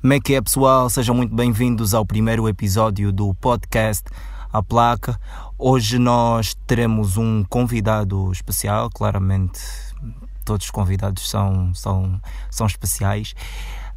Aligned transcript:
Como 0.00 0.14
é 0.14 0.18
que 0.18 0.34
é, 0.34 0.40
pessoal? 0.40 0.88
Sejam 0.88 1.14
muito 1.14 1.34
bem-vindos 1.34 1.92
ao 1.92 2.06
primeiro 2.06 2.48
episódio 2.48 3.12
do 3.12 3.34
podcast 3.34 4.04
A 4.50 4.62
Placa. 4.62 5.20
Hoje 5.58 5.98
nós 5.98 6.54
teremos 6.66 7.18
um 7.18 7.44
convidado 7.44 8.32
especial, 8.32 8.88
claramente 8.88 9.60
todos 10.42 10.64
os 10.64 10.70
convidados 10.70 11.28
são, 11.28 11.74
são, 11.74 12.18
são 12.50 12.66
especiais. 12.66 13.34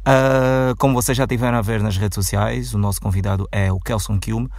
Uh, 0.00 0.76
como 0.76 0.92
vocês 0.92 1.16
já 1.16 1.26
tiveram 1.26 1.56
a 1.56 1.62
ver 1.62 1.82
nas 1.82 1.96
redes 1.96 2.16
sociais, 2.16 2.74
o 2.74 2.78
nosso 2.78 3.00
convidado 3.00 3.48
é 3.50 3.72
o 3.72 3.80
Kelson 3.80 4.20
Kilme. 4.20 4.50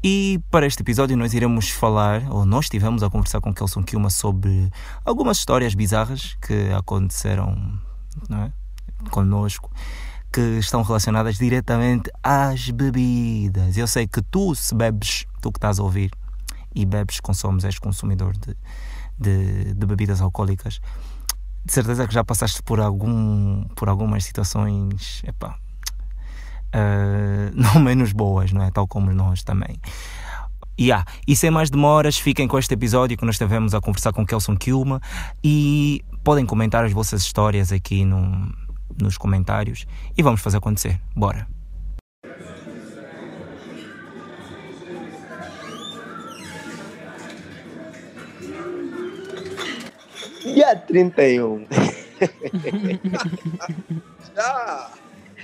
E 0.00 0.38
para 0.48 0.64
este 0.64 0.80
episódio 0.82 1.16
nós 1.16 1.34
iremos 1.34 1.70
falar, 1.70 2.22
ou 2.30 2.46
nós 2.46 2.66
estivemos 2.66 3.02
a 3.02 3.10
conversar 3.10 3.40
com 3.40 3.52
Kelson 3.52 3.82
Kilma 3.82 4.10
sobre 4.10 4.70
algumas 5.04 5.38
histórias 5.38 5.74
bizarras 5.74 6.36
que 6.40 6.70
aconteceram 6.70 7.80
não 8.28 8.44
é? 8.44 8.52
conosco, 9.10 9.72
que 10.32 10.58
estão 10.58 10.82
relacionadas 10.82 11.36
diretamente 11.36 12.10
às 12.22 12.70
bebidas. 12.70 13.76
Eu 13.76 13.86
sei 13.86 14.06
que 14.06 14.22
tu, 14.22 14.54
se 14.54 14.74
bebes, 14.74 15.26
tu 15.40 15.50
que 15.50 15.58
estás 15.58 15.78
a 15.78 15.82
ouvir, 15.82 16.10
e 16.74 16.84
bebes, 16.84 17.20
consomes, 17.20 17.64
és 17.64 17.78
consumidor 17.78 18.34
de, 18.36 18.56
de, 19.18 19.74
de 19.74 19.86
bebidas 19.86 20.20
alcoólicas, 20.20 20.80
de 21.64 21.72
certeza 21.72 22.06
que 22.06 22.14
já 22.14 22.24
passaste 22.24 22.62
por, 22.62 22.80
algum, 22.80 23.64
por 23.74 23.88
algumas 23.88 24.24
situações, 24.24 25.22
epá, 25.26 25.56
uh, 26.74 27.50
não 27.54 27.80
menos 27.80 28.12
boas, 28.12 28.52
não 28.52 28.62
é? 28.62 28.70
Tal 28.70 28.86
como 28.86 29.12
nós 29.12 29.42
também. 29.42 29.80
Yeah. 30.80 31.04
E 31.26 31.34
sem 31.34 31.50
mais 31.50 31.70
demoras, 31.70 32.16
fiquem 32.16 32.46
com 32.46 32.56
este 32.56 32.72
episódio 32.72 33.16
que 33.16 33.24
nós 33.24 33.34
estivemos 33.34 33.74
a 33.74 33.80
conversar 33.80 34.12
com 34.12 34.24
Kelson 34.24 34.56
Kilma 34.56 35.00
e 35.42 36.04
podem 36.22 36.46
comentar 36.46 36.84
as 36.84 36.92
vossas 36.92 37.22
histórias 37.22 37.72
aqui 37.72 38.04
no, 38.04 38.54
nos 39.00 39.16
comentários 39.18 39.86
e 40.16 40.22
vamos 40.22 40.40
fazer 40.40 40.58
acontecer. 40.58 41.00
Bora! 41.14 41.46
Dia 50.42 50.76
31. 50.76 51.66
Já! 54.34 54.90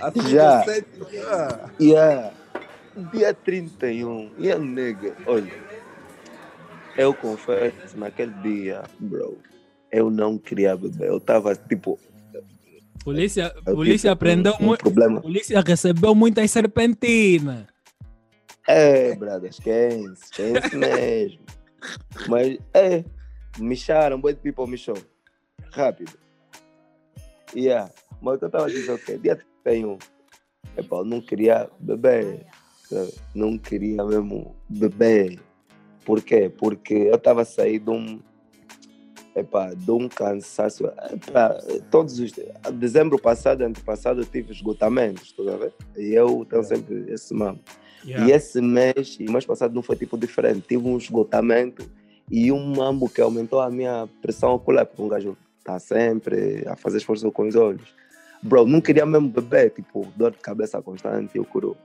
Assim 0.00 0.28
Já. 0.28 0.62
você- 0.64 0.84
já. 1.12 1.70
Yeah. 1.80 2.32
Dia 3.12 3.32
31. 3.34 4.30
E 4.38 4.50
a 4.50 4.58
nega, 4.58 5.14
olha. 5.26 5.52
Eu 6.96 7.12
confesso, 7.14 7.96
naquele 7.96 8.32
dia, 8.42 8.82
bro, 9.00 9.38
eu 9.90 10.10
não 10.10 10.38
queria 10.38 10.76
beber. 10.76 11.08
Eu 11.08 11.20
tava 11.20 11.54
tipo. 11.56 11.98
Polícia, 13.04 13.54
eu 13.66 13.74
polícia 13.74 14.10
tive 14.10 14.18
prendeu 14.18 14.54
um, 14.58 14.64
muito. 14.64 14.80
problema. 14.80 15.20
Polícia 15.20 15.60
recebeu 15.60 16.14
muitas 16.14 16.50
serpentinas. 16.50 17.66
É, 18.66 19.14
brother, 19.14 19.50
esquece, 19.50 20.24
esquece 20.24 20.74
mesmo. 20.76 21.44
Mas, 22.28 22.58
é, 22.72 23.04
me 23.58 23.76
charam, 23.76 24.18
boy 24.18 24.34
people 24.34 24.66
me 24.66 24.78
show. 24.78 24.96
Rápido. 25.70 26.12
Yeah. 27.54 27.92
Mas 28.22 28.36
o 28.36 28.38
que 28.38 28.44
eu 28.46 28.50
tava 28.50 28.70
dizendo, 28.70 28.94
ok, 28.94 29.18
dia 29.18 29.38
31. 29.62 29.98
Epá, 30.76 30.96
eu 30.96 31.04
não 31.04 31.20
queria 31.20 31.68
beber. 31.78 32.46
Não 33.34 33.58
queria 33.58 34.02
mesmo 34.04 34.56
beber. 34.68 35.40
Por 36.04 36.22
quê? 36.22 36.50
Porque 36.50 36.94
eu 36.94 37.18
tava 37.18 37.42
a 37.42 37.44
sair 37.44 37.78
de 37.78 37.90
um. 37.90 38.20
Epá, 39.34 39.74
de 39.74 39.90
um 39.90 40.08
cansaço. 40.08 40.86
Epá, 40.86 41.58
todos 41.90 42.18
os. 42.20 42.32
Dezembro 42.74 43.18
passado, 43.18 43.62
ano 43.62 43.74
passado, 43.84 44.20
eu 44.20 44.24
tive 44.24 44.52
esgotamentos, 44.52 45.32
tu 45.32 45.48
a 45.48 45.56
ver? 45.56 45.72
E 45.96 46.14
eu 46.14 46.44
tenho 46.48 46.62
sempre 46.62 47.12
esse 47.12 47.34
mamo. 47.34 47.60
E 48.04 48.30
esse 48.30 48.60
mês, 48.60 49.16
e 49.18 49.24
mês 49.24 49.46
passado 49.46 49.74
não 49.74 49.82
foi 49.82 49.96
tipo 49.96 50.16
diferente. 50.16 50.60
Tive 50.68 50.86
um 50.86 50.96
esgotamento 50.96 51.90
e 52.30 52.52
um 52.52 52.74
mambo 52.74 53.08
que 53.08 53.20
aumentou 53.20 53.60
a 53.60 53.70
minha 53.70 54.08
pressão 54.20 54.52
ocular, 54.52 54.86
porque 54.86 55.02
um 55.02 55.08
gajo 55.08 55.36
está 55.58 55.78
sempre 55.78 56.64
a 56.68 56.76
fazer 56.76 56.98
esforço 56.98 57.30
com 57.32 57.48
os 57.48 57.56
olhos. 57.56 57.94
Bro, 58.42 58.66
não 58.66 58.80
queria 58.80 59.06
mesmo 59.06 59.28
beber, 59.28 59.70
tipo, 59.70 60.06
dor 60.14 60.30
de 60.30 60.38
cabeça 60.38 60.80
constante 60.82 61.36
e 61.36 61.40
o 61.40 61.44
curu. 61.44 61.76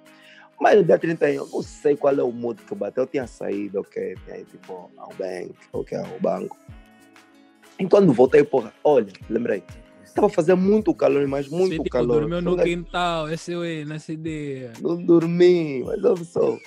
Mas 0.59 0.75
no 0.75 0.83
dia 0.83 0.99
31, 0.99 1.45
eu 1.45 1.49
não 1.51 1.61
sei 1.61 1.95
qual 1.95 2.13
é 2.13 2.21
o 2.21 2.33
modo 2.33 2.61
que 2.61 2.75
bateu. 2.75 3.03
Eu 3.03 3.07
tinha 3.07 3.25
saído, 3.25 3.79
ok, 3.79 4.17
tinha 4.25 4.39
ido 4.39 4.51
tipo 4.51 4.91
ao 4.97 5.13
banco, 5.17 5.55
ok, 5.71 5.97
ao 5.97 6.19
banco. 6.19 6.57
E 7.79 7.87
quando 7.87 8.11
voltei, 8.11 8.43
porra, 8.43 8.73
olha, 8.83 9.11
lembrei, 9.29 9.63
estava 10.03 10.27
fazendo 10.27 10.61
muito 10.61 10.93
calor, 10.93 11.25
mas 11.27 11.47
muito 11.47 11.77
Você, 11.77 11.83
tipo, 11.83 11.89
calor. 11.89 12.21
dormiu 12.21 12.41
no 12.41 12.57
quintal, 12.57 13.29
esse 13.29 13.53
é 13.53 13.85
nessa 13.85 14.11
ideia. 14.11 14.73
não 14.81 15.01
dormi, 15.01 15.83
mas 15.85 16.03
olha 16.03 16.23
só. 16.25 16.57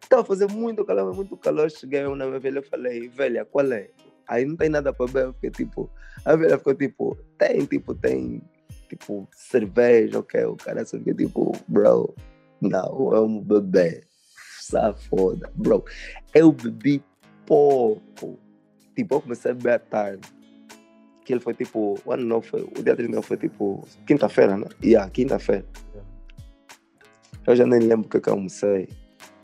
Estava 0.00 0.24
fazendo 0.24 0.52
muito 0.52 0.84
calor, 0.84 1.06
mas 1.06 1.16
muito 1.16 1.36
calor. 1.36 1.70
Cheguei 1.70 2.02
na 2.02 2.26
minha 2.26 2.38
velha 2.38 2.60
e 2.60 2.62
falei, 2.62 3.08
velha, 3.08 3.44
qual 3.44 3.72
é? 3.72 3.90
Aí 4.28 4.44
não 4.44 4.54
tem 4.56 4.68
nada 4.68 4.92
para 4.92 5.06
beber, 5.06 5.32
porque 5.32 5.50
tipo, 5.50 5.90
a 6.24 6.36
velha 6.36 6.56
ficou 6.56 6.74
tipo, 6.74 7.18
tem, 7.36 7.64
tipo, 7.66 7.94
tem, 7.94 8.40
tipo, 8.88 9.28
cerveja, 9.32 10.20
ok, 10.20 10.44
o 10.44 10.56
cara 10.56 10.84
só 10.84 10.96
fica 10.98 11.14
tipo, 11.14 11.52
bro, 11.66 12.14
não, 12.60 13.10
vamos 13.10 13.44
beber. 13.44 14.06
Safoda, 14.60 15.50
bro. 15.54 15.84
Eu 16.32 16.52
bebi 16.52 17.02
pouco. 17.44 18.38
Tipo, 18.96 19.16
eu 19.16 19.20
comecei 19.20 19.50
a 19.50 19.54
beber 19.54 19.74
à 19.74 19.78
tarde. 19.78 20.28
Que 21.24 21.32
ele 21.32 21.40
foi 21.40 21.54
tipo, 21.54 21.98
o 22.04 22.12
ano 22.12 22.24
não 22.24 22.42
foi, 22.42 22.62
o 22.62 22.82
dia 22.82 22.94
31 22.94 23.22
foi 23.22 23.36
tipo, 23.36 23.86
quinta-feira, 24.06 24.56
né? 24.56 24.66
Yeah, 24.82 25.10
quinta-feira. 25.10 25.64
Eu 27.46 27.56
já 27.56 27.66
nem 27.66 27.80
lembro 27.80 28.06
o 28.06 28.08
que, 28.08 28.20
que 28.20 28.28
eu 28.28 28.34
almocei. 28.34 28.88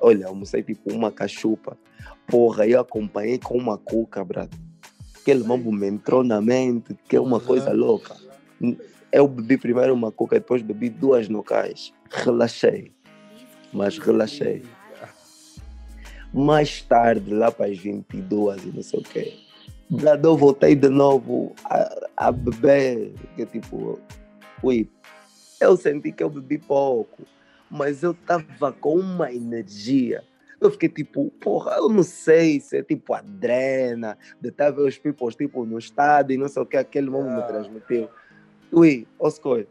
Olha, 0.01 0.27
almocei 0.27 0.63
tipo 0.63 0.93
uma 0.93 1.13
cachupa. 1.13 1.77
Porra, 2.27 2.67
eu 2.67 2.81
acompanhei 2.81 3.39
com 3.39 3.57
uma 3.57 3.77
cuca, 3.77 4.25
brado. 4.25 4.57
Aquele 5.21 5.45
mambo 5.45 5.71
me 5.71 5.87
entrou 5.87 6.25
na 6.25 6.41
mente, 6.41 6.97
que 7.09 7.17
é 7.17 7.21
uma 7.21 7.41
coisa 7.41 7.73
louca. 7.73 8.17
Eu 9.13 9.29
bebi 9.29 9.59
primeiro 9.59 9.93
uma 9.93 10.11
cuca, 10.11 10.37
depois 10.37 10.63
bebi 10.63 10.89
duas 10.89 11.29
nocais. 11.29 11.93
Relaxei. 12.11 12.93
Mas 13.73 13.99
relaxei. 13.99 14.63
Mais 16.33 16.81
tarde, 16.83 17.35
lá 17.35 17.51
para 17.51 17.67
as 17.67 17.79
22 17.79 18.65
e 18.65 18.69
não 18.69 18.83
sei 18.83 19.01
o 19.01 19.03
quê. 19.03 19.50
Eu 20.23 20.37
voltei 20.37 20.75
de 20.75 20.89
novo 20.89 21.55
a, 21.65 22.09
a 22.17 22.33
beber. 22.33 23.13
Que 23.37 23.45
tipo, 23.47 23.99
ui, 24.63 24.89
eu 25.61 25.77
senti 25.77 26.13
que 26.13 26.23
eu 26.23 26.31
bebi 26.31 26.59
pouco 26.59 27.23
mas 27.71 28.03
eu 28.03 28.13
tava 28.13 28.73
com 28.73 28.97
uma 28.99 29.33
energia. 29.33 30.25
Eu 30.61 30.71
fiquei 30.73 30.89
tipo, 30.89 31.31
porra, 31.41 31.77
eu 31.77 31.89
não 31.89 32.03
sei 32.03 32.61
se 32.61 32.77
é 32.77 32.83
tipo 32.83 33.15
a 33.15 33.23
drena, 33.23 34.19
de 34.41 34.49
estar 34.49 34.71
ver 34.71 34.83
os 34.83 34.99
people 34.99 35.33
tipo 35.35 35.65
no 35.65 35.79
estado 35.79 36.33
e 36.33 36.37
não 36.37 36.49
sei 36.49 36.61
o 36.63 36.67
que 36.67 36.77
aquele 36.77 37.09
momento 37.09 37.37
me 37.37 37.43
Ah. 37.43 37.47
transmitiu. 37.47 38.09
Ui, 38.73 39.07
Oscar, 39.19 39.65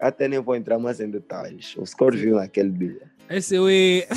até 0.00 0.26
nem 0.26 0.40
vou 0.40 0.56
entrar 0.56 0.78
mais 0.78 0.98
em 0.98 1.08
detalhes. 1.08 1.76
O 1.76 1.82
Oscar 1.82 2.10
viu 2.10 2.36
naquele 2.36 2.70
dia. 2.70 3.11
Esse 3.30 3.56
é. 3.56 4.08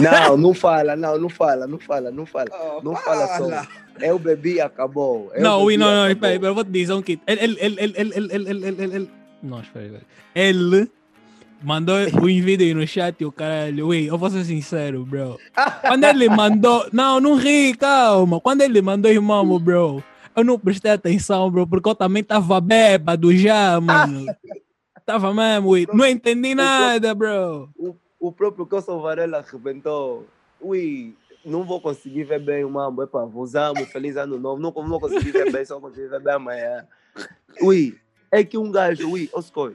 Não, 0.00 0.36
não 0.36 0.54
fala, 0.54 0.96
não, 0.96 1.18
não 1.18 1.28
fala, 1.28 1.66
não 1.66 1.78
fala, 1.78 2.10
não 2.10 2.24
fala. 2.26 2.48
Oh, 2.52 2.82
Não 2.82 2.96
fala 2.96 3.26
só. 3.38 3.66
Eu 4.00 4.18
bebi 4.18 4.54
e 4.54 4.60
acabou. 4.60 5.30
Eu 5.34 5.42
Não, 5.42 5.60
bebi 5.60 5.74
e 5.74 5.76
não, 5.76 5.86
não, 5.86 6.04
acabou. 6.04 6.28
espera, 6.30 6.46
eu 6.46 6.54
vou 6.54 6.64
te 6.64 6.70
dizer 6.70 6.92
um 6.94 7.02
kit. 7.02 7.20
Ele, 7.26 7.40
ele, 7.42 7.56
ele, 7.60 7.76
ele, 7.80 7.94
ele, 7.96 8.12
ele, 8.14 8.28
ele, 8.32 8.48
ele, 8.50 8.66
ele, 8.82 8.96
ele. 8.96 9.10
Não, 9.42 9.60
espera, 9.60 9.84
espera. 9.84 10.02
Ele 10.34 10.90
mandou 11.62 11.96
um 11.96 12.24
vídeo 12.26 12.66
aí 12.66 12.74
no 12.74 12.86
chat 12.86 13.20
e 13.20 13.24
o 13.24 13.32
caralho, 13.32 13.86
ui, 13.88 14.08
eu 14.08 14.18
vou 14.18 14.30
ser 14.30 14.44
sincero, 14.44 15.04
bro. 15.04 15.38
Quando 15.82 16.04
ele 16.04 16.28
mandou. 16.28 16.86
Não, 16.92 17.20
não 17.20 17.36
ri, 17.36 17.74
calma. 17.74 18.40
Quando 18.40 18.62
ele 18.62 18.80
mandou 18.80 19.10
irmão, 19.10 19.58
bro. 19.58 20.02
Eu 20.36 20.42
não 20.42 20.58
prestei 20.58 20.90
atenção, 20.90 21.50
bro, 21.50 21.66
porque 21.66 21.88
eu 21.88 21.94
também 21.94 22.24
tava 22.24 22.60
bêbado 22.60 23.34
já, 23.36 23.80
mano. 23.80 24.26
Tava 25.06 25.34
mesmo, 25.34 25.68
ui. 25.68 25.86
Não 25.92 26.06
entendi 26.06 26.54
nada, 26.54 27.14
bro. 27.14 27.68
o, 27.76 27.94
o 28.26 28.32
próprio 28.32 28.64
Kelson 28.64 29.00
Varela 29.00 29.38
arrebentou. 29.38 30.26
Ui, 30.58 31.14
não 31.44 31.62
vou 31.62 31.78
conseguir 31.78 32.24
ver 32.24 32.40
bem 32.40 32.64
o 32.64 32.70
mambo. 32.70 33.02
Epa, 33.02 33.26
vos 33.26 33.54
amo, 33.54 33.84
feliz 33.84 34.16
ano 34.16 34.38
novo. 34.38 34.62
Não, 34.62 34.72
não 34.72 34.88
vou 34.88 35.00
conseguir 35.00 35.30
ver 35.30 35.52
bem, 35.52 35.62
só 35.62 35.78
vou 35.78 35.90
conseguir 35.90 36.08
ver 36.08 36.20
bem 36.20 36.32
amanhã. 36.32 36.88
Ui, 37.60 37.98
é 38.30 38.42
que 38.42 38.56
um 38.56 38.72
gajo, 38.72 39.10
ui, 39.10 39.28
Oscar, 39.30 39.72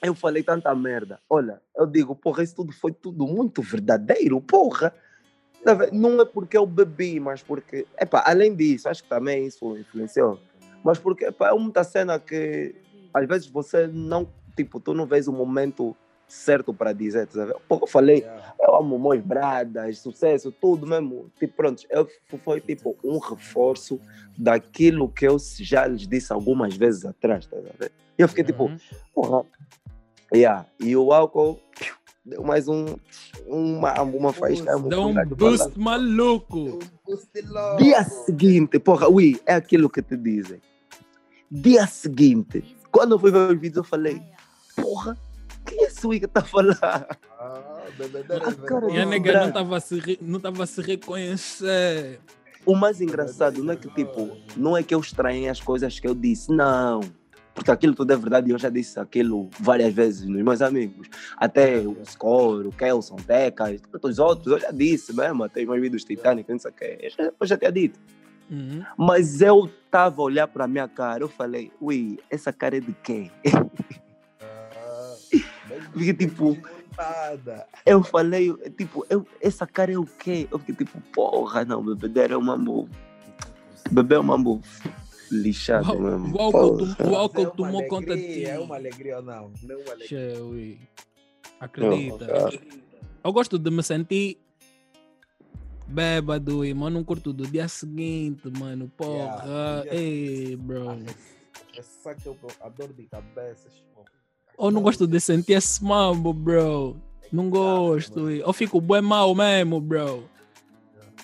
eu 0.00 0.14
falei 0.14 0.44
tanta 0.44 0.72
merda. 0.76 1.18
Olha, 1.28 1.60
eu 1.76 1.86
digo, 1.86 2.14
porra, 2.14 2.44
isso 2.44 2.54
tudo 2.54 2.72
foi 2.72 2.92
tudo 2.92 3.26
muito 3.26 3.62
verdadeiro, 3.62 4.40
porra. 4.40 4.94
Não 5.92 6.20
é 6.20 6.24
porque 6.24 6.56
eu 6.56 6.64
bebi, 6.64 7.18
mas 7.18 7.42
porque, 7.42 7.84
epa, 7.98 8.22
além 8.24 8.54
disso, 8.54 8.88
acho 8.88 9.02
que 9.02 9.08
também 9.08 9.46
isso 9.46 9.76
influenciou. 9.76 10.38
Mas 10.84 10.98
porque, 10.98 11.24
epa, 11.24 11.48
é 11.48 11.52
muita 11.54 11.82
cena 11.82 12.16
que 12.20 12.76
às 13.12 13.26
vezes 13.26 13.48
você 13.48 13.88
não, 13.88 14.28
tipo, 14.56 14.78
tu 14.78 14.94
não 14.94 15.04
vês 15.04 15.26
o 15.26 15.32
momento 15.32 15.96
certo 16.32 16.72
para 16.72 16.92
dizer, 16.92 17.26
tá 17.26 17.44
vendo? 17.44 17.60
Porque 17.68 17.84
eu 17.84 17.88
falei, 17.88 18.26
eu 18.60 18.76
amo 18.76 18.98
meus 18.98 19.22
bradas, 19.24 19.98
sucesso, 19.98 20.52
tudo 20.52 20.86
mesmo. 20.86 21.30
Tipo, 21.38 21.54
pronto, 21.54 21.84
eu, 21.90 22.08
foi 22.44 22.60
tipo 22.60 22.96
um 23.04 23.18
reforço 23.18 24.00
daquilo 24.36 25.08
que 25.08 25.26
eu 25.26 25.36
já 25.58 25.86
lhes 25.86 26.06
disse 26.06 26.32
algumas 26.32 26.76
vezes 26.76 27.04
atrás, 27.04 27.46
tá 27.46 27.56
vendo? 27.56 27.90
E 28.18 28.22
eu 28.22 28.28
fiquei 28.28 28.44
tipo, 28.44 28.64
Uhum. 28.64 28.78
porra, 29.14 29.44
Yeah. 30.32 30.64
E 30.78 30.96
o 30.96 31.12
álcool 31.12 31.60
deu 32.24 32.42
mais 32.42 32.68
um, 32.68 32.96
uma, 33.46 34.00
uma 34.02 34.32
faísca. 34.32 34.78
Dá 34.88 35.00
um 35.00 35.14
boost 35.26 35.78
maluco. 35.78 36.78
Dia 37.78 38.04
seguinte, 38.04 38.78
porra, 38.78 39.08
ui, 39.08 39.40
é 39.44 39.54
aquilo 39.54 39.90
que 39.90 40.00
te 40.00 40.16
dizem. 40.16 40.60
Dia 41.50 41.86
seguinte, 41.86 42.76
quando 42.92 43.16
eu 43.16 43.18
fui 43.18 43.32
ver 43.32 43.50
os 43.50 43.60
vídeos, 43.60 43.78
eu 43.78 43.84
falei, 43.84 44.22
porra, 44.76 45.18
quem 46.00 46.06
é 46.06 46.06
esse 46.06 46.06
ui 46.06 46.20
que 46.20 46.26
tá 46.26 46.42
falando? 46.42 46.78
Ah, 46.82 47.06
A 48.46 48.66
cara 48.66 48.90
E 48.90 48.98
a 49.00 49.06
nega 49.06 49.40
não 49.40 49.48
estava 49.48 49.76
a 49.76 49.80
se 49.80 49.98
re- 49.98 50.18
não 50.20 50.40
tava 50.40 50.62
a 50.64 50.66
se 50.66 50.80
reconhecer. 50.82 52.20
O 52.66 52.74
mais 52.74 53.00
engraçado 53.00 53.62
não 53.64 53.72
é 53.72 53.76
que, 53.76 53.88
tipo, 53.88 54.36
não 54.56 54.76
é 54.76 54.82
que 54.82 54.94
eu 54.94 55.00
estranhei 55.00 55.48
as 55.48 55.60
coisas 55.60 55.98
que 55.98 56.06
eu 56.06 56.14
disse, 56.14 56.50
não. 56.52 57.00
Porque 57.54 57.70
aquilo 57.70 57.94
tudo 57.94 58.12
é 58.12 58.16
verdade 58.16 58.48
e 58.48 58.52
eu 58.52 58.58
já 58.58 58.68
disse 58.70 58.98
aquilo 59.00 59.48
várias 59.58 59.92
vezes 59.92 60.26
nos 60.26 60.42
meus 60.42 60.62
amigos. 60.62 61.08
Até 61.36 61.78
o 61.80 61.96
Score, 62.04 62.68
o 62.68 62.72
Kelson, 62.72 63.16
o 63.16 63.22
Teca, 63.22 63.72
e 63.72 63.78
todos 63.78 64.12
os 64.12 64.18
outros, 64.18 64.46
eu 64.52 64.58
já 64.60 64.70
disse 64.70 65.14
mesmo, 65.14 65.42
até 65.44 65.60
os 65.62 65.68
meus 65.68 65.80
vídeos 65.80 66.04
Titanic, 66.04 66.48
não 66.50 66.58
sei 66.58 66.70
o 66.70 66.74
que. 66.74 66.98
Eu 67.02 67.10
já, 67.10 67.32
eu 67.40 67.46
já 67.46 67.56
tinha 67.58 67.72
dito. 67.72 67.98
Uhum. 68.50 68.82
Mas 68.96 69.40
eu 69.40 69.68
tava 69.90 70.20
a 70.22 70.24
olhar 70.24 70.46
pra 70.46 70.66
minha 70.68 70.86
cara, 70.88 71.22
eu 71.24 71.28
falei, 71.28 71.72
ui, 71.80 72.18
essa 72.30 72.52
cara 72.52 72.76
é 72.76 72.80
de 72.80 72.92
quem? 73.02 73.30
Fiquei 75.92 76.14
tipo, 76.14 76.56
Nada. 76.96 77.66
eu 77.84 78.02
falei, 78.02 78.52
tipo, 78.76 79.04
eu, 79.10 79.26
essa 79.40 79.66
cara 79.66 79.92
é 79.92 79.98
o 79.98 80.04
quê? 80.06 80.46
Eu 80.50 80.58
fiquei 80.58 80.86
tipo, 80.86 81.00
porra, 81.12 81.64
não, 81.64 81.82
bebedeira 81.84 82.34
é 82.34 82.36
um 82.36 82.42
mambo. 82.42 82.88
Bebê 83.90 84.14
é 84.14 84.20
um 84.20 84.24
mambo 84.24 84.60
lixado 85.32 85.92
O 85.92 86.00
mesmo. 86.00 86.36
o 86.36 86.40
álcool, 86.40 86.78
o 87.10 87.16
álcool 87.16 87.40
é 87.40 87.44
uma 87.46 87.50
tomou 87.56 87.86
conta 87.88 88.16
de 88.16 88.22
ti. 88.22 88.26
alegria, 88.46 88.48
É 88.52 88.58
uma 88.58 88.74
alegria 88.76 89.16
ou 89.16 89.22
não? 89.22 89.52
Não 89.62 89.74
é 89.74 89.82
uma 89.82 89.92
alegria. 89.92 90.78
Acredita. 91.60 92.26
Não. 92.26 92.50
Eu 93.24 93.32
gosto 93.32 93.58
de 93.58 93.70
me 93.70 93.82
sentir 93.82 94.38
bêbado, 95.86 96.64
e 96.64 96.72
mano, 96.72 96.98
não 96.98 97.04
curto 97.04 97.32
do 97.32 97.46
dia 97.46 97.68
seguinte, 97.68 98.48
mano. 98.58 98.90
Porra. 98.96 99.82
Yeah, 99.84 99.94
Ei, 99.94 100.56
bro. 100.56 100.96
Essa 101.76 102.14
que 102.14 102.26
eu 102.26 102.36
a 102.60 102.68
dor 102.68 102.92
de 102.92 103.04
cabeça. 103.04 103.68
tipo, 103.68 104.04
Eu 104.60 104.70
não 104.70 104.82
gosto 104.82 105.06
de 105.06 105.18
sentir 105.18 105.54
esse 105.54 105.82
mambo, 105.82 106.34
bro. 106.34 106.96
Não 107.32 107.48
gosto. 107.48 108.28
Eu 108.28 108.52
fico 108.52 108.78
bem 108.78 109.00
mal 109.00 109.34
mesmo, 109.34 109.80
bro. 109.80 110.24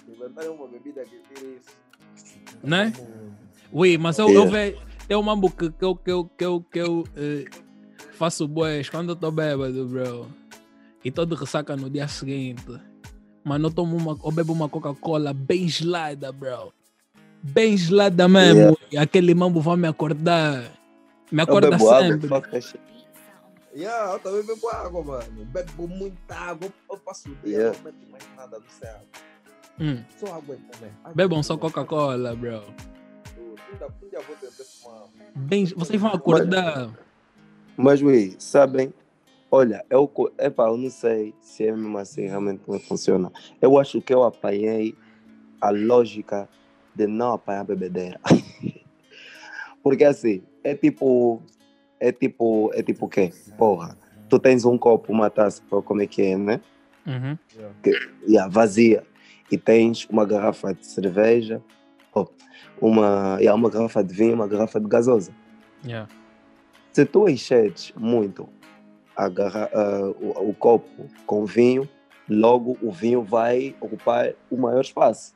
Inventar 0.09 0.49
uma 0.49 0.67
bebida 0.67 1.05
que 1.05 1.21
tira 1.35 1.51
isso. 1.55 1.77
Né? 2.63 2.93
Ui, 3.71 3.99
mas 3.99 4.19
eu, 4.19 4.29
Yeah. 4.29 4.47
eu 4.47 4.51
vejo. 4.51 4.87
Tem 5.07 5.17
um 5.17 5.23
mambo 5.23 5.51
que, 5.51 5.71
que 5.71 5.85
eu, 5.85 5.95
que 5.95 6.11
eu, 6.11 6.25
que 6.25 6.45
eu, 6.45 6.61
que 6.73 6.79
eu 6.79 7.05
eh, 7.15 7.45
faço 8.13 8.49
boas 8.49 8.89
quando 8.89 9.11
eu 9.11 9.17
tô 9.17 9.31
bêbado, 9.31 9.87
bro. 9.87 10.27
E 11.05 11.11
tô 11.11 11.25
de 11.27 11.37
ressaca 11.37 11.77
no 11.77 11.91
dia 11.91 12.09
seguinte. 12.09 12.65
Mano, 13.45 13.69
eu 13.69 13.73
tomo 13.73 13.97
uma. 13.97 14.19
Eu 14.25 14.33
bebo 14.33 14.53
uma 14.53 14.69
Coca-Cola 14.69 15.33
bem 15.35 15.69
gelada, 15.69 16.33
bro. 16.33 16.73
Bem 17.43 17.77
gelada 17.77 18.27
mesmo. 18.27 18.77
E 18.91 18.97
aquele 18.97 19.35
mambo 19.35 19.61
vai 19.61 19.77
me 19.77 19.87
acordar. 19.87 20.73
Me 21.31 21.43
acorda 21.43 21.71
bebo 21.71 21.91
água, 21.91 22.19
Yeah, 23.77 24.15
eu 24.15 24.19
também 24.21 24.43
bebo 24.43 24.69
água, 24.71 25.03
mano. 25.05 25.45
Bebo 25.53 25.87
muita 25.87 26.35
água. 26.35 26.69
Eu 26.91 26.99
passo 26.99 27.29
o 27.31 27.35
dia, 27.45 27.59
Yeah. 27.59 27.77
não 27.79 27.85
meto 27.85 28.11
mais 28.11 28.25
nada 28.35 28.59
no 28.59 28.71
céu. 28.71 29.01
Hum, 29.79 30.03
Só 30.17 30.35
água. 30.35 30.57
Água 31.05 31.15
bebam 31.15 31.43
só. 31.43 31.59
Coca-Cola, 31.59 32.35
bro. 32.35 32.63
Bem, 35.35 35.67
vocês 35.67 36.01
vão 36.01 36.13
acordar. 36.13 36.91
Mas, 37.77 38.01
ui, 38.01 38.35
sabem? 38.39 38.95
Olha, 39.51 39.85
eu, 39.91 40.09
co- 40.09 40.33
epá, 40.39 40.69
eu 40.69 40.77
não 40.79 40.91
sei 40.91 41.35
se 41.41 41.67
é 41.67 41.73
mesmo 41.73 41.99
assim 41.99 42.27
realmente 42.27 42.61
como 42.65 42.81
funciona. 42.81 43.31
Eu 43.61 43.79
acho 43.79 44.01
que 44.01 44.13
eu 44.15 44.23
apanhei 44.25 44.97
a 45.61 45.71
lógica 45.71 46.49
de 46.95 47.07
não 47.07 47.35
apanhar 47.35 47.65
bebedeira. 47.65 48.19
Porque 49.83 50.05
assim, 50.05 50.43
é 50.65 50.75
tipo, 50.75 51.43
é 52.01 52.13
tipo, 52.13 52.71
é 52.75 52.83
tipo 52.83 53.07
o 53.07 53.09
quê? 53.09 53.33
Porra, 53.57 53.97
tu 54.29 54.39
tens 54.39 54.65
um 54.65 54.77
copo, 54.77 55.13
uma 55.13 55.31
taça, 55.31 55.63
como 55.69 56.03
é 56.03 56.07
que 56.07 56.23
é, 56.23 56.37
né? 56.37 56.61
Uhum. 57.07 57.39
yeah, 58.29 58.51
vazia 58.51 59.05
e 59.51 59.57
tens 59.57 60.07
uma 60.11 60.25
garrafa 60.25 60.75
de 60.75 60.85
cerveja, 60.85 61.63
oh, 62.13 62.27
uma, 62.81 63.37
yeah, 63.39 63.55
uma 63.55 63.71
garrafa 63.71 64.03
de 64.03 64.13
vinho, 64.13 64.35
uma 64.35 64.49
garrafa 64.49 64.81
de 64.81 64.89
gasosa. 64.89 65.33
Yeah. 65.85 66.09
Se 66.93 67.05
tu 67.05 67.29
encheres 67.29 67.93
muito 67.97 68.49
a 69.15 69.29
garra, 69.29 69.71
ah, 69.73 70.13
o, 70.21 70.51
o 70.51 70.55
copo 70.55 71.09
com 71.27 71.45
vinho, 71.45 71.89
logo 72.29 72.77
o 72.83 72.91
vinho 72.91 73.23
vai 73.23 73.75
ocupar 73.81 74.33
o 74.51 74.57
maior 74.57 74.81
espaço, 74.81 75.35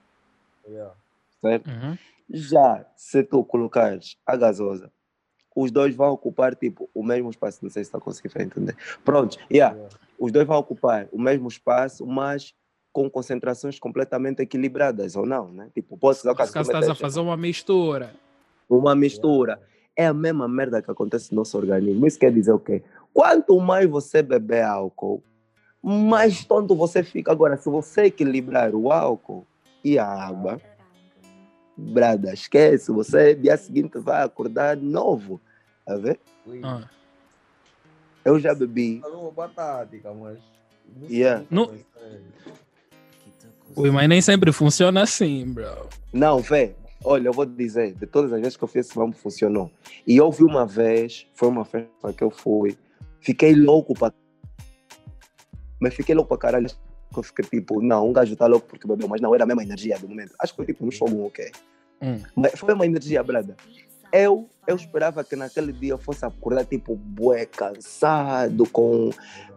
Yeah. 0.68 0.94
certo? 1.40 1.70
Uhum. 1.70 1.96
Já 2.32 2.84
se 2.94 3.22
tu 3.24 3.42
colocares 3.44 4.16
a 4.26 4.36
gasosa, 4.36 4.92
os 5.54 5.70
dois 5.70 5.94
vão 5.94 6.10
ocupar 6.12 6.54
tipo 6.54 6.88
o 6.94 7.02
mesmo 7.02 7.30
espaço. 7.30 7.58
Não 7.62 7.70
sei 7.70 7.82
se 7.84 7.88
está 7.88 7.98
conseguindo 8.00 8.40
entender. 8.42 8.76
Pronto, 9.04 9.36
yeah, 9.50 9.74
Yeah. 9.76 9.96
os 10.18 10.30
dois 10.32 10.46
vão 10.46 10.58
ocupar 10.58 11.08
o 11.12 11.20
mesmo 11.20 11.48
espaço, 11.48 12.06
mas 12.06 12.54
com 12.92 13.08
concentrações 13.08 13.78
completamente 13.78 14.40
equilibradas, 14.42 15.14
ou 15.16 15.24
não, 15.24 15.48
né? 15.52 15.68
Tipo, 15.74 15.96
posso 15.96 16.24
dar 16.24 16.32
o 16.32 16.36
Nesse 16.36 16.52
caso, 16.52 16.70
estás 16.70 16.88
a 16.88 16.94
fazer 16.94 17.20
uma 17.20 17.36
mistura. 17.36 18.12
uma 18.68 18.94
mistura. 18.94 19.60
É 19.96 20.06
a 20.06 20.14
mesma 20.14 20.48
merda 20.48 20.80
que 20.82 20.90
acontece 20.90 21.30
no 21.32 21.36
nosso 21.38 21.56
organismo. 21.58 22.06
Isso 22.06 22.18
quer 22.18 22.32
dizer 22.32 22.52
o 22.52 22.58
quê? 22.58 22.82
Quanto 23.12 23.58
mais 23.60 23.88
você 23.88 24.22
beber 24.22 24.62
álcool, 24.64 25.22
mais 25.82 26.44
tonto 26.44 26.74
você 26.74 27.02
fica. 27.02 27.30
Agora, 27.32 27.56
se 27.56 27.68
você 27.68 28.04
equilibrar 28.04 28.74
o 28.74 28.90
álcool 28.92 29.46
e 29.84 29.98
a 29.98 30.06
água, 30.06 30.60
brada, 31.80 32.32
esquece. 32.32 32.92
Você, 32.92 33.34
dia 33.34 33.56
seguinte, 33.56 33.98
vai 33.98 34.22
acordar 34.22 34.76
novo. 34.76 35.40
Tá 35.84 35.96
vendo? 35.96 36.18
Ui, 36.46 36.60
Ah. 36.62 36.88
Eu 38.24 38.38
já 38.38 38.54
bebi. 38.54 39.00
uma 39.04 39.30
boa 39.30 39.48
mas. 40.14 40.38
Não 40.94 41.08
Yeah. 41.08 41.44
mas, 41.50 41.80
é. 41.96 42.20
Ui, 43.76 43.90
mas 43.90 44.08
nem 44.08 44.20
sempre 44.20 44.52
funciona 44.52 45.02
assim, 45.02 45.46
bro. 45.46 45.88
Não, 46.12 46.38
vê. 46.40 46.74
Olha, 47.02 47.28
eu 47.28 47.32
vou 47.32 47.46
te 47.46 47.52
dizer, 47.52 47.94
de 47.94 48.06
todas 48.06 48.32
as 48.32 48.40
vezes 48.40 48.56
que 48.56 48.64
eu 48.64 48.68
fiz 48.68 48.86
esse 48.86 48.98
mambo, 48.98 49.16
funcionou. 49.16 49.70
E 50.06 50.16
eu 50.16 50.30
vi 50.30 50.44
uma 50.44 50.66
vez, 50.66 51.26
foi 51.34 51.48
uma 51.48 51.64
festa 51.64 52.12
que 52.12 52.22
eu 52.22 52.30
fui, 52.30 52.76
fiquei 53.20 53.54
louco 53.54 53.94
pra. 53.94 54.12
Mas 55.80 55.94
fiquei 55.94 56.14
louco 56.14 56.28
pra 56.28 56.36
caralho. 56.36 56.68
Que 57.12 57.18
Eu 57.18 57.22
fiquei 57.22 57.44
tipo, 57.44 57.82
não, 57.82 58.08
um 58.08 58.12
gajo 58.12 58.34
tá 58.36 58.46
louco 58.46 58.66
porque 58.68 58.86
bebeu, 58.86 59.08
mas 59.08 59.20
não 59.20 59.34
era 59.34 59.44
a 59.44 59.46
mesma 59.46 59.62
energia 59.62 59.98
do 59.98 60.08
momento. 60.08 60.32
Acho 60.38 60.52
que 60.52 60.56
foi 60.56 60.66
tipo 60.66 60.86
um 60.86 60.90
show, 60.90 61.08
ok? 61.26 61.50
Hum. 62.02 62.20
Mas 62.34 62.58
foi 62.58 62.72
uma 62.74 62.86
energia, 62.86 63.22
brada. 63.22 63.56
Eu, 64.12 64.48
eu 64.66 64.74
esperava 64.74 65.22
que 65.22 65.36
naquele 65.36 65.72
dia 65.72 65.92
eu 65.92 65.98
fosse 65.98 66.24
acordar 66.24 66.64
tipo 66.64 66.96
bué, 66.96 67.46
cansado, 67.46 68.68
com, 68.70 69.10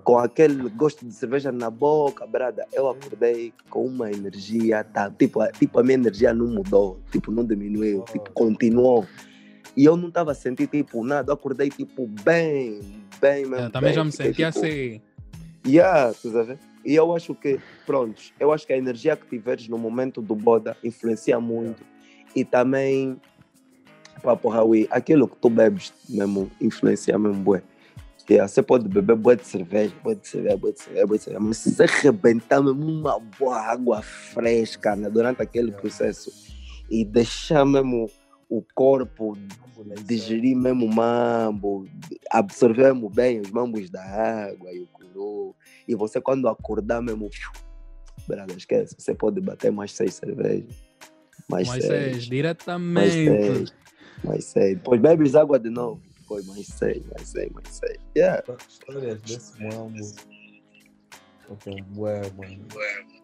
com 0.03 0.17
aquele 0.19 0.69
gosto 0.69 1.05
de 1.05 1.13
cerveja 1.13 1.51
na 1.51 1.69
boca, 1.69 2.25
brada. 2.27 2.67
Eu 2.71 2.87
acordei 2.87 3.53
com 3.69 3.85
uma 3.85 4.11
energia, 4.11 4.83
tá? 4.83 5.09
Tipo, 5.09 5.41
a- 5.41 5.51
tipo 5.51 5.79
a 5.79 5.83
minha 5.83 5.95
energia 5.95 6.33
não 6.33 6.47
mudou, 6.47 6.99
tipo, 7.11 7.31
não 7.31 7.43
diminuiu, 7.45 8.03
tipo, 8.11 8.31
continuou. 8.31 9.07
E 9.75 9.85
eu 9.85 9.97
não 9.97 10.09
estava 10.09 10.31
a 10.33 10.35
sentir 10.35 10.67
tipo 10.67 11.03
nada, 11.03 11.31
eu 11.31 11.33
acordei 11.33 11.69
tipo 11.69 12.07
bem, 12.23 12.79
bem 13.19 13.45
mesmo. 13.45 13.55
Eu 13.65 13.71
também 13.71 13.89
bem. 13.89 13.95
já 13.95 14.03
me 14.03 14.11
senti 14.11 14.33
tipo, 14.33 14.47
assim. 14.49 15.01
Yeah, 15.65 16.13
tu 16.13 16.29
ver? 16.29 16.59
E 16.85 16.95
eu 16.95 17.15
acho 17.15 17.33
que, 17.33 17.59
pronto, 17.85 18.21
eu 18.39 18.51
acho 18.51 18.67
que 18.67 18.73
a 18.73 18.77
energia 18.77 19.15
que 19.15 19.27
tiveres 19.27 19.67
no 19.67 19.77
momento 19.77 20.21
do 20.21 20.35
boda 20.35 20.75
influencia 20.83 21.39
muito. 21.39 21.83
E 22.35 22.43
também, 22.43 23.19
pá, 24.21 24.35
porra, 24.35 24.63
ui, 24.63 24.87
aquilo 24.91 25.27
que 25.27 25.37
tu 25.37 25.49
bebes 25.49 25.93
mesmo 26.09 26.51
influencia 26.59 27.17
mesmo, 27.17 27.41
bué. 27.41 27.63
Yeah, 28.29 28.47
você 28.47 28.63
pode 28.63 28.87
beber 28.87 29.17
bué 29.17 29.35
de 29.35 29.45
cerveja, 29.45 29.93
bué 30.01 30.15
de 30.15 30.25
cerveja, 30.25 30.55
bué 30.55 30.71
de 30.71 30.79
cerveja, 30.79 31.05
bué 31.05 31.17
de 31.17 31.23
cerveja, 31.23 31.45
mas 31.45 31.57
se 31.57 31.83
arrebentar 31.83 32.63
mesmo 32.63 32.89
uma 32.89 33.19
boa 33.19 33.59
água 33.59 34.01
fresca 34.01 34.95
né, 34.95 35.09
durante 35.09 35.41
aquele 35.41 35.73
processo 35.73 36.31
e 36.89 37.03
deixar 37.03 37.65
mesmo 37.65 38.09
o 38.49 38.63
corpo 38.73 39.37
digerir 40.05 40.55
mesmo 40.55 40.85
o 40.85 40.93
mambo, 40.93 41.85
absorver 42.31 42.93
mesmo 42.93 43.09
bem 43.09 43.41
os 43.41 43.51
mambos 43.51 43.89
da 43.89 44.03
água 44.03 44.71
e 44.71 44.79
o 44.79 44.87
curu. 44.87 45.55
E 45.87 45.95
você, 45.95 46.21
quando 46.21 46.47
acordar 46.47 47.01
mesmo, 47.01 47.29
brada, 48.27 48.53
esquece, 48.53 48.95
você 48.97 49.13
pode 49.13 49.41
bater 49.41 49.71
mais 49.71 49.91
seis 49.91 50.15
cervejas. 50.15 50.75
Mais, 51.49 51.67
Mas 51.67 51.83
seis, 51.83 52.11
mais 52.13 52.23
diretamente. 52.25 53.11
seis, 53.11 53.73
mais 54.23 54.45
seis. 54.45 54.77
Depois 54.77 55.01
bebes 55.01 55.35
água 55.35 55.59
de 55.59 55.69
novo. 55.69 56.01
Depois 56.19 56.45
mais 56.47 56.67
seis, 56.67 57.03
mais 57.07 57.27
seis, 57.27 57.51
mais 57.51 57.67
seis. 57.67 57.97
Yeah. 58.15 58.43
Histórias 58.67 59.21
desse 59.21 59.61
mambo. 59.61 59.99
Eu 61.49 61.55
tenho 61.57 61.83
bué, 61.85 62.21
mano. 62.37 62.65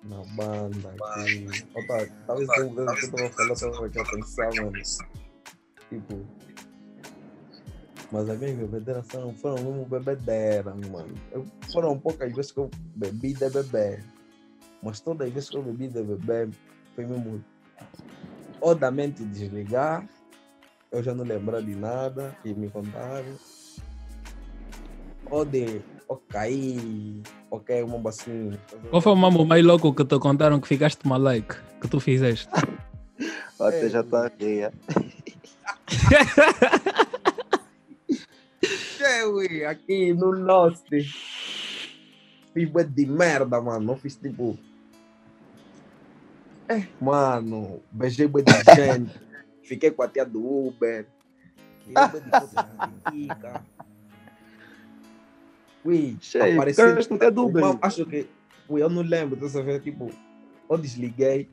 Na 0.03 0.23
banda 0.35 0.89
aqui. 0.89 1.47
Opa, 1.73 2.05
talvez 2.27 2.49
que 2.51 2.59
eu 2.59 2.75
tava 2.75 2.97
falando, 2.97 3.49
eu 3.49 3.55
tava 3.55 3.85
aqui 3.85 3.99
a 3.99 4.03
pensar, 4.03 4.49
mano. 4.55 4.73
Tipo. 5.89 6.38
Mas 8.11 8.29
as 8.29 8.39
minhas 8.39 8.57
bebedeiras 8.57 9.05
foram, 9.07 9.33
foram 9.35 9.63
mesmo 9.63 9.85
bebedeiras, 9.85 10.75
mano. 10.87 11.13
Eu, 11.31 11.45
foram 11.71 11.97
poucas 11.97 12.33
vezes 12.33 12.51
que 12.51 12.59
eu 12.59 12.69
bebi 12.95 13.33
de 13.33 13.49
beber. 13.49 14.03
Mas 14.81 14.99
todas 14.99 15.27
as 15.27 15.33
vezes 15.33 15.49
que 15.49 15.57
eu 15.57 15.63
bebi 15.63 15.87
de 15.87 16.01
beber, 16.01 16.49
foi 16.95 17.05
mesmo 17.05 17.43
ou 18.61 18.75
da 18.75 18.91
mente 18.91 19.23
desligar, 19.23 20.07
eu 20.91 21.01
já 21.03 21.13
não 21.13 21.23
lembrar 21.23 21.61
de 21.61 21.75
nada 21.75 22.35
e 22.43 22.53
me 22.53 22.69
contaram. 22.69 23.35
Ou 25.29 25.45
de 25.45 25.81
ou 26.07 26.17
cair, 26.27 27.21
ou 27.51 27.59
cair 27.59 27.83
uma 27.83 27.99
bacinha. 27.99 28.59
Qual 28.89 29.01
foi 29.01 29.11
o 29.11 29.15
mambo 29.15 29.45
mais 29.45 29.63
louco 29.63 29.93
que 29.93 30.03
te 30.03 30.17
contaram 30.17 30.59
que 30.59 30.67
ficaste 30.67 31.07
malaico? 31.07 31.55
Que 31.79 31.87
tu 31.87 31.99
fizeste? 31.99 32.49
Até 33.59 33.85
É, 33.85 33.89
já 33.89 34.01
está 34.01 34.25
a 34.25 34.31
rir. 34.39 34.71
É. 39.09 39.25
Ui, 39.25 39.65
aqui 39.65 40.13
no 40.13 40.31
Lost. 40.31 40.87
Fiz 42.53 42.69
de 42.89 43.05
merda, 43.05 43.61
mano. 43.61 43.85
Não 43.85 43.95
fiz 43.97 44.15
tipo. 44.15 44.57
É, 46.67 46.87
mano, 47.01 47.81
beijei 47.91 48.27
bué 48.27 48.43
de 48.43 48.51
gente. 48.75 49.19
Fiquei 49.63 49.91
com 49.91 50.03
a 50.03 50.07
tia 50.07 50.25
do 50.25 50.67
Uber. 50.67 51.07
Ui, 55.83 56.17
Cheio, 56.21 56.55
apareci. 56.55 56.81
ficaste 56.81 57.09
com 57.09 57.15
a 57.15 57.19
tia 57.19 57.31
do 57.31 57.45
Uber. 57.45 57.61
Mano, 57.61 57.79
Acho 57.81 58.05
que. 58.05 58.27
Ui, 58.67 58.81
eu 58.81 58.89
não 58.89 59.01
lembro 59.01 59.35
dessa 59.35 59.63
vez, 59.63 59.81
tipo. 59.83 60.11
Eu 60.69 60.77
desliguei 60.77 61.49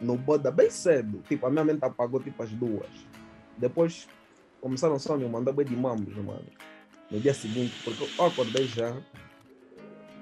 no 0.00 0.16
Boda 0.16 0.50
bem 0.50 0.70
cedo. 0.70 1.22
Tipo, 1.28 1.46
a 1.46 1.50
minha 1.50 1.64
mente 1.64 1.82
apagou 1.82 2.20
tipo 2.20 2.42
as 2.42 2.50
duas. 2.50 2.90
Depois 3.56 4.06
começaram 4.60 4.98
só 4.98 5.14
a 5.14 5.18
me 5.18 5.26
mandar 5.26 5.52
bem 5.52 5.64
de 5.64 5.76
mambos, 5.76 6.14
mano. 6.16 6.44
No 7.10 7.18
dia 7.20 7.32
seguinte, 7.34 7.74
porque 7.84 8.04
eu 8.18 8.24
acordei 8.26 8.66
já. 8.66 8.94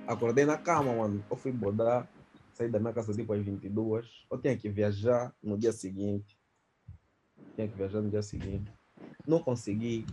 Acordei 0.07 0.45
na 0.45 0.57
cama, 0.57 0.95
mano. 0.95 1.25
Eu 1.29 1.37
fui 1.37 1.51
bodar, 1.51 2.09
saí 2.53 2.69
da 2.69 2.79
minha 2.79 2.93
casa 2.93 3.13
tipo 3.13 3.33
às 3.33 3.45
22. 3.45 4.07
Eu 4.31 4.39
tinha 4.39 4.57
que 4.57 4.69
viajar 4.69 5.35
no 5.43 5.59
dia 5.59 5.73
seguinte. 5.73 6.39
Tinha 7.57 7.69
que 7.69 7.77
viajar 7.77 8.01
no 8.01 8.09
dia 8.11 8.23
seguinte. 8.23 8.73
Não 9.27 9.43
consegui, 9.43 10.07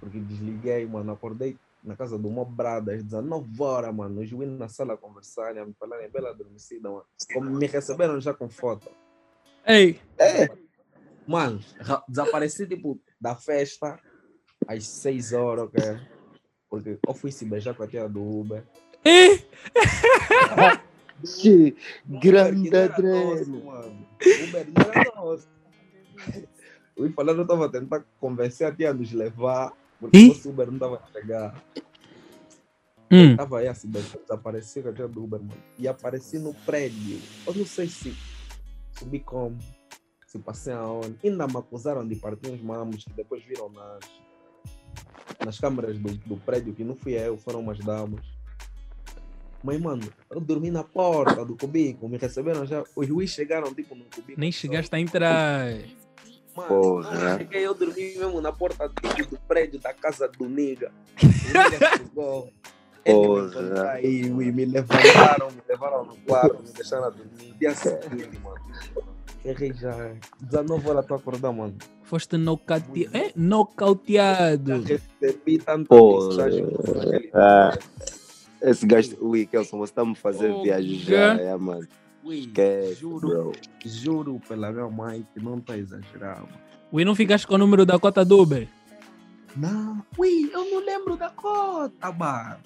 porque 0.00 0.18
desliguei, 0.18 0.86
mano. 0.86 1.12
Acordei 1.12 1.58
na 1.84 1.94
casa 1.94 2.18
do 2.18 2.30
Mo 2.30 2.44
Brada 2.44 2.94
às 2.94 3.02
19 3.04 3.62
horas, 3.62 3.94
mano. 3.94 4.22
Os 4.22 4.28
juízes 4.28 4.58
na 4.58 4.68
sala 4.68 4.96
conversarem, 4.96 5.60
a 5.60 5.66
me 5.66 5.74
falarem 5.74 6.10
bela 6.10 6.30
adormecida, 6.30 6.88
mano. 6.90 7.04
Como 7.34 7.50
me 7.50 7.66
receberam 7.66 8.18
já 8.18 8.32
com 8.32 8.48
foto. 8.48 8.90
Ei, 9.66 10.00
Mano, 11.26 11.60
ra- 11.80 12.02
desapareci 12.08 12.66
tipo 12.66 12.98
da 13.20 13.36
festa 13.36 14.00
às 14.68 14.86
6 14.86 15.32
horas, 15.32 15.64
ok? 15.64 15.82
Porque 16.68 16.98
eu 17.06 17.14
fui 17.14 17.32
se 17.32 17.46
beijar 17.46 17.74
com 17.74 17.82
a 17.82 17.86
tia 17.88 18.06
do 18.08 18.20
Uber. 18.22 18.62
Che, 21.24 21.74
grande 22.06 22.70
mano. 22.70 24.06
Uber 24.48 24.66
não 24.76 24.92
era 24.92 25.12
nosso. 25.16 25.48
Eu 26.94 27.06
ia 27.06 27.12
falando, 27.12 27.38
eu 27.38 27.42
estava 27.42 27.66
a 27.66 27.68
tentar 27.68 28.04
convencer 28.20 28.66
a 28.66 28.72
tia 28.74 28.90
a 28.90 28.94
nos 28.94 29.10
levar, 29.12 29.72
porque 29.98 30.18
o 30.44 30.50
Uber 30.50 30.66
não 30.66 30.74
estava 30.74 30.96
a 30.96 31.12
chegar. 31.12 31.64
hum, 33.10 33.30
Estava 33.32 33.58
aí 33.60 33.68
a 33.68 33.74
se 33.74 33.86
beijar, 33.86 34.18
desapareci 34.18 34.82
com 34.82 34.90
a 34.90 34.92
tia 34.92 35.08
do 35.08 35.24
Uber, 35.24 35.40
mano. 35.40 35.62
E 35.78 35.88
apareci 35.88 36.38
no 36.38 36.52
prédio. 36.52 37.18
Eu 37.46 37.54
não 37.54 37.64
sei 37.64 37.88
se 37.88 38.14
subi 38.98 39.20
como, 39.20 39.56
se 40.26 40.38
passei 40.38 40.74
aonde. 40.74 41.16
Ainda 41.24 41.46
me 41.46 41.56
acusaram 41.56 42.06
de 42.06 42.16
partir 42.16 42.50
uns 42.50 42.60
mamos 42.60 43.04
que 43.04 43.12
depois 43.12 43.42
viram 43.44 43.70
nas, 43.70 44.04
nas 45.44 45.58
câmeras 45.58 45.98
do, 45.98 46.12
do 46.26 46.36
prédio, 46.36 46.74
que 46.74 46.84
não 46.84 46.94
fui 46.96 47.14
eu, 47.14 47.36
foram 47.38 47.60
umas 47.60 47.78
damas. 47.78 48.20
Mas, 49.62 49.80
mano, 49.80 50.02
eu 50.30 50.40
dormi 50.40 50.70
na 50.70 50.84
porta 50.84 51.44
do 51.44 51.56
cubico, 51.56 52.08
me 52.08 52.16
receberam 52.16 52.64
já. 52.64 52.84
Os 52.94 53.06
juízes 53.06 53.34
chegaram, 53.34 53.74
tipo, 53.74 53.94
no 53.94 54.04
cubico. 54.04 54.38
nem 54.38 54.52
chegaste 54.52 54.94
a 54.94 55.00
entrar. 55.00 55.72
Mano, 56.56 56.68
Porra. 56.68 57.30
não 57.30 57.38
cheguei, 57.38 57.66
eu 57.66 57.74
dormi 57.74 58.16
mesmo 58.16 58.40
na 58.40 58.52
porta 58.52 58.90
tipo, 59.14 59.30
do 59.36 59.40
prédio 59.42 59.78
da 59.80 59.92
casa 59.92 60.28
do 60.28 60.48
Niga. 60.48 60.92
O 61.22 61.26
Niga 61.26 61.96
chegou. 61.96 62.52
Ele 63.04 63.16
me 63.16 63.26
Porra. 63.26 63.46
encontrou 63.46 63.86
aí, 63.88 64.30
me 64.30 64.64
levantaram, 64.64 65.50
me 65.50 65.62
levaram 65.68 66.04
no 66.04 66.16
quarto, 66.18 66.62
me 66.62 66.70
deixaram 66.72 67.04
a 67.04 67.10
dormir. 67.10 67.54
Dia 67.58 67.74
seguinte, 67.74 68.38
mano. 68.38 68.60
Errei 69.48 69.72
já. 69.72 70.12
19 70.40 70.88
horas 70.90 71.06
tô 71.06 71.14
acordar, 71.14 71.52
mano. 71.52 71.74
Foste 72.02 72.36
nocaute... 72.36 73.08
é? 73.14 73.32
nocauteado. 73.34 74.82
Já 74.86 74.96
recebi 75.20 75.58
tanta 75.58 75.86
Porra. 75.88 76.28
mensagem 76.28 76.66
Ah, 77.32 77.78
esse 78.60 78.86
gajo, 78.86 79.16
ui, 79.20 79.46
Kelson, 79.46 79.78
você 79.78 79.90
está 79.92 80.04
me 80.04 80.14
fazer 80.14 80.48
Porra. 80.50 80.62
viajar, 80.64 81.40
é, 81.40 81.56
mano. 81.56 81.86
Ui, 82.24 82.40
Esquece, 82.40 82.94
juro, 82.96 83.28
bro. 83.28 83.52
juro 83.86 84.40
pela 84.46 84.70
minha 84.70 84.88
mãe 84.88 85.26
que 85.32 85.42
não 85.42 85.58
tá 85.60 85.78
exagerando. 85.78 86.48
Ui, 86.92 87.04
não 87.04 87.14
ficaste 87.14 87.46
com 87.46 87.54
o 87.54 87.58
número 87.58 87.86
da 87.86 87.98
cota 87.98 88.24
do 88.24 88.40
Uber? 88.42 88.68
Não, 89.56 90.02
ui, 90.18 90.50
eu 90.52 90.64
não 90.70 90.84
lembro 90.84 91.16
da 91.16 91.30
cota, 91.30 92.12
mano. 92.12 92.56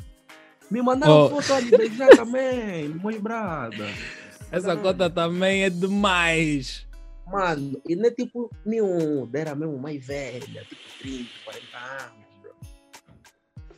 Me 0.70 0.82
mandaram 0.82 1.26
Oh. 1.26 1.28
foto 1.28 1.52
ali 1.54 1.70
beijar 1.70 2.08
também, 2.16 2.88
mãe 2.88 3.20
brada. 3.20 3.86
Essa 4.52 4.76
cota 4.76 5.09
também 5.09 5.64
é 5.64 5.71
demais. 5.71 6.87
Mano, 7.26 7.80
e 7.88 7.97
não 7.97 8.04
é 8.04 8.11
tipo 8.11 8.50
nenhum, 8.66 9.28
era 9.32 9.54
mesmo 9.54 9.78
mais 9.78 10.04
velha, 10.04 10.64
tipo 10.64 10.82
30, 10.99 11.30
40 11.44 11.78
anos, 11.78 12.26
bro. 12.42 12.54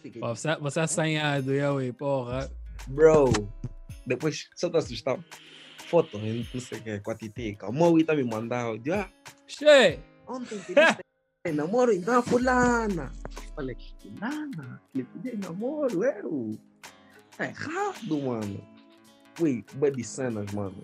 Fiquei, 0.03 0.21
Pô, 0.21 0.35
você, 0.35 0.57
você 0.57 0.81
é 0.81 0.83
assanhado, 0.83 1.53
eu, 1.53 1.75
ui, 1.75 1.93
porra. 1.93 2.51
bro, 2.89 3.31
depois 4.05 4.49
só 4.57 4.69
te 4.69 4.79
assustar. 4.79 5.19
Foto, 5.87 6.19
não 6.19 6.61
sei 6.61 6.79
o 6.79 6.83
que, 6.83 6.99
com 6.99 7.11
a 7.13 7.15
titica. 7.15 7.69
O 7.69 7.73
Moui 7.73 8.03
tá 8.03 8.17
me 8.17 8.25
mandando, 8.25 8.83
eu 8.85 8.95
ah, 8.95 9.09
Che, 9.47 10.01
ontem 10.27 10.59
te 10.59 10.75
disse 10.75 11.55
namoro 11.55 11.93
então 11.93 12.21
fulana. 12.21 13.13
Falei, 13.55 13.77
fulana? 14.03 14.83
Que 14.93 15.05
pedi 15.05 15.37
namoro, 15.37 16.03
eu? 16.03 16.59
Tá 17.37 17.47
errado, 17.47 18.19
mano. 18.21 18.74
Ui, 19.41 19.65
de 19.93 20.05
cenas, 20.05 20.51
mano. 20.53 20.83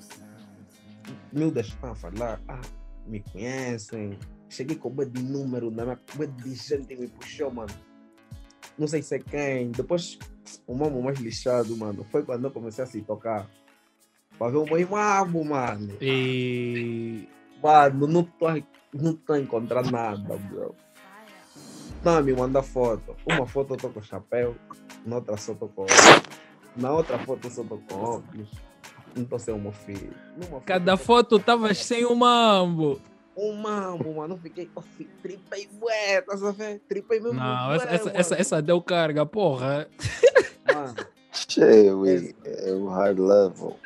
Miúdas 1.33 1.67
estão 1.67 1.93
a 1.93 1.95
falar, 1.95 2.41
ah, 2.49 2.61
me 3.07 3.21
conhecem. 3.21 4.19
Cheguei 4.49 4.77
com 4.77 4.91
bué 4.91 5.05
de 5.05 5.23
número, 5.23 5.71
na 5.71 5.85
minha, 5.85 5.99
de 6.27 6.55
gente 6.55 6.97
me 6.97 7.07
puxou, 7.07 7.53
mano. 7.53 7.73
Não 8.77 8.89
sei 8.89 9.03
se 9.03 9.15
é 9.15 9.19
quem. 9.19 9.71
Depois, 9.71 10.19
o 10.67 10.75
mamo 10.75 11.03
mais 11.03 11.19
lixado, 11.19 11.77
mano, 11.77 12.05
foi 12.11 12.25
quando 12.25 12.45
eu 12.45 12.51
comecei 12.51 12.83
a 12.83 12.87
se 12.87 13.01
tocar. 13.03 13.49
Pra 14.37 14.49
ver 14.49 14.57
o 14.57 14.65
meu 14.65 14.89
mamo, 14.89 15.45
mano. 15.45 15.97
e... 16.01 17.29
Mano, 17.63 18.07
não 18.07 18.25
tô, 18.25 18.47
não 18.95 19.15
tô 19.15 19.37
encontrando 19.37 19.91
nada, 19.91 20.37
bro. 20.37 20.75
Não, 22.03 22.23
me 22.23 22.33
manda 22.33 22.63
foto. 22.63 23.15
Uma 23.27 23.47
foto 23.47 23.75
eu 23.75 23.77
tô 23.77 23.91
com 23.91 24.01
chapéu, 24.01 24.57
na 25.05 25.17
outra 25.17 25.37
só 25.37 25.55
tô 25.55 25.69
com. 25.69 25.85
Na 26.77 26.93
outra 26.93 27.19
foto 27.19 27.49
eu 27.49 27.65
tô 27.65 27.79
com 27.79 27.95
óculos. 27.95 28.49
Não 29.17 29.25
tô 29.25 29.39
sem 29.39 29.53
um 29.55 29.73
filho. 29.73 30.15
Numa 30.37 30.61
Cada 30.61 30.97
foto 30.97 31.39
tavas 31.39 31.79
sem 31.79 32.05
o 32.05 32.15
mambo. 32.15 33.01
um 33.37 33.53
mambo, 33.55 34.15
mano. 34.15 34.35
Eu 34.35 34.39
fiquei, 34.39 34.71
eu 34.75 34.83
fiquei 34.83 35.09
tripei 35.23 35.69
bué, 35.73 36.21
tá 36.23 36.37
sabendo? 36.37 36.81
Tripei 36.89 37.19
mesmo. 37.21 37.35
Não, 37.39 37.73
essa, 37.73 37.89
essa, 37.89 38.11
essa, 38.15 38.35
essa 38.37 38.63
deu 38.63 38.81
carga, 38.81 39.27
porra. 39.27 39.89
Mano, 40.73 40.95
Che, 41.33 41.91
ui, 41.93 42.35
é 42.45 42.73
o 42.73 42.89
hard 42.89 43.19
level. 43.19 43.77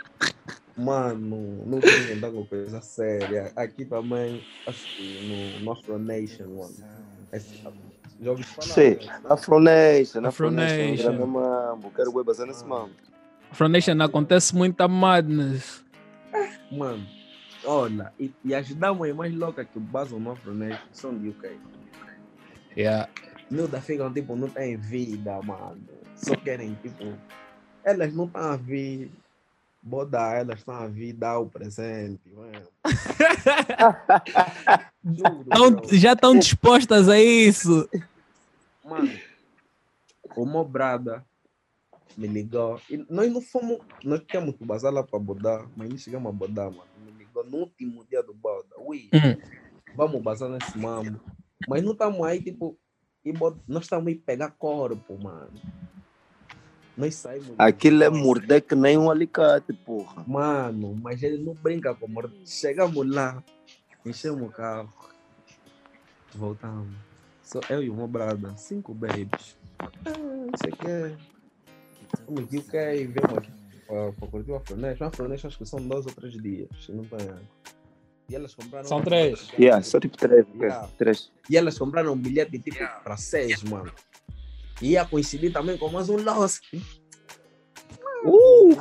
mano, 0.76 1.62
não 1.66 1.80
tem 1.80 2.12
andar 2.12 2.30
com 2.30 2.44
coisa 2.46 2.80
séria. 2.82 3.52
Aqui 3.56 3.84
também, 3.84 4.42
acho 4.66 4.84
que 4.96 5.58
no 5.58 5.64
Nostro 5.64 5.98
Nation, 5.98 6.48
mano. 6.48 6.74
Esse- 7.32 7.62
Já 8.20 8.30
ouvi 8.30 8.42
falar? 8.42 8.68
Che, 8.68 8.94
né? 8.94 9.20
Afronation, 9.28 10.24
Afronation. 10.24 10.26
Afronation, 10.26 11.16
grande 11.16 11.26
mambo. 11.26 11.90
Quero 11.90 12.12
ver 12.12 12.24
basar 12.24 12.46
nesse 12.46 12.64
mambo. 12.64 12.94
Fronation 13.52 14.00
acontece 14.00 14.54
muita 14.54 14.88
madness. 14.88 15.84
Mano, 16.72 17.06
olha, 17.64 18.12
e, 18.18 18.32
e 18.44 18.54
as 18.54 18.74
damas 18.74 19.14
mais 19.14 19.32
loucas 19.32 19.66
que 19.72 19.78
basam 19.78 20.18
no 20.18 20.32
Afronation 20.32 20.80
são 20.92 21.16
de 21.16 21.28
UK. 21.28 21.56
Yeah. 22.76 23.08
Miúdas 23.50 23.84
ficam, 23.84 24.12
tipo, 24.12 24.34
não 24.34 24.48
têm 24.48 24.76
vida, 24.76 25.40
mano. 25.42 25.80
Só 26.16 26.34
querem, 26.36 26.76
tipo, 26.82 27.16
elas 27.84 28.12
não 28.12 28.24
estão 28.24 28.42
a 28.42 28.56
bodar, 29.84 30.38
elas 30.38 30.58
estão 30.60 30.74
a 30.74 30.86
vir 30.86 31.12
dar 31.12 31.38
o 31.38 31.48
presente, 31.48 32.20
mano. 32.30 32.66
Juro, 35.04 35.44
Tão- 35.50 35.80
já 35.98 36.12
estão 36.14 36.38
dispostas 36.38 37.08
a 37.08 37.20
isso. 37.20 37.88
Mano, 38.84 39.10
o 40.36 40.46
Mobrada 40.46 41.24
me 42.16 42.26
ligou. 42.26 42.80
E 42.90 43.04
nós 43.10 43.30
não 43.30 43.40
fomos, 43.42 43.78
nós 44.02 44.20
tínhamos 44.26 44.56
que 44.56 44.64
bazar 44.64 44.92
lá 44.92 45.02
para 45.02 45.18
bodar, 45.18 45.66
mas 45.76 45.88
não 45.90 45.98
chegamos 45.98 46.28
a 46.28 46.32
bodar, 46.32 46.70
mano. 46.70 46.84
Me 47.04 47.12
ligou 47.12 47.44
no 47.44 47.58
último 47.58 48.04
dia 48.04 48.22
do 48.22 48.32
boda. 48.32 48.68
Ui, 48.78 49.10
Hum. 49.12 49.36
vamos 49.94 50.22
bazar 50.22 50.48
nesse 50.48 50.76
mamo. 50.78 51.20
Mas 51.68 51.82
não 51.82 51.92
estamos 51.92 52.22
aí, 52.26 52.42
tipo, 52.42 52.78
E 53.26 53.32
bot- 53.32 53.58
nós 53.66 53.84
estamos 53.84 54.06
aí 54.08 54.14
pegar 54.16 54.50
corpo, 54.50 55.16
mano. 55.18 55.48
Nós 56.96 57.14
saímos. 57.16 57.54
Aquilo 57.58 58.04
é 58.04 58.08
morder 58.08 58.62
que 58.62 58.74
nem 58.74 58.96
um 58.96 59.10
alicate, 59.10 59.72
porra. 59.72 60.24
Mano, 60.26 60.96
mas 61.02 61.22
ele 61.22 61.42
não 61.42 61.54
brinca 61.54 61.94
com 61.94 62.06
morte. 62.06 62.34
Chegamos 62.46 63.08
lá, 63.08 63.42
enchemos 64.06 64.42
o 64.42 64.50
carro, 64.50 64.92
voltamos. 66.34 66.94
Só 67.42 67.60
eu 67.68 67.82
e 67.82 67.90
uma 67.90 68.06
brada, 68.06 68.56
cinco 68.56 68.94
babies. 68.94 69.56
Ah, 69.78 70.16
não 70.16 70.52
sei 70.62 70.72
o 70.72 70.76
que. 70.76 71.34
Vamos 72.26 72.44
aqui, 72.44 72.58
ok, 72.58 73.06
vemos 73.06 73.38
aqui 73.38 73.50
para, 73.86 74.28
curtir 74.28 74.50
o 74.50 74.56
Afronete. 74.56 75.02
O 75.02 75.06
Afronete 75.06 75.46
acho 75.46 75.58
que 75.58 75.66
são 75.66 75.80
dois 75.80 76.06
ou 76.06 76.12
três 76.12 76.34
dias, 76.34 76.68
se 76.80 76.92
não 76.92 77.04
tem 77.04 77.18
E 78.28 78.34
elas 78.34 78.54
compraram. 78.54 78.88
São 78.88 79.02
três. 79.02 79.50
Yeah, 79.58 79.82
só 79.82 80.00
tipo 80.00 80.16
três. 80.16 80.46
Yeah. 80.54 80.88
três. 80.96 81.32
E 81.50 81.56
elas 81.56 81.78
compraram 81.78 82.12
um 82.12 82.16
bilhete 82.16 82.58
tipo 82.58 82.78
para 83.02 83.16
seis, 83.16 83.62
mano. 83.62 83.92
Ia 84.84 85.06
coincidir 85.06 85.50
também 85.50 85.78
com 85.78 85.88
mais 85.88 86.10
um 86.10 86.22
Lost. 86.22 86.62
Uh! 88.22 88.76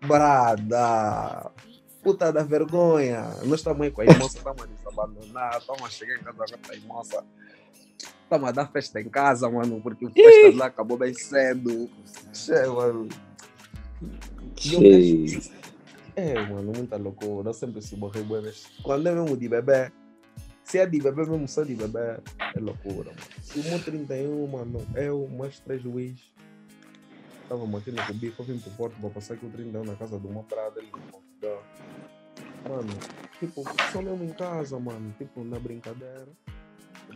Brada! 0.00 1.50
Puta 2.02 2.32
da 2.32 2.42
vergonha! 2.42 3.20
Nós 3.44 3.60
estamos 3.60 3.82
aí 3.82 3.90
com 3.90 4.00
a 4.00 4.04
moça, 4.06 4.38
estamos 4.38 4.62
a 4.62 4.66
nos 4.66 4.86
abandonar, 4.86 5.58
estamos 5.58 5.82
a 5.82 5.90
chegar 5.90 6.16
em 6.16 6.24
casa 6.24 6.58
com 6.58 6.72
a 6.72 6.94
moça. 6.94 7.24
Estamos 8.22 8.48
a 8.48 8.52
dar 8.52 8.72
festa 8.72 8.98
em 8.98 9.10
casa, 9.10 9.50
mano, 9.50 9.78
porque 9.82 10.06
o 10.06 10.10
festa 10.10 10.56
lá 10.56 10.66
acabou 10.66 10.96
bem 10.96 11.12
cedo. 11.12 11.90
Che, 12.32 12.66
mano. 12.66 13.08
E 14.56 14.58
Cheio. 14.58 15.42
É, 16.16 16.46
mano, 16.46 16.72
muita 16.74 16.96
loucura. 16.96 17.50
Eu 17.50 17.54
sempre 17.54 17.82
se 17.82 17.94
morri 17.94 18.22
bebês. 18.22 18.68
Quando 18.82 19.06
é 19.06 19.14
mesmo 19.14 19.36
de 19.36 19.50
bebê, 19.50 19.92
se 20.68 20.78
é 20.78 20.86
de 20.86 21.00
bebê 21.00 21.24
mesmo, 21.24 21.48
só 21.48 21.64
de 21.64 21.74
bebê, 21.74 22.20
é 22.54 22.60
loucura, 22.60 23.10
mano. 23.10 23.22
E 23.56 23.60
o 23.60 23.64
meu 23.64 23.82
31, 23.82 24.46
mano, 24.46 24.86
eu, 24.94 25.26
mais 25.28 25.58
três 25.60 25.82
Luiz. 25.82 26.20
Estávamos 27.42 27.80
aqui 27.80 27.90
no 27.90 28.04
Cubico, 28.04 28.42
eu 28.42 28.44
vim 28.44 28.58
pro 28.58 28.70
Porto 28.72 29.00
para 29.00 29.08
passar 29.08 29.34
aqui 29.34 29.46
o 29.46 29.50
31 29.50 29.84
na 29.84 29.94
casa 29.94 30.20
de 30.20 30.26
uma 30.26 30.42
prada 30.42 30.78
ali 30.78 30.90
no 30.90 30.98
Portugal. 30.98 31.64
Mano, 32.68 32.92
tipo, 33.40 33.64
só 33.90 34.02
mesmo 34.02 34.22
em 34.24 34.32
casa, 34.34 34.78
mano, 34.78 35.14
tipo, 35.16 35.42
na 35.42 35.58
brincadeira. 35.58 36.28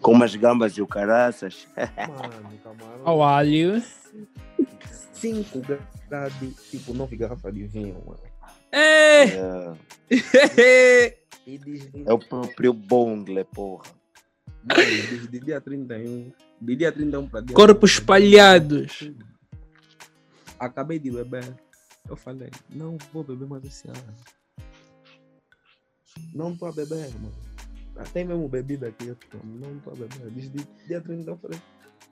Com 0.00 0.12
umas 0.12 0.34
gambas 0.34 0.72
e 0.78 0.80
o 0.80 0.86
caraças. 0.86 1.68
Mano, 1.76 2.58
camarão. 2.64 3.02
Ao 3.04 3.22
alho. 3.22 3.82
Cinco 5.12 5.60
graus 6.08 6.32
de, 6.40 6.50
tipo, 6.70 6.94
nove 6.94 7.16
garrafas 7.16 7.52
de 7.52 7.66
vinho, 7.66 8.02
mano. 8.06 8.20
Ei! 8.72 9.32
Yeah. 10.56 11.21
E 11.46 11.58
desde, 11.58 11.90
É 12.06 12.12
o 12.12 12.18
próprio 12.18 12.72
bongle, 12.72 13.44
porra. 13.46 13.90
desde 14.64 15.40
dia 15.40 15.60
31, 15.60 16.32
de 16.60 16.76
dia 16.76 16.92
31 16.92 17.28
para 17.28 17.40
dia 17.40 17.54
Corpos 17.56 17.96
31, 17.96 18.02
espalhados. 18.02 19.10
Acabei 20.58 20.98
de 20.98 21.10
beber. 21.10 21.44
Eu 22.08 22.16
falei, 22.16 22.50
não 22.70 22.96
vou 23.12 23.24
beber 23.24 23.48
mais 23.48 23.64
esse 23.64 23.88
ano. 23.88 24.14
Não 26.34 26.54
tô 26.56 26.66
a 26.66 26.72
beber, 26.72 27.10
mano. 27.20 27.32
Até 27.96 28.24
mesmo 28.24 28.48
bebida 28.48 28.88
aqui, 28.88 29.08
eu 29.08 29.16
tomo, 29.30 29.58
não 29.58 29.78
tô 29.80 29.90
a 29.90 29.94
beber. 29.94 30.30
Desde 30.30 30.66
dia 30.86 31.00
30 31.00 31.30
eu 31.30 31.36
falei, 31.36 31.58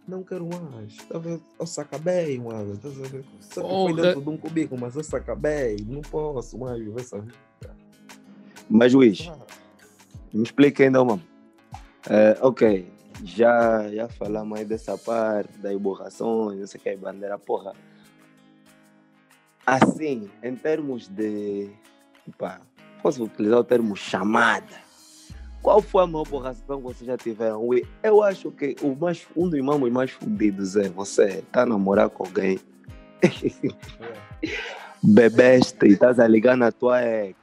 não 0.08 0.22
quero 0.24 0.46
mais. 0.46 0.96
Talvez 1.08 1.40
eu 1.58 1.66
se 1.66 1.80
acabei, 1.80 2.38
mano. 2.38 2.76
Tá? 2.78 2.88
Só 2.90 3.02
que 3.02 3.22
foi 3.52 3.62
Porra. 3.62 4.02
dentro 4.02 4.22
de 4.22 4.28
um 4.28 4.36
cubico, 4.36 4.76
mas 4.76 4.96
eu 4.96 5.04
se 5.04 5.14
acabei. 5.14 5.76
Não 5.86 6.00
posso 6.02 6.58
mais 6.58 6.78
viver 6.78 7.00
essa 7.00 7.20
vida. 7.20 7.34
Mas, 8.70 8.94
Luiz, 8.94 9.28
me 10.32 10.44
explica 10.44 10.84
ainda, 10.84 11.04
mano. 11.04 11.22
É, 12.08 12.38
ok, 12.40 12.88
já, 13.24 13.88
já 13.88 14.08
falamos 14.08 14.58
aí 14.58 14.64
dessa 14.64 14.96
parte, 14.96 15.58
das 15.58 15.76
borrações, 15.76 16.58
não 16.58 16.66
sei 16.66 16.80
o 16.80 16.82
que, 16.84 16.96
bandeira, 16.96 17.36
porra. 17.36 17.72
Assim, 19.66 20.30
em 20.42 20.54
termos 20.54 21.08
de. 21.08 21.70
Pá, 22.38 22.60
posso 23.02 23.24
utilizar 23.24 23.58
o 23.58 23.64
termo 23.64 23.96
chamada. 23.96 24.90
Qual 25.62 25.82
foi 25.82 26.04
a 26.04 26.06
maior 26.06 26.26
borração 26.26 26.78
que 26.78 26.82
vocês 26.82 27.06
já 27.06 27.18
tiveram? 27.18 27.68
Eu 28.02 28.22
acho 28.22 28.50
que 28.50 28.76
o 28.82 28.94
mais, 28.94 29.26
um 29.36 29.48
dos 29.48 29.60
mamos 29.60 29.90
mais 29.90 30.10
fundidos 30.10 30.74
é 30.76 30.88
você 30.88 31.44
tá 31.52 31.62
a 31.62 31.66
namorar 31.66 32.08
com 32.08 32.24
alguém, 32.24 32.58
é. 33.22 34.48
bebeste 35.02 35.86
e 35.86 35.92
estás 35.92 36.18
a 36.18 36.26
ligar 36.26 36.56
na 36.56 36.72
tua 36.72 37.02
ex. 37.04 37.36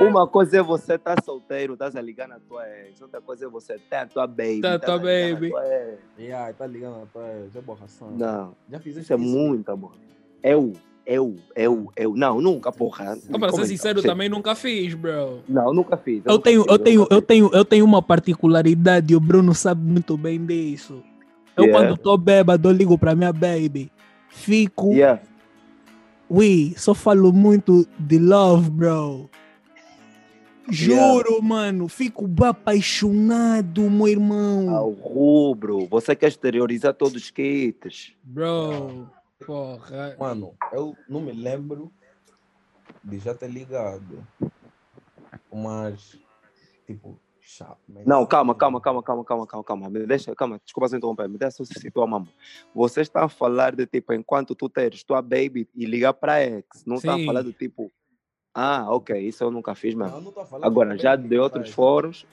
Uma 0.00 0.26
coisa 0.26 0.58
é 0.58 0.62
você 0.62 0.94
estar 0.94 1.22
solteiro, 1.22 1.74
estás 1.74 1.94
a 1.96 2.00
ligar 2.00 2.26
na 2.28 2.38
tua 2.40 2.66
ex. 2.68 3.00
Outra 3.00 3.20
coisa 3.20 3.46
é 3.46 3.48
você 3.48 3.78
ter 3.78 3.96
a 3.96 4.06
tua 4.06 4.26
baby. 4.26 4.60
Tá 4.60 4.74
a 4.74 4.78
tua 4.78 4.96
ligar 4.96 5.28
na 5.28 5.34
baby. 5.34 5.50
tua 5.50 5.66
ex. 5.66 5.98
yeah, 6.18 6.52
tá 6.52 6.66
ligando 6.66 7.02
até, 7.02 7.44
já 7.52 7.58
é 7.60 7.62
borração. 7.62 8.10
Não, 8.10 8.54
Já 8.70 8.78
fizeste 8.80 9.04
isso 9.04 9.12
é 9.12 9.16
muito 9.16 9.76
bom. 9.76 9.92
Eu, 10.42 10.72
eu, 11.06 11.36
eu, 11.54 11.92
eu. 11.96 12.14
Não, 12.16 12.40
nunca, 12.40 12.72
porra. 12.72 13.12
Ah, 13.12 13.38
para 13.38 13.48
ser 13.50 13.56
Como 13.56 13.66
sincero, 13.66 14.02
também 14.02 14.28
nunca 14.28 14.54
fiz, 14.54 14.94
bro. 14.94 15.40
Não, 15.48 15.72
nunca 15.72 15.96
fiz. 15.96 16.22
Eu 16.24 16.38
tenho, 16.38 16.62
fiz, 16.62 16.72
eu 16.72 16.78
tenho, 16.78 17.02
eu 17.10 17.18
fiz. 17.18 17.26
tenho, 17.26 17.50
eu 17.52 17.64
tenho 17.64 17.84
uma 17.84 18.02
particularidade 18.02 19.12
e 19.12 19.16
o 19.16 19.20
Bruno 19.20 19.54
sabe 19.54 19.82
muito 19.82 20.16
bem 20.16 20.44
disso. 20.44 21.02
Eu 21.56 21.64
Yeah. 21.64 21.88
quando 21.88 21.98
tô 21.98 22.16
bêbado, 22.16 22.68
eu 22.68 22.72
ligo 22.72 22.96
pra 22.96 23.14
minha 23.14 23.32
baby. 23.32 23.90
Fico, 24.28 24.92
Yeah. 24.92 25.20
Ui, 26.30 26.72
só 26.76 26.94
falo 26.94 27.32
muito 27.32 27.86
de 27.98 28.18
love, 28.18 28.70
bro. 28.70 29.28
Juro, 30.70 31.42
mano, 31.42 31.88
fico 31.88 32.28
apaixonado, 32.44 33.90
meu 33.90 34.06
irmão. 34.06 34.70
Ao 34.70 34.90
rubro. 34.90 35.86
Você 35.88 36.14
quer 36.14 36.28
exteriorizar 36.28 36.94
todos 36.94 37.16
os 37.16 37.30
kits. 37.30 38.12
Bro, 38.22 39.10
porra. 39.44 40.16
Mano, 40.18 40.54
eu 40.72 40.96
não 41.08 41.20
me 41.20 41.32
lembro 41.32 41.90
de 43.02 43.18
já 43.18 43.34
ter 43.34 43.50
ligado. 43.50 44.24
Mas, 45.52 46.16
tipo, 46.86 47.18
chato. 47.50 47.78
mas- 47.88 48.06
Não, 48.06 48.24
calma, 48.24 48.54
calma, 48.54 48.80
calma, 48.80 49.02
calma, 49.02 49.24
calma, 49.24 49.46
calma, 49.46 49.64
calma. 49.64 49.90
Me 49.90 50.06
deixa, 50.06 50.34
calma, 50.34 50.60
desculpa 50.64 50.88
se 50.88 50.96
interromper, 50.96 51.28
me 51.28 51.36
deixa 51.36 51.64
se 51.64 51.74
situar, 51.80 52.06
mamãe. 52.06 52.32
Você 52.74 53.00
está 53.00 53.24
a 53.24 53.28
falar 53.28 53.74
de 53.74 53.86
tipo, 53.86 54.12
enquanto 54.12 54.54
tu 54.54 54.68
teres 54.68 55.02
tua 55.02 55.20
baby 55.20 55.68
e 55.74 55.84
ligar 55.84 56.12
para 56.14 56.42
ex, 56.44 56.64
não 56.86 56.96
está 56.96 57.14
a 57.16 57.18
falar 57.18 57.42
do 57.42 57.52
tipo, 57.52 57.90
ah, 58.54 58.86
ok, 58.90 59.18
isso 59.20 59.42
eu 59.44 59.50
nunca 59.50 59.74
fiz 59.74 59.94
Não, 59.94 60.04
mesmo. 60.06 60.18
eu 60.18 60.22
não 60.22 60.32
tô 60.32 60.44
falando 60.46 60.64
Agora, 60.66 60.96
de 60.96 61.02
já 61.02 61.16
baby, 61.16 61.28
de 61.28 61.38
outros 61.38 61.66
mas 61.66 61.74
fóruns, 61.74 62.26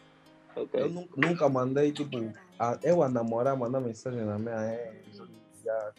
Eu 0.56 0.64
ok. 0.64 0.90
nu- 0.90 1.08
nunca 1.16 1.48
mandei, 1.50 1.92
tipo, 1.92 2.18
a- 2.58 2.80
eu 2.84 3.04
a 3.04 3.10
namorar, 3.10 3.56
mandar 3.58 3.80
mensagem 3.80 4.22
na 4.26 4.40
minha 4.40 4.74
ex. 4.74 5.22
Já, 5.64 5.92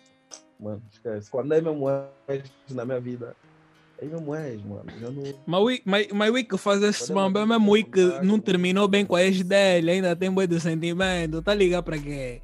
mano, 0.58 0.82
esquece. 0.90 1.30
Quando 1.30 1.52
é 1.54 1.60
mesmo 1.60 1.86
ex 2.26 2.50
na 2.70 2.84
minha 2.84 3.00
vida, 3.00 3.36
é 4.00 4.04
mesmo 4.06 4.34
ex, 4.34 4.62
mano. 4.62 4.84
Já 5.00 5.10
não. 5.10 5.22
Mas 5.46 5.60
o 5.60 5.82
mas, 5.84 6.08
mas 6.12 6.30
o 6.30 6.34
Wick 6.34 6.58
faz 6.58 6.82
esse 6.82 7.12
mano, 7.12 7.38
é 7.38 7.46
mesmo 7.46 7.68
o 7.68 7.72
Wick 7.72 7.90
contato. 7.90 8.24
não 8.24 8.38
terminou 8.38 8.86
bem 8.88 9.04
com 9.04 9.16
a 9.16 9.22
ex 9.24 9.42
dele, 9.42 9.90
ainda 9.90 10.14
tem 10.14 10.30
boi 10.30 10.46
de 10.46 10.60
sentimento, 10.60 11.42
tá 11.42 11.52
ligado 11.54 11.84
pra 11.84 11.98
quê? 11.98 12.40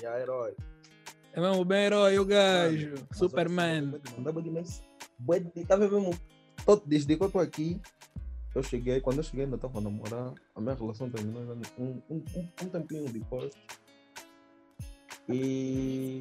Já 0.00 0.18
herói. 0.20 0.54
É 1.32 1.40
mesmo 1.40 1.64
bem 1.64 1.84
herói 1.86 2.18
o 2.18 2.24
gajo, 2.24 2.90
Mano, 2.90 3.06
mas 3.08 3.18
Superman. 3.18 3.94
Tava 5.66 5.88
mesmo. 5.88 6.14
todo- 6.64 6.82
Desde 6.86 7.16
que 7.16 7.22
eu 7.24 7.30
tô 7.30 7.38
aqui, 7.38 7.80
eu 8.54 8.62
cheguei. 8.62 9.00
Quando 9.00 9.18
eu 9.18 9.22
cheguei, 9.24 9.44
ainda 9.44 9.56
tava 9.58 9.78
a 9.78 9.80
namorar. 9.82 10.32
A 10.54 10.60
minha 10.60 10.74
relação 10.74 11.08
terminou 11.08 11.46
já 11.46 11.52
um, 11.78 12.02
um, 12.10 12.16
um, 12.36 12.48
um 12.62 12.68
tempinho 12.68 13.10
depois. 13.10 13.52
E. 15.28 16.20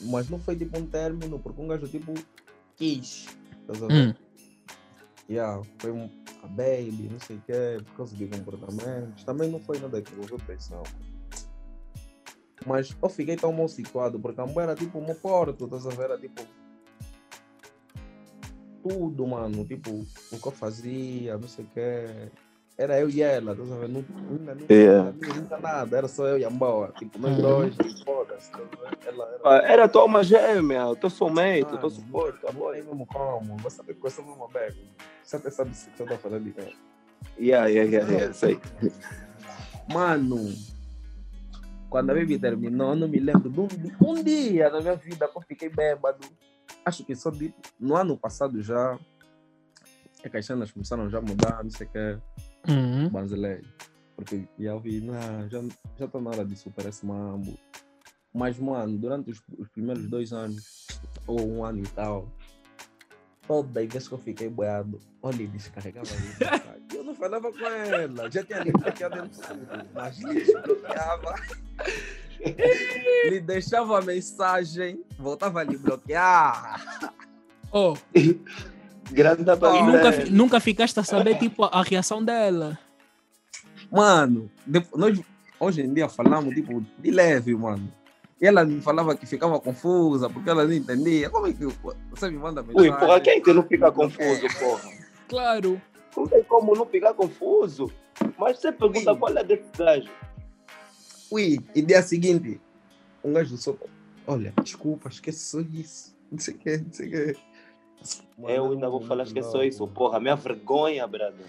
Mas 0.00 0.28
não 0.28 0.38
foi 0.40 0.56
tipo 0.56 0.76
um 0.78 0.86
término, 0.86 1.38
porque 1.38 1.62
um 1.62 1.68
gajo 1.68 1.86
tipo 1.86 2.12
quis. 2.82 3.28
Estás 3.60 3.82
a 3.82 3.86
ver? 3.86 4.08
Hum. 4.08 4.14
Yeah, 5.30 5.62
foi 5.78 5.92
um, 5.92 6.10
a 6.42 6.46
baby, 6.48 7.08
não 7.10 7.20
sei 7.20 7.36
o 7.36 7.42
quê, 7.42 7.80
por 7.84 7.96
causa 7.98 8.16
de 8.16 8.26
comportamentos. 8.26 9.22
Também 9.22 9.48
não 9.48 9.60
foi 9.60 9.78
nada 9.78 10.02
que 10.02 10.12
envolveu 10.12 10.38
pressão. 10.38 10.82
Mas 12.66 12.94
eu 13.00 13.08
fiquei 13.08 13.36
tão 13.36 13.52
mal 13.52 13.68
situado, 13.68 14.18
porque 14.18 14.40
a 14.40 14.46
mulher 14.46 14.70
era 14.70 14.74
tipo 14.74 14.98
um 14.98 15.14
porto, 15.14 15.64
estás 15.64 15.86
a 15.86 15.90
ver? 15.90 16.04
Era 16.04 16.18
tipo. 16.18 16.42
Tudo, 18.82 19.26
mano. 19.28 19.64
Tipo, 19.64 20.04
o 20.32 20.38
que 20.38 20.46
eu 20.46 20.52
fazia, 20.52 21.38
não 21.38 21.48
sei 21.48 21.64
o 21.64 21.68
quê. 21.68 22.32
Era 22.78 22.98
eu 22.98 23.08
e 23.08 23.22
ela, 23.22 23.54
ver? 23.54 23.64
Não, 23.66 23.88
nunca, 23.88 24.54
nunca, 24.54 24.72
Yeah. 24.72 25.12
nunca 25.36 25.58
nada, 25.58 25.96
era 25.98 26.08
só 26.08 26.26
eu 26.26 26.38
e 26.38 26.44
a 26.44 26.50
Mboa. 26.50 26.92
Tipo, 26.98 27.18
nós 27.18 27.36
Uhum. 27.36 27.42
dois, 27.42 27.76
foda-se. 28.04 28.50
era. 28.54 29.40
Ah, 29.44 29.56
Era 29.64 29.88
tua 29.88 30.02
alma 30.02 30.24
gêmea, 30.24 30.86
o 30.86 30.96
teu 30.96 31.10
soulmate, 31.10 31.74
o 31.74 31.78
teu 31.78 31.90
suporte, 31.90 32.38
Não 32.42 32.50
amor. 32.50 32.72
tem 32.74 32.82
mesmo 32.82 33.06
como. 33.06 33.56
Você 33.58 33.76
sabe 33.76 33.94
que 33.94 34.06
eu 34.06 34.10
sou 34.10 34.24
uma 34.24 34.48
bag. 34.48 34.74
Você 35.22 35.36
até 35.36 35.50
sabe 35.50 35.74
se 35.76 35.90
eu 35.98 36.06
tô 36.06 36.16
falando 36.16 36.44
de 36.44 36.48
mim. 36.50 36.72
Yeah, 37.38 37.66
yeah, 37.68 37.90
yeah, 37.90 38.10
yeah, 38.12 38.32
sei. 38.32 38.58
Mano, 39.92 40.36
quando 41.90 42.10
a 42.10 42.14
baby 42.14 42.38
terminou, 42.38 42.90
eu 42.90 42.96
não 42.96 43.08
me 43.08 43.20
lembro 43.20 43.50
de 43.50 43.60
um, 43.60 43.68
um 44.00 44.22
dia 44.22 44.70
da 44.70 44.80
minha 44.80 44.96
vida 44.96 45.28
que 45.28 45.36
eu 45.36 45.42
fiquei 45.42 45.68
bêbado. 45.68 46.26
Acho 46.84 47.04
que 47.04 47.14
só 47.14 47.30
de, 47.30 47.54
no 47.78 47.94
ano 47.96 48.16
passado 48.16 48.60
já. 48.62 48.98
É 50.24 50.28
que 50.28 50.36
as 50.36 50.46
cenas 50.46 50.70
começaram 50.70 51.10
já 51.10 51.18
a 51.18 51.22
mudar, 51.22 51.62
não 51.62 51.70
sei 51.70 51.86
o 51.86 51.90
que. 51.90 52.18
Uhum. 52.68 53.08
Banzelei. 53.08 53.62
Porque 54.16 54.46
já 54.58 54.76
vi, 54.76 55.00
não, 55.00 55.48
já, 55.48 55.62
já 55.98 56.08
tá 56.08 56.20
na 56.20 56.30
hora 56.30 56.44
de 56.44 56.56
superar 56.56 56.90
esse 56.90 57.04
mambo. 57.04 57.58
Mas, 58.32 58.58
mano, 58.58 58.96
durante 58.98 59.30
os, 59.30 59.42
os 59.58 59.68
primeiros 59.68 60.08
dois 60.08 60.32
anos, 60.32 60.86
ou 61.26 61.40
um 61.46 61.64
ano 61.64 61.80
e 61.80 61.88
tal, 61.88 62.28
toda 63.46 63.84
vez 63.86 64.08
que 64.08 64.14
eu 64.14 64.18
fiquei 64.18 64.48
boiado, 64.48 64.98
olha, 65.22 65.34
ele 65.34 65.48
descarregava 65.48 66.06
isso. 66.06 66.38
eu 66.96 67.04
não 67.04 67.14
falava 67.14 67.52
com 67.52 67.66
ela, 67.66 68.30
já 68.30 68.44
tinha 68.44 68.64
bloqueado 68.64 69.22
dentro 69.22 69.40
mas 69.94 70.18
lhe 70.18 70.34
desbloqueava. 70.34 71.34
lhe 73.30 73.40
deixava 73.40 73.98
a 73.98 74.02
mensagem, 74.02 75.04
voltava 75.18 75.60
a 75.60 75.64
lhe 75.64 75.76
bloquear. 75.76 76.80
Oh, 77.72 77.94
Grande 79.12 79.42
e 79.42 79.44
oh, 79.50 79.84
nunca, 79.84 80.24
nunca 80.30 80.60
ficaste 80.60 80.98
a 80.98 81.04
saber, 81.04 81.38
tipo, 81.38 81.64
a 81.64 81.82
reação 81.82 82.24
dela. 82.24 82.78
Mano, 83.90 84.50
nós 84.96 85.20
hoje 85.60 85.82
em 85.82 85.92
dia 85.92 86.08
falamos 86.08 86.54
tipo 86.54 86.84
de 86.98 87.10
leve, 87.10 87.54
mano. 87.54 87.92
E 88.40 88.46
ela 88.46 88.64
me 88.64 88.80
falava 88.80 89.14
que 89.14 89.24
ficava 89.24 89.60
confusa 89.60 90.28
porque 90.28 90.50
ela 90.50 90.64
não 90.64 90.72
entendia. 90.72 91.30
Como 91.30 91.46
é 91.46 91.52
que 91.52 91.64
você 92.10 92.28
me 92.28 92.38
manda 92.38 92.62
mensagem? 92.62 92.90
Ui, 92.90 92.98
porra, 92.98 93.20
quem 93.20 93.40
que 93.40 93.52
não 93.52 93.62
fica 93.62 93.92
confuso, 93.92 94.42
porra? 94.58 94.90
Claro. 95.28 95.80
Não 96.16 96.26
tem 96.26 96.42
como 96.42 96.74
não 96.74 96.84
ficar 96.84 97.14
confuso. 97.14 97.92
Mas 98.36 98.58
você 98.58 98.72
pergunta 98.72 99.12
Ui. 99.12 99.18
qual 99.18 99.36
é 99.36 99.44
desse 99.44 99.70
gajo. 99.78 100.10
Ui, 101.30 101.60
e 101.74 101.82
dia 101.82 102.02
seguinte, 102.02 102.60
um 103.22 103.32
gajo 103.32 103.56
só. 103.56 103.76
Olha, 104.26 104.52
desculpa, 104.62 105.08
esqueci 105.08 105.66
isso. 105.72 106.12
Não 106.30 106.38
sei 106.38 106.54
o 106.54 106.58
que, 106.58 106.78
não 106.78 106.92
sei 106.92 107.06
o 107.06 107.10
que. 107.10 107.38
Eu 108.38 108.72
ainda 108.72 108.88
vou 108.88 109.00
falar 109.00 109.24
que 109.26 109.38
é 109.38 109.42
só 109.42 109.62
isso, 109.62 109.86
porra. 109.88 110.18
Minha 110.20 110.34
vergonha, 110.36 111.06
brother. 111.06 111.46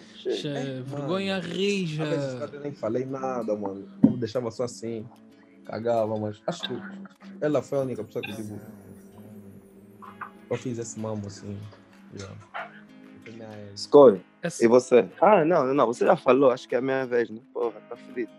Mano. 0.80 0.84
vergonha 0.84 1.40
rija. 1.40 2.04
Eu 2.54 2.60
nem 2.62 2.74
falei 2.74 3.06
nada, 3.06 3.56
mano. 3.56 3.88
Eu 4.04 4.18
deixava 4.18 4.52
só 4.52 4.64
assim, 4.64 5.06
cagava, 5.66 6.18
mas 6.18 6.42
acho 6.46 6.68
que 6.68 6.74
ela 7.42 7.62
foi 7.62 7.78
a 7.80 7.82
única 7.82 8.04
pessoa 8.04 8.24
que 8.24 8.34
tipo. 8.34 8.60
Eu 10.50 10.58
fiz 10.58 10.78
esse 10.78 11.00
mambo 11.00 11.28
assim. 11.28 11.58
Yeah. 12.16 12.36
Esse- 14.44 14.64
E 14.64 14.68
você? 14.68 15.08
Ah, 15.20 15.44
não, 15.46 15.74
não, 15.74 15.88
você 15.88 16.06
já 16.06 16.16
falou, 16.16 16.52
acho 16.52 16.68
que 16.68 16.76
é 16.76 16.78
a 16.78 16.82
minha 16.82 17.06
vez, 17.06 17.30
né? 17.30 17.40
Porra, 17.54 17.80
tá 17.90 17.96
fedido. 17.96 18.32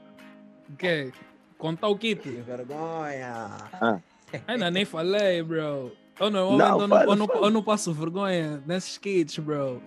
Que? 0.79 1.13
Contar 1.59 1.89
o 1.89 1.97
kit? 1.99 2.21
Que 2.23 2.31
vergonha! 2.43 3.49
Ainda 4.47 4.71
nem 4.71 4.85
falei, 4.85 5.43
bro. 5.43 5.91
Eu 6.21 6.31
Não, 6.31 6.53
eu, 6.53 6.59
não, 6.59 6.81
eu, 6.81 7.17
não, 7.17 7.27
fala. 7.27 7.47
eu 7.47 7.51
não 7.51 7.63
passo 7.63 7.93
vergonha 7.93 8.63
nesses 8.67 8.97
kits, 8.99 9.39
bro. 9.39 9.83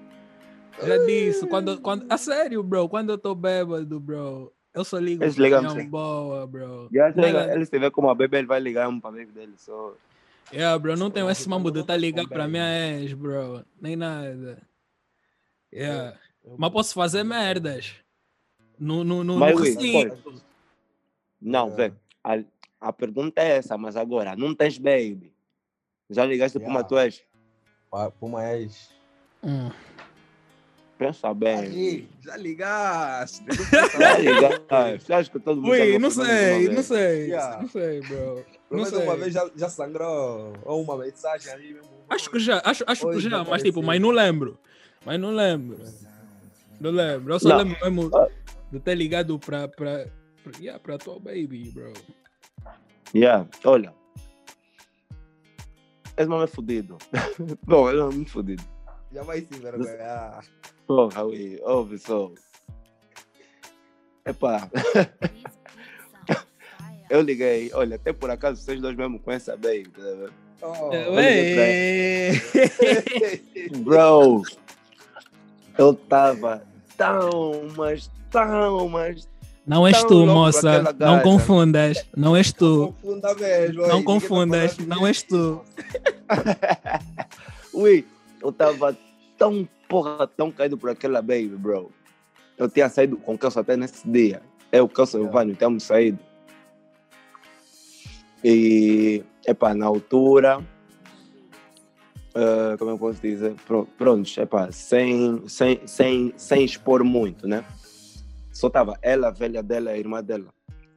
Já 0.84 0.98
disse, 1.06 1.48
quando, 1.48 1.80
quando, 1.82 2.06
a 2.12 2.18
sério, 2.18 2.62
bro, 2.62 2.88
quando 2.90 3.10
eu 3.12 3.18
tô 3.18 3.34
bêbado, 3.34 4.00
bro, 4.00 4.52
eu 4.74 4.84
só 4.86 5.00
ligo 5.00 5.24
Eles 5.24 5.36
ligam 5.36 5.64
você. 5.64 5.84
boa, 5.84 6.46
bro. 6.46 6.90
Já 6.94 7.10
Nem- 7.12 7.26
chega, 7.26 7.54
ele 7.54 7.66
se 7.66 7.80
vê 7.80 7.90
como 7.90 8.10
a 8.10 8.16
bebê, 8.16 8.38
ele 8.40 8.48
vai 8.48 8.60
ligar 8.60 8.88
um 8.90 9.00
pra 9.00 9.10
baby 9.10 9.28
dele. 9.32 9.54
Só. 9.58 9.94
Yeah, 10.54 10.78
bro, 10.78 10.96
não 10.96 11.10
tenho 11.10 11.30
esse 11.30 11.48
mambo 11.50 11.72
de 11.72 11.80
estar 11.80 11.94
tá 11.94 11.98
ligando 11.98 12.30
pra 12.30 12.48
minha 12.48 13.00
ex, 13.00 13.14
bro. 13.14 13.64
Nem 13.82 13.96
nada. 13.96 14.62
Yeah. 15.74 16.18
Mas 16.58 16.72
posso 16.72 16.94
fazer 16.94 17.24
merdas. 17.24 17.96
No, 18.80 19.04
no, 19.04 19.24
no, 19.24 19.38
Mas, 19.38 19.56
no 19.56 19.64
recinto. 19.64 20.34
Não, 21.42 21.70
É. 21.70 21.90
vê. 21.90 21.94
A, 22.24 22.44
a 22.80 22.94
pergunta 22.94 23.42
é 23.42 23.58
essa, 23.58 23.78
mas 23.78 23.96
agora, 23.98 24.36
não 24.36 24.54
tens 24.54 24.78
baby. 24.78 25.34
Já 26.10 26.26
ligaste 26.26 26.58
Yeah. 26.58 26.84
tua 26.84 27.06
ex? 27.06 27.22
Para 27.92 28.12
uma 28.22 28.44
ex. 28.54 28.90
Hum. 29.44 29.70
Pensa 30.98 31.32
bem. 31.34 31.58
Aí, 31.60 32.10
já 32.24 32.38
ligaste. 32.38 33.44
Já 34.00 34.18
ligaste. 34.18 35.06
Você 35.06 35.14
acha 35.14 35.32
que 35.32 35.40
todo 35.40 35.62
mundo 35.62 35.72
Ui, 35.72 36.00
não 36.00 36.10
sei, 36.10 36.70
não 36.70 36.82
sei. 36.82 37.28
Yeah. 37.28 37.62
Não 37.62 37.70
sei, 37.70 38.00
bro. 38.02 38.46
Pelo 38.70 38.82
menos 38.84 38.92
uma 38.94 39.16
vez 39.16 39.34
já, 39.34 39.50
já 39.56 39.70
sangrou. 39.70 40.54
Ou 40.66 40.82
uma 40.82 40.98
mensagem 40.98 41.52
ali 41.52 41.74
mesmo. 41.74 41.90
Acho 42.10 42.32
que 42.32 42.40
já, 42.40 42.62
acho, 42.66 42.84
acho 42.88 43.10
que 43.12 43.20
já, 43.20 43.44
mas 43.44 43.62
tipo, 43.62 43.80
apareceu. 43.80 43.84
mas 43.84 44.02
não 44.02 44.10
lembro. 44.10 44.58
Mas 45.06 45.20
não 45.20 45.30
lembro. 45.32 45.78
Não 46.80 46.92
lembro. 46.92 47.34
Eu 47.34 47.40
só 47.40 47.50
Não. 47.50 47.58
lembro 47.60 47.78
mesmo 47.92 48.16
Ah. 48.18 48.28
de 48.72 48.80
ter 48.80 48.96
ligado 48.96 49.38
pra, 49.40 49.68
pra, 49.68 50.08
pra, 50.44 50.52
yeah, 50.60 50.80
pra 50.80 50.98
tua 50.98 51.20
baby, 51.20 51.72
bro. 51.74 51.94
Yeah, 53.16 53.48
olha. 53.64 53.94
Esse 56.18 56.28
nome 56.28 56.46
é 56.46 56.48
fodido. 56.48 56.98
Bom, 57.64 57.88
ele 57.90 58.02
é 58.02 58.06
muito 58.06 58.32
fodido. 58.32 58.64
Já 59.14 59.22
vai 59.24 59.42
se 59.42 59.56
envergonhar. 59.56 60.44
Porra, 60.88 61.24
ui, 61.24 61.60
ouve 61.64 61.98
só. 62.00 62.32
Epá, 64.26 64.70
eu 67.10 67.22
liguei, 67.22 67.72
olha, 67.74 67.96
até 67.96 68.12
por 68.12 68.30
acaso 68.30 68.62
vocês 68.62 68.82
dois 68.82 68.98
mesmo 68.98 69.18
conhecem 69.20 69.54
a 69.54 69.58
Baby. 69.58 69.90
tá? 69.90 70.30
Oh. 70.64 70.90
Bro, 73.84 74.42
eu 75.78 75.94
tava 75.94 76.62
tão, 76.98 77.70
mas 77.78 78.12
tão, 78.30 78.90
mas 78.90 79.30
Não 79.68 79.86
és 79.86 80.02
tu, 80.06 80.26
moça. 80.26 80.96
Não 80.98 81.20
confundas. 81.20 82.06
Não 82.16 82.36
és 82.38 82.54
tu. 82.54 82.96
confunda 83.02 83.36
mesmo. 83.36 83.82
Não 83.88 84.00
tá 84.00 84.04
confundas, 84.06 84.78
não 84.78 85.06
és 85.06 85.22
tu. 85.22 85.62
Ui, 87.74 88.06
eu 88.42 88.52
tava 88.52 88.98
tão, 89.38 89.68
porra, 89.90 90.26
tão 90.26 90.52
caído 90.52 90.78
por 90.78 90.90
aquela 90.90 91.22
baby, 91.22 91.50
bro. 91.50 91.92
Eu 92.58 92.70
tinha 92.70 92.88
saído 92.90 93.18
com 93.18 93.34
o 93.34 93.38
Kelso 93.38 93.60
até 93.60 93.76
nesse 93.76 94.10
dia. 94.10 94.42
Eu, 94.72 94.86
o 94.86 94.90
Kelso 94.90 95.18
e 95.18 95.20
o 95.20 95.24
Yeah. 95.24 95.38
Vânio 95.40 95.56
tínhamos 95.56 95.84
saído. 95.84 96.20
E, 98.44 99.24
epá, 99.46 99.74
na 99.74 99.86
altura, 99.86 100.64
eh, 102.34 102.76
como 102.78 102.92
eu 102.92 102.98
posso 102.98 103.22
dizer? 103.22 103.54
Pro- 103.66 103.88
Pronto, 103.98 104.30
epá, 104.40 104.72
sem, 104.72 105.44
sem, 105.48 105.82
sem, 105.86 106.34
sem 106.38 106.64
expor 106.64 107.04
muito, 107.04 107.48
né? 107.48 107.66
Só 108.58 108.72
tava 108.72 108.98
ela, 109.04 109.28
a 109.28 109.32
velha 109.32 109.62
dela 109.62 109.92
a 109.92 109.98
irmã 109.98 110.24
dela. 110.24 110.52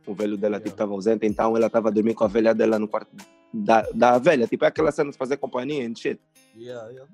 O 0.07 0.15
velho 0.15 0.39
dela, 0.39 0.57
tipo, 0.57 0.69
Yeah. 0.71 0.79
tava 0.79 0.93
ausente, 0.95 1.27
então 1.27 1.55
ela 1.59 1.69
tava 1.69 1.91
dormindo 1.93 2.15
com 2.17 2.25
a 2.25 2.29
velha 2.29 2.55
dela 2.55 2.79
no 2.79 2.89
quarto 2.89 3.11
da, 3.53 3.83
da 3.93 4.17
velha. 4.19 4.47
Tipo, 4.47 4.65
é 4.65 4.69
aquela 4.69 4.91
cena 4.91 5.11
de 5.11 5.17
fazer 5.19 5.37
companhia 5.37 5.87
and 5.87 5.95
shit. 5.95 6.19
Yeah, 6.57 6.89
yeah. 6.89 7.13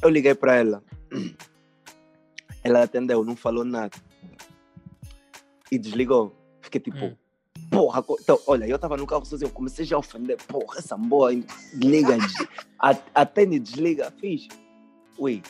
Eu 0.00 0.08
liguei 0.08 0.36
para 0.36 0.54
ela. 0.54 0.84
Ela 2.62 2.84
atendeu, 2.84 3.24
não 3.24 3.34
falou 3.34 3.64
nada. 3.64 3.96
E 5.72 5.76
desligou. 5.76 6.32
Fiquei 6.60 6.80
tipo, 6.80 6.96
Hum. 7.04 7.16
porra. 7.70 8.04
Então, 8.20 8.38
olha, 8.46 8.66
eu 8.66 8.78
tava 8.78 8.96
no 8.96 9.06
carro 9.06 9.24
sozinho, 9.24 9.50
comecei 9.50 9.84
já 9.84 9.96
a 9.96 9.98
ofender. 9.98 10.36
Porra, 10.46 10.78
essa 10.78 10.96
boa, 10.96 11.32
hein? 11.32 11.44
desliga, 11.74 12.16
des- 12.16 12.34
a- 12.78 12.96
atende, 13.16 13.58
desliga. 13.58 14.12
Fiz. 14.20 14.46
Ui, 15.18 15.42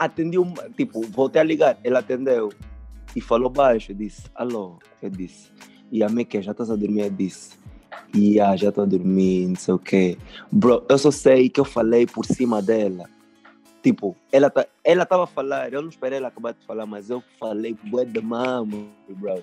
atendi 0.00 0.38
um, 0.38 0.54
tipo, 0.76 1.02
voltei 1.02 1.40
a 1.40 1.44
ligar. 1.44 1.78
Ela 1.84 1.98
atendeu 1.98 2.50
e 3.14 3.20
falou 3.20 3.50
baixo. 3.50 3.92
Eu 3.92 3.96
disse, 3.96 4.22
alô. 4.34 4.78
Eu 5.02 5.10
disse, 5.10 5.52
e 5.92 6.02
a 6.02 6.08
Meque, 6.08 6.40
já 6.40 6.52
estás 6.52 6.70
a 6.70 6.76
dormir? 6.76 7.02
Eu 7.02 7.10
disse, 7.10 7.58
yeah, 8.16 8.56
já 8.56 8.70
estou 8.70 8.84
a 8.84 8.86
dormir, 8.86 9.48
não 9.48 9.56
sei 9.56 9.74
o 9.74 9.78
quê. 9.78 10.16
Bro, 10.50 10.84
eu 10.88 10.98
só 10.98 11.10
sei 11.10 11.50
que 11.50 11.60
eu 11.60 11.64
falei 11.64 12.06
por 12.06 12.24
cima 12.24 12.62
dela. 12.62 13.04
Tipo, 13.82 14.16
ela, 14.32 14.50
tá, 14.50 14.66
ela 14.84 15.06
tava 15.06 15.24
a 15.24 15.26
falar, 15.26 15.72
eu 15.72 15.80
não 15.80 15.88
esperei 15.88 16.18
ela 16.18 16.28
acabar 16.28 16.52
de 16.52 16.64
falar, 16.66 16.84
mas 16.84 17.08
eu 17.08 17.22
falei 17.38 17.76
bué 17.84 18.04
de 18.04 18.20
mamo, 18.20 18.90
bro. 19.08 19.42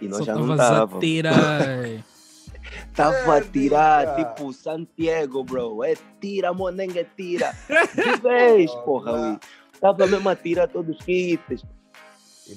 E 0.00 0.08
nós 0.08 0.18
Só 0.18 0.24
já 0.24 0.34
não 0.34 0.56
tava. 0.56 0.98
tirar. 0.98 1.36
Tava 2.94 3.36
a 3.36 3.40
tirar, 3.42 4.16
tipo, 4.16 4.52
Santiago, 4.52 5.44
bro. 5.44 5.84
É 5.84 5.94
tira, 6.20 6.52
monenga, 6.52 7.00
é 7.00 7.04
tira. 7.04 7.54
De 7.94 8.20
vez, 8.20 8.70
porra, 8.84 9.12
ui. 9.12 9.38
Tava 9.80 10.06
mesmo 10.06 10.28
a 10.28 10.36
tirar 10.36 10.68
todos 10.68 10.96
os 10.96 11.04
kits. 11.04 11.64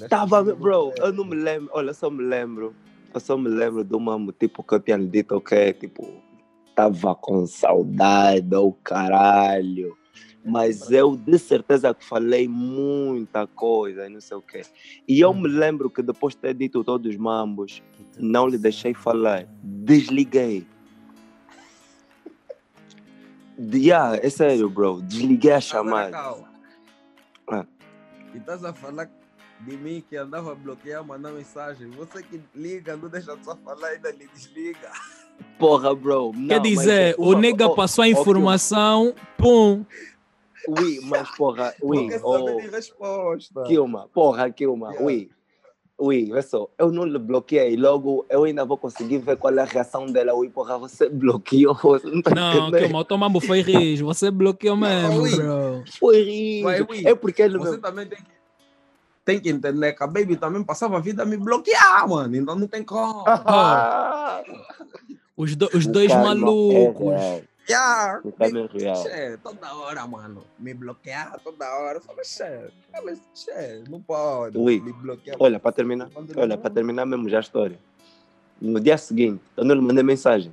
Tava, 0.07 0.43
bro, 0.43 0.93
eu 0.97 1.11
não 1.13 1.25
me 1.25 1.35
lembro, 1.35 1.69
olha, 1.73 1.89
eu 1.89 1.93
só 1.93 2.09
me 2.09 2.23
lembro. 2.23 2.75
Eu 3.13 3.19
só 3.19 3.35
me 3.37 3.49
lembro 3.49 3.83
do 3.83 3.99
mamo, 3.99 4.31
tipo, 4.31 4.63
que 4.63 4.75
eu 4.75 4.79
tinha 4.79 4.95
lhe 4.97 5.07
dito, 5.07 5.35
ok, 5.35 5.73
tipo, 5.73 6.07
tava 6.75 7.15
com 7.15 7.45
saudade, 7.47 8.55
oh 8.55 8.71
caralho. 8.83 9.97
Mas 10.45 10.89
eu 10.91 11.17
de 11.17 11.37
certeza 11.37 11.93
que 11.93 12.05
falei 12.05 12.47
muita 12.47 13.45
coisa 13.47 14.05
e 14.05 14.09
não 14.09 14.21
sei 14.21 14.37
o 14.37 14.41
quê. 14.41 14.61
E 15.07 15.19
eu 15.19 15.33
me 15.33 15.47
lembro 15.47 15.89
que 15.89 16.01
depois 16.01 16.33
de 16.35 16.39
ter 16.41 16.53
dito 16.53 16.83
todos 16.83 17.09
os 17.11 17.17
mambos, 17.17 17.81
não 18.17 18.47
lhe 18.47 18.57
deixei 18.57 18.93
falar. 18.93 19.45
Desliguei. 19.61 20.65
De- 23.57 23.79
Yeah, 23.79 24.17
é 24.23 24.29
sério, 24.29 24.69
bro. 24.69 25.01
Desliguei 25.01 25.51
a 25.51 25.59
chamada. 25.59 26.17
E 28.33 28.37
estás 28.37 28.63
a 28.63 28.73
falar 28.73 29.09
de 29.61 29.77
mim 29.77 30.03
que 30.07 30.15
andava 30.15 30.51
a 30.51 30.55
bloquear, 30.55 31.03
mandar 31.03 31.31
mensagem. 31.31 31.89
Você 31.91 32.23
que 32.23 32.39
liga, 32.55 32.95
não 32.95 33.09
deixa 33.09 33.37
só 33.43 33.55
falar, 33.57 33.87
ainda 33.89 34.11
lhe 34.11 34.27
desliga. 34.33 34.91
Porra, 35.57 35.93
bro. 35.95 36.31
Não, 36.35 36.47
Quer 36.47 36.59
mas 36.59 36.69
dizer, 36.69 37.15
uma- 37.17 37.29
o 37.29 37.39
nega 37.39 37.67
oh, 37.67 37.75
passou 37.75 38.03
a 38.03 38.07
oh, 38.07 38.11
informação, 38.11 39.13
pum. 39.37 39.85
ui, 40.67 40.99
mas 41.03 41.29
porra, 41.35 41.73
ui, 41.81 42.07
Quer 42.09 42.21
oh, 42.23 42.57
resposta. 42.69 43.63
Kilma, 43.63 44.07
porra, 44.13 44.49
Kilma, 44.49 44.89
Yeah. 44.91 45.05
ui. 45.05 45.29
Ui, 46.01 46.31
vê 46.31 46.41
só, 46.41 46.69
eu 46.77 46.93
não 46.93 47.03
lhe 47.03 47.19
bloqueei, 47.19 47.75
logo 47.75 48.25
eu 48.29 48.45
ainda 48.45 48.63
vou 48.63 48.77
conseguir 48.77 49.17
ver 49.17 49.35
qual 49.35 49.53
é 49.53 49.61
a 49.61 49.65
reação 49.65 50.05
dela. 50.05 50.33
Ui, 50.33 50.49
porra, 50.49 50.77
você 50.77 51.09
bloqueou, 51.09 51.75
você 51.83 52.07
não 52.07 52.21
tá 52.21 52.33
Não, 52.33 52.51
que 52.71 52.77
entendendo. 52.77 52.95
o 52.95 53.03
teu 53.03 53.17
mambo 53.17 53.41
foi 53.41 53.59
rijo. 53.59 54.05
Você 54.05 54.31
bloqueou 54.31 54.77
mesmo, 54.77 55.21
Ui. 55.23 55.35
bro. 55.35 55.68
Foi. 55.99 56.61
Vai, 56.63 56.81
ui. 56.81 57.07
É 57.07 57.15
porque 57.15 57.41
ele 57.41 57.57
Você 57.57 57.77
também 57.77 58.07
tem 58.07 58.17
que, 58.17 58.31
tem 59.25 59.39
que 59.39 59.49
entender 59.49 59.93
que 59.93 60.03
a 60.03 60.07
Baby 60.07 60.35
também 60.35 60.63
passava 60.63 60.97
a 60.97 60.99
vida 60.99 61.23
a 61.23 61.25
me 61.25 61.37
bloquear, 61.37 62.07
mano. 62.07 62.35
Então 62.35 62.55
não 62.55 62.67
tem 62.67 62.83
como. 62.83 63.23
Ah, 63.27 64.43
Os, 65.37 65.55
do- 65.55 65.69
os 65.73 65.85
dois 65.87 66.09
karma 66.11 66.35
malucos. 66.35 67.13
É 67.13 67.43
é. 67.69 68.95
Che, 68.95 69.37
toda 69.43 69.73
hora, 69.75 70.07
mano. 70.07 70.43
Me 70.57 70.73
bloquear 70.73 71.39
toda 71.43 71.65
hora. 71.77 71.97
Eu 71.97 72.01
falo, 72.01 72.19
che, 72.23 72.71
che, 73.35 73.83
não 73.87 74.01
pode 74.01 74.57
Ui. 74.57 74.79
me 74.79 74.91
bloquear. 74.91 75.37
Olha, 75.39 75.59
para 75.59 75.71
terminar, 75.71 76.09
olha, 76.35 76.57
para 76.57 76.69
terminar 76.71 77.05
mesmo 77.05 77.29
já 77.29 77.37
a 77.37 77.41
história. 77.41 77.79
No 78.59 78.79
dia 78.79 78.97
seguinte, 78.97 79.41
eu 79.55 79.63
não 79.63 79.75
lhe 79.75 79.81
mandei 79.81 80.03
mensagem. 80.03 80.51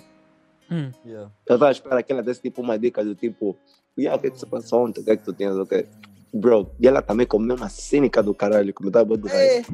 Hum. 0.70 0.90
Yeah. 1.04 1.30
Eu 1.46 1.54
estava 1.56 1.68
a 1.68 1.72
esperar 1.72 2.02
que 2.02 2.12
ela 2.12 2.22
desse 2.22 2.42
tipo 2.42 2.60
uma 2.60 2.78
dica 2.78 3.02
do 3.04 3.14
tipo, 3.14 3.56
yeah, 3.98 4.16
o 4.16 4.20
que 4.20 4.28
é 4.28 4.30
que 4.30 4.38
se 4.38 4.46
passou 4.46 4.84
ontem? 4.86 5.00
O 5.00 5.04
que 5.04 5.10
é 5.10 5.16
que 5.16 5.24
tu 5.24 5.32
tinhas? 5.32 5.56
Ok. 5.56 5.86
Bro, 6.34 6.70
e 6.78 6.86
ela 6.86 7.00
também 7.02 7.26
comeu 7.26 7.56
uma 7.56 7.68
cínica 7.68 8.22
do 8.22 8.34
caralho, 8.34 8.72
como 8.74 8.88
estava 8.88 9.16
do 9.16 9.26
raio. 9.28 9.64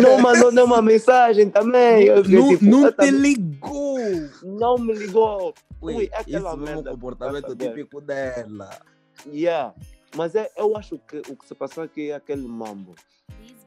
Não 0.00 0.20
mandou 0.20 0.52
nenhuma 0.52 0.80
mensagem 0.80 1.50
também. 1.50 2.04
Eu 2.04 2.22
fiquei 2.24 2.38
Não, 2.38 2.48
tipo, 2.50 2.64
não 2.64 2.90
te 2.90 2.96
também- 2.96 3.10
ligou. 3.12 3.98
Não 4.44 4.78
me 4.78 4.92
ligou. 4.94 5.52
Ui, 5.80 5.94
Ui, 5.96 6.08
é 6.12 6.18
aquela 6.20 6.50
isso 6.50 6.58
merda. 6.58 6.90
comportamento 6.92 7.42
tá 7.42 7.48
sabendo? 7.48 7.74
típico 7.74 8.00
dela. 8.00 8.70
Yeah. 9.26 9.74
Mas 10.16 10.34
é, 10.36 10.50
eu 10.56 10.76
acho 10.76 10.98
que 10.98 11.18
o 11.28 11.36
que 11.36 11.46
se 11.48 11.54
passou 11.54 11.82
aqui 11.82 12.10
é 12.10 12.14
aquele 12.14 12.46
mambo. 12.46 12.94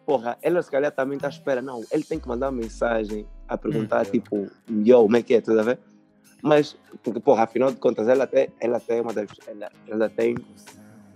Porra, 0.05 0.37
ela 0.41 0.61
se 0.61 0.71
calhar 0.71 0.91
também 0.91 1.17
está 1.17 1.27
à 1.27 1.29
espera. 1.29 1.61
Não, 1.61 1.83
ele 1.91 2.03
tem 2.03 2.17
que 2.17 2.27
mandar 2.27 2.49
uma 2.49 2.61
mensagem 2.61 3.27
a 3.47 3.57
perguntar, 3.57 4.07
Hum. 4.07 4.11
tipo, 4.11 4.47
yo, 4.69 5.01
como 5.01 5.17
é 5.17 5.21
que 5.21 5.33
é, 5.33 5.41
tudo 5.41 5.59
a 5.59 5.63
ver? 5.63 5.79
Mas, 6.41 6.75
porque, 7.03 7.19
porra, 7.19 7.43
afinal 7.43 7.71
de 7.71 7.77
contas, 7.77 8.07
ela 8.07 8.27
tem, 8.27 8.49
ela 8.59 8.79
tem 8.79 9.01
uma 9.01 9.11
das, 9.13 9.27
ela, 9.47 9.71
ela 9.87 10.09
tem 10.09 10.35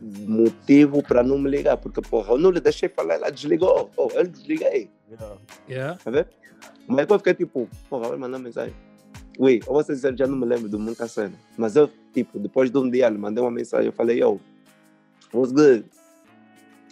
motivo 0.01 1.03
para 1.03 1.21
não 1.23 1.37
me 1.37 1.49
ligar, 1.49 1.77
porque, 1.77 2.01
porra, 2.01 2.33
eu 2.33 2.37
não 2.37 2.49
lhe 2.49 2.59
deixei 2.59 2.89
falar, 2.89 3.15
ela 3.15 3.29
desligou. 3.31 3.89
Oh, 3.97 4.09
eu 4.13 4.25
desliguei. 4.27 4.89
Yeah. 5.09 5.37
Yeah. 5.69 5.99
Tá 6.03 6.11
vendo? 6.11 6.27
Mas 6.87 7.07
eu 7.09 7.17
fiquei 7.19 7.33
tipo, 7.35 7.69
porra, 7.89 8.09
vai 8.09 8.17
mandar 8.17 8.39
mensagem. 8.39 8.73
Ui, 9.39 9.59
eu 9.65 9.73
vou 9.73 9.83
ser 9.83 9.95
sincero, 9.95 10.17
já 10.17 10.27
não 10.27 10.37
me 10.37 10.45
lembro 10.45 10.67
de 10.69 10.77
muita 10.77 11.07
cena. 11.07 11.33
Mas 11.57 11.75
eu, 11.75 11.89
tipo, 12.13 12.39
depois 12.39 12.69
de 12.71 12.77
um 12.77 12.89
dia, 12.89 13.07
lhe 13.09 13.17
mandei 13.17 13.43
uma 13.43 13.51
mensagem. 13.51 13.87
Eu 13.87 13.93
falei, 13.93 14.19
yo, 14.21 14.39
what's 15.33 15.51
good? 15.53 15.85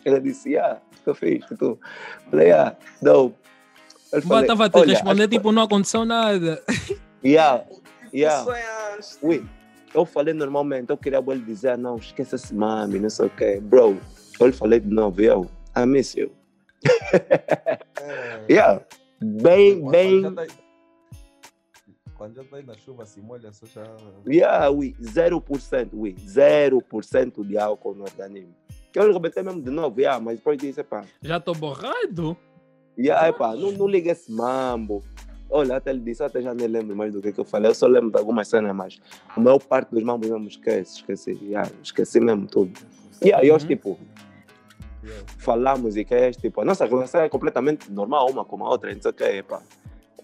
Ela 0.05 0.21
disse, 0.21 0.49
yeah, 0.51 0.79
o 0.99 1.03
que 1.03 1.09
eu 1.09 1.15
fiz? 1.15 1.45
E 1.51 1.55
tu? 1.57 1.79
Falei, 2.29 2.47
yeah, 2.47 2.75
dope. 3.01 3.35
Eu 4.11 4.21
Mas 4.25 4.41
estava 4.41 4.65
a 4.65 4.69
te 4.69 4.77
"Olha, 4.77 4.93
responder, 4.93 5.27
que- 5.27 5.37
tipo, 5.37 5.51
não 5.51 5.63
aconteceu 5.63 6.05
nada. 6.05 6.63
Yeah, 7.23 7.63
yeah. 8.13 8.43
Sonhaste. 8.43 9.17
Ui, 9.25 9.45
eu 9.93 10.05
falei 10.05 10.33
normalmente, 10.33 10.89
eu 10.89 10.97
queria 10.97 11.19
ele 11.19 11.41
dizer, 11.41 11.77
não, 11.77 11.95
esqueça 11.95 12.35
esse 12.35 12.53
mami, 12.53 12.99
não 12.99 13.09
sei 13.09 13.25
o 13.27 13.29
quê. 13.29 13.59
Bro, 13.61 13.97
eu 14.39 14.47
lhe 14.47 14.53
falei 14.53 14.79
de 14.79 14.89
novo, 14.89 15.21
yo, 15.21 15.49
I 15.75 15.85
miss 15.85 16.15
you. 16.15 16.31
É. 18.01 18.45
Yeah, 18.49 18.81
bem, 19.21 19.79
Quando- 19.81 19.91
bem... 19.91 20.21
Quando 20.21 20.35
já 20.35 20.47
tá, 20.47 20.53
quando 22.15 22.35
já 22.35 22.43
tá 22.43 22.57
aí 22.57 22.65
na 22.65 22.75
chuva, 22.75 23.05
se 23.05 23.21
molha, 23.21 23.51
só 23.53 23.65
já. 23.65 23.83
Yeah, 24.27 24.69
oui, 24.69 24.95
0%, 25.01 25.89
oui, 25.93 26.13
0% 26.15 27.45
de 27.47 27.57
álcool 27.57 27.95
no 27.95 28.03
organismo. 28.03 28.53
Que 28.91 28.99
eu 28.99 29.13
rebentei 29.13 29.43
mesmo 29.43 29.61
de 29.61 29.69
novo, 29.69 29.99
yeah, 29.99 30.19
mas 30.23 30.37
depois 30.37 30.57
disso, 30.57 30.79
epá, 30.81 31.03
Já 31.21 31.37
estou 31.37 31.55
borrado. 31.55 32.35
yeah, 32.97 33.29
epá, 33.29 33.55
não, 33.55 33.71
não 33.71 33.87
liga 33.87 34.11
esse 34.11 34.31
mambo. 34.31 35.03
Olha, 35.49 35.77
até 35.77 35.89
ele 35.89 35.99
disse, 36.01 36.23
até 36.23 36.41
já 36.41 36.53
nem 36.53 36.67
lembro 36.67 36.95
mais 36.95 37.12
do 37.13 37.21
que, 37.21 37.31
que 37.33 37.39
eu 37.39 37.45
falei, 37.45 37.71
eu 37.71 37.75
só 37.75 37.88
lembro 37.88 38.12
de 38.12 38.17
algumas 38.17 38.47
cenas, 38.47 38.75
mas 38.75 38.99
a 39.35 39.39
maior 39.39 39.59
parte 39.59 39.89
dos 39.89 40.03
mambos 40.03 40.29
mesmo 40.29 40.47
esquece, 40.47 40.97
esqueci, 40.97 41.31
yeah, 41.41 41.69
esqueci 41.83 42.19
mesmo 42.19 42.45
tudo. 42.47 42.71
Yeah, 43.23 43.43
e 43.45 43.51
hoje, 43.51 43.65
Uhum. 43.65 43.69
tipo, 43.69 43.99
falamos 45.39 45.95
e 45.97 46.05
que 46.05 46.13
é, 46.13 46.31
tipo, 46.31 46.62
a 46.62 46.65
nossa 46.65 46.85
relação 46.85 47.21
é 47.21 47.29
completamente 47.29 47.91
normal, 47.91 48.29
uma 48.29 48.45
com 48.45 48.63
a 48.65 48.69
outra, 48.69 48.93
não 48.93 49.01
sei 49.01 49.12
o 49.12 49.13
que, 49.13 49.23
epá. 49.23 49.62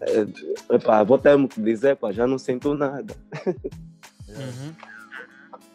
É, 0.01 0.75
epá, 0.75 1.03
vou 1.03 1.17
ter 1.17 1.35
que 1.47 1.61
dizer, 1.61 1.91
epá, 1.93 2.11
já 2.11 2.27
não 2.27 2.37
sinto 2.37 2.73
nada. 2.75 3.15
Uhum. 4.29 4.73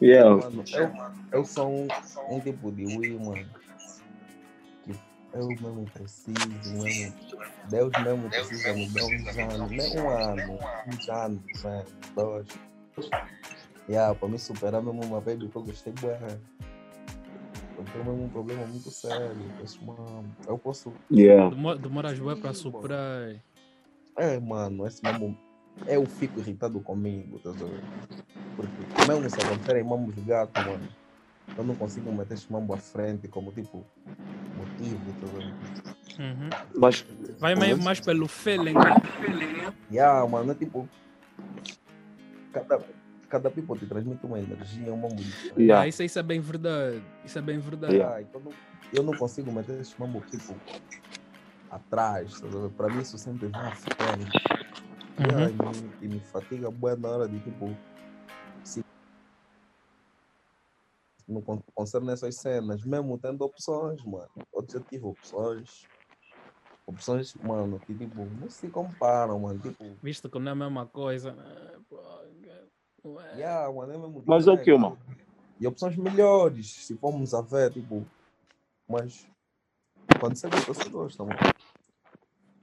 Yeah. 0.03 0.35
Mano, 0.35 0.65
eu, 0.73 0.91
eu 1.41 1.45
sou 1.45 1.69
um, 1.71 1.87
um 2.31 2.41
tipo 2.41 2.73
de 2.73 2.87
Wii, 2.87 3.19
mano. 3.19 3.45
Eu 5.33 5.47
mesmo 5.47 5.85
preciso, 5.93 6.83
mesmo. 6.83 7.15
Deus 7.69 7.93
mesmo 8.03 8.29
precisa 8.29 8.73
me 8.73 8.89
dar 8.89 9.05
uns 9.05 9.39
anos, 9.39 9.71
nem 9.71 10.01
um 10.01 10.11
ano, 10.11 10.59
uns 10.89 11.09
anos, 11.09 11.63
né? 11.63 11.85
Dois. 12.15 12.47
Yeah, 13.89 14.15
pra 14.15 14.29
me 14.29 14.39
superar 14.39 14.83
mesmo 14.83 15.05
uma 15.05 15.21
vez 15.21 15.39
que 15.39 15.57
eu 15.57 15.63
gostei 15.63 15.93
bem. 16.01 16.41
Eu 17.79 17.85
tenho 17.85 18.05
mesmo 18.05 18.25
um 18.25 18.29
problema 18.29 18.67
muito 18.67 18.91
sério. 18.91 19.37
com 19.57 19.65
esse 19.65 19.85
mano. 19.85 20.37
Eu 20.47 20.59
posso. 20.59 20.93
Yeah. 21.11 21.55
Demora, 21.55 21.79
demoras 21.79 22.19
bem 22.19 22.37
para 22.37 22.53
superar. 22.53 23.37
É, 24.17 24.39
mano, 24.41 24.87
esse 24.87 25.03
mesmo. 25.03 25.37
Eu 25.87 26.05
fico 26.05 26.41
irritado 26.41 26.81
comigo, 26.81 27.39
tá 27.39 27.53
vendo? 27.53 27.81
Porque 28.57 29.09
mesmo 29.09 29.31
se 29.31 29.41
acontecerem 29.41 29.85
mambos 29.85 30.15
de 30.15 30.21
gato, 30.23 30.61
mano, 30.61 30.89
eu 31.57 31.65
não 31.65 31.75
consigo 31.75 32.13
meter 32.13 32.35
esse 32.35 32.53
mambo 32.53 32.75
à 32.75 32.77
frente 32.77 33.29
como 33.29 33.51
tipo 33.53 33.87
motivo, 34.81 35.13
tá 35.21 35.27
vendo? 35.39 35.91
Uhum. 36.19 36.51
Mas, 36.77 37.05
Vai 37.39 37.55
meio 37.55 37.83
mais 37.83 38.01
pelo 38.01 38.27
feeling, 38.29 38.75
né? 38.75 39.73
Yeah, 39.91 40.27
mano, 40.29 40.53
é 40.53 40.55
tipo. 40.55 40.89
Cada, 42.53 42.81
cada 43.29 43.51
people 43.51 43.79
te 43.79 43.87
transmite 43.87 44.25
uma 44.27 44.39
energia, 44.39 44.93
um 44.93 44.97
mambo 44.97 45.15
diferente. 45.17 45.61
Yeah. 45.63 45.83
Ah, 45.85 45.89
isso, 45.89 46.03
isso 46.03 46.19
é 46.19 46.23
bem 46.23 46.41
verdade. 46.41 47.03
Isso 47.25 47.39
é 47.39 47.43
bem 47.43 47.59
verdade. 47.59 47.95
Yeah. 47.95 48.17
Ah, 48.17 48.23
então 48.23 48.41
não- 48.41 48.53
eu 48.93 49.03
não 49.03 49.15
consigo 49.17 49.53
meter 49.53 49.81
esse 49.81 49.95
mambo 49.99 50.21
tipo 50.31 50.55
atrás, 51.71 52.41
tá? 52.41 52.49
Pra 52.77 52.89
mim 52.89 53.01
isso 53.01 53.17
sempre 53.19 53.47
vai 53.49 53.67
à 53.69 53.75
frente. 53.75 54.31
Yeah, 55.21 55.47
Uhum. 55.47 55.49
e, 55.49 55.77
me, 55.77 55.91
e 56.03 56.09
me 56.17 56.21
fatiga 56.21 56.71
boa 56.71 56.97
na 56.97 57.09
hora 57.09 57.29
de 57.29 57.39
tipo. 57.41 57.75
Não 61.31 61.41
con- 61.41 61.63
concerne 61.75 62.13
essas 62.13 62.35
cenas, 62.37 62.85
mesmo 62.85 63.19
tendo 63.19 63.43
opções, 63.43 64.03
mano. 64.05 64.29
Eu 64.53 64.67
já 64.69 64.81
tive 64.81 65.05
opções. 65.05 65.87
Opções, 66.87 67.35
mano, 67.37 67.79
que 67.81 67.95
tipo, 67.95 68.25
não 68.27 68.51
se 68.51 68.69
comparam, 68.69 69.39
mano. 69.41 69.61
Tipo, 69.61 69.97
Visto 70.03 70.29
que 70.29 70.39
não 70.39 70.49
é 70.49 70.53
a 70.53 70.55
mesma 70.57 70.87
coisa. 70.87 71.33
né? 71.33 71.45
É. 73.05 73.37
yeah, 73.37 73.73
mano, 73.73 73.93
é 73.93 73.99
mesmo 73.99 74.23
Mas 74.27 74.47
o 74.49 74.59
que, 74.59 74.77
mano? 74.77 74.99
E 75.59 75.67
opções 75.67 75.97
melhores, 75.97 76.85
se 76.87 76.97
formos 76.97 77.33
a 77.35 77.41
ver, 77.43 77.73
tipo. 77.73 78.05
Mas 78.89 79.29
quando 80.19 80.37
você 80.37 80.49
gosta, 80.49 80.75
você 80.75 80.89
gosta, 80.89 81.25
mano. 81.25 81.39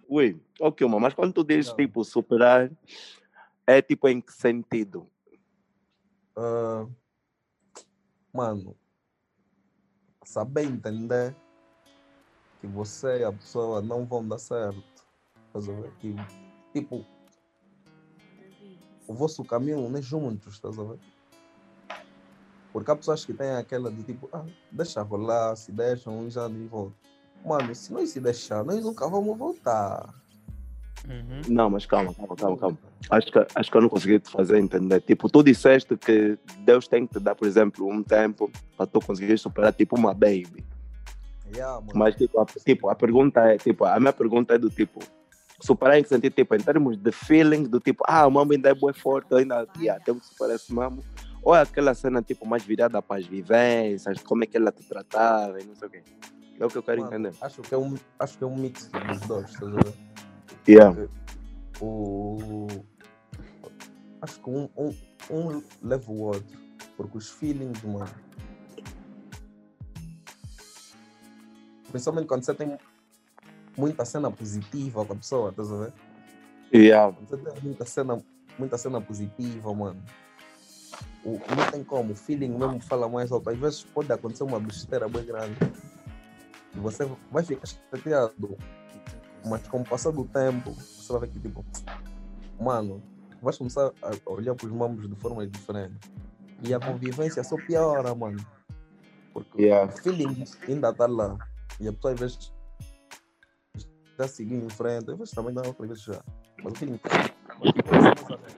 ui, 0.10 0.40
ok, 0.60 0.86
mano, 0.88 1.00
mas 1.00 1.14
quando 1.14 1.34
tu 1.34 1.44
dizes, 1.44 1.70
Não. 1.70 1.78
tipo, 1.78 2.04
superar, 2.04 2.70
é 3.66 3.82
tipo 3.82 4.08
em 4.10 4.20
que 4.20 4.34
sentido? 4.34 5.08
Ah, 6.36 6.86
mano, 8.38 8.78
saber 10.24 10.66
entender 10.66 11.36
que 12.62 12.68
você 12.68 13.22
e 13.22 13.24
a 13.24 13.34
pessoa 13.34 13.82
não 13.82 14.06
vão 14.06 14.28
dar 14.28 14.38
certo. 14.38 14.84
Estás 15.48 15.68
ver? 15.74 15.92
Que, 15.98 16.16
tipo, 16.72 17.04
o 19.08 19.14
vosso 19.16 19.44
caminho 19.44 19.90
não 19.90 19.98
é 19.98 20.02
juntos, 20.04 20.54
estás 20.54 20.78
a 20.78 20.84
ver? 20.84 21.00
Porque 22.72 22.92
há 22.92 22.96
pessoas 22.96 23.26
que 23.26 23.34
têm 23.34 23.50
aquela 23.56 23.90
de 23.90 24.04
tipo, 24.04 24.30
ah, 24.32 24.46
deixa 24.72 25.02
rolar, 25.02 25.56
se 25.56 25.72
deixam, 25.72 26.20
uns 26.20 26.34
já 26.34 26.48
nem 26.48 26.68
voltam. 26.68 26.96
Mano, 27.44 27.74
se 27.74 27.92
nós 27.92 28.12
se 28.12 28.20
deixar, 28.20 28.64
nós 28.64 28.84
nunca 28.84 29.08
vamos 29.08 29.36
voltar. 29.36 30.14
Uhum. 31.08 31.42
Não, 31.48 31.70
mas 31.70 31.86
calma, 31.86 32.14
calma, 32.14 32.36
calma, 32.36 32.58
calma. 32.58 32.78
Acho 33.10 33.32
que, 33.32 33.48
acho 33.56 33.72
que 33.72 33.78
eu 33.78 33.82
não 33.82 33.90
consegui 33.90 34.20
te 34.20 34.30
fazer 34.30 34.58
entender. 34.58 35.00
Tipo, 35.02 35.30
tu 35.30 35.42
disseste 35.42 35.96
que 35.96 36.38
Deus 36.60 36.88
tem 36.88 37.08
que 37.08 37.14
te 37.14 37.20
dar, 37.20 37.34
por 37.34 37.48
exemplo, 37.48 37.88
um 37.88 38.04
tempo 38.04 38.52
para 38.76 38.86
tu 38.86 39.00
conseguir 39.00 39.38
superar, 39.40 39.72
tipo, 39.72 39.96
uma 39.98 40.14
baby. 40.14 40.66
Yeah. 41.56 41.82
Mas, 41.94 42.16
tipo 42.16 42.40
a, 42.42 42.46
tipo, 42.46 42.90
a 42.90 42.96
pergunta 42.96 43.40
é, 43.40 43.58
tipo, 43.58 43.86
a 43.86 43.98
minha 44.00 44.12
pergunta 44.12 44.56
é 44.56 44.58
do 44.58 44.70
tipo, 44.70 45.00
superar 45.62 45.98
em 45.98 46.04
que 46.04 46.10
sentido, 46.10 46.34
tipo, 46.34 46.54
em 46.56 46.60
termos 46.60 46.98
de 46.98 47.12
feeling, 47.12 47.64
do 47.64 47.80
tipo, 47.80 48.04
ah, 48.06 48.28
o 48.28 48.32
mambo 48.32 48.52
ainda 48.52 48.70
é 48.70 48.76
bem 48.76 48.94
forte, 48.94 49.34
ainda, 49.34 49.66
yeah, 49.78 50.04
temos 50.04 50.24
que 50.24 50.30
superar 50.30 50.56
esse 50.56 50.74
mambo. 50.74 51.04
Ou 51.42 51.56
é 51.56 51.62
aquela 51.62 51.94
cena, 51.94 52.22
tipo, 52.22 52.46
mais 52.46 52.64
virada 52.64 53.02
para 53.02 53.20
as 53.22 53.26
vivências, 53.26 54.22
como 54.24 54.44
é 54.44 54.48
que 54.48 54.58
ela 54.58 54.74
te 54.74 54.84
tratava 54.84 55.58
e 55.62 55.64
não 55.64 55.76
sei 55.76 55.88
o 55.88 55.92
quê. 55.92 56.04
É 56.60 56.66
o 56.66 56.70
que 56.70 56.78
eu 56.78 56.84
quero 56.84 57.02
Mano, 57.02 57.14
entender. 57.14 57.38
Acho 57.40 57.62
que 57.62 57.74
é 57.74 57.78
um, 57.78 57.96
acho 58.20 58.38
que 58.38 58.44
é 58.44 58.48
um 58.48 58.58
mix 58.58 58.88
dos 58.88 59.22
dois, 59.22 59.50
estás 59.50 59.72
a 59.72 59.76
ver? 59.76 59.94
Yeah. 60.68 61.02
É, 61.02 61.08
o, 61.80 62.68
acho 64.22 64.40
que 64.42 64.50
um, 64.50 64.70
um, 64.78 64.94
um 65.32 65.64
leva 65.82 66.12
o 66.12 66.22
outro. 66.22 66.58
Porque 66.98 67.18
os 67.18 67.30
feelings, 67.30 67.82
mano. 67.84 68.10
Principalmente 71.90 72.28
quando 72.28 72.44
você 72.44 72.54
tem 72.54 72.78
muita 73.78 74.04
cena 74.04 74.30
positiva 74.30 75.06
com 75.06 75.14
a 75.14 75.16
pessoa, 75.16 75.54
tá 75.54 75.64
vendo? 75.64 75.94
Yeah. 76.74 77.16
Quando 77.16 77.30
você 77.30 77.38
tem 77.38 77.64
muita 77.64 77.86
cena, 77.86 78.24
muita 78.60 78.78
cena 78.78 79.00
positiva, 79.00 79.74
mano. 79.74 80.04
O, 81.24 81.32
não 81.56 81.72
tem 81.72 81.84
como, 81.84 82.14
o 82.14 82.16
feeling 82.16 82.50
mesmo 82.50 82.82
fala 82.82 83.08
mais 83.08 83.32
alto. 83.32 83.50
Às 83.50 83.58
vezes 83.58 83.84
pode 83.84 84.12
acontecer 84.12 84.44
uma 84.44 84.60
besteira 84.60 85.08
bem 85.08 85.26
grande. 85.26 85.58
E 86.76 86.80
você 86.80 87.10
vai 87.32 87.44
ficar 87.44 87.68
chateado 87.68 88.58
mas 89.50 89.68
com 89.68 89.82
o 89.82 89.84
passar 89.84 90.12
do 90.12 90.26
tempo, 90.26 90.72
você 90.72 91.12
vai 91.14 91.22
ver 91.22 91.30
que 91.30 91.40
tipo, 91.40 91.66
mano, 92.60 93.02
vais 93.42 93.58
começar 93.58 93.92
a 94.02 94.32
olhar 94.32 94.56
para 94.56 94.66
os 94.68 94.72
membros 94.72 95.10
de 95.10 95.16
forma 95.16 95.46
diferente. 95.46 95.98
E 96.64 96.74
a 96.74 96.80
convivência 96.80 97.44
só 97.44 97.56
piora, 97.56 98.14
mano. 98.16 98.44
Porque 99.34 99.62
Yeah. 99.62 99.94
o 99.94 99.98
feeling 99.98 100.44
ainda 100.68 100.90
está 100.90 101.06
lá. 101.06 101.38
E 101.80 101.88
a 101.88 101.94
pessoa 101.94 102.14
às 102.14 102.20
vezes 102.20 102.54
está 104.12 104.28
seguindo 104.28 104.66
em 104.66 104.70
frente, 104.70 105.12
às 105.12 105.18
vezes 105.18 105.34
também 105.34 105.54
dá 105.54 105.62
outra 105.62 105.86
vez 105.86 106.02
já. 106.02 106.24
Mas 106.64 106.74
o 106.74 106.76
feeling 106.76 106.98
tá. 106.98 107.10
Mas, 107.60 107.74
tipo, 107.74 107.92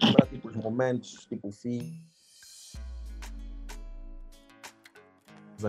lembrar 0.06 0.28
tipo, 0.28 0.48
os 0.48 0.56
momentos, 0.56 1.26
tipo 1.28 1.50
o 1.50 1.52
fim. 1.52 2.02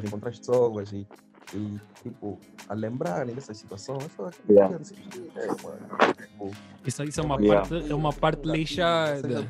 Encontrar 0.04 0.30
as 0.30 0.38
pessoas 0.38 0.92
e, 0.92 1.04
e 1.54 1.80
tipo, 2.02 2.38
a 2.68 2.74
lembrarem 2.74 3.34
dessas 3.34 3.56
situações. 3.58 4.02
Você 4.04 4.08
fala, 4.10 4.30
Yeah. 4.48 4.70
"Cara, 4.72 4.82
isso 4.82 4.94
aqui 4.94 5.30
é, 5.36 5.46
mano." 5.46 6.14
Tipo, 6.14 6.50
Isso, 6.86 7.02
isso 7.04 7.20
é 7.20 7.24
uma 7.24 7.40
Yeah. 7.40 7.68
parte, 7.68 7.90
é 7.90 7.94
uma 7.94 8.12
parte 8.12 8.46
lixada. 8.48 9.46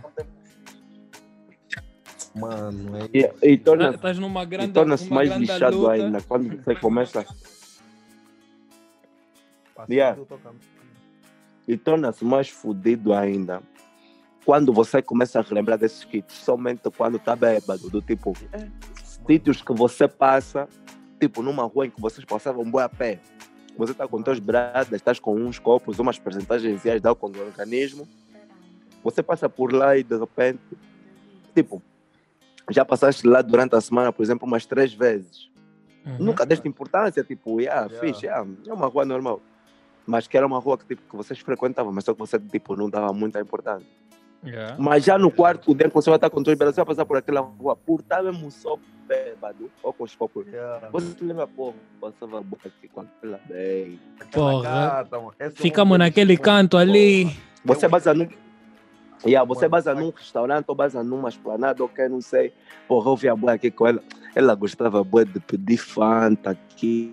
Mano, 2.35 2.97
é 2.97 3.09
Yeah. 3.13 3.37
E 3.43 3.59
torna- 3.59 3.91
Estás 3.91 4.19
numa 4.19 4.43
e 4.43 4.47
grande, 4.47 4.73
torna-se 4.73 5.07
uma 5.07 5.15
mais 5.17 5.29
grande 5.29 5.47
lixado 5.47 5.77
luta. 5.79 5.93
ainda 5.93 6.21
quando 6.23 6.63
você 6.65 6.75
começa. 6.77 7.27
Yeah. 9.89 10.19
eu. 10.19 10.27
E 11.67 11.77
torna-se 11.77 12.25
mais 12.25 12.49
fodido 12.49 13.13
ainda 13.13 13.63
quando 14.45 14.73
você 14.73 15.01
começa 15.03 15.39
a 15.39 15.43
relembrar 15.43 15.79
desses 15.79 16.05
kits, 16.05 16.35
somente 16.35 16.83
quando 16.97 17.17
está 17.17 17.35
bêbado, 17.37 17.89
do 17.91 18.01
tipo, 18.03 18.33
sítios 19.27 19.63
que 19.63 19.73
você 19.73 20.07
passa, 20.09 20.69
tipo 21.21 21.43
numa 21.43 21.65
rua 21.65 21.87
em 21.87 21.91
que 21.91 22.01
vocês 22.01 22.25
passavam 22.25 22.69
boi 22.69 22.83
a 22.83 22.89
pé. 22.89 23.21
Você 23.77 23.93
está 23.93 24.09
com 24.09 24.23
teus 24.23 24.39
bradas, 24.39 24.93
estás 24.93 25.19
com 25.21 25.37
uns 25.37 25.59
copos, 25.59 25.99
umas 25.99 26.19
percentagens 26.19 26.83
de 26.83 27.07
álcool 27.07 27.29
no 27.29 27.41
organismo. 27.43 28.09
Você 29.05 29.23
passa 29.23 29.49
por 29.49 29.73
lá 29.73 29.97
e 29.97 30.03
de 30.03 30.19
repente, 30.19 30.61
tipo, 31.55 31.83
já 32.71 32.85
passaste 32.85 33.27
lá 33.27 33.43
durante 33.43 33.75
a 33.75 33.81
semana, 33.81 34.13
por 34.13 34.23
exemplo, 34.23 34.47
umas 34.47 34.67
três 34.67 34.93
vezes. 34.93 35.51
Uhum. 36.05 36.17
Nunca 36.19 36.45
deste 36.45 36.67
importância, 36.67 37.23
tipo, 37.23 37.61
yeah, 37.61 37.87
Yeah. 37.87 38.01
fixe, 38.01 38.27
yeah, 38.27 38.47
é 38.67 38.73
uma 38.73 38.87
rua 38.87 39.05
normal. 39.05 39.41
Mas 40.07 40.27
que 40.27 40.37
era 40.37 40.47
uma 40.47 40.59
rua 40.59 40.77
que, 40.77 40.87
tipo, 40.87 41.03
que 41.09 41.17
vocês 41.17 41.39
frequentavam, 41.41 41.93
mas 41.93 42.05
só 42.05 42.13
que 42.13 42.19
você 42.19 42.39
tipo, 42.39 42.75
não 42.75 42.91
dava 42.91 43.13
muita 43.13 43.41
importância. 43.41 43.87
Yeah. 44.45 44.77
Mas 44.79 45.05
já 45.05 45.19
no 45.19 45.31
quarto 45.31 45.75
que 45.75 45.89
você 45.89 46.09
vai 46.11 46.17
estar 46.17 46.31
com 46.31 46.43
dois 46.43 46.57
braços, 46.57 46.75
você 46.75 46.81
vai 46.81 46.87
passar 46.87 47.05
por 47.05 47.17
aquela 47.19 47.41
rua, 47.41 47.77
por 47.77 48.01
estar 48.01 48.23
mesmo 48.23 48.51
só 48.51 48.79
bêbado, 49.07 49.71
ou 49.83 49.93
com 49.93 50.05
os 50.05 50.15
copos. 50.17 50.47
Yeah. 50.47 50.89
Você 50.91 51.09
se 51.19 51.23
lembra, 51.25 51.47
pô, 51.47 51.75
passava 52.01 52.41
boca 52.43 52.69
aqui 52.69 52.89
com 52.89 53.03
aquela 53.03 53.39
bem. 53.47 54.01
Porra. 54.33 54.63
gata, 54.63 55.19
é 55.39 55.51
Ficamos 55.51 55.99
naquele 55.99 56.37
canto 56.39 56.71
porra. 56.73 56.83
ali. 56.85 57.37
Você 57.65 57.87
basa 57.89 58.15
num. 58.15 58.29
Yeah, 59.27 59.47
você 59.47 59.69
basa 59.69 59.95
num 59.95 60.09
restaurante 60.09 60.65
ou 60.69 60.75
basa 60.75 61.03
numa 61.05 61.29
esplanada, 61.29 61.85
ok, 61.85 62.09
não 62.09 62.23
sei. 62.23 62.55
Porra, 62.89 63.11
eu 63.11 63.17
vi 63.17 63.29
a 63.29 63.37
boa 63.37 63.53
aqui 63.53 63.71
com 63.71 63.87
ela. 63.87 64.03
Ela 64.35 64.55
gostava 64.55 65.05
boa 65.05 65.23
de 65.27 65.39
pedir 65.41 65.77
Fanta 65.77 66.51
aqui. 66.53 67.13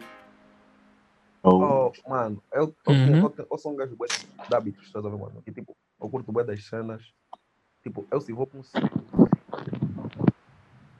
Oh. 1.43 1.49
Oh, 1.49 2.09
mano, 2.09 2.41
eu, 2.53 2.73
eu, 2.87 2.93
Uhum. 2.93 3.17
eu, 3.23 3.29
tenho- 3.29 3.47
eu 3.51 3.57
sou 3.57 3.73
um 3.73 3.75
gajo 3.75 3.95
bué 3.95 4.07
de 4.07 4.55
hábitos, 4.55 4.85
estás 4.85 5.05
a 5.05 5.09
ver, 5.09 5.17
mano? 5.17 5.41
Que 5.43 5.51
tipo, 5.51 5.75
eu 5.99 6.10
curto 6.10 6.31
bem 6.31 6.45
das 6.45 6.65
cenas. 6.65 7.13
Tipo, 7.83 8.07
eu 8.12 8.19
se 8.19 8.33
vou 8.33 8.45
para 8.45 8.60
um 8.60 8.63
sítio 8.63 9.07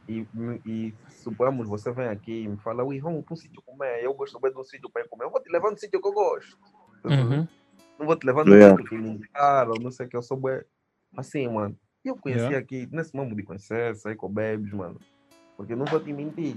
e, 0.08 0.26
e 0.66 0.96
suponhamos 1.10 1.68
você 1.68 1.92
vem 1.92 2.08
aqui 2.08 2.44
e 2.44 2.48
me 2.48 2.58
fala, 2.58 2.84
ui, 2.84 3.00
vamos 3.00 3.26
para 3.26 3.34
um 3.34 3.38
sítio 3.38 3.62
comer. 3.62 4.04
Eu 4.04 4.14
gosto 4.14 4.40
bem 4.40 4.52
de 4.52 4.58
um 4.58 4.64
sítio 4.64 4.90
para 4.90 5.04
ir 5.04 5.10
comer. 5.10 5.26
Eu 5.26 5.32
vou 5.32 5.42
te 5.42 5.52
levar 5.52 5.70
no 5.70 5.78
sítio 5.78 6.02
que 6.02 6.08
eu 6.08 6.14
gosto. 6.14 6.58
Uhum. 7.04 7.48
Não 8.00 8.06
vou 8.06 8.16
te 8.16 8.26
levar 8.26 8.46
no 8.46 8.54
Yeah. 8.54 8.78
sítio 8.78 8.90
que 8.90 8.98
me 8.98 9.10
indicaram, 9.10 9.76
não 9.76 9.92
sei 9.92 10.06
o 10.06 10.10
que, 10.10 10.16
eu 10.16 10.22
sou 10.22 10.38
bué. 10.38 10.64
Assim, 11.16 11.48
mano. 11.48 11.78
Eu 12.06 12.16
conheci 12.16 12.46
Yeah. 12.46 12.60
aqui, 12.60 12.88
nesse 12.92 13.16
mambo 13.16 13.36
de 13.36 13.44
conhecer, 13.44 13.96
sair 13.98 14.16
com 14.16 14.30
bebes, 14.32 14.72
mano. 14.72 15.00
Porque 15.58 15.74
eu 15.74 15.78
não 15.78 15.86
vou 15.86 16.00
te 16.00 16.14
mentir. 16.14 16.56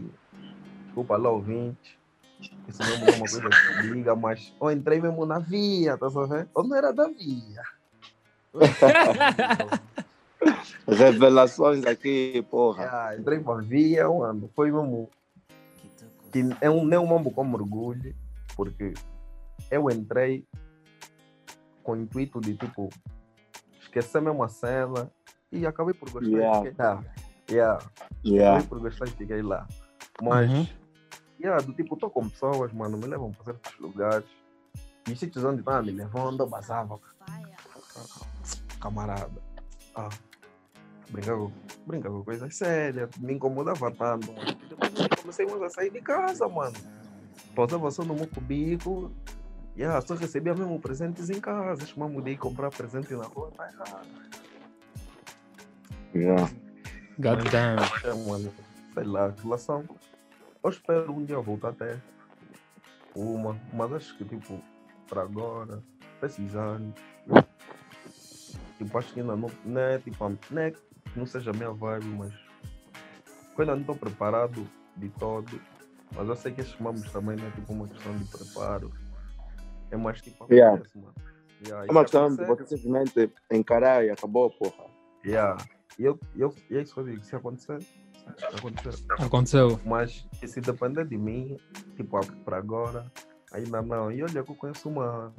Desculpa 0.84 1.16
lá, 1.16 1.30
ouvinte. 1.30 1.98
Isso 2.68 2.84
mesmo 2.84 3.04
é 3.04 3.16
uma 3.16 3.26
coisa 3.26 3.48
que 3.50 3.66
eu 3.66 3.94
diga, 3.94 4.14
mas 4.14 4.54
eu 4.60 4.70
entrei 4.70 5.00
mesmo 5.00 5.26
na 5.26 5.40
via, 5.40 5.98
tá 5.98 6.08
sabendo? 6.08 6.48
Eu 6.56 6.62
não 6.62 6.76
era 6.76 6.92
da 6.92 7.08
via. 7.08 7.62
Revelações 10.86 11.84
aqui, 11.84 12.44
porra. 12.50 12.88
Ah, 12.90 13.16
entrei 13.16 13.40
pra 13.40 13.56
via, 13.56 14.08
mano. 14.08 14.50
Foi 14.54 14.70
mesmo. 14.70 15.08
Que 16.32 16.40
é 16.60 16.70
um, 16.70 16.84
nem 16.84 16.98
um 16.98 17.06
mambo 17.06 17.30
como 17.30 17.56
orgulho, 17.56 18.14
porque 18.56 18.94
eu 19.70 19.90
entrei 19.90 20.44
com 21.82 21.92
o 21.92 21.96
intuito 21.96 22.40
de 22.40 22.54
tipo 22.56 22.88
esquecer 23.80 24.22
mesmo 24.22 24.42
a 24.44 24.48
cena 24.48 25.10
e 25.50 25.66
acabei 25.66 25.92
por 25.94 26.08
gostar 26.10 26.28
Yeah. 26.30 26.60
e 26.60 26.70
fiquei 26.70 26.84
lá. 26.84 27.04
Yeah. 27.50 27.78
Yeah. 28.24 28.50
Acabei 28.58 28.68
por 28.68 28.80
gostar 28.80 29.06
e 29.06 29.10
fiquei 29.10 29.42
lá. 29.42 29.66
Mas, 30.22 30.50
Uhum. 30.50 30.66
yeah, 31.42 31.60
do 31.64 31.72
tipo, 31.72 31.96
tô 31.96 32.08
com 32.08 32.28
pessoas, 32.28 32.72
mano, 32.72 32.96
me 32.96 33.06
levam 33.06 33.32
para 33.32 33.44
certos 33.46 33.78
lugares. 33.80 34.26
E 35.08 35.12
os 35.12 35.18
sítios 35.18 35.42
onde 35.44 35.60
estavam 35.60 35.82
me 35.82 35.90
levando, 35.90 36.42
eu 36.44 36.48
basava. 36.48 37.00
Camarada. 38.80 39.42
Ah, 39.94 40.08
brincar 41.10 41.36
com, 41.36 41.52
brincar 41.86 42.10
com 42.10 42.24
coisas 42.24 42.54
sérias, 42.56 43.10
me 43.18 43.34
incomodava 43.34 43.90
tanto. 43.90 44.32
Depois 44.68 44.92
eu 44.98 45.16
comecei 45.20 45.46
mais 45.46 45.62
a 45.62 45.68
sair 45.70 45.90
de 45.90 46.00
casa, 46.00 46.48
mano. 46.48 46.76
Pausava 47.54 47.90
só 47.90 48.02
no 48.04 48.14
meu 48.14 48.26
cubico. 48.26 49.12
Yeah, 49.76 50.00
só 50.00 50.14
recebia 50.14 50.54
mesmo 50.54 50.80
presentes 50.80 51.30
em 51.30 51.40
casa. 51.40 51.86
Mambo 51.96 52.20
de 52.20 52.32
ir 52.32 52.36
comprar 52.36 52.70
presente 52.70 53.14
na 53.14 53.24
rua, 53.24 53.50
tá 53.56 53.68
errado. 53.70 54.08
Yeah. 56.14 56.50
God 57.18 57.48
damn. 57.50 57.78
É, 58.04 58.28
mano, 58.28 58.52
sei 58.94 59.04
lá, 59.04 59.32
relação. 59.42 59.84
Eu 60.62 60.70
espero 60.70 61.12
um 61.12 61.24
dia 61.24 61.38
voltar 61.38 61.70
até 61.70 61.98
uma, 63.14 63.58
mas 63.72 63.92
acho 63.92 64.16
que 64.16 64.24
tipo, 64.24 64.60
para 65.08 65.22
agora, 65.22 65.82
anos, 66.54 66.54
eu, 66.54 66.94
tipo, 68.84 68.98
acho 68.98 69.12
que 69.12 69.20
ainda 69.20 69.36
não, 69.36 69.50
não 69.64 69.80
é 69.80 69.98
tipo, 69.98 70.24
a- 70.24 70.32
não 70.50 70.62
é 70.62 70.70
que 70.70 70.78
não 71.16 71.26
seja 71.26 71.50
a 71.50 71.54
minha 71.54 71.70
vibe, 71.70 72.06
mas 72.06 72.32
eu 72.32 73.60
ainda 73.60 73.74
não 73.74 73.80
estou 73.82 73.96
preparado 73.96 74.66
de 74.96 75.08
todo. 75.10 75.60
Mas 76.14 76.28
eu 76.28 76.34
sei 76.36 76.52
que 76.52 76.60
esses 76.62 76.76
mamos 76.80 77.02
também 77.12 77.36
não 77.36 77.46
é 77.46 77.50
tipo 77.50 77.72
uma 77.72 77.86
questão 77.86 78.16
de 78.16 78.24
preparo. 78.24 78.90
É 79.90 79.96
mais 79.96 80.20
tipo 80.20 80.46
Yeah. 80.50 80.74
acontece, 80.76 80.98
mano. 80.98 81.14
Yeah, 81.64 81.86
É 81.86 81.90
uma 81.90 82.02
questão 82.02 82.34
de 82.34 82.44
você 82.46 82.64
simplesmente 82.78 83.32
encarar 83.50 84.04
e 84.04 84.10
acabou, 84.10 84.50
porra. 84.50 84.86
Yeah. 85.24 85.62
E 85.98 86.04
eu, 86.04 86.18
eu, 86.34 86.54
e 86.70 86.76
é 86.78 86.82
isso 86.82 86.94
que 86.94 87.00
eu 87.00 87.04
digo, 87.04 87.22
se 87.22 87.36
acontecer, 87.36 87.78
acontecer. 88.58 89.04
Aconteceu. 89.18 89.78
Mas 89.84 90.26
se 90.44 90.60
depender 90.60 91.04
de 91.06 91.18
mim, 91.18 91.58
tipo, 91.96 92.18
para 92.44 92.56
agora, 92.56 93.04
ainda 93.52 93.82
não. 93.82 94.10
E 94.10 94.22
olha 94.22 94.42
que 94.42 94.50
eu 94.50 94.54
conheço 94.56 94.88
uma. 94.88 95.32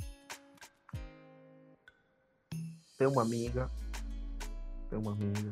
Tem 3.02 3.08
uma 3.08 3.24
amiga. 3.24 3.68
Tem 4.88 5.00
uma 5.00 5.14
amiga. 5.14 5.52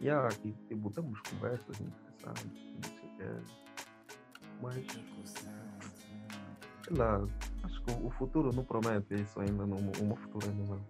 E 0.00 0.08
aqui, 0.08 0.54
tipo, 0.68 0.88
temos 0.88 1.20
conversas 1.22 1.80
interessantes. 1.80 2.62
Não 2.74 2.90
sei 2.92 3.08
o 3.08 3.16
quê. 3.16 3.24
Mas, 4.62 4.86
sei 6.86 6.96
lá, 6.96 7.24
acho 7.64 7.82
que 7.82 7.90
o 7.90 8.10
futuro 8.10 8.52
não 8.54 8.62
promete 8.62 9.16
isso 9.20 9.40
ainda, 9.40 9.66
não, 9.66 9.78
o 9.78 10.06
meu 10.06 10.14
futuro 10.14 10.46
ainda 10.48 10.76
não. 10.76 10.80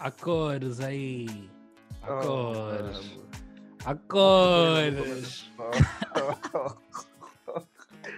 Acordos 0.00 0.80
aí. 0.80 1.50
Ah, 2.02 2.20
Acordos. 2.20 3.12
mano. 3.14 3.28
Acordos. 3.84 5.52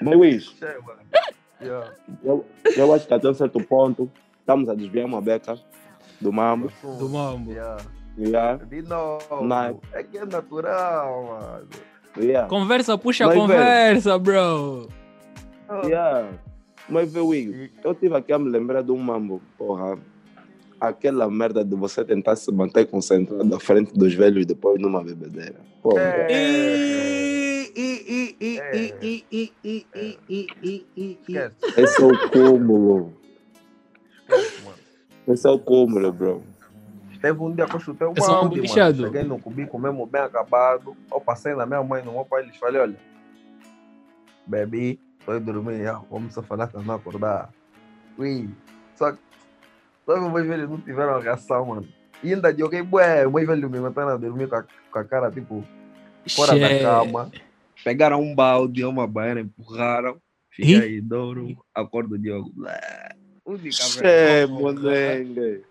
Mas 0.00 0.14
Luís, 0.16 0.56
eu, 2.22 2.46
eu 2.76 2.94
acho 2.94 3.08
que 3.08 3.14
até 3.14 3.28
um 3.28 3.34
certo 3.34 3.60
ponto 3.64 4.08
estamos 4.38 4.68
a 4.68 4.74
desviar 4.76 5.04
uma 5.04 5.20
beca 5.20 5.58
do 6.24 6.32
mambo. 6.32 6.72
Do 6.82 7.06
mambo. 7.06 7.52
Yeah. 7.52 7.76
Yeah. 8.16 8.64
De 8.64 8.80
novo. 8.80 9.26
É 9.92 10.02
que 10.02 10.16
é 10.16 10.24
natural, 10.24 11.22
mano. 11.24 11.68
Yeah. 12.16 12.48
Conversa, 12.48 12.96
puxa 12.96 13.26
Mas 13.26 13.36
conversa, 13.36 14.18
bro. 14.18 14.88
Oh. 15.68 15.86
Yeah. 15.86 16.30
Mas 16.88 17.12
vê, 17.12 17.20
eu 17.84 17.94
tive 17.94 18.16
aqui 18.16 18.32
a 18.32 18.38
me 18.38 18.48
lembrar 18.48 18.80
de 18.80 18.90
um 18.90 18.96
mambo, 18.96 19.42
porra. 19.58 19.98
Aquela 20.80 21.30
merda 21.30 21.62
de 21.62 21.76
você 21.76 22.02
tentar 22.02 22.36
se 22.36 22.50
manter 22.50 22.86
concentrado 22.86 23.54
à 23.54 23.60
frente 23.60 23.92
dos 23.92 24.14
velhos 24.14 24.46
depois 24.46 24.80
numa 24.80 25.04
bebedeira. 25.04 25.60
Porra. 25.82 26.00
É. 26.00 27.68
Esse 31.76 32.02
é 32.02 32.04
o 32.06 32.30
cúmulo. 32.30 33.12
Esse 35.26 35.46
é 35.46 35.50
o 35.50 35.58
cúmulo, 35.58 36.12
bro. 36.12 36.42
Teve 37.20 37.40
um 37.40 37.54
dia 37.54 37.66
que 37.66 37.74
eu 37.74 37.80
chutei 37.80 38.06
o 38.06 38.10
É 38.10 38.12
um 38.12 38.14
balde, 38.14 38.56
mano. 38.56 38.62
bichado. 38.62 39.04
Cheguei 39.04 39.22
no 39.22 39.38
cubico 39.38 39.78
mesmo 39.78 40.04
bem 40.06 40.20
acabado. 40.20 40.94
Eu 41.10 41.20
passei 41.20 41.54
na 41.54 41.64
minha 41.64 41.82
mãe, 41.82 42.04
no 42.04 42.12
meu 42.12 42.24
pai, 42.24 42.42
eles 42.42 42.56
falei, 42.56 42.80
olha, 42.82 42.96
bebi, 44.46 45.00
foi 45.20 45.40
dormir, 45.40 45.84
vamos 46.10 46.34
só 46.34 46.42
falar 46.42 46.68
que 46.68 46.76
eu 46.76 46.82
não 46.82 46.94
acordar. 46.96 47.50
Ui, 48.18 48.50
só 48.94 49.12
que 49.12 49.18
só 50.04 50.12
que 50.14 50.20
os 50.20 50.32
meus 50.32 50.46
velhos 50.46 50.68
não 50.68 50.78
tiveram 50.78 51.18
reação, 51.18 51.64
mano. 51.64 51.88
E 52.22 52.34
ainda 52.34 52.54
joguei, 52.54 52.82
bué, 52.82 53.26
o 53.26 53.32
meu 53.32 53.46
velho 53.46 53.70
me 53.70 53.80
matando 53.80 54.10
a 54.10 54.16
dormir 54.18 54.46
com 54.48 54.56
a, 54.56 54.64
com 54.90 54.98
a 54.98 55.04
cara, 55.04 55.30
tipo, 55.30 55.64
fora 56.28 56.58
da 56.58 56.68
Che- 56.68 56.80
cama. 56.80 57.30
Pegaram 57.82 58.20
um 58.20 58.34
balde, 58.34 58.84
uma 58.84 59.06
baiana, 59.06 59.40
empurraram. 59.40 60.18
Fiquei 60.50 60.76
aí, 60.80 61.00
Douro, 61.00 61.56
acordo 61.74 62.14
o 62.14 62.18
Diogo. 62.18 62.52
Única 63.46 63.70
Che, 63.82 64.00
vergonha. 64.00 64.72
molengue. 64.72 65.64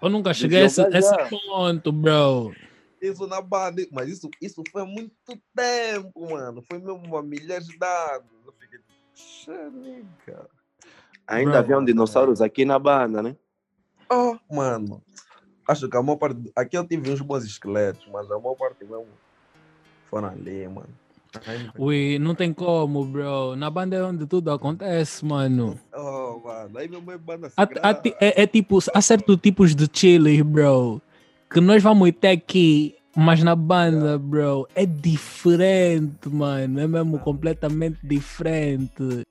Eu 0.00 0.08
nunca 0.08 0.32
cheguei 0.32 0.62
a 0.62 0.64
esse, 0.66 0.82
ponto, 1.28 1.92
bro. 1.92 2.54
Isso 3.00 3.26
na 3.26 3.40
banda, 3.40 3.84
mas 3.92 4.08
isso, 4.08 4.28
isso 4.40 4.62
foi 4.72 4.82
há 4.82 4.84
muito 4.84 5.14
tempo, 5.54 6.30
mano. 6.30 6.62
Foi 6.62 6.78
mesmo 6.78 7.16
há 7.16 7.22
milhares 7.22 7.66
de 7.66 7.76
anos. 7.84 8.26
Eu 8.46 8.52
fiquei, 8.58 8.80
xerica. 9.14 10.48
Ainda 11.26 11.50
Bro. 11.50 11.58
havia 11.58 11.78
um 11.78 11.84
dinossauros 11.84 12.40
aqui 12.40 12.64
na 12.64 12.78
banda, 12.78 13.22
né? 13.22 13.36
Oh, 14.10 14.36
mano. 14.50 15.02
Acho 15.68 15.88
que 15.88 15.96
a 15.96 16.02
maior 16.02 16.16
parte. 16.16 16.50
Aqui 16.56 16.78
eu 16.78 16.86
tive 16.86 17.10
uns 17.10 17.20
bons 17.20 17.44
esqueletos, 17.44 18.08
mas 18.10 18.30
a 18.30 18.38
maior 18.38 18.54
parte 18.54 18.82
mesmo 18.84 19.06
foram 20.06 20.28
ali, 20.28 20.66
mano. 20.66 20.88
Ainda- 21.46 21.72
Ui, 21.78 22.18
não 22.18 22.34
tem 22.34 22.52
como, 22.52 23.04
bro. 23.04 23.54
Na 23.56 23.68
banda 23.70 23.96
é 23.96 24.02
onde 24.02 24.26
tudo 24.26 24.50
acontece, 24.50 25.24
mano. 25.24 25.78
Oh, 25.94 26.40
mano. 26.44 26.78
Aí 26.78 26.88
mesmo 26.88 27.10
é 27.12 27.18
banda 27.18 27.50
sagrada. 27.50 28.02
é, 28.20 28.42
é 28.42 28.46
tipo, 28.46 28.78
há 28.94 29.00
certos 29.02 29.36
tipos 29.36 29.74
de 29.74 29.88
chiles, 29.92 30.40
bro, 30.42 31.00
que 31.50 31.60
nós 31.60 31.82
vamos 31.82 32.10
ter 32.18 32.28
aqui, 32.28 32.96
mas 33.14 33.42
na 33.42 33.54
banda, 33.54 34.18
bro, 34.18 34.66
é 34.74 34.86
diferente, 34.86 36.28
mano. 36.28 36.80
É 36.80 36.86
mesmo 36.86 37.18
completamente 37.18 37.98
diferente. 38.02 39.26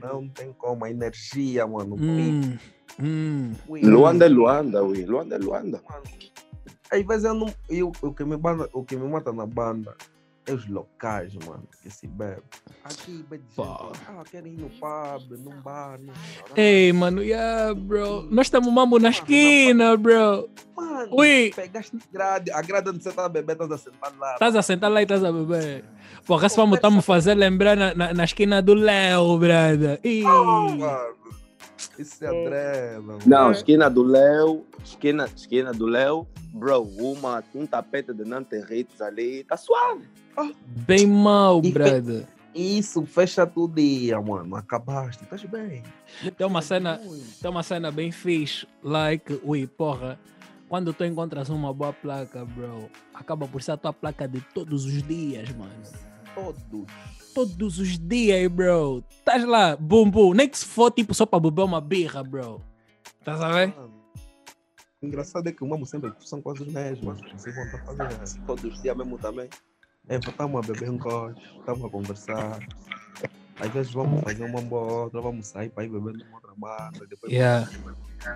Não 0.00 0.28
tem 0.28 0.52
como. 0.52 0.84
A 0.84 0.90
energia, 0.90 1.66
mano. 1.66 1.96
Hum, 1.98 2.56
hum. 3.00 3.52
ui, 3.68 3.80
Luanda 3.82 4.26
é 4.26 4.28
Luanda, 4.28 4.82
ui. 4.82 5.04
Luanda 5.04 5.36
é 5.36 5.38
Luanda. 5.38 5.80
mano. 5.88 7.06
Vezes 7.06 7.24
eu 7.24 7.34
não. 7.34 7.52
Eu, 7.68 7.92
o, 8.00 8.12
que 8.12 8.24
me 8.24 8.36
banda, 8.36 8.68
o 8.72 8.84
que 8.84 8.96
me 8.96 9.08
mata 9.08 9.32
na 9.32 9.44
banda 9.46 9.94
é 10.46 10.52
os 10.52 10.68
locais, 10.68 11.34
mano, 11.34 11.68
que 11.82 11.90
se 11.90 12.06
bebe. 12.06 12.42
Aqui, 12.84 13.24
bebe 13.28 13.44
ah, 13.58 14.22
querem 14.30 14.54
ir 14.54 14.58
no 14.58 14.70
pub, 14.70 15.38
num 15.38 15.60
bar, 15.60 15.98
num. 15.98 16.12
Ei, 16.56 16.92
mano, 16.92 17.20
yeah, 17.20 17.74
bro. 17.74 18.22
Nós 18.30 18.46
estamos 18.46 18.72
mambo 18.72 18.98
na 18.98 19.10
esquina, 19.10 19.96
bro. 19.96 20.48
Mano, 20.76 21.08
Ui. 21.10 21.52
pegaste 21.54 21.98
grade, 22.12 22.50
a 22.52 22.62
grade 22.62 22.90
onde 22.90 23.02
você 23.02 23.12
tá 23.12 23.24
a 23.24 23.28
beber, 23.28 23.52
estás 23.52 23.72
a 23.72 23.78
sentar 23.78 24.12
lá. 24.18 24.32
Estás 24.34 24.56
a 24.56 24.62
sentar 24.62 24.90
lá 24.90 25.00
e 25.00 25.02
estás 25.02 25.24
a 25.24 25.32
beber. 25.32 25.84
Porra, 26.24 26.48
se 26.48 26.56
vamos 26.56 26.76
estamos 26.76 27.04
fazer 27.04 27.34
lembrar 27.34 27.76
na, 27.76 27.94
na, 27.94 28.14
na 28.14 28.24
esquina 28.24 28.62
do 28.62 28.74
Léo, 28.74 29.38
brother. 29.38 29.98
Ih. 30.04 30.22
Mano, 30.22 31.16
isso 31.98 32.24
é 32.24 32.28
adreno. 32.28 33.18
Não, 33.26 33.50
esquina 33.50 33.88
do 33.88 34.02
Léo, 34.02 34.64
esquina, 34.84 35.28
esquina 35.34 35.72
do 35.72 35.86
Léo, 35.86 36.26
bro, 36.52 36.82
uma, 36.82 37.42
um 37.54 37.66
tapete 37.66 38.12
de 38.12 38.24
Nanterritos 38.24 39.00
ali, 39.00 39.44
tá 39.44 39.56
suave. 39.56 40.08
Bem 40.64 41.06
mal, 41.06 41.60
E- 41.64 41.70
brother. 41.72 42.26
Isso, 42.54 43.04
fecha 43.04 43.46
todo 43.46 43.74
dia, 43.74 44.18
mano. 44.18 44.56
Acabaste, 44.56 45.22
estás 45.24 45.44
bem. 45.44 45.82
Tem 46.38 46.46
uma 46.46 46.62
cena, 46.62 46.98
tem 47.42 47.50
uma 47.50 47.62
cena 47.62 47.90
bem 47.90 48.10
fixe, 48.10 48.66
like, 48.82 49.38
ui, 49.44 49.66
porra, 49.66 50.18
quando 50.66 50.94
tu 50.94 51.04
encontras 51.04 51.50
uma 51.50 51.70
boa 51.74 51.92
placa, 51.92 52.46
bro, 52.46 52.88
acaba 53.12 53.46
por 53.46 53.62
ser 53.62 53.72
a 53.72 53.76
tua 53.76 53.92
placa 53.92 54.26
de 54.26 54.40
todos 54.54 54.86
os 54.86 55.02
dias, 55.02 55.50
mano. 55.50 55.70
Todos. 56.36 56.86
Todos 57.34 57.78
os 57.78 57.98
dias, 57.98 58.46
bro. 58.52 59.02
Estás 59.10 59.44
lá, 59.44 59.74
bum, 59.74 60.10
bum. 60.10 60.34
Nem 60.34 60.46
que 60.46 60.58
se 60.58 60.66
for, 60.66 60.90
tipo, 60.90 61.14
só 61.14 61.24
para 61.24 61.40
beber 61.40 61.62
uma 61.62 61.80
birra, 61.80 62.22
bro. 62.22 62.62
Tá 63.24 63.38
sabendo? 63.38 63.90
Engraçado 65.02 65.48
é 65.48 65.52
que 65.52 65.64
o 65.64 65.66
mamo 65.66 65.86
sempre 65.86 66.12
são 66.20 66.42
quase 66.42 66.62
os 66.62 66.72
mesmos. 66.72 67.20
Vocês 67.32 67.54
vão 67.54 67.64
estar 67.64 67.84
fazendo 67.84 68.46
todos 68.46 68.64
os 68.64 68.82
dias 68.82 68.96
mesmo 68.96 69.18
também. 69.18 69.48
É, 70.08 70.16
estamos 70.16 70.56
a 70.68 70.72
beber 70.72 70.90
um 70.90 70.98
coche, 70.98 71.40
estamos 71.58 71.84
a 71.84 71.88
conversar. 71.88 72.58
Às 73.58 73.70
vezes 73.70 73.92
vamos 73.92 74.22
fazer 74.22 74.44
uma 74.44 74.60
outra, 74.78 75.20
vamos 75.20 75.46
sair 75.46 75.70
para 75.70 75.84
ir 75.84 75.88
beber 75.88 76.12
numa 76.12 76.36
outra 76.36 76.52
banda. 76.54 77.06
Depois 77.08 77.32
Yeah. 77.32 77.68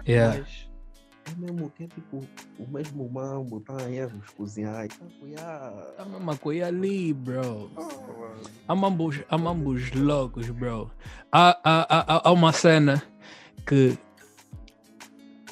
Yeah. 0.07 0.39
Mas 0.39 0.70
é 1.33 1.41
mesmo 1.41 1.73
é 1.81 1.87
tipo 1.87 2.23
o 2.59 2.67
mesmo 2.71 3.09
mambo, 3.09 3.61
tá 3.61 3.77
aí 3.85 4.01
a 4.01 4.09
nos 4.09 4.29
cozinhar 4.31 4.85
e 4.85 4.89
tá 4.89 4.97
a 5.05 5.21
cuidar. 5.21 5.71
Tá 5.97 6.05
uma 6.05 6.37
coisa 6.37 6.67
ali, 6.67 7.13
bro. 7.13 7.71
Ah, 8.69 8.75
mambos, 8.75 9.21
há 9.29 9.37
mambos 9.39 9.91
loucos, 9.93 10.49
bro. 10.51 10.91
Há, 11.33 11.59
há, 11.65 11.87
há, 12.15 12.29
há- 12.29 12.33
uma 12.33 12.53
cena 12.53 13.03
que 13.67 13.97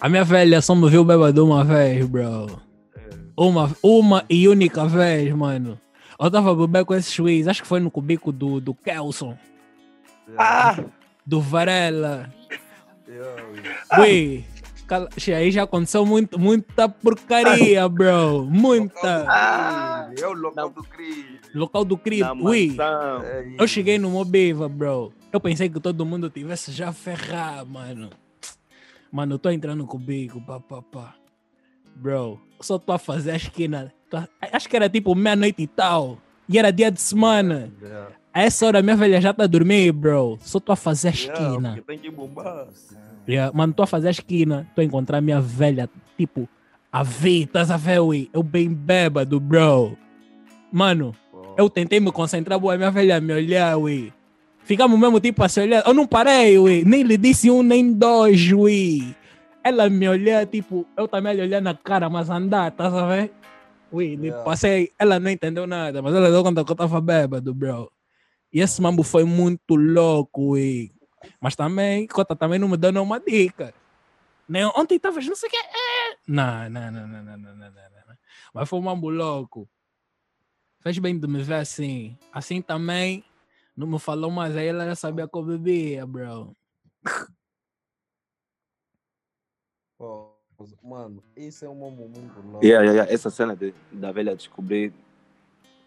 a 0.00 0.08
minha 0.08 0.24
velha 0.24 0.60
só 0.62 0.74
me 0.74 0.88
viu 0.88 1.04
bêbado 1.04 1.44
uma 1.44 1.64
vez, 1.64 2.06
bro. 2.06 2.60
É. 2.96 3.08
Uma, 3.36 3.70
uma 3.82 4.24
e 4.28 4.48
única 4.48 4.86
vez, 4.86 5.32
mano. 5.34 5.78
Eu 6.20 6.30
tava 6.30 6.50
a 6.50 6.54
beber 6.54 6.84
com 6.84 6.94
esse 6.94 7.12
juiz, 7.14 7.46
acho 7.46 7.62
que 7.62 7.68
foi 7.68 7.78
no 7.80 7.90
cubico 7.90 8.32
do, 8.32 8.60
do 8.60 8.74
Kelson, 8.74 9.36
Ah! 10.36 10.76
do 11.24 11.40
Varela. 11.40 12.28
Ui, 14.00 14.44
cala- 14.88 15.08
aí 15.36 15.50
já 15.52 15.62
aconteceu 15.62 16.04
muito, 16.04 16.38
muita 16.38 16.88
porcaria, 16.88 17.86
bro. 17.88 18.44
Muita. 18.46 19.24
Ah, 19.28 20.10
é 20.18 20.26
o 20.26 20.32
local 20.32 20.70
do 20.70 20.82
crime. 20.82 21.38
Local 21.54 21.84
do 21.84 21.96
crime. 21.96 22.42
Ui. 22.42 22.76
É 23.24 23.54
eu 23.58 23.68
cheguei 23.68 23.98
no 23.98 24.10
Mobiva, 24.10 24.68
bro. 24.68 25.12
Eu 25.32 25.38
pensei 25.40 25.68
que 25.68 25.78
todo 25.78 26.04
mundo 26.06 26.28
tivesse 26.30 26.72
já 26.72 26.92
ferrado, 26.92 27.68
mano. 27.70 28.10
Mano, 29.12 29.34
eu 29.34 29.38
tô 29.38 29.50
entrando 29.50 29.86
com 29.86 29.96
o 29.96 30.00
bico, 30.00 30.40
pá, 30.40 30.58
pá, 30.60 30.82
pá. 30.82 31.14
Bro, 31.94 32.40
eu 32.58 32.62
só 32.64 32.78
tô 32.78 32.92
a 32.92 32.98
fazer 32.98 33.32
a 33.32 33.36
esquina. 33.36 33.92
A- 34.12 34.26
Acho 34.52 34.68
que 34.68 34.76
era 34.76 34.88
tipo 34.88 35.14
meia-noite 35.14 35.62
e 35.62 35.66
tal. 35.66 36.18
E 36.48 36.58
era 36.58 36.70
dia 36.72 36.90
de 36.90 37.00
semana. 37.00 37.70
Yeah. 37.80 38.10
A 38.38 38.42
essa 38.42 38.68
hora 38.68 38.80
minha 38.80 38.94
velha 38.94 39.20
já 39.20 39.34
tá 39.34 39.42
a 39.42 39.46
dormir, 39.48 39.90
bro. 39.90 40.38
Só 40.40 40.60
tô 40.60 40.70
a 40.70 40.76
fazer 40.76 41.08
a 41.08 41.10
Yeah, 41.10 41.32
esquina. 41.32 41.68
porque 41.74 41.82
tem 41.82 41.98
que 41.98 42.08
bombar. 42.08 42.68
Yeah, 43.28 43.50
mano, 43.52 43.72
tô 43.72 43.82
a 43.82 43.86
fazer 43.86 44.06
a 44.06 44.10
esquina, 44.12 44.64
tô 44.76 44.80
a 44.80 44.84
encontrar 44.84 45.20
minha 45.20 45.40
velha, 45.40 45.90
tipo, 46.16 46.48
a 46.92 47.02
V, 47.02 47.30
estás 47.40 47.68
a 47.68 47.76
ver, 47.76 47.98
ui? 47.98 48.30
Eu 48.32 48.44
bem 48.44 48.72
bêbado, 48.72 49.40
bro. 49.40 49.98
Mano, 50.70 51.16
eu 51.56 51.68
tentei 51.68 51.98
me 51.98 52.12
concentrar, 52.12 52.60
boa, 52.60 52.76
minha 52.76 52.92
velha 52.92 53.20
me 53.20 53.32
olhar, 53.32 53.76
ui. 53.76 54.12
Ficamos 54.62 54.96
mesmo 55.00 55.18
tipo 55.18 55.42
a 55.42 55.48
se 55.48 55.60
olhar. 55.60 55.82
Eu 55.84 55.92
não 55.92 56.06
parei, 56.06 56.60
ui. 56.60 56.84
Nem 56.86 57.02
lhe 57.02 57.16
disse 57.16 57.50
um, 57.50 57.64
nem 57.64 57.92
dois, 57.92 58.52
ui. 58.52 59.16
Ela 59.64 59.90
me 59.90 60.08
olhar, 60.08 60.46
tipo, 60.46 60.86
eu 60.96 61.08
também 61.08 61.34
lhe 61.34 61.42
olhar 61.42 61.60
na 61.60 61.74
cara, 61.74 62.08
mas 62.08 62.30
andar, 62.30 62.70
tá 62.70 62.86
a 62.86 63.06
ver? 63.08 63.32
Ui, 63.90 64.14
Yeah. 64.14 64.44
passei. 64.44 64.92
Ela 64.96 65.18
não 65.18 65.28
entendeu 65.28 65.66
nada, 65.66 66.00
mas 66.00 66.14
ela 66.14 66.30
deu 66.30 66.44
conta 66.44 66.64
que 66.64 66.70
eu 66.70 66.76
tava 66.76 67.00
bêbado, 67.00 67.52
bro. 67.52 67.90
E 68.52 68.60
esse 68.60 68.80
mambo 68.80 69.02
foi 69.02 69.24
muito 69.24 69.76
louco, 69.76 70.56
e... 70.56 70.90
mas 71.40 71.54
também, 71.54 72.06
Cota 72.06 72.34
também 72.34 72.58
não 72.58 72.68
me 72.68 72.76
deu 72.76 72.90
nenhuma 72.90 73.20
dica. 73.20 73.74
Nem, 74.48 74.64
ontem 74.64 74.96
estavas 74.96 75.26
não 75.26 75.36
sei 75.36 75.48
o 75.48 75.52
quê. 75.52 75.58
É... 75.58 76.16
Não, 76.26 76.70
não, 76.70 76.90
não, 76.90 77.06
não, 77.06 77.22
não, 77.22 77.36
não, 77.36 77.54
não, 77.56 77.70
não. 77.70 78.16
Mas 78.54 78.68
foi 78.68 78.78
um 78.78 78.82
mambo 78.82 79.10
louco. 79.10 79.68
Fez 80.80 80.98
bem 80.98 81.18
de 81.18 81.26
me 81.26 81.42
ver 81.42 81.54
assim. 81.56 82.16
Assim 82.32 82.62
também, 82.62 83.22
não 83.76 83.86
me 83.86 83.98
falou 83.98 84.30
mais, 84.30 84.56
aí 84.56 84.68
ela 84.68 84.86
já 84.86 84.94
sabia 84.94 85.28
que 85.28 85.36
eu 85.36 85.42
bebia, 85.42 86.06
bro. 86.06 86.56
Oh, 89.98 90.30
mano, 90.82 91.22
isso 91.36 91.64
é 91.64 91.68
um 91.68 91.74
mambo 91.74 92.08
muito 92.08 92.40
louco. 92.40 92.64
Yeah, 92.64 92.84
yeah, 92.84 92.92
yeah. 92.92 93.12
Essa 93.12 93.30
cena 93.30 93.54
de, 93.54 93.74
da 93.92 94.12
velha 94.12 94.34
descobrir 94.34 94.94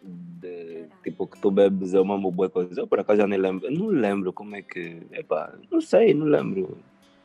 de, 0.01 0.87
tipo 1.03 1.27
que 1.27 1.39
tu 1.39 1.51
bebes 1.51 1.93
é 1.93 1.99
uma 1.99 2.17
boa 2.17 2.49
coisa. 2.49 2.81
Eu 2.81 2.87
por 2.87 2.99
acaso 2.99 3.21
já 3.21 3.27
nem 3.27 3.39
lembro. 3.39 3.67
Eu 3.67 3.71
não 3.71 3.87
lembro 3.87 4.33
como 4.33 4.55
é 4.55 4.61
que. 4.61 5.01
Epá, 5.11 5.53
não 5.71 5.81
sei, 5.81 6.13
não 6.13 6.25
lembro. 6.25 6.77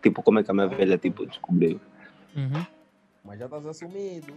Tipo, 0.03 0.23
como 0.23 0.39
é 0.39 0.43
que 0.43 0.51
a 0.51 0.55
minha 0.55 0.69
velha 0.69 0.99
tipo, 0.99 1.27
descobriu. 1.27 1.81
Uhum. 2.37 2.67
Mas 3.25 3.39
já 3.39 3.47
estás 3.47 3.67
assumido. 3.67 4.35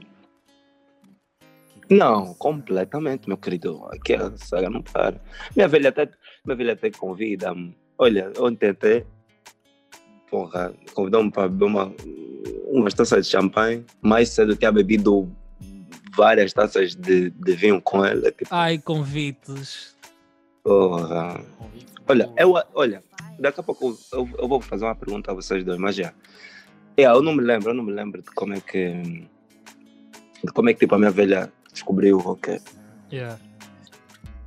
Não, 1.90 2.34
completamente, 2.36 3.28
meu 3.28 3.38
querido. 3.38 3.84
Aqui 3.92 4.14
a 4.14 4.36
saga 4.38 4.70
não 4.70 4.82
para. 4.82 5.20
Minha 5.56 5.68
velha 5.68 5.90
até, 5.90 6.10
minha 6.46 6.56
velha 6.56 6.74
até 6.74 6.92
convida-me. 6.92 7.76
Olha, 7.98 8.32
ontem 8.40 8.70
até, 8.70 9.06
porra, 10.30 10.74
convidou-me 10.94 11.32
para 11.32 11.50
beber 11.50 11.66
uma, 11.66 11.94
umas 12.68 12.94
taças 12.94 13.26
de 13.26 13.32
champanhe. 13.32 13.84
Mais 14.02 14.30
cedo 14.30 14.56
tinha 14.56 14.72
bebido 14.72 15.30
várias 16.16 16.54
taças 16.54 16.96
de, 16.96 17.30
de 17.30 17.52
vinho 17.54 17.82
com 17.82 18.04
ela. 18.04 18.32
Tipo, 18.32 18.50
Ai, 18.52 18.78
convites. 18.78 19.96
Porra. 20.64 21.44
Olha, 22.08 22.32
eu, 22.38 22.54
olha, 22.74 23.04
daqui 23.40 23.60
a 23.60 23.64
pouco 23.64 23.98
eu, 24.12 24.30
eu 24.38 24.48
vou 24.48 24.60
fazer 24.62 24.86
uma 24.86 24.96
pergunta 24.96 25.32
a 25.32 25.36
vocês 25.36 25.64
dois, 25.64 25.80
mas 25.80 25.96
já. 25.96 26.14
É, 26.98 27.04
eu 27.04 27.22
não 27.22 27.34
me 27.34 27.42
lembro, 27.42 27.70
eu 27.70 27.74
não 27.74 27.84
me 27.84 27.92
lembro 27.92 28.22
de 28.22 28.30
como 28.32 28.54
é 28.54 28.60
que. 28.60 29.28
De 30.44 30.52
como 30.54 30.70
é 30.70 30.74
que 30.74 30.80
tipo, 30.80 30.96
a 30.96 30.98
minha 30.98 31.12
velha 31.12 31.52
descobriu 31.72 32.18
o 32.18 32.20
rock. 32.20 32.60
Yeah. 33.12 33.40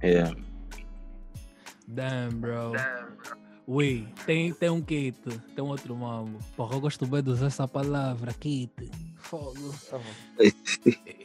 É. 0.01 0.31
Damn, 1.87 2.41
bro. 2.41 2.73
Ui, 3.67 4.07
tem, 4.27 4.53
tem 4.53 4.71
um 4.71 4.83
kit, 4.83 5.19
tem 5.55 5.65
um 5.65 5.69
outro 5.69 5.95
mambo. 5.95 6.39
Porra, 6.57 6.77
eu 6.77 6.81
gosto 6.81 7.07
bem 7.07 7.23
de 7.23 7.31
usar 7.31 7.47
essa 7.47 7.69
palavra, 7.69 8.33
kit. 8.35 8.91
Fogo. 9.33 9.74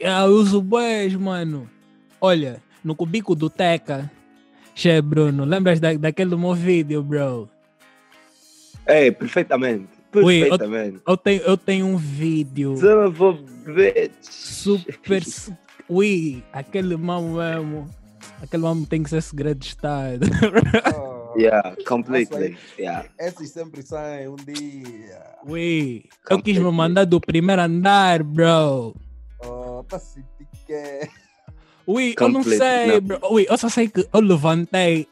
Ah, 0.02 0.22
eu 0.24 0.30
uso 0.36 0.62
bem, 0.62 1.10
mano. 1.18 1.68
Olha, 2.20 2.62
no 2.82 2.94
cubico 2.94 3.34
do 3.34 3.50
Teca, 3.50 4.10
Che, 4.74 5.02
Bruno, 5.02 5.44
lembras 5.44 5.78
da, 5.80 5.92
daquele 5.92 6.30
do 6.30 6.38
meu 6.38 6.54
vídeo, 6.54 7.02
bro? 7.02 7.48
É, 8.86 9.10
perfeitamente. 9.10 9.88
Ui, 10.14 10.36
eu- 10.36 10.48
Perfeitamente. 10.48 11.00
Eu 11.06 11.16
tenho, 11.16 11.42
eu 11.42 11.56
tenho 11.58 11.84
um 11.86 11.96
vídeo 11.98 12.76
super. 14.22 15.22
su- 15.24 15.56
Ui, 15.90 16.42
aquele 16.52 16.96
mambo 16.96 17.38
mesmo. 17.38 17.90
Aquele 18.40 18.62
mambo 18.62 18.86
tem 18.86 19.02
que 19.02 19.10
ser 19.10 19.20
segredo 19.20 19.58
de 19.58 19.66
Estado. 19.66 20.24
Ah, 20.84 21.17
Yeah, 21.38 21.76
completely. 21.86 22.58
Yeah. 22.76 23.06
Esses 23.18 23.50
sempre 23.50 23.82
saem 23.82 24.26
um 24.28 24.36
dia. 24.36 25.22
Ui, 25.46 26.04
eu 26.28 26.42
quis 26.42 26.58
me 26.58 26.70
mandar 26.70 27.04
do 27.04 27.20
primeiro 27.20 27.62
andar, 27.62 28.24
bro. 28.24 28.96
Oh, 29.44 29.84
tá 29.84 30.00
se 30.00 30.24
que 30.66 31.08
Ui, 31.86 32.14
eu 32.20 32.28
não 32.28 32.42
sei, 32.42 33.00
bro. 33.00 33.20
Ui, 33.30 33.46
eu 33.48 33.56
só 33.56 33.68
sei 33.68 33.88
que 33.88 34.06
eu 34.12 34.20
levantei. 34.20 35.06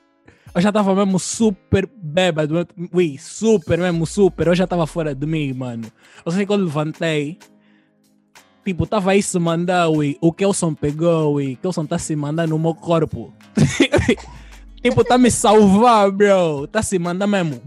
Eu 0.52 0.60
já 0.60 0.72
tava 0.72 0.94
mesmo 0.94 1.18
super 1.18 1.86
bêbado. 1.86 2.66
Ui, 2.92 3.16
super 3.18 3.78
mesmo, 3.78 4.04
super. 4.04 4.48
Eu 4.48 4.54
já 4.54 4.66
tava 4.66 4.86
fora 4.86 5.14
de 5.14 5.26
mim, 5.26 5.52
mano. 5.52 5.90
Eu 6.24 6.32
sei 6.32 6.44
que 6.44 6.52
eu 6.52 6.56
levantei. 6.56 7.38
Tipo, 8.64 8.84
tava 8.84 9.12
aí 9.12 9.22
se 9.22 9.38
mandar, 9.38 9.88
ui. 9.88 10.18
O 10.20 10.32
Kelson 10.32 10.74
pegou, 10.74 11.34
ui. 11.34 11.56
Kelson 11.62 11.86
tá 11.86 11.98
se 11.98 12.16
mandando 12.16 12.50
no 12.50 12.58
meu 12.58 12.74
corpo. 12.74 13.32
tipo, 14.88 15.04
tá 15.04 15.16
me 15.18 15.30
salvar, 15.30 16.10
bro. 16.10 16.66
Tá 16.66 16.82
se 16.82 16.98
mandando 16.98 17.28
mesmo. 17.30 17.60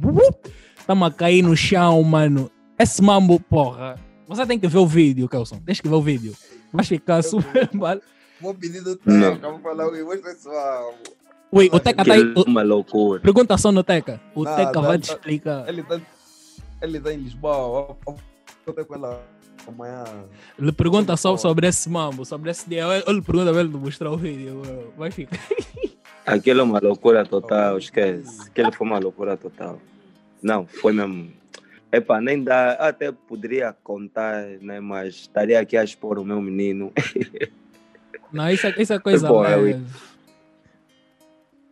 Tamo 0.85 1.05
a 1.05 1.11
cair 1.11 1.41
no 1.41 1.55
chão, 1.55 2.01
mano. 2.03 2.49
Esse 2.77 3.01
mambo, 3.01 3.39
porra. 3.39 3.99
Você 4.27 4.45
tem 4.45 4.59
que 4.59 4.67
ver 4.67 4.77
o 4.77 4.87
vídeo, 4.87 5.27
Kelson. 5.27 5.59
Tens 5.65 5.79
que 5.81 5.87
ver 5.87 5.95
o 5.95 6.01
vídeo. 6.01 6.33
Vai 6.71 6.85
ficar 6.85 7.21
super 7.23 7.69
mal. 7.73 7.97
Vou 8.41 8.53
pedir 8.53 8.81
do 8.81 8.99
Não. 9.05 9.35
Teca, 9.35 9.49
vou 9.49 9.59
falar, 9.59 9.87
ui, 9.89 10.03
mas 10.03 10.21
pessoal. 10.21 10.93
Ui, 11.51 11.69
o 11.73 11.79
Teca 11.79 12.05
tá 12.05 12.13
aí. 12.13 12.21
É 12.21 12.39
uma 12.49 12.61
loucura. 12.63 13.19
Pergunta 13.19 13.57
só 13.57 13.71
no 13.71 13.83
Teca. 13.83 14.21
O 14.35 14.43
Não, 14.43 14.55
Teca 14.55 14.71
não, 14.73 14.81
vai 14.83 14.91
não. 14.93 14.99
te 14.99 15.09
explicar. 15.11 15.67
Ele 15.67 15.83
tá, 15.83 15.99
ele 16.81 16.99
tá 16.99 17.13
em 17.13 17.17
Lisboa. 17.17 17.53
Eu- 17.55 17.97
eu 18.07 18.15
Vou 18.65 18.75
ter 18.75 18.85
com 18.85 18.93
ela 18.95 19.21
amanhã. 19.67 20.03
Ele 20.59 20.71
pergunta 20.71 21.17
só 21.17 21.35
sobre 21.37 21.67
esse 21.67 21.89
mambo, 21.89 22.23
sobre 22.23 22.51
esse 22.51 22.69
dia. 22.69 22.83
Ele 22.85 23.03
ele 23.07 23.21
pergunta 23.21 23.51
pra 23.51 23.61
ele 23.61 23.69
mostrar 23.69 24.11
o 24.11 24.17
vídeo. 24.17 24.61
bro. 24.61 24.93
Vai 24.97 25.09
ficar. 25.11 25.39
Aquilo 26.33 26.61
é 26.61 26.63
uma 26.63 26.79
loucura 26.79 27.25
total, 27.25 27.77
esquece. 27.77 28.47
Aquilo 28.47 28.71
foi 28.71 28.87
uma 28.87 28.99
loucura 28.99 29.35
total. 29.35 29.79
Não, 30.41 30.65
foi 30.65 30.93
mesmo. 30.93 31.31
Epá, 31.91 32.21
nem 32.21 32.43
dá. 32.43 32.73
Até 32.73 33.11
poderia 33.11 33.75
contar, 33.83 34.43
né? 34.61 34.79
Mas 34.79 35.15
estaria 35.15 35.59
aqui 35.59 35.75
a 35.75 35.83
expor 35.83 36.19
o 36.19 36.25
meu 36.25 36.41
menino. 36.41 36.93
Não, 38.31 38.47
isso 38.47 38.67
é, 38.67 38.75
isso 38.77 38.93
é 38.93 38.99
coisa 38.99 39.27
Pô, 39.27 39.43
é, 39.43 39.55
leve. 39.55 39.83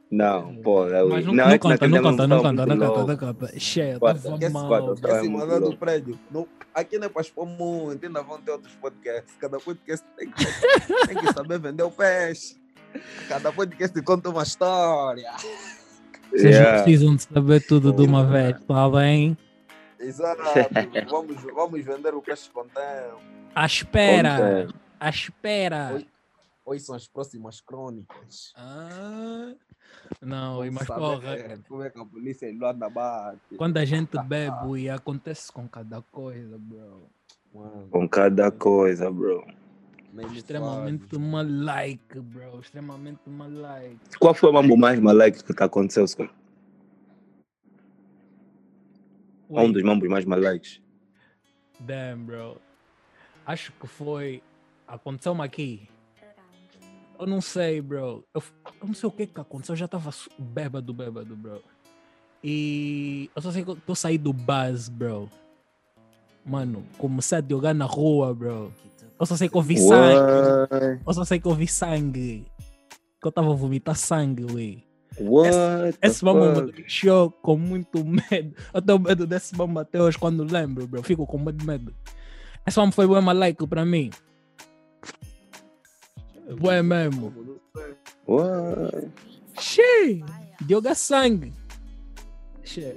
Não, 0.09 0.55
pô, 0.55 0.87
eu, 0.87 1.09
Mas 1.09 1.25
não, 1.25 1.33
não, 1.33 1.45
não, 1.45 1.51
é 1.51 1.59
conta, 1.59 1.87
não 1.87 2.01
conta, 2.01 2.27
não 2.27 2.41
conta, 2.41 2.65
não 2.65 2.77
conta, 2.77 3.05
não 3.05 3.17
conta. 3.17 3.59
Cheio, 3.59 3.99
esse 4.41 4.49
mal. 4.49 4.89
É 4.89 5.17
Esse 5.19 5.29
mandar 5.29 5.59
do 5.59 5.75
prédio. 5.75 6.17
Não, 6.31 6.47
aqui 6.73 6.97
não 6.97 7.07
é 7.07 7.09
para 7.09 7.21
expor 7.21 7.45
muito, 7.45 8.05
ainda 8.05 8.23
vão 8.23 8.41
ter 8.41 8.51
outros 8.51 8.73
podcasts. 8.75 9.35
Cada 9.37 9.59
podcast 9.59 10.05
tem 10.17 10.31
que, 10.31 10.45
tem 11.07 11.17
que 11.17 11.33
saber 11.33 11.59
vender 11.59 11.83
o 11.83 11.91
peixe. 11.91 12.55
Cada 13.27 13.51
podcast 13.51 14.01
conta 14.01 14.29
uma 14.29 14.43
história. 14.43 15.31
Vocês 16.31 16.43
Yeah. 16.55 16.77
não 16.77 16.83
precisam 16.83 17.15
de 17.15 17.23
saber 17.23 17.65
tudo 17.65 17.93
de 17.93 18.01
uma 18.03 18.25
vez, 18.25 18.59
tá 18.65 18.89
bem? 18.89 19.37
Exato. 19.99 20.41
vamos, 21.09 21.41
vamos 21.53 21.83
vender 21.85 22.13
o 22.13 22.21
peixe 22.21 22.49
com 22.51 22.63
tempo. 22.67 23.19
À 23.55 23.65
espera, 23.65 24.67
à 24.99 25.09
espera. 25.09 25.91
Oi. 25.95 26.07
Hoje 26.65 26.81
são 26.83 26.95
as 26.95 27.07
próximas 27.07 27.61
crônicas. 27.61 28.51
Ah, 28.57 29.53
não, 30.21 30.57
Vamos 30.57 30.73
mas 30.73 30.85
saber 30.87 30.99
porra, 30.99 31.59
Como 31.69 31.83
é 31.83 31.89
que 31.89 31.97
a 31.99 32.05
polícia 32.05 32.45
em 32.49 32.57
Luanda 32.59 32.89
bate. 32.89 33.55
quando 33.57 33.77
a 33.77 33.85
gente 33.85 34.21
bebe, 34.23 34.65
ui, 34.65 34.89
acontece 34.89 35.49
com 35.51 35.65
cada 35.67 36.01
coisa, 36.11 36.57
bro. 36.59 37.07
Mano, 37.53 37.87
Com 37.89 38.07
cada 38.09 38.51
coisa, 38.51 39.09
bro. 39.09 39.45
Me 40.25 40.37
Extremamente 40.37 41.07
fale. 41.09 41.21
malike, 41.23 42.19
bro. 42.19 42.59
Extremamente 42.59 43.29
malike. 43.29 44.17
Qual 44.19 44.33
foi 44.33 44.49
o 44.49 44.53
mambo 44.53 44.75
mais 44.77 44.99
maluco 44.99 45.43
que 45.43 45.53
te 45.53 45.63
aconteceu? 45.63 46.07
Scott? 46.07 46.31
Ui, 49.49 49.63
Um 49.63 49.71
dos 49.71 49.83
mambos 49.83 50.09
mais 50.09 50.25
malucos. 50.25 50.81
Damn, 51.79 52.25
bro. 52.25 52.57
Acho 53.45 53.71
que 53.73 53.87
foi. 53.87 54.41
Aconteceu-me 54.87 55.41
aqui. 55.43 55.87
Eu 57.19 57.25
não 57.25 57.41
sei, 57.41 57.81
bro. 57.81 58.23
Eu, 58.33 58.43
eu 58.81 58.87
não 58.87 58.93
sei 58.93 59.07
o 59.07 59.11
que 59.11 59.25
que 59.27 59.39
aconteceu. 59.39 59.73
Eu 59.73 59.77
já 59.77 59.87
tava 59.87 60.11
su- 60.11 60.29
bêbado, 60.37 60.93
bêbado, 60.93 61.35
bro. 61.35 61.61
E 62.43 63.29
eu 63.35 63.41
só 63.41 63.51
sei 63.51 63.63
que 63.63 63.71
eu, 63.71 63.77
eu 63.87 63.95
saí 63.95 64.17
do 64.17 64.31
buzz, 64.33 64.89
bro. 64.89 65.29
Mano, 66.45 66.85
comecei 66.97 67.37
a 67.39 67.41
jogar 67.41 67.73
na 67.73 67.85
rua, 67.85 68.33
bro. 68.33 68.71
Eu 69.19 69.25
só 69.25 69.35
sei 69.35 69.49
que 69.49 69.57
eu 69.57 69.61
vi 69.61 69.77
sangue. 69.77 71.01
Eu 71.05 71.13
só 71.13 71.25
sei 71.25 71.39
que 71.39 71.47
eu 71.47 71.53
vi 71.53 71.67
sangue. 71.67 72.45
Que 73.21 73.27
eu 73.27 73.31
tava 73.31 73.51
a 73.51 73.55
vomitar 73.55 73.95
sangue, 73.95 74.45
ui. 74.45 74.83
What? 75.19 75.97
Esse 76.01 76.23
mambo 76.23 76.61
me 76.61 76.71
deixou 76.71 77.31
com 77.31 77.57
muito 77.57 78.05
medo. 78.05 78.55
Eu 78.73 78.81
tenho 78.81 78.99
medo 78.99 79.25
desse 79.25 79.57
mambo 79.57 79.79
até 79.79 80.01
hoje 80.01 80.17
quando 80.17 80.43
lembro, 80.43 80.87
bro. 80.87 81.01
Fico 81.01 81.25
com 81.25 81.37
muito 81.37 81.65
medo. 81.65 81.93
Esse 82.65 82.77
mambo 82.77 82.93
foi 82.93 83.07
bem 83.07 83.21
malaico 83.21 83.67
pra 83.67 83.83
mim. 83.83 84.11
Bué 86.59 86.83
mesmo. 86.83 87.33
What? 88.27 89.11
Xê! 89.59 90.21
Dioga 90.61 90.93
sangue. 90.93 91.53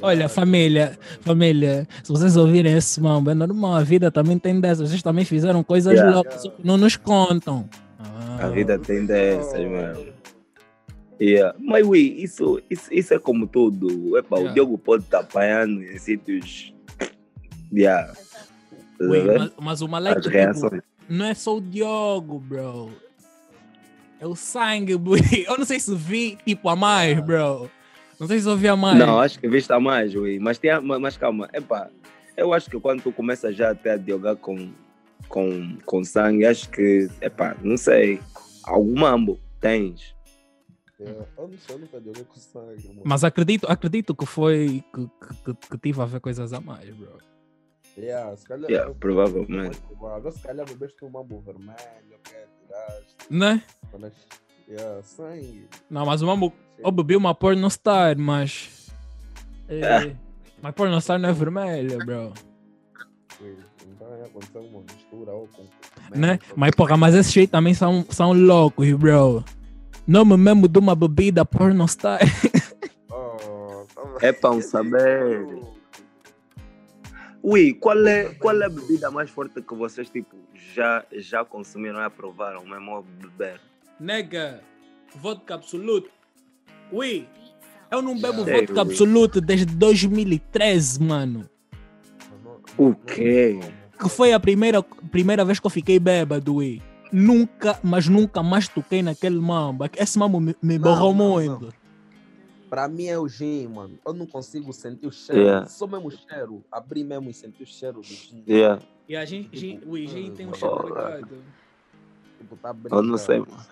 Olha, 0.02 0.28
família, 0.28 0.98
família, 1.20 1.86
se 2.02 2.10
vocês 2.12 2.36
ouvirem 2.36 2.74
esse 2.76 3.00
mambo, 3.00 3.30
é 3.30 3.34
normal, 3.34 3.74
a 3.74 3.82
vida 3.82 4.10
também 4.10 4.38
tem 4.38 4.60
dessas. 4.60 4.88
Vocês 4.90 5.02
também 5.02 5.24
fizeram 5.24 5.62
coisas 5.62 5.92
Yeah. 5.94 6.14
loucas, 6.14 6.42
não 6.62 6.76
nos 6.76 6.96
contam. 6.96 7.68
A 7.98 8.46
Ah, 8.46 8.48
vida 8.48 8.78
tem 8.78 9.04
dessas, 9.06 9.60
mano. 9.68 10.06
Yeah. 11.20 11.54
Mas, 11.60 11.86
ui, 11.86 11.98
isso, 12.00 12.60
isso, 12.70 12.92
isso 12.92 13.12
é 13.12 13.18
como 13.18 13.46
tudo. 13.46 14.16
Epa, 14.16 14.36
Yeah. 14.36 14.50
O 14.50 14.54
Diogo 14.54 14.78
pode 14.78 15.04
estar 15.04 15.20
apanhando 15.20 15.82
em 15.82 15.98
sítios. 15.98 16.72
Yeah. 17.72 18.12
ui, 19.00 19.20
Tá 19.26 19.38
mas, 19.38 19.52
mas 19.60 19.80
o 19.82 19.84
As 19.84 19.90
malaico 19.90 20.20
tipo, 20.22 20.82
não 21.08 21.26
é 21.26 21.34
só 21.34 21.56
o 21.56 21.60
Diogo, 21.60 22.38
bro. 22.38 22.90
É 24.18 24.26
o 24.26 24.34
sangue, 24.36 24.96
bro. 24.96 25.14
Eu 25.46 25.58
não 25.58 25.64
sei 25.64 25.78
se 25.80 25.94
vi, 25.94 26.38
tipo, 26.46 26.68
a 26.68 26.76
mais, 26.76 27.18
bro. 27.20 27.70
Não 28.20 28.26
sei 28.26 28.38
se 28.38 28.46
eu 28.48 28.56
vi 28.56 28.68
a 28.68 28.76
mais. 28.76 28.98
Não, 28.98 29.18
acho 29.18 29.38
que 29.40 29.48
viste 29.48 29.72
a 29.72 29.80
mais, 29.80 30.14
ui. 30.14 30.38
Mas, 30.38 30.58
tem, 30.58 30.70
a- 30.70 30.80
mas, 30.80 31.00
mas 31.00 31.16
calma, 31.16 31.48
epa, 31.54 31.90
eu 32.36 32.52
acho 32.52 32.68
que 32.70 32.78
quando 32.78 33.02
tu 33.02 33.10
começas 33.12 33.56
já 33.56 33.70
até 33.70 33.92
a 33.92 33.96
diogar 33.96 34.36
com, 34.36 34.72
com, 35.28 35.76
com 35.86 36.04
sangue, 36.04 36.44
acho 36.44 36.68
que, 36.70 37.08
epa, 37.20 37.56
não 37.62 37.76
sei, 37.78 38.20
algum 38.64 38.98
mambo 39.00 39.38
tens. 39.58 40.14
É, 41.00 41.04
Eu 41.38 41.48
não 41.48 41.56
sei, 41.58 41.74
eu 41.76 41.78
nunca 41.78 41.98
joguei 42.00 42.24
com 42.24 42.36
sangue. 42.38 42.88
mano. 42.88 43.00
Mas 43.04 43.24
acredito, 43.24 43.66
acredito 43.66 44.14
que 44.14 44.26
foi 44.26 44.84
que, 44.94 45.06
que, 45.06 45.54
que, 45.54 45.68
que 45.70 45.78
tive 45.78 46.02
a 46.02 46.04
ver 46.04 46.20
coisas 46.20 46.52
a 46.52 46.60
mais, 46.60 46.90
bro. 46.90 47.16
Yeah, 47.96 48.36
se 48.36 48.46
calhar. 48.46 48.70
Yeah, 48.70 48.94
provavelmente. 49.00 49.78
Agora, 49.90 50.30
se 50.30 50.40
calhar 50.42 50.66
bebeste 50.66 51.04
um 51.04 51.08
mambo 51.10 51.40
vermelho, 51.40 51.74
ok? 52.16 52.36
Tiraste. 52.66 53.16
Né? 53.30 53.62
Mas, 53.98 54.12
yeah, 54.68 55.02
sangue. 55.02 55.66
Não, 55.90 56.04
mas 56.06 56.20
o 56.22 56.26
mambo. 56.26 56.52
Bebi 56.91 57.16
uma 57.16 57.35
pornostar, 57.35 58.16
mas. 58.18 58.89
É, 59.68 60.14
mas 60.62 60.74
pornostar 60.74 61.18
não 61.18 61.28
é 61.28 61.33
vermelha, 61.33 61.99
bro. 61.99 62.33
Então 63.41 64.12
aí 64.14 64.22
aconteceu 64.22 64.62
uma 64.62 64.81
mistura 64.83 65.33
ou 65.33 65.49
com. 65.49 65.66
Né? 66.16 66.39
Mas 66.57 66.70
porra, 66.74 66.97
mas 66.97 67.14
esses 67.14 67.37
aí 67.37 67.47
também 67.47 67.74
são, 67.74 68.05
são 68.11 68.33
loucos, 68.33 68.91
bro. 68.93 69.45
Nome 70.07 70.37
mesmo 70.37 70.66
de 70.68 70.78
uma 70.78 70.95
bebida 70.95 71.45
pornostar. 71.45 72.20
Oh, 73.12 73.85
tava- 73.95 74.18
É 74.22 74.33
para 74.33 74.51
um 74.51 74.61
saber. 74.61 75.47
Ui, 77.43 77.72
qual 77.74 78.07
é, 78.07 78.35
qual 78.35 78.61
é 78.61 78.66
a 78.66 78.68
bebida 78.68 79.11
mais 79.11 79.31
forte 79.31 79.62
que 79.62 79.74
vocês 79.74 80.11
tipo, 80.11 80.37
já, 80.74 81.05
já 81.12 81.45
consumiram 81.45 81.99
e 82.01 82.05
aprovaram 82.05 82.64
mesmo 82.66 82.91
ao 82.91 83.03
beber? 83.03 83.59
Nega, 83.99 84.61
vodka 85.14 85.55
absoluto. 85.55 86.11
Ui, 86.93 87.26
eu 87.91 88.03
não 88.03 88.18
bebo 88.18 88.45
Sério, 88.45 88.61
vodka 88.61 88.72
ui. 88.74 88.80
absoluto 88.80 89.41
desde 89.41 89.66
2013, 89.66 91.03
mano. 91.03 91.49
O 92.76 92.95
quê? 92.95 93.59
Que 94.01 94.09
foi 94.09 94.32
a 94.32 94.41
primeira, 94.41 94.82
primeira 94.82 95.45
vez 95.45 95.61
que 95.61 95.66
eu 95.66 95.70
fiquei 95.70 95.99
bêbado, 95.99 96.55
ui. 96.57 96.80
Nunca, 97.12 97.78
mas 97.82 98.07
nunca 98.09 98.43
mais 98.43 98.68
toquei 98.68 99.03
naquele 99.03 99.38
mambo. 99.38 99.84
Esse 99.99 100.18
mambo 100.18 100.38
me, 100.41 100.55
me 100.62 100.78
Não, 100.78 100.82
borrou 100.84 101.12
não, 101.14 101.28
muito. 101.30 101.74
Pra 102.68 102.86
mim 102.86 103.07
é 103.07 103.18
o 103.18 103.26
gin, 103.26 103.66
mano. 103.66 103.99
Eu 104.07 104.12
não 104.12 104.24
consigo 104.26 104.72
sentir 104.72 105.07
o 105.09 105.11
cheiro. 105.12 105.43
Yeah. 105.43 105.66
Só 105.66 105.88
mesmo 105.88 106.07
o 106.07 106.11
cheiro. 106.12 106.64
Abrir 106.70 107.03
mesmo 107.03 107.28
e 107.28 107.34
sentir 107.34 107.64
o 107.64 107.66
cheiro 107.66 107.97
do 108.01 108.05
gin. 108.05 108.45
Yeah. 108.49 108.80
E 109.09 109.16
a 109.16 109.24
gente, 109.24 109.59
gin, 109.59 109.80
ui, 109.84 110.07
gin 110.07 110.32
tem 110.32 110.47
um 110.47 110.51
Oh, 110.51 110.55
cheiro 110.55 110.76
cuidado. 110.76 111.38
Tipo, 112.38 112.57
tá 112.57 112.74
Eu 112.93 113.03
não 113.03 113.18
sei, 113.18 113.41
brincando. 113.41 113.66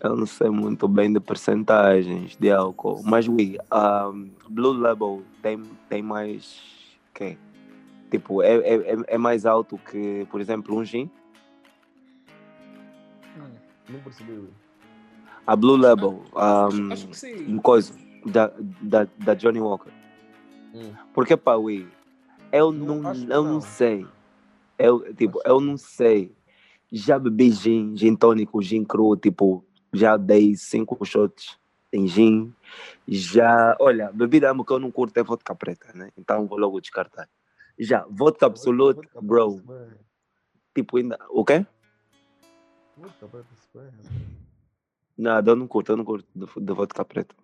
Eu 0.00 0.16
não 0.16 0.26
sei 0.26 0.48
muito 0.48 0.86
bem 0.86 1.12
de 1.12 1.18
percentagens 1.18 2.36
de 2.36 2.50
álcool, 2.52 3.02
mas 3.04 3.26
ui, 3.26 3.58
um, 3.72 4.30
Blue 4.48 4.72
Label 4.72 5.22
tem, 5.42 5.60
tem 5.88 6.02
mais. 6.02 6.60
Que? 7.12 7.36
Tipo, 8.10 8.42
é, 8.42 8.54
é, 8.56 8.74
é- 8.94 9.04
é 9.08 9.18
mais 9.18 9.44
alto 9.44 9.76
que, 9.78 10.24
por 10.30 10.40
exemplo, 10.40 10.76
um 10.76 10.84
gin. 10.84 11.10
Não 13.88 14.00
percebi. 14.00 14.48
A 15.46 15.56
Blue 15.56 15.76
Label, 15.76 16.22
Acho, 16.34 16.82
um, 16.82 16.92
acho 16.92 17.08
que 17.08 17.16
sim. 17.16 17.56
coisa, 17.58 17.92
da, 18.26 18.52
da, 18.82 19.08
da 19.18 19.34
Johnny 19.34 19.60
Walker. 19.60 19.90
Hum. 20.74 20.92
Porque, 21.14 21.36
pá, 21.36 21.56
ui, 21.56 21.88
eu 22.52 22.70
Não, 22.70 23.00
não, 23.02 23.12
eu 23.14 23.42
não 23.42 23.52
não. 23.54 23.60
sei. 23.60 24.06
Eu, 24.78 25.12
tipo, 25.14 25.38
Acho 25.40 25.48
eu 25.48 25.60
não 25.60 25.76
sei. 25.76 26.32
Já 26.92 27.18
bebi 27.18 27.50
gin, 27.50 27.96
gin 27.96 28.14
tônico, 28.14 28.62
gin 28.62 28.84
cru, 28.84 29.16
tipo, 29.16 29.64
já 29.92 30.16
dei 30.16 30.54
cinco 30.56 31.04
shots 31.04 31.58
em 31.92 32.06
gin. 32.06 32.54
Já, 33.06 33.76
olha, 33.80 34.12
bebida 34.12 34.52
que 34.54 34.72
eu 34.72 34.78
não 34.78 34.90
curto 34.90 35.16
é 35.18 35.22
vodka 35.22 35.54
preta, 35.54 35.92
né? 35.94 36.10
Então 36.16 36.46
vou 36.46 36.58
logo 36.58 36.80
descartar. 36.80 37.28
Já, 37.78 38.04
vodka 38.10 38.46
absolute, 38.46 38.96
Vodka 38.96 39.20
bro, 39.22 39.62
tipo, 40.74 40.96
ainda, 40.96 41.18
o 41.30 41.44
quê? 41.44 41.64
Vodka 42.96 43.26
preta 43.26 43.48
se. 43.54 44.38
Nada, 45.16 45.50
eu 45.50 45.56
não 45.56 45.66
curto, 45.66 45.92
eu 45.92 45.96
não 45.96 46.04
curto 46.04 46.26
de, 46.34 46.46
de 46.46 46.72
vodka 46.72 47.04
preta. 47.04 47.34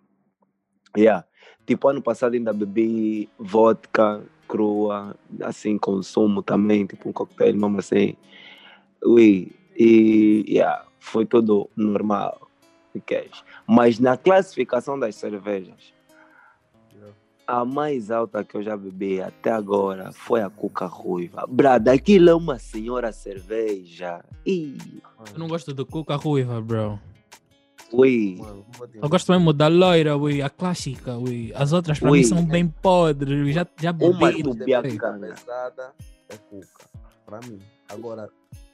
Yeah. 0.95 1.25
Tipo, 1.65 1.89
ano 1.89 2.01
passado 2.01 2.35
ainda 2.35 2.53
bebi 2.53 3.29
vodka 3.37 4.23
crua, 4.47 5.15
assim, 5.41 5.77
consumo 5.77 6.41
também, 6.43 6.85
tipo 6.85 7.09
um 7.09 7.13
coquetel, 7.13 7.53
mesmo 7.53 7.79
assim. 7.79 8.15
Ui, 9.03 9.51
e 9.75 10.45
yeah, 10.47 10.85
foi 10.99 11.25
tudo 11.25 11.69
normal. 11.75 12.41
Mas 13.67 13.99
na 13.99 14.15
classificação 14.15 14.97
das 14.97 15.15
cervejas, 15.15 15.93
a 17.47 17.63
mais 17.63 18.09
alta 18.09 18.43
que 18.43 18.55
eu 18.55 18.63
já 18.63 18.75
bebi 18.75 19.21
até 19.21 19.51
agora 19.51 20.11
foi 20.13 20.41
a 20.41 20.49
Cuca 20.49 20.85
Ruiva. 20.85 21.45
Brada, 21.47 21.91
aquilo 21.91 22.29
é 22.29 22.33
uma 22.35 22.57
senhora 22.57 23.11
cerveja. 23.11 24.23
Ih, 24.45 24.77
Eu 25.33 25.37
não 25.39 25.47
gosto 25.47 25.73
do 25.73 25.85
Cuca 25.85 26.15
Ruiva, 26.15 26.59
bro. 26.61 26.99
ui. 27.91 28.39
Eu 28.95 29.09
gosto 29.09 29.31
mesmo 29.31 29.53
da 29.53 29.67
loira, 29.67 30.17
ui, 30.17 30.41
a 30.41 30.49
clássica, 30.49 31.17
ui. 31.17 31.51
As 31.53 31.71
outras 31.73 31.99
para 31.99 32.09
Ui. 32.11 32.19
mim 32.19 32.23
são 32.23 32.43
bem 32.45 32.67
podres, 32.67 33.39
ui. 33.45 33.51
Já, 33.53 33.67
já 33.79 33.91
Uma 33.91 34.31
bebi. 34.31 34.41
Bebida 34.41 34.81
Bacana. 34.81 35.27
pesada 35.27 35.93
é 36.29 36.37
cuca. 36.37 36.85
Pra 37.25 37.39
mim. 37.41 37.59
Agora, 37.89 38.29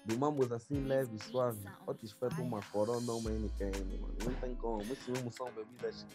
de 0.06 0.18
mamos 0.18 0.52
assim 0.52 0.84
leve, 0.86 1.18
suave, 1.30 1.60
eu 1.88 1.94
te 1.94 2.06
espero 2.06 2.42
uma 2.42 2.60
corona 2.72 3.12
ou 3.12 3.20
uma 3.20 3.30
NKM, 3.32 4.00
mano. 4.02 4.14
Não 4.26 4.34
tem 4.34 4.56
como. 4.56 4.82
Isso 4.82 5.12
mesmo 5.12 5.32
são 5.32 5.48
bebidas. 5.56 6.06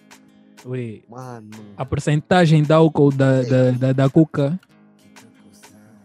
Ui. 0.65 1.05
Mano. 1.09 1.51
A 1.77 1.85
porcentagem 1.85 2.63
de 2.63 2.73
álcool 2.73 3.13
da, 3.13 3.43
da, 3.43 3.71
da, 3.73 3.93
da 3.93 4.11
Cuca 4.11 4.59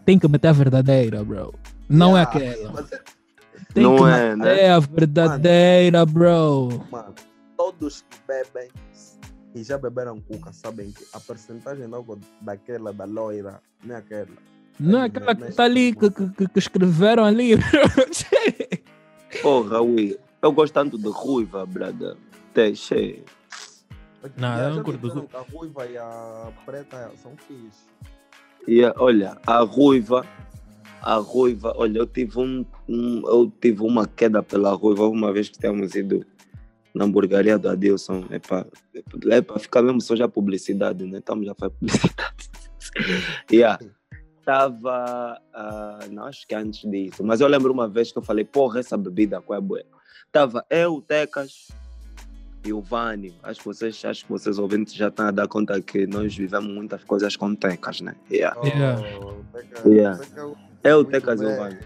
tem 0.04 0.18
que 0.18 0.28
meter 0.28 0.48
a 0.48 0.52
verdadeira, 0.52 1.24
bro. 1.24 1.54
Não 1.88 2.16
é 2.16 2.22
Yeah, 2.22 2.30
aquela. 2.30 2.72
Mas, 2.72 2.92
é- 2.92 3.02
Tem 3.74 3.82
Não 3.84 3.96
que 3.96 4.02
é, 4.04 4.36
meter 4.36 4.36
né? 4.36 4.68
a 4.70 4.78
verdadeira, 4.78 6.06
bro. 6.06 6.68
mano, 6.90 7.14
todos 7.56 8.02
que 8.02 8.18
bebem 8.26 8.68
e 9.54 9.62
já 9.62 9.76
beberam 9.78 10.20
cuca 10.20 10.52
sabem 10.52 10.90
que 10.92 11.04
a 11.12 11.20
porcentagem 11.20 11.86
de 11.88 11.94
álcool 11.94 12.18
daquela, 12.40 12.92
da 12.92 13.04
loira, 13.04 13.60
não 13.82 13.94
é 13.94 13.98
aquela. 13.98 14.28
Não 14.80 15.00
é 15.00 15.04
aquela 15.04 15.34
que 15.34 15.52
tá 15.52 15.64
ali, 15.64 15.94
que, 15.94 16.10
que, 16.10 16.48
que 16.48 16.58
escreveram 16.58 17.24
ali. 17.24 17.52
Porra, 19.42 19.80
ui. 19.80 20.18
Eu 20.42 20.52
gosto 20.52 20.74
tanto 20.74 20.98
de 20.98 21.08
ruiva, 21.08 21.64
brada. 21.64 22.16
Deixa. 22.54 22.96
Não, 24.36 24.58
eu 24.58 24.76
não 24.76 24.82
curto 24.82 25.28
A 25.34 25.40
ruiva 25.40 25.86
e 25.86 25.96
a 25.96 26.52
preta 26.64 27.10
são 27.22 27.32
fixe. 27.36 27.84
E 28.66 28.84
a- 28.84 28.94
olha, 28.96 29.36
a 29.46 29.60
ruiva, 29.60 30.24
a 31.00 31.14
ruiva, 31.16 31.72
olha, 31.76 31.98
eu 31.98 32.06
tive 32.06 32.38
um, 32.38 32.64
um- 32.88 33.22
eu 33.26 33.52
tive 33.60 33.82
uma 33.82 34.06
queda 34.06 34.42
pela 34.42 34.72
ruiva 34.74 35.08
uma 35.08 35.32
vez 35.32 35.48
que 35.48 35.58
tínhamos 35.58 35.94
ido 35.94 36.24
na 36.94 37.04
hamburgueria 37.04 37.58
do 37.58 37.68
Adilson. 37.68 38.24
É 38.30 38.38
para 38.38 38.66
é 39.30 39.40
pra 39.40 39.58
ficar 39.58 39.82
mesmo 39.82 40.00
só 40.00 40.14
já 40.14 40.28
publicidade, 40.28 41.04
né? 41.04 41.18
Estamos 41.18 41.46
já 41.46 41.54
fazendo 41.54 41.78
publicidade. 41.78 42.50
yeah. 43.50 43.78
Tava, 44.44 45.40
ah, 45.54 45.98
não 46.10 46.24
acho 46.24 46.46
que 46.46 46.54
antes 46.54 46.88
disso, 46.90 47.22
mas 47.24 47.40
eu 47.40 47.46
lembro 47.46 47.72
uma 47.72 47.88
vez 47.88 48.10
que 48.10 48.18
eu 48.18 48.22
falei, 48.22 48.44
porra, 48.44 48.80
essa 48.80 48.96
bebida 48.96 49.40
qual 49.40 49.56
é 49.58 49.62
boa? 49.62 49.82
Tava 50.32 50.64
eu, 50.68 50.96
o 50.96 51.02
Tecas 51.02 51.68
e 52.64 52.72
o 52.72 52.80
Vânio. 52.80 53.34
Acho 53.42 53.60
que 53.60 53.66
vocês, 53.66 54.04
acho 54.04 54.24
que 54.24 54.30
vocês 54.30 54.58
ouvintes 54.58 54.94
já 54.94 55.08
estão 55.08 55.26
a 55.26 55.30
dar 55.30 55.46
conta 55.46 55.80
que 55.80 56.06
nós 56.06 56.34
vivemos 56.34 56.72
muitas 56.72 57.04
coisas 57.04 57.36
com 57.36 57.54
Tecas, 57.54 58.00
né? 58.00 58.16
Yeah. 58.30 58.58
Yeah. 58.64 59.02
Oh, 59.20 59.34
Teca- 59.52 59.88
Yeah. 59.88 60.18
Teca- 60.18 60.52
É 60.82 60.94
o 60.94 60.98
muito 60.98 61.10
Tecas 61.10 61.40
e 61.40 61.44
o. 61.44 61.56
Vânio. 61.56 61.78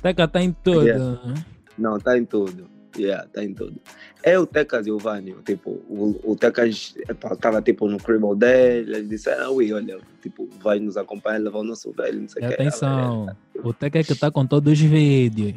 Teca 0.00 0.28
tá 0.28 0.40
em 0.42 0.52
tudo. 0.52 0.82
Yeah. 0.86 1.20
né? 1.26 1.44
Não, 1.76 1.98
tá 1.98 2.16
em 2.16 2.24
tudo. 2.24 2.70
Yeah, 2.96 3.26
tá 3.28 3.44
em 3.44 3.52
tudo. 3.54 3.74
É 4.22 4.38
o 4.38 4.46
Tecas 4.46 4.86
e 4.86 4.90
o 4.90 4.98
Vânio. 4.98 5.40
Tipo, 5.44 5.70
o, 5.88 6.18
o 6.24 6.36
Tecas 6.36 6.94
tava 7.40 7.60
tipo 7.62 7.88
no 7.88 7.98
cribble 7.98 8.34
dele. 8.36 8.96
Eles 8.96 9.08
disseram, 9.08 9.54
ui, 9.54 9.72
olha, 9.72 9.98
tipo, 10.22 10.48
vai 10.60 10.78
nos 10.78 10.96
acompanhar, 10.96 11.38
levar 11.38 11.58
o 11.58 11.64
nosso 11.64 11.92
velho, 11.92 12.20
não 12.22 12.28
sei 12.28 12.44
o 12.44 12.48
que. 12.48 12.54
Atenção, 12.54 13.36
o 13.62 13.72
Teca 13.72 13.98
é 13.98 14.02
que 14.04 14.14
tá 14.14 14.30
com 14.30 14.46
todos 14.46 14.72
os 14.72 14.78
vídeos. 14.80 15.54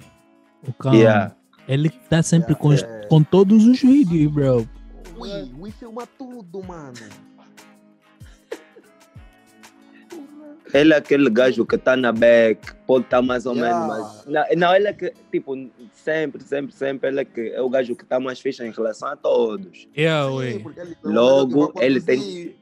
O 0.68 0.74
cão. 0.74 0.94
Yeah. 0.94 1.36
Ele 1.68 1.90
tá 2.10 2.22
sempre 2.22 2.54
com, 2.56 2.70
os- 2.70 2.82
Yeah. 2.82 3.08
com 3.08 3.24
todos 3.24 3.66
os 3.66 3.80
vídeos, 3.82 4.32
bro. 4.32 4.68
Ui, 5.18 5.30
Ui 5.60 5.72
filma 5.72 6.08
tudo, 6.18 6.64
mano. 6.64 6.94
Ele 10.74 10.94
é 10.94 10.98
aquele 10.98 11.30
gajo 11.30 11.66
que 11.66 11.78
tá 11.78 11.98
na 11.98 12.12
back, 12.12 12.74
pode 12.88 13.06
estar 13.06 13.22
mais 13.22 13.46
ou 13.46 13.54
Yeah. 13.56 13.88
menos, 13.88 14.24
mas. 14.24 14.26
Não, 14.26 14.46
não, 14.58 14.76
ele 14.76 14.88
é 14.88 14.94
que, 14.94 15.14
tipo, 15.32 15.54
sempre, 15.94 16.42
sempre, 16.44 16.74
sempre, 16.74 17.10
ele 17.10 17.20
é, 17.22 17.26
que, 17.26 17.50
é 17.50 17.62
o 17.62 17.70
gajo 17.70 17.96
que 17.96 18.06
tá 18.06 18.20
mais 18.20 18.40
fixe 18.40 18.64
em 18.66 18.72
relação 18.72 19.10
a 19.10 19.16
todos. 19.16 19.88
Yeah, 19.98 20.30
Sim, 20.30 20.36
ué. 20.38 20.50
ele- 20.50 20.98
Logo, 21.04 21.74
ele 21.82 22.00
tem- 22.02 22.20
conduzir. 22.20 22.56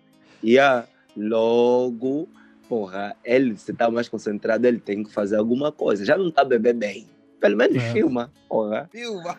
Yeah. 0.44 0.88
Logo, 1.16 2.28
porra, 2.68 3.16
ele 3.24 3.56
se 3.58 3.74
tá 3.74 3.90
mais 3.92 4.10
concentrado, 4.10 4.66
ele 4.66 4.80
tem 4.80 5.04
que 5.04 5.12
fazer 5.14 5.36
alguma 5.36 5.72
coisa. 5.72 6.04
Já 6.04 6.18
não 6.18 6.32
tá 6.32 6.44
bebendo 6.44 6.80
bem. 6.80 7.08
Pelo 7.40 7.56
menos 7.58 7.78
É. 7.78 7.92
filma, 7.92 8.32
porra. 8.48 8.90
Filma. 8.92 9.38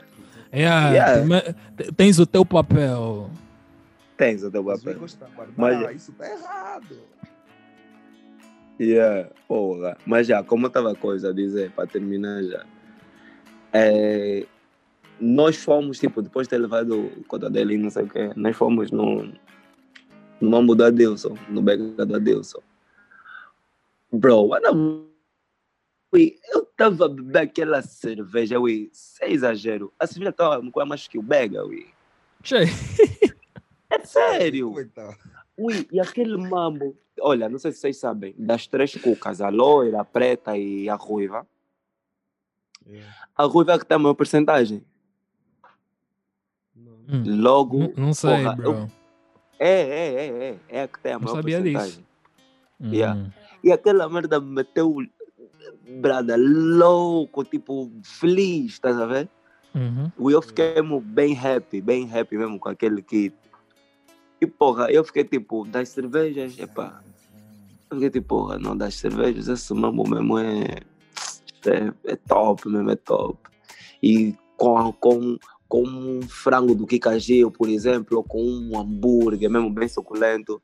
Yeah, 0.55 0.91
Yeah. 1.23 1.55
Tens 1.97 2.19
o 2.19 2.27
teu 2.27 2.45
papel. 2.45 3.31
Tens 4.17 4.43
o 4.43 4.51
teu 4.51 4.63
Mas 4.63 4.81
papel. 4.83 4.99
Guardar, 4.99 5.53
Mas- 5.57 5.97
Isso 5.97 6.13
tá 6.13 6.27
errado. 6.31 6.97
Yeah, 8.81 9.29
porra. 9.47 9.99
Mas 10.07 10.27
já, 10.27 10.43
como 10.43 10.67
estava 10.67 10.93
a 10.93 10.97
coisa 10.97 11.29
a 11.29 11.33
dizer, 11.35 11.71
para 11.73 11.87
terminar 11.87 12.43
já. 12.45 12.65
É, 13.75 14.47
nós 15.21 15.57
fomos, 15.57 15.99
tipo, 15.99 16.23
depois 16.23 16.47
de 16.47 16.51
ter 16.53 16.59
levado 16.59 16.99
o 16.99 17.25
cota 17.25 17.51
dele 17.51 17.75
e 17.75 17.79
não 17.79 17.91
sei 17.91 18.05
o 18.05 18.09
quê, 18.09 18.31
nós 18.35 18.57
fomos 18.57 18.91
no, 18.91 19.31
no 20.41 20.51
mambo 20.51 20.75
do 20.75 20.83
Adilson, 20.83 21.37
no 21.51 21.61
beca 21.61 22.07
do 22.07 22.17
Adilson. 22.17 22.63
Bro, 24.11 24.49
ui, 26.11 26.39
eu 26.49 26.65
tava 26.75 27.07
bebendo 27.07 27.39
aquela 27.39 27.83
cerveja, 27.83 28.59
ui, 28.59 28.89
sem 28.95 29.33
exagero. 29.33 29.93
A 29.99 30.07
cerveja 30.07 30.33
tava 30.33 30.71
com 30.71 30.87
mais 30.87 31.07
que 31.07 31.19
o 31.19 31.23
Bega, 31.23 31.65
ui. 31.67 31.87
É 33.91 33.99
sério. 34.07 34.73
Ui, 35.59 35.87
e 35.93 36.01
aquele 36.01 36.37
mambo. 36.37 36.97
Olha, 37.21 37.49
não 37.49 37.59
sei 37.59 37.73
se 37.73 37.79
vocês 37.79 37.99
sabem, 37.99 38.35
das 38.39 38.67
três 38.67 38.95
cucas, 38.97 39.41
a 39.41 39.49
loira, 39.49 40.01
a 40.01 40.05
preta 40.05 40.57
e 40.57 40.89
a 40.89 40.95
ruiva, 40.95 41.47
a 43.37 43.45
ruiva 43.45 43.73
é 43.75 43.79
que 43.79 43.85
tem 43.87 43.97
a 43.97 43.99
maior 43.99 44.15
porcentagem. 44.15 44.85
Hum, 46.77 47.25
Logo, 47.27 47.79
Não, 47.79 47.93
não 48.07 48.15
sei, 48.15 48.43
porra, 48.43 48.57
bro. 48.57 48.73
eu- 48.73 48.91
é, 49.59 49.81
é, 49.81 50.15
é, 50.15 50.27
é, 50.29 50.59
é 50.69 50.83
a 50.83 50.89
que 50.89 51.01
tem 51.01 51.13
a 51.13 51.19
Não 51.19 51.25
maior 51.25 51.37
sabia 51.37 51.61
disso. 51.61 51.73
porcentagem. 51.75 52.07
Hum. 52.81 52.93
yeah. 52.95 53.31
E 53.63 53.71
aquela 53.73 54.09
merda 54.09 54.41
me 54.41 54.47
meteu, 54.55 54.97
brada, 56.01 56.35
louco, 56.39 57.45
tipo, 57.45 57.91
feliz, 58.03 58.73
estás 58.73 58.97
a 58.99 59.05
ver? 59.07 59.29
Uhum. 59.75 60.11
E 60.31 60.33
eu 60.33 60.41
fiquei 60.41 60.75
bem 61.03 61.37
happy, 61.39 61.81
bem 61.81 62.11
happy 62.11 62.39
mesmo 62.39 62.59
com 62.59 62.69
aquele 62.71 63.03
kit. 63.03 63.35
E 64.41 64.47
porra, 64.47 64.91
eu 64.91 65.05
fiquei 65.05 65.25
tipo, 65.25 65.67
das 65.67 65.91
cervejas, 65.91 66.59
epá. 66.59 67.03
Fiquei 67.93 68.11
tipo, 68.11 68.29
porra, 68.29 68.59
não, 68.59 68.77
das 68.77 68.95
cervejas, 68.95 69.49
esse 69.49 69.75
mambo 69.75 70.09
mesmo 70.09 70.39
é, 70.39 70.81
é, 71.67 71.93
é 72.05 72.17
top, 72.17 72.69
mesmo 72.69 72.91
é 72.91 72.97
top. 72.97 73.39
E 74.03 74.35
com, 74.57 74.93
com, 74.93 75.39
com 75.69 75.83
um 75.83 76.23
frango 76.23 76.75
do 76.75 76.87
Kikagil, 76.87 77.51
por 77.51 77.69
exemplo, 77.69 78.19
ou 78.19 78.25
com 78.25 78.43
um 78.43 78.79
hambúrguer 78.79 79.51
mesmo 79.51 79.71
bem 79.71 79.89
suculento. 79.89 80.63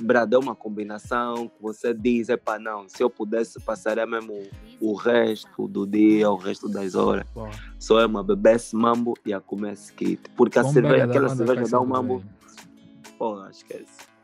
Brad, 0.00 0.32
é 0.32 0.38
uma 0.38 0.54
combinação 0.54 1.48
que 1.48 1.62
você 1.62 1.94
diz, 1.94 2.28
epá, 2.28 2.58
não, 2.58 2.88
se 2.88 3.02
eu 3.02 3.08
pudesse 3.08 3.58
passaria 3.60 4.06
mesmo 4.06 4.42
o 4.80 4.94
resto 4.94 5.66
do 5.66 5.86
dia, 5.86 6.30
o 6.30 6.36
resto 6.36 6.68
das 6.68 6.94
horas, 6.94 7.26
Pô, 7.32 7.48
só 7.78 8.00
é 8.00 8.06
uma 8.06 8.22
beber 8.22 8.56
esse 8.56 8.76
mambo 8.76 9.14
e 9.24 9.32
a 9.32 9.40
comer 9.40 9.72
esse 9.72 9.92
kit. 9.92 10.22
Porque 10.36 10.58
a 10.58 10.62
Bombega 10.62 10.88
cerveja, 10.88 11.04
aquela 11.04 11.28
cerveja 11.30 11.70
dá 11.70 11.80
um 11.80 11.86
mambo, 11.86 12.22
porra, 13.18 13.50
esquece. 13.50 14.17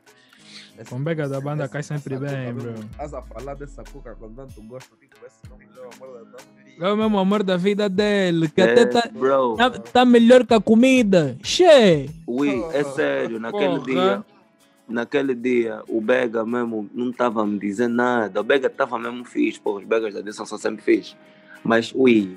Bombega 0.91 1.29
da 1.29 1.41
banda 1.41 1.69
cai 1.69 1.83
sempre 1.83 2.17
bem, 2.19 2.53
coca 2.53 2.73
bro. 2.73 2.75
Estás 2.91 3.15
a 3.15 3.23
falar 3.23 3.55
dessa 3.55 3.85
coca 3.85 4.15
com 4.17 4.29
tanto 4.33 4.61
gosto, 4.63 4.97
tipo, 4.97 5.15
esse 5.25 5.37
não 5.49 5.57
me 5.57 5.67
deu 5.67 5.85
amor 5.95 6.25
da 6.25 6.31
tua 6.31 6.41
vida. 6.65 6.87
É 6.87 6.93
o 6.93 6.97
mesmo 6.97 7.19
amor 7.19 7.43
da 7.45 7.57
vida 7.57 7.89
dele, 7.89 8.49
que 8.49 8.61
É, 8.61 8.73
até 8.73 8.87
tá, 8.87 9.09
bro, 9.13 9.55
tá, 9.57 9.71
tá 9.71 10.05
melhor 10.05 10.45
que 10.45 10.53
a 10.53 10.61
comida. 10.61 11.37
Che! 11.43 12.11
ui, 12.27 12.61
é 12.73 12.83
sério, 12.83 13.39
naquele 13.39 13.79
Porra. 13.79 13.85
dia, 13.85 14.25
naquele 14.89 15.35
dia, 15.35 15.83
o 15.89 16.01
Bega 16.01 16.45
mesmo 16.45 16.91
não 16.93 17.11
estava 17.11 17.43
a 17.43 17.47
me 17.47 17.59
dizer 17.59 17.89
nada. 17.89 18.41
O 18.41 18.45
Bega 18.45 18.67
estava 18.67 18.99
mesmo 18.99 19.25
fixe, 19.25 19.61
pô, 19.61 19.77
os 19.79 19.85
Begas 19.85 20.13
da 20.15 20.21
edição 20.21 20.45
são 20.45 20.59
sempre 20.59 20.83
fixe. 20.83 21.15
Mas, 21.63 21.93
ui, 21.95 22.37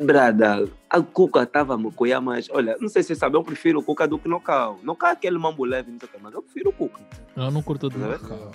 brada, 0.00 0.68
a 0.88 1.00
Cuca 1.02 1.42
estava 1.42 1.74
a 1.74 1.78
me 1.78 1.90
coiar 1.92 2.20
mais. 2.22 2.48
Olha, 2.50 2.76
não 2.80 2.88
sei 2.88 3.02
se 3.02 3.08
você 3.08 3.14
sabe, 3.14 3.36
eu 3.36 3.42
prefiro 3.44 3.80
o 3.80 3.82
Cuca 3.82 4.06
do 4.06 4.18
que 4.18 4.28
Nocal. 4.28 4.78
Nocal 4.82 5.10
é 5.10 5.12
aquele 5.12 5.38
mambo 5.38 5.64
leve, 5.64 5.90
não 5.90 5.98
sei 5.98 6.08
o 6.08 6.12
que, 6.12 6.18
mas 6.22 6.34
eu 6.34 6.42
prefiro 6.42 6.70
o 6.70 6.72
Cuca. 6.72 7.00
Eu 7.36 7.50
não 7.50 7.62
curto 7.62 7.88
do 7.88 7.98
local. 7.98 8.52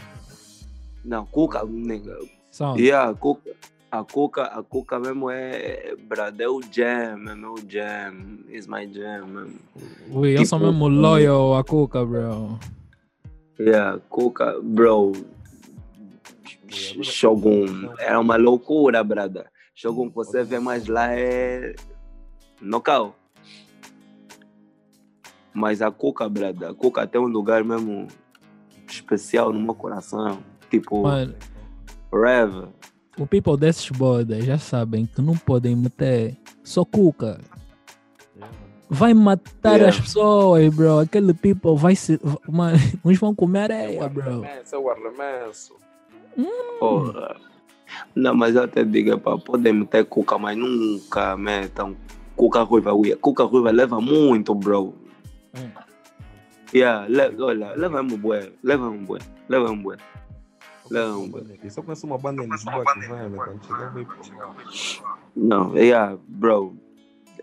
Não, 1.03 1.25
Cuca, 1.25 1.63
nega. 1.65 2.17
E 2.77 2.91
a 2.91 3.13
Cuca, 3.13 3.51
a 3.91 4.03
Cuca, 4.03 4.43
a 4.43 4.63
Cuca 4.63 4.99
mesmo 4.99 5.29
é, 5.29 5.95
brada, 6.07 6.43
é 6.43 6.47
o 6.47 6.61
jam, 6.61 7.29
é 7.29 7.35
o 7.47 7.55
jam, 7.67 8.39
is 8.49 8.67
my 8.67 8.91
jam, 8.91 9.27
mesmo. 9.27 9.59
Ui, 10.09 10.37
eu 10.37 10.45
sou 10.45 10.59
tipo, 10.59 10.71
mesmo 10.71 10.87
loyal 10.87 11.55
a 11.55 11.63
Cuca, 11.63 12.05
bro. 12.05 12.57
Yeah, 13.59 13.99
Cuca, 14.09 14.59
bro, 14.61 15.11
Sh- 16.69 16.97
Shogun, 17.03 17.89
é 17.99 18.17
uma 18.17 18.35
loucura, 18.35 19.03
brada. 19.03 19.51
Shogun 19.73 20.09
que 20.09 20.15
você 20.15 20.43
vê 20.43 20.59
mais 20.59 20.87
lá 20.87 21.13
é 21.13 21.75
Nocal. 22.61 23.15
Mas 25.53 25.81
a 25.81 25.91
Cuca, 25.91 26.27
brada, 26.29 26.69
a 26.69 26.73
Cuca 26.73 27.05
tem 27.07 27.19
um 27.21 27.27
lugar 27.27 27.63
mesmo 27.63 28.07
especial 28.87 29.51
no 29.53 29.59
meu 29.61 29.75
coração. 29.75 30.39
Tipo, 30.69 31.03
Mano, 31.03 31.35
Rev. 32.11 32.67
o 33.19 33.27
people 33.27 33.57
desses 33.57 33.89
bodas 33.89 34.43
já 34.45 34.57
sabem 34.57 35.05
que 35.05 35.21
não 35.21 35.35
podem 35.35 35.75
meter 35.75 36.35
só 36.63 36.83
Cuca. 36.83 37.39
Vai 38.89 39.13
matar 39.13 39.77
Yeah. 39.77 39.89
as 39.89 39.99
pessoas, 39.99 40.75
bro. 40.75 40.99
Aquele 40.99 41.33
people 41.33 41.75
vai 41.75 41.95
se. 41.95 42.19
Mano, 42.47 42.77
uns 43.03 43.17
vão 43.17 43.33
comer 43.33 43.71
areia, 43.71 44.07
bro. 44.07 44.45
Esse 44.45 44.75
é 44.75 44.77
o 44.77 44.89
arremesso. 44.89 45.75
Porra. 46.79 47.35
Não, 48.15 48.35
mas 48.35 48.55
eu 48.55 48.63
até 48.63 48.83
digo, 48.83 49.17
pá, 49.19 49.37
podem 49.37 49.73
meter 49.73 50.05
cuca, 50.05 50.37
mas 50.37 50.57
nunca 50.57 51.35
metam 51.37 51.95
cuca 52.35 52.61
ruiva. 52.61 52.93
Ui, 52.93 53.15
Cuca 53.15 53.43
ruiva 53.43 53.71
leva 53.71 53.99
muito, 54.01 54.53
bro. 54.53 54.93
Hum. 55.55 55.69
Yeah, 56.73 57.07
le, 57.07 57.41
olha, 57.41 57.73
leva 57.75 58.01
um 58.01 58.07
bué, 58.07 58.51
leva 58.63 58.89
um 58.89 59.05
bué, 59.05 59.19
leva 59.47 59.69
um 59.69 59.81
bué. 59.81 59.97
Não, 60.89 61.29
Eu 61.63 61.69
só 61.69 61.81
conheço 61.81 62.05
uma 62.05 62.17
banda 62.17 62.43
em 62.43 62.49
Lisboa 62.49 62.83
que 62.93 62.99
vem, 62.99 63.29
né? 63.29 63.37
Quando 63.37 64.07
Não, 65.35 65.77
yeah, 65.77 66.17
bro. 66.27 66.75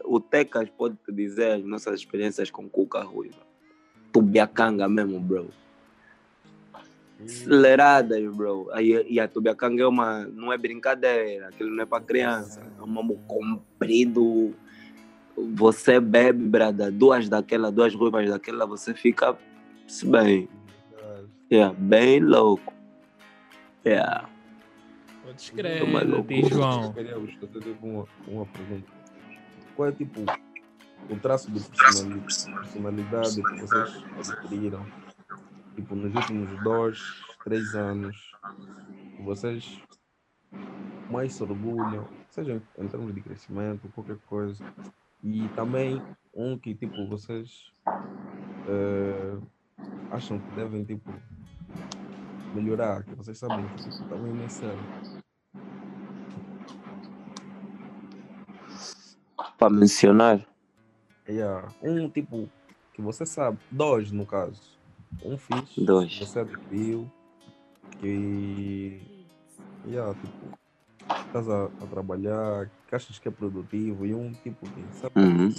O 0.05 0.21
Tecas 0.21 0.69
pode 0.71 0.97
te 0.97 1.13
dizer 1.13 1.53
as 1.53 1.65
nossas 1.65 2.01
experiências 2.01 2.51
com 2.51 2.69
cuca 2.69 3.03
ruiva. 3.03 3.39
Tubiacanga 4.13 4.89
mesmo, 4.89 5.21
bro. 5.21 5.49
Aceleradas, 7.25 8.37
bro. 8.37 8.69
Aí, 8.73 9.05
e 9.09 9.21
a 9.21 9.29
Tubiacanga 9.29 9.83
é 9.83 9.87
uma. 9.87 10.25
Não 10.27 10.53
é 10.53 10.59
brincadeira, 10.59 11.49
aquilo 11.49 11.71
não 11.71 11.83
é 11.83 11.87
para 11.87 12.03
criança. 12.03 12.61
É 12.79 12.83
um 12.83 12.87
mambo 12.87 13.17
comprido. 13.27 14.55
Você 15.55 16.01
bebe, 16.01 16.45
brada, 16.45 16.91
duas 16.91 17.29
daquela, 17.29 17.71
duas 17.71 17.95
ruivas 17.95 18.29
daquela, 18.29 18.67
você 18.67 18.93
fica 18.93 19.37
se 19.87 20.07
bem. 20.07 20.49
Yeah, 21.51 21.75
bem 21.77 22.21
louco. 22.21 22.73
Yeah. 23.85 24.29
Podes 25.25 25.51
crer, 25.51 25.83
João. 26.49 26.93
Queria 26.93 27.19
vos 27.19 27.33
fazer 27.35 27.77
uma, 27.83 28.07
uma 28.29 28.47
pergunta. 28.47 28.93
Qual 29.75 29.89
é 29.89 29.93
tipo 29.93 30.21
o 31.09 31.17
traço 31.17 31.51
de 31.51 31.61
personali- 31.61 32.21
personalidade 32.21 33.43
que 33.43 33.61
vocês 33.61 34.05
adquiriram? 34.19 34.85
Tipo, 35.75 35.95
nos 35.95 36.15
últimos 36.15 36.63
dois, 36.63 37.01
três 37.45 37.75
anos, 37.75 38.33
vocês 39.25 39.81
mais 41.11 41.33
se 41.35 41.43
orgulham, 41.43 42.07
seja 42.31 42.63
em 42.79 42.89
termos 42.89 43.15
de 43.15 43.21
crescimento, 43.21 43.89
qualquer 43.95 44.19
coisa. 44.29 44.65
E 45.23 45.49
também 45.51 46.01
um 46.35 46.59
que 46.59 46.75
tipo 46.75 47.07
vocês 47.07 47.73
eh, 48.69 49.39
acham 50.11 50.39
que 50.39 50.55
devem 50.55 50.85
tipo 50.85 51.13
melhorar, 52.55 53.03
que 53.03 53.15
vocês 53.15 53.39
sabem 53.39 53.67
que 53.69 53.91
tipo, 53.91 54.09
também 54.09 54.33
não 54.33 54.45
é 54.45 54.49
sério. 54.49 54.79
Para 59.59 59.71
mencionar. 59.71 60.47
Yeah. 61.29 61.69
Um 61.83 62.09
tipo 62.09 62.49
que 62.95 63.03
você 63.03 63.27
sabe, 63.27 63.59
dois 63.71 64.11
no 64.11 64.25
caso. 64.25 64.80
Um 65.25 65.37
fiz, 65.37 65.77
Dois. 65.79 66.19
você 66.19 66.39
adquiriu, 66.41 67.11
que 68.01 69.01
yeah, 69.87 70.15
tipo, 70.15 70.59
estás 71.27 71.49
a, 71.49 71.65
a 71.65 71.87
trabalhar, 71.91 72.71
que 72.89 72.95
achas 72.95 73.19
que 73.19 73.29
é 73.29 73.31
produtivo, 73.31 74.07
e 74.07 74.15
um 74.15 74.33
tipo 74.33 74.67
que 74.67 74.85
sabe, 74.99 75.13
Uhum. 75.17 75.53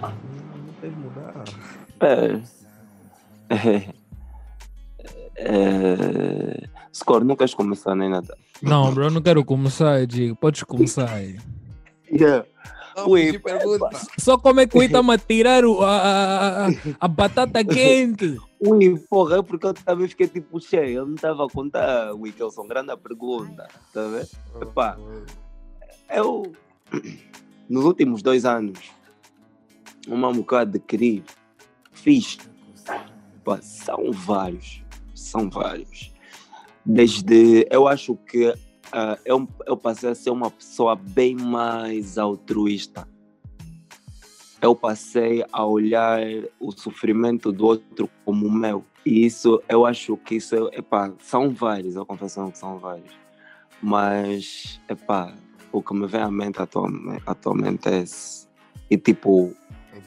não, 0.00 0.10
não 0.10 0.72
tens 0.80 0.94
de 0.94 1.00
mudar. 1.00 1.44
É. 2.00 2.66
É. 3.48 3.94
é... 5.36 6.68
Score, 6.92 7.24
não 7.24 7.36
queres 7.36 7.54
começar 7.54 7.94
nem 7.94 8.10
nada. 8.10 8.36
Não, 8.62 8.92
bro, 8.92 9.04
eu 9.04 9.10
não 9.10 9.22
quero 9.22 9.44
começar, 9.44 10.06
Digo. 10.06 10.34
Podes 10.36 10.62
começar 10.62 11.10
aí. 11.10 11.38
Yeah. 12.10 12.46
Ui. 13.04 13.40
Só 14.18 14.38
como 14.38 14.60
é 14.60 14.66
que 14.66 14.78
o 14.78 14.82
Itama 14.82 15.14
a 15.14 15.18
tirar 15.18 15.64
o- 15.64 15.82
a, 15.82 16.66
a, 16.66 16.68
a, 17.00 17.08
batata 17.08 17.62
quente? 17.64 18.38
Ui, 18.60 18.98
porra, 19.10 19.38
é 19.38 19.42
porque 19.42 19.66
eu 19.66 19.74
também 19.74 20.08
fiquei 20.08 20.26
tipo 20.26 20.58
cheio. 20.60 21.00
Eu 21.00 21.06
não 21.06 21.14
estava 21.14 21.44
a 21.44 21.48
contar, 21.48 22.14
Ui, 22.14 22.32
que 22.32 22.50
são 22.50 22.66
grande 22.66 22.96
pergunta. 22.96 23.68
Tá 23.92 24.02
vendo? 24.08 24.28
Epá. 24.62 24.96
Eu, 26.08 26.52
nos 27.68 27.84
últimos 27.84 28.22
dois 28.22 28.44
anos, 28.44 28.78
uma 30.08 30.32
que 30.32 30.54
eu 30.54 30.58
adquiri, 30.58 31.22
fiz. 31.92 32.38
Pá, 33.44 33.60
são 33.60 34.10
vários. 34.12 34.82
São 35.14 35.50
vários. 35.50 36.12
Desde. 36.84 37.66
Eu 37.70 37.86
acho 37.86 38.16
que 38.16 38.54
ah, 38.92 39.18
eu, 39.24 39.48
eu 39.66 39.76
passei 39.76 40.10
a 40.10 40.14
ser 40.14 40.30
uma 40.30 40.50
pessoa 40.50 40.96
bem 40.96 41.34
mais 41.34 42.18
altruísta. 42.18 43.08
Eu 44.60 44.74
passei 44.74 45.44
a 45.52 45.64
olhar 45.64 46.20
o 46.58 46.72
sofrimento 46.72 47.52
do 47.52 47.66
outro 47.66 48.08
como 48.24 48.46
o 48.46 48.52
meu. 48.52 48.84
E 49.04 49.24
isso, 49.24 49.62
eu 49.68 49.86
acho 49.86 50.16
que 50.16 50.36
isso, 50.36 50.68
epá, 50.72 51.12
são 51.20 51.52
vários, 51.52 51.94
eu 51.94 52.04
confesso 52.04 52.50
que 52.50 52.58
são 52.58 52.78
vários. 52.78 53.12
Mas, 53.82 54.80
epá, 54.88 55.34
o 55.70 55.82
que 55.82 55.94
me 55.94 56.06
vem 56.06 56.22
à 56.22 56.30
mente 56.30 56.60
atualmente, 56.60 57.22
atualmente 57.26 57.88
é 57.88 57.98
esse. 57.98 58.48
E 58.90 58.96
tipo, 58.96 59.54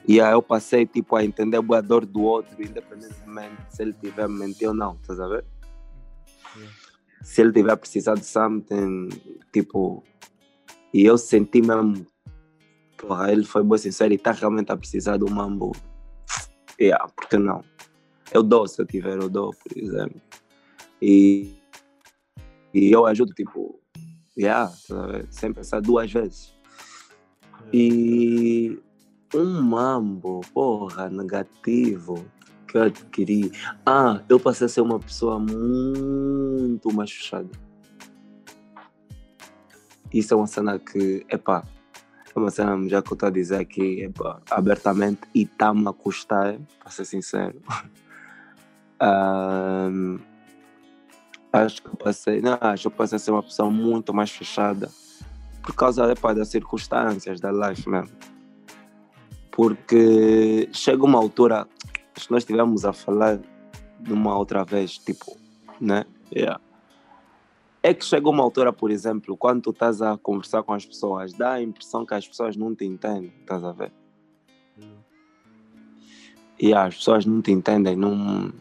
e 0.08 0.20
aí 0.20 0.34
eu 0.34 0.42
passei 0.42 0.86
tipo, 0.86 1.16
a 1.16 1.24
entender 1.24 1.58
a 1.58 1.82
dor 1.82 2.06
do 2.06 2.22
outro, 2.22 2.62
independentemente 2.62 3.56
se 3.70 3.84
ele 3.84 3.94
tiver 3.94 4.28
mentir 4.28 4.68
ou 4.68 4.74
não, 4.74 4.96
estás 4.96 5.20
a 5.20 5.28
ver? 5.28 5.46
Se 7.24 7.42
ele 7.42 7.52
tiver 7.52 7.76
precisado 7.76 8.20
de 8.20 8.26
something, 8.26 9.10
tipo, 9.52 10.04
e 10.94 11.06
eu 11.06 11.18
senti 11.18 11.62
mesmo, 11.62 12.06
porra, 12.98 13.32
ele 13.32 13.44
foi 13.44 13.64
bom 13.64 13.78
sincero 13.78 14.14
e 14.14 14.16
está 14.16 14.32
realmente 14.32 14.72
a 14.72 14.78
precisar 14.78 15.18
do 15.18 15.30
mambo. 15.30 15.72
Yeah, 16.80 17.08
por 17.10 17.28
que 17.28 17.38
não? 17.38 17.64
Eu 18.34 18.42
dou, 18.44 18.68
se 18.68 18.82
eu 18.82 18.86
tiver, 18.86 19.18
eu 19.22 19.30
dou, 19.30 19.52
por 19.54 19.78
exemplo. 19.78 20.22
E, 21.02 21.58
e 22.74 22.92
eu 22.92 23.06
ajudo, 23.06 23.34
tipo, 23.34 23.80
yeah, 24.38 24.72
tá 24.88 25.04
a 25.04 25.08
ver? 25.08 25.28
sem 25.32 25.54
pensar 25.54 25.82
duas 25.82 26.12
vezes. 26.12 26.56
E 27.74 28.80
um 29.36 29.62
mambo, 29.62 30.42
porra, 30.54 31.10
negativo 31.10 32.26
que 32.70 32.78
eu 32.78 32.84
adquiri. 32.84 33.52
Ah, 33.86 34.22
eu 34.30 34.40
passei 34.40 34.66
a 34.66 34.70
ser 34.70 34.82
uma 34.82 35.00
pessoa 35.00 35.40
muito 35.40 36.94
mais 36.94 37.12
fechada. 37.12 37.50
Isso 40.14 40.34
é 40.34 40.38
uma 40.38 40.48
cena 40.48 40.80
que, 40.80 41.26
epá, 41.30 41.64
é 42.36 42.40
uma 42.40 42.52
cena 42.52 42.88
já 42.88 43.02
que 43.02 43.12
eu 43.12 43.16
estou 43.16 43.28
a 43.28 43.32
dizer 43.32 43.58
aqui 43.58 44.04
epá, 44.04 44.40
abertamente 44.50 45.22
e 45.34 45.44
está-me 45.44 45.88
a 45.88 45.94
custar, 45.94 46.58
para 46.80 46.92
ser 46.92 47.06
sincero. 47.06 47.62
um, 49.02 50.20
acho 51.52 51.82
que 51.82 51.90
eu 51.90 51.96
passei, 51.96 52.42
não, 52.42 52.58
acho 52.62 52.84
que 52.84 52.88
eu 52.88 52.92
passei 52.92 53.16
a 53.16 53.20
ser 53.20 53.32
uma 53.32 53.44
pessoa 53.44 53.70
muito 53.70 54.14
mais 54.14 54.32
fechada 54.32 54.90
por 55.62 55.76
causa 55.76 56.12
epá, 56.12 56.34
das 56.34 56.50
circunstâncias 56.50 57.40
da 57.40 57.52
life 57.52 57.88
mesmo. 57.88 58.16
Porque 59.52 60.70
chega 60.72 61.04
uma 61.04 61.20
altura, 61.20 61.68
se 62.20 62.32
nós 62.32 62.44
estivermos 62.44 62.86
a 62.86 62.94
falar 62.94 63.40
de 64.00 64.14
uma 64.14 64.38
outra 64.38 64.64
vez, 64.64 64.98
tipo, 64.98 65.38
né? 65.80 66.06
Yeah. 66.34 66.60
É 67.82 67.94
que 67.94 68.04
chega 68.04 68.30
uma 68.30 68.44
altura, 68.44 68.74
por 68.74 68.92
exemplo, 68.92 69.38
quando 69.38 69.64
tu 69.64 69.70
estás 69.72 70.02
a 70.02 70.18
conversar 70.18 70.64
com 70.64 70.74
as 70.74 70.86
pessoas, 70.86 71.34
dá 71.34 71.54
a 71.54 71.62
impressão 71.62 72.06
que 72.06 72.14
as 72.14 72.28
pessoas 72.28 72.56
não 72.56 72.76
te 72.76 72.86
entendem, 72.86 73.34
estás 73.40 73.64
a 73.64 73.72
ver? 73.72 73.92
E 76.60 76.68
yeah, 76.68 76.88
as 76.88 76.96
pessoas 76.96 77.26
não 77.26 77.42
te 77.42 77.52
entendem, 77.52 77.96
não. 77.96 78.52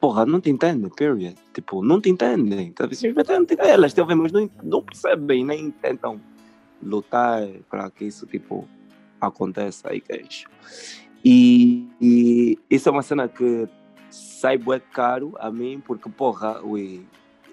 Porra, 0.00 0.26
não 0.26 0.40
te 0.40 0.50
entendem, 0.50 0.90
period. 0.90 1.36
Tipo, 1.54 1.84
não 1.84 2.00
te 2.00 2.10
entendem. 2.10 2.72
Tá? 2.72 2.88
Simplesmente 2.92 3.54
elas 3.58 3.94
te 3.94 4.00
ouvem, 4.00 4.16
mas 4.16 4.32
não, 4.32 4.50
não 4.62 4.82
percebem, 4.82 5.44
nem 5.44 5.70
tentam 5.70 6.20
lutar 6.82 7.46
para 7.68 7.88
que 7.90 8.06
isso, 8.06 8.26
tipo, 8.26 8.66
aconteça 9.20 9.90
aí, 9.90 10.00
que 10.00 10.16
isso. 10.16 10.46
E, 11.24 11.88
e 12.00 12.58
isso 12.68 12.88
é 12.88 12.92
uma 12.92 13.02
cena 13.02 13.28
que 13.28 13.68
sai 14.10 14.56
bué 14.56 14.80
caro 14.80 15.34
a 15.38 15.50
mim, 15.50 15.82
porque, 15.84 16.08
porra, 16.08 16.60
ui, 16.62 17.06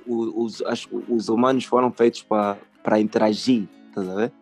os, 0.06 0.62
as, 0.62 0.88
os 1.08 1.30
humanos 1.30 1.66
foram 1.66 1.92
feitos 1.92 2.24
para 2.24 3.00
interagir, 3.00 3.68
tá 3.94 4.02
a 4.02 4.16
ver? 4.16 4.34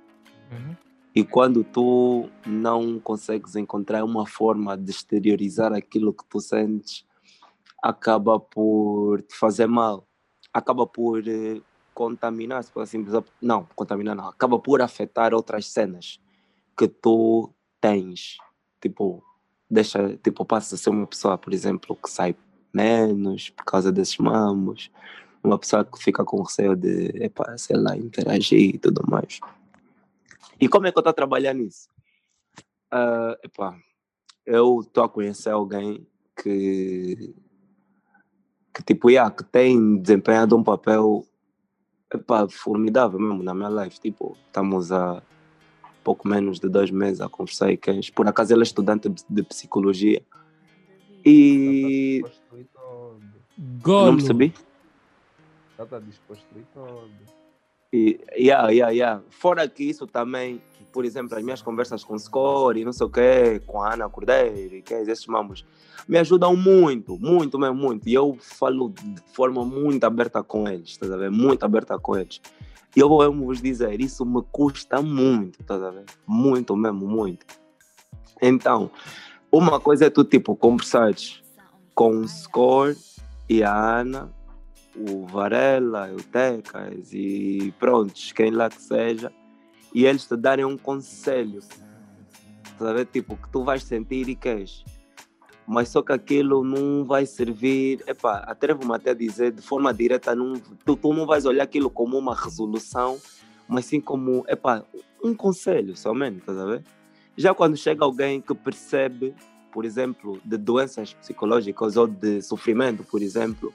Uhum. 0.51 0.75
E 1.15 1.23
quando 1.23 1.63
tu 1.63 2.29
não 2.45 2.99
consegues 2.99 3.55
encontrar 3.55 4.03
uma 4.03 4.25
forma 4.25 4.77
de 4.77 4.91
exteriorizar 4.91 5.73
aquilo 5.73 6.13
que 6.13 6.25
tu 6.25 6.39
sentes, 6.39 7.05
acaba 7.81 8.39
por 8.39 9.21
te 9.21 9.35
fazer 9.35 9.67
mal, 9.67 10.07
acaba 10.53 10.85
por 10.85 11.25
eh, 11.27 11.61
contaminar, 11.93 12.63
se 12.63 12.71
for 12.71 12.81
assim, 12.81 13.05
não, 13.41 13.65
contaminar 13.75 14.15
não, 14.15 14.27
acaba 14.27 14.59
por 14.59 14.81
afetar 14.81 15.33
outras 15.33 15.67
cenas 15.67 16.19
que 16.77 16.87
tu 16.87 17.49
tens, 17.79 18.37
tipo, 18.85 19.23
deixa, 19.69 20.15
tipo, 20.17 20.45
passa 20.45 20.75
a 20.75 20.77
ser 20.77 20.91
uma 20.91 21.07
pessoa, 21.07 21.37
por 21.37 21.53
exemplo, 21.53 21.95
que 21.95 22.09
sai 22.09 22.35
menos 22.71 23.49
por 23.49 23.65
causa 23.65 23.91
desses 23.91 24.17
mamos, 24.17 24.91
uma 25.43 25.57
pessoa 25.57 25.83
que 25.83 25.97
fica 26.03 26.23
com 26.23 26.41
receio 26.43 26.75
de, 26.75 27.23
epa, 27.23 27.57
sei 27.57 27.77
lá, 27.77 27.97
interagir 27.97 28.75
e 28.75 28.77
tudo 28.77 29.01
mais. 29.09 29.39
E 30.61 30.67
como 30.69 30.85
é 30.85 30.91
que 30.91 30.97
eu 30.97 31.01
estou 31.01 31.09
a 31.09 31.13
trabalhar 31.13 31.53
nisso? 31.53 31.89
Uh, 32.93 33.35
epa, 33.43 33.75
eu 34.45 34.81
estou 34.81 35.03
a 35.03 35.09
conhecer 35.09 35.49
alguém 35.49 36.05
que, 36.41 37.33
que 38.73 38.83
tipo, 38.83 39.09
yeah, 39.09 39.33
que 39.33 39.43
tem 39.43 39.97
desempenhado 39.97 40.55
um 40.55 40.63
papel 40.63 41.25
epa, 42.13 42.47
formidável 42.49 43.19
mesmo 43.19 43.41
na 43.41 43.53
minha 43.55 43.69
life. 43.69 43.99
Tipo, 43.99 44.37
estamos 44.47 44.91
a 44.91 45.23
pouco 46.05 46.27
menos 46.27 46.59
de 46.59 46.69
dois 46.69 46.91
meses 46.91 47.19
a 47.19 47.27
conversar 47.27 47.71
e 47.71 47.77
quem, 47.77 47.99
por 48.13 48.27
acaso 48.27 48.53
ele 48.53 48.61
é 48.61 48.63
estudante 48.63 49.09
de 49.27 49.43
psicologia. 49.43 50.21
E. 51.25 52.23
Golo. 53.81 54.11
Não 54.11 54.17
percebi? 54.17 54.53
Já 55.75 55.83
está 55.83 55.99
e 55.99 56.61
todo. 56.73 57.09
E, 57.91 58.19
yeah, 58.37 58.69
yeah, 58.69 58.91
yeah. 58.91 59.23
Fora 59.29 59.67
que 59.67 59.83
isso 59.83 60.05
também, 60.05 60.61
por 60.93 61.05
exemplo, 61.05 61.35
as 61.35 61.43
minhas 61.43 61.61
conversas 61.61 62.03
com 62.03 62.13
o 62.13 62.19
Score 62.19 62.79
e 62.79 62.85
não 62.85 62.93
sei 62.93 63.07
o 63.07 63.09
quê, 63.09 63.61
com 63.65 63.81
a 63.81 63.93
Ana 63.93 64.07
Cordeiro 64.07 64.75
e 64.75 64.81
que 64.81 64.93
esses 64.93 65.25
mamos, 65.25 65.65
me 66.07 66.19
ajudam 66.19 66.55
muito, 66.55 67.17
muito 67.17 67.57
mesmo, 67.57 67.75
muito. 67.75 68.07
E 68.07 68.13
eu 68.13 68.37
falo 68.39 68.89
de 68.89 69.21
forma 69.33 69.65
muito 69.65 70.03
aberta 70.03 70.43
com 70.43 70.67
eles, 70.67 70.89
estás 70.89 71.11
a 71.11 71.17
ver? 71.17 71.31
Muito 71.31 71.63
aberta 71.63 71.97
com 71.97 72.15
eles. 72.15 72.41
E 72.95 72.99
eu 72.99 73.09
vou 73.09 73.33
vos 73.33 73.61
dizer, 73.61 73.99
isso 73.99 74.25
me 74.25 74.41
custa 74.51 75.01
muito, 75.01 75.59
estás 75.59 75.83
a 75.83 75.91
ver? 75.91 76.05
Muito 76.25 76.75
mesmo, 76.75 77.05
muito. 77.05 77.45
Então, 78.41 78.89
uma 79.51 79.79
coisa 79.79 80.05
é 80.05 80.09
tu, 80.09 80.23
tipo, 80.23 80.55
conversares 80.55 81.41
com 81.93 82.19
o 82.19 82.27
Score 82.27 82.95
e 83.49 83.63
a 83.63 83.99
Ana 83.99 84.33
o 84.95 85.25
Varela, 85.25 86.11
o 86.13 86.23
Tecas 86.23 87.13
e 87.13 87.73
pronto, 87.79 88.13
quem 88.33 88.51
lá 88.51 88.69
que 88.69 88.81
seja, 88.81 89.31
e 89.93 90.05
eles 90.05 90.25
te 90.25 90.35
darem 90.35 90.65
um 90.65 90.77
conselho, 90.77 91.61
sabe? 92.79 93.05
Tipo, 93.05 93.35
que 93.35 93.49
tu 93.49 93.63
vais 93.63 93.83
sentir 93.83 94.27
e 94.29 94.35
queres. 94.35 94.83
Mas 95.67 95.89
só 95.89 96.01
que 96.01 96.11
aquilo 96.11 96.63
não 96.63 97.03
vai 97.05 97.25
servir, 97.25 98.03
epá, 98.07 98.37
atrevo-me 98.39 98.93
até 98.93 99.11
a 99.11 99.13
dizer 99.15 99.51
de 99.51 99.61
forma 99.61 99.93
direta, 99.93 100.35
não, 100.35 100.53
tu, 100.85 100.95
tu 100.95 101.13
não 101.13 101.25
vais 101.25 101.45
olhar 101.45 101.63
aquilo 101.63 101.89
como 101.89 102.17
uma 102.17 102.35
resolução, 102.35 103.19
mas 103.67 103.85
sim 103.85 103.99
como, 103.99 104.45
epá, 104.47 104.83
um 105.23 105.33
conselho 105.33 105.95
somente, 105.97 106.39
estás 106.39 106.57
a 106.57 106.65
ver? 106.65 106.83
Já 107.35 107.53
quando 107.53 107.75
chega 107.75 108.05
alguém 108.05 108.39
que 108.39 108.53
percebe, 108.53 109.33
por 109.71 109.85
exemplo, 109.85 110.39
de 110.45 110.55
doenças 110.55 111.13
psicológicas 111.13 111.97
ou 111.97 112.07
de 112.07 112.41
sofrimento, 112.41 113.03
por 113.03 113.21
exemplo, 113.21 113.73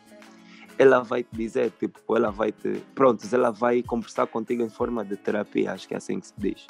ela 0.78 1.02
vai 1.02 1.22
te 1.22 1.36
dizer, 1.36 1.72
tipo, 1.78 2.16
ela 2.16 2.30
vai 2.30 2.52
te. 2.52 2.82
Pronto, 2.94 3.22
ela 3.30 3.50
vai 3.50 3.82
conversar 3.82 4.26
contigo 4.26 4.62
em 4.62 4.70
forma 4.70 5.04
de 5.04 5.14
terapia, 5.14 5.72
acho 5.72 5.86
que 5.86 5.92
é 5.92 5.98
assim 5.98 6.18
que 6.18 6.28
se 6.28 6.34
diz. 6.38 6.66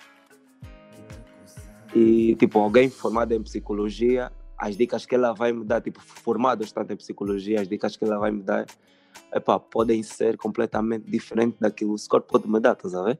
E, 1.94 2.34
tipo, 2.34 2.58
alguém 2.58 2.90
formado 2.90 3.32
em 3.32 3.40
psicologia, 3.40 4.32
as 4.60 4.76
dicas 4.76 5.06
que 5.06 5.14
ela 5.14 5.32
vai 5.32 5.52
me 5.52 5.64
dar, 5.64 5.80
tipo, 5.80 6.00
formado 6.00 6.70
tanto 6.70 6.92
em 6.92 6.96
psicologia, 6.96 7.62
as 7.62 7.66
dicas 7.66 7.96
que 7.96 8.04
ela 8.04 8.18
vai 8.18 8.30
me 8.30 8.42
dar, 8.42 8.66
epá, 9.32 9.58
podem 9.58 10.02
ser 10.02 10.36
completamente 10.36 11.10
diferentes 11.10 11.58
daquilo 11.58 11.92
que 11.92 11.94
o 11.94 11.98
Scott 11.98 12.26
pode 12.28 12.46
me 12.46 12.60
dar, 12.60 12.74
estás 12.74 12.94
a 12.94 13.02
ver? 13.02 13.18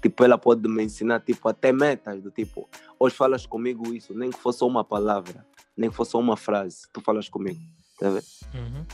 Tipo, 0.00 0.22
ela 0.22 0.38
pode 0.38 0.68
me 0.68 0.84
ensinar, 0.84 1.20
tipo, 1.20 1.48
até 1.48 1.72
metas, 1.72 2.22
do 2.22 2.30
tipo, 2.30 2.68
hoje 2.96 3.16
falas 3.16 3.44
comigo 3.44 3.92
isso, 3.92 4.14
nem 4.14 4.30
que 4.30 4.38
fosse 4.38 4.62
uma 4.62 4.84
palavra, 4.84 5.44
nem 5.76 5.90
que 5.90 5.96
fosse 5.96 6.16
uma 6.16 6.36
frase, 6.36 6.86
tu 6.92 7.00
falas 7.00 7.28
comigo, 7.28 7.60
tá 7.98 8.08
vendo? 8.08 8.24
Uhum. 8.54 8.86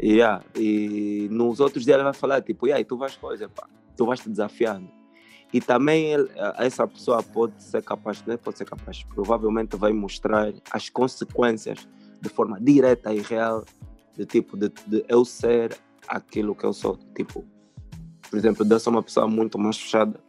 Yeah. 0.00 0.42
E 0.54 1.28
nos 1.32 1.58
outros 1.58 1.84
dias 1.84 1.96
ela 1.96 2.04
vai 2.04 2.14
falar, 2.14 2.40
tipo, 2.42 2.68
e 2.68 2.72
aí, 2.72 2.84
tu 2.84 2.96
vais 2.96 3.16
coisa, 3.16 3.48
pá, 3.48 3.68
tu 3.96 4.06
vais 4.06 4.20
te 4.20 4.30
desafiando. 4.30 4.99
E 5.52 5.60
também 5.60 6.12
essa 6.58 6.86
pessoa 6.86 7.22
pode 7.22 7.60
ser 7.62 7.82
capaz, 7.82 8.24
não 8.24 8.34
é 8.34 8.36
pode 8.36 8.58
ser 8.58 8.64
capaz, 8.64 9.02
provavelmente 9.02 9.76
vai 9.76 9.92
mostrar 9.92 10.52
as 10.70 10.88
consequências 10.88 11.88
de 12.20 12.28
forma 12.28 12.60
direta 12.60 13.12
e 13.12 13.20
real, 13.20 13.64
de 14.16 14.24
tipo, 14.26 14.56
de, 14.56 14.68
de 14.86 15.04
eu 15.08 15.24
ser 15.24 15.76
aquilo 16.06 16.54
que 16.54 16.64
eu 16.64 16.72
sou. 16.72 16.96
Tipo, 17.16 17.44
por 18.28 18.38
exemplo, 18.38 18.64
eu 18.68 18.78
sou 18.78 18.92
uma 18.92 19.02
pessoa 19.02 19.26
muito 19.26 19.58
mais 19.58 19.76
fechada. 19.76 20.20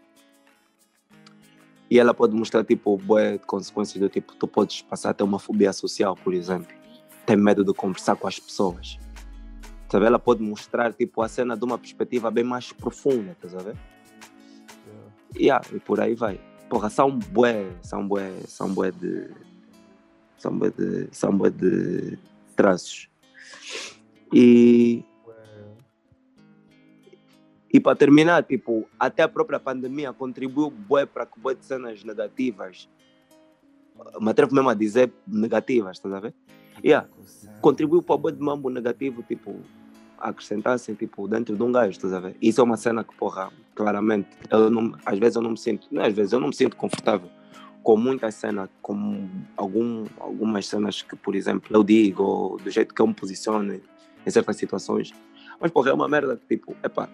E 1.90 2.00
ela 2.00 2.14
pode 2.14 2.34
mostrar, 2.34 2.64
tipo, 2.64 2.98
boas 2.98 3.40
consequências 3.46 4.00
do 4.00 4.10
tipo, 4.10 4.34
tu 4.36 4.48
podes 4.48 4.82
passar 4.82 5.10
a 5.10 5.14
ter 5.14 5.24
uma 5.24 5.38
fobia 5.38 5.74
social, 5.74 6.16
por 6.16 6.34
exemplo. 6.34 6.74
Tem 7.26 7.36
medo 7.36 7.64
de 7.64 7.74
conversar 7.74 8.16
com 8.16 8.28
as 8.28 8.40
pessoas? 8.40 8.98
Ela 9.94 10.18
pode 10.18 10.42
mostrar 10.42 10.94
tipo, 10.94 11.22
a 11.22 11.28
cena 11.28 11.58
de 11.58 11.66
uma 11.66 11.78
perspectiva 11.78 12.32
bem 12.32 12.46
mais 12.46 12.72
profunda, 12.72 13.36
tá 13.40 13.48
a 13.60 13.62
ver? 13.62 13.78
Yeah. 15.38 15.66
e 15.74 15.80
por 15.80 16.00
aí 16.00 16.16
vai. 16.16 16.40
Porra, 16.70 16.90
são 16.90 17.18
bué, 17.18 17.66
são 17.82 18.08
bué, 18.08 18.32
são 18.48 18.74
bué 18.74 18.92
de. 18.92 19.30
São 20.38 20.58
bué 20.58 20.70
de. 20.70 21.08
São 21.12 21.38
bué 21.38 21.50
de 21.50 22.18
traços. 22.56 23.10
E. 24.34 25.04
E 27.74 27.80
para 27.80 27.96
terminar, 27.96 28.44
tipo, 28.44 28.88
até 29.00 29.24
a 29.24 29.30
própria 29.30 29.60
pandemia 29.60 30.12
contribuiu 30.12 30.70
bué 30.70 31.06
para 31.06 31.26
que 31.26 31.40
bué 31.40 31.56
de 31.56 31.66
cenas 31.66 32.04
negativas, 32.04 32.90
me 34.20 34.30
atrevo 34.30 34.54
mesmo 34.54 34.70
a 34.70 34.74
dizer 34.74 35.12
negativas, 35.26 35.98
estás 35.98 36.14
a 36.14 36.20
ver? 36.20 36.34
Yeah. 36.84 37.08
Contribuiu 37.62 38.02
para 38.02 38.18
bué 38.18 38.32
de 38.32 38.42
mambo 38.42 38.70
negativo, 38.70 39.24
tipo, 39.24 39.60
acrescentassem 40.18 40.96
tipo, 40.96 41.28
dentro 41.28 41.56
de 41.56 41.64
um 41.64 41.72
gajo, 41.72 41.92
estás 41.92 42.14
a 42.14 42.20
ver? 42.20 42.36
Isso 42.42 42.62
é 42.62 42.64
uma 42.64 42.78
cena 42.78 43.04
que, 43.04 43.16
porra, 43.16 43.52
claramente, 43.82 44.30
eu 44.52 44.70
não, 44.70 44.96
às 45.04 45.18
vezes 45.18 45.36
eu 45.36 45.42
não 45.42 45.52
me 45.52 45.58
sinto, 45.58 45.88
não, 45.90 46.04
às 46.04 46.14
vezes 46.14 46.32
eu 46.32 46.40
não 46.40 46.50
me 46.50 46.56
sinto 46.56 46.78
confortável 46.78 47.28
com 47.82 47.98
muitas 47.98 48.36
cenas, 48.36 48.70
com 48.80 49.28
algum, 49.58 50.06
algumas 50.20 50.68
cenas 50.68 51.02
que, 51.02 51.16
por 51.16 51.34
exemplo, 51.36 51.76
eu 51.76 51.84
digo, 51.84 52.22
ou 52.22 52.58
do 52.58 52.70
jeito 52.70 52.94
que 52.94 53.02
eu 53.02 53.08
me 53.08 53.14
posiciono 53.14 53.74
em 53.74 54.30
certas 54.30 54.56
situações. 54.56 55.12
Mas, 55.60 55.72
porra, 55.72 55.90
é 55.90 55.94
uma 55.94 56.08
merda 56.08 56.38
que, 56.38 56.58
tipo, 56.58 56.78
epá, 56.84 57.10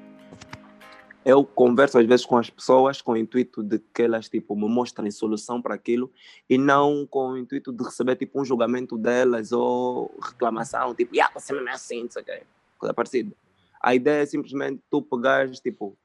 eu 1.23 1.45
converso 1.45 1.97
às 1.97 2.05
vezes 2.05 2.25
com 2.25 2.37
as 2.37 2.49
pessoas 2.49 3.01
com 3.01 3.13
o 3.13 3.17
intuito 3.17 3.63
de 3.63 3.79
que 3.93 4.03
elas 4.03 4.27
tipo 4.27 4.55
me 4.55 4.67
mostrem 4.67 5.09
solução 5.11 5.61
para 5.61 5.73
aquilo 5.73 6.11
e 6.49 6.57
não 6.57 7.05
com 7.05 7.31
o 7.31 7.37
intuito 7.37 7.71
de 7.71 7.83
receber 7.83 8.15
tipo 8.15 8.41
um 8.41 8.45
julgamento 8.45 8.97
delas 8.97 9.53
ou 9.53 10.13
reclamação, 10.21 10.93
tipo, 10.93 11.15
yeah, 11.15 11.33
você 11.33 11.53
não 11.53 11.67
é 11.67 11.71
assim, 11.71 12.03
não 12.03 12.11
sei 12.11 12.21
o 12.21 12.25
quê, 12.25 12.43
coisa 12.77 12.93
parecida. 12.93 13.33
A 13.81 13.95
ideia 13.95 14.23
é 14.23 14.25
simplesmente 14.25 14.81
tu 14.89 15.01
pegares, 15.01 15.59
tipo, 15.59 15.97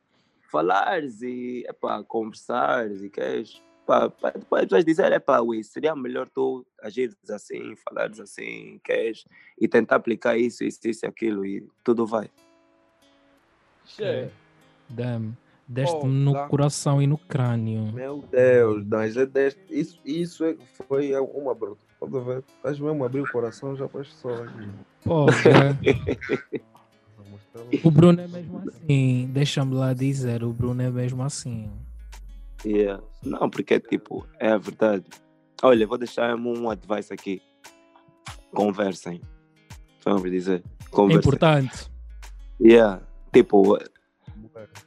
falares 0.52 1.22
e, 1.22 1.64
epá, 1.66 2.04
conversares 2.04 3.02
e 3.02 3.08
queres, 3.08 3.62
pá, 3.86 4.10
pá, 4.10 4.30
depois 4.30 4.64
pessoas 4.64 4.84
dizer, 4.84 5.10
epá, 5.10 5.40
ui, 5.40 5.64
seria 5.64 5.96
melhor 5.96 6.28
tu 6.28 6.64
agires 6.82 7.16
assim, 7.30 7.74
falares 7.76 8.20
assim, 8.20 8.78
queres, 8.84 9.24
e 9.58 9.66
tentar 9.66 9.96
aplicar 9.96 10.36
isso, 10.36 10.62
isso, 10.62 10.78
isso 10.84 11.06
aquilo 11.06 11.46
e 11.46 11.66
tudo 11.82 12.06
vai. 12.06 12.30
Che, 13.86 14.30
Damn. 14.90 15.32
Deste-me 15.66 16.02
Oh, 16.02 16.06
no 16.06 16.48
coração 16.48 17.00
e 17.00 17.06
no 17.06 17.16
crânio. 17.16 17.92
Meu 17.92 18.22
Deus, 18.30 18.84
Dães, 18.84 19.16
é 19.16 19.24
deste, 19.24 19.62
isso, 19.70 19.98
isso 20.04 20.44
é, 20.44 20.54
foi 20.86 21.18
uma 21.18 21.54
bruta. 21.54 21.80
Estás 22.56 22.78
mesmo 22.78 23.02
abrir 23.04 23.20
o 23.20 23.30
coração 23.30 23.74
já 23.74 23.88
para 23.88 24.02
as 24.02 24.08
pessoas. 24.08 24.50
Porra. 25.02 25.78
o 27.84 27.90
Bruno 27.90 28.20
é 28.20 28.28
mesmo 28.28 28.58
assim. 28.58 29.30
Deixa-me 29.32 29.74
lá 29.74 29.92
dizer, 29.92 30.42
o 30.42 30.52
Bruno 30.52 30.82
é 30.82 30.90
mesmo 30.90 31.22
assim. 31.22 31.70
Yeah. 32.64 33.02
Não, 33.24 33.50
porque 33.50 33.78
tipo, 33.80 34.26
é 34.38 34.52
a 34.52 34.58
verdade. 34.58 35.04
Olha, 35.62 35.86
vou 35.86 35.98
deixar 35.98 36.34
um 36.36 36.70
advice 36.70 37.12
aqui. 37.12 37.42
Conversem. 38.52 39.20
Vamos 40.04 40.30
dizer. 40.30 40.62
É 40.80 40.88
Conversem. 40.90 41.18
importante. 41.18 41.90
Yeah. 42.60 43.02
Tipo, 43.32 43.78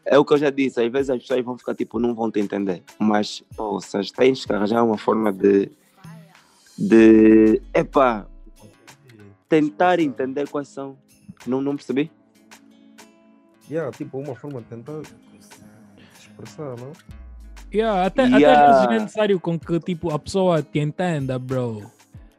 é 0.06 0.18
o 0.18 0.26
que 0.26 0.34
eu 0.34 0.38
já 0.38 0.50
disse. 0.50 0.82
Às 0.82 0.92
vezes 0.92 1.10
as 1.10 1.20
pessoas 1.20 1.44
vão 1.44 1.58
ficar 1.58 1.76
tipo, 1.76 2.00
não 2.00 2.14
vão 2.14 2.32
te 2.32 2.40
entender. 2.40 2.84
Mas, 3.00 3.42
poças, 3.56 4.12
tens 4.12 4.46
que 4.46 4.54
arranjar 4.54 4.84
uma 4.84 4.98
forma 4.98 5.32
de. 5.32 5.72
de. 6.78 7.62
Epá, 7.74 8.28
tentar 9.50 10.00
entender 10.00 10.48
quais 10.50 10.68
são. 10.68 10.98
Não, 11.46 11.62
não 11.62 11.76
percebi? 11.76 12.12
Yeah, 13.70 13.92
tipo, 13.96 14.18
uma 14.20 14.36
forma 14.36 14.62
de 14.62 14.68
tentar 14.68 15.02
expressar, 16.20 16.76
não? 16.80 16.92
Yeah, 17.74 18.06
até, 18.06 18.24
até 18.26 18.38
Yeah. 18.38 18.62
às 18.62 18.72
vezes 18.76 18.86
não 18.88 18.94
é 18.94 19.00
necessário 19.00 19.40
com 19.40 19.60
que 19.60 19.80
tipo, 19.80 20.14
a 20.14 20.20
pessoa 20.20 20.62
te 20.62 20.80
entenda, 20.80 21.38
bro. 21.40 21.90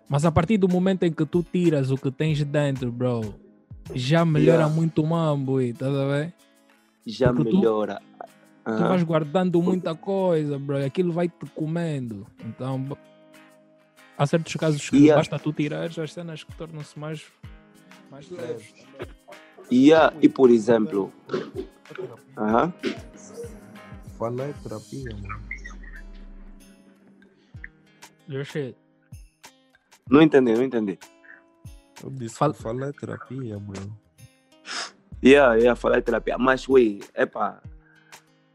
Mas 0.08 0.24
a 0.24 0.30
partir 0.30 0.56
do 0.56 0.68
momento 0.68 1.02
em 1.02 1.12
que 1.12 1.26
tu 1.26 1.42
tiras 1.42 1.90
o 1.90 1.96
que 1.96 2.10
tens 2.12 2.42
dentro, 2.44 2.92
bro, 2.92 3.34
já 3.94 4.24
melhora 4.24 4.60
Yeah. 4.60 4.74
muito 4.74 5.02
o 5.02 5.06
mambo, 5.06 5.60
e 5.60 5.70
estás 5.70 5.94
a 5.94 6.04
ver? 6.06 6.32
Já 7.04 7.32
Porque 7.32 7.50
tu- 7.50 7.56
melhora. 7.58 8.00
Tu 8.64 8.70
Aham. 8.72 8.88
vais 8.88 9.02
guardando 9.02 9.60
muita 9.62 9.94
coisa, 9.94 10.58
bro, 10.58 10.78
e 10.80 10.84
aquilo 10.84 11.12
vai 11.12 11.28
te 11.28 11.46
comendo. 11.54 12.26
Então, 12.44 12.96
há 14.16 14.26
certos 14.26 14.54
casos 14.56 14.88
que 14.88 14.96
Yeah. 14.96 15.16
basta 15.16 15.38
tu 15.38 15.52
tirar 15.52 15.84
as 15.84 16.12
cenas 16.12 16.42
que 16.44 16.54
tornam-se 16.56 16.98
mais, 16.98 17.22
mais 18.10 18.28
leves. 18.30 18.72
Yeah, 19.70 20.14
e 20.22 20.28
por 20.28 20.50
exemplo. 20.50 21.12
Aham. 22.36 22.72
Falar 24.18 24.48
é 24.48 24.52
terapia, 24.52 25.16
mano. 25.16 25.42
Não 30.08 30.22
entendi, 30.22 30.52
não 30.52 30.62
entendi. 30.62 30.98
Eu 32.02 32.10
disse 32.10 32.36
Fala- 32.36 32.54
falar 32.54 32.88
é 32.88 32.92
terapia, 32.92 33.58
bro. 33.58 33.92
Yeah, 35.24 35.54
yeah, 35.56 35.74
falar 35.74 35.96
de 35.96 36.02
terapia. 36.02 36.38
Mas, 36.38 36.68
ui, 36.68 37.00
epá, 37.14 37.60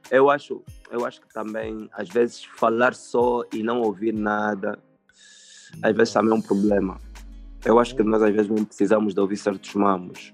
eu 0.10 0.30
acho, 0.30 0.64
eu 0.90 1.06
acho 1.06 1.20
que 1.22 1.28
também, 1.34 1.90
às 1.94 2.08
vezes, 2.10 2.44
falar 2.44 2.94
só 2.94 3.44
e 3.54 3.64
não 3.64 3.82
ouvir 3.82 4.14
nada, 4.14 4.80
às 5.82 5.96
vezes 5.96 6.14
também 6.14 6.32
é 6.32 6.36
um 6.36 6.42
problema. 6.42 7.00
Eu 7.66 7.80
acho 7.80 7.96
que 7.96 8.04
nós, 8.04 8.22
às 8.22 8.34
vezes, 8.34 8.50
não 8.50 8.64
precisamos 8.64 9.14
de 9.14 9.20
ouvir 9.20 9.38
certos 9.38 9.74
mamos. 9.76 10.34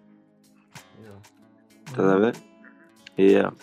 Estás 1.87 2.09
a 2.09 2.17
ver? 2.17 2.35
Yeah. 3.17 3.53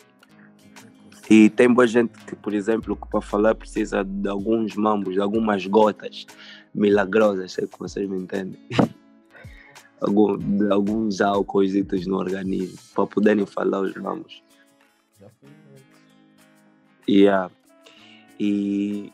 E 1.31 1.49
tem 1.51 1.73
boa 1.73 1.87
gente 1.87 2.13
que, 2.25 2.37
por 2.37 2.53
exemplo, 2.53 2.97
que 2.97 3.09
para 3.09 3.21
falar 3.21 3.55
precisa 3.55 4.05
de 4.05 4.29
alguns 4.29 4.75
mambos, 4.75 5.15
de 5.15 5.21
algumas 5.21 5.67
gotas 5.67 6.27
milagrosas, 6.75 7.53
sei 7.53 7.67
que 7.67 7.79
vocês 7.79 8.09
me 8.09 8.19
entendem. 8.19 8.61
Algum, 10.01 10.37
de 10.37 10.71
alguns 10.71 11.23
álcools 11.23 11.73
no 12.07 12.19
organismo 12.19 12.77
para 12.95 13.07
poderem 13.07 13.47
falar 13.47 13.81
os 13.81 13.95
mambos. 13.95 14.43
Yeah. 17.09 17.51
E. 18.39 19.11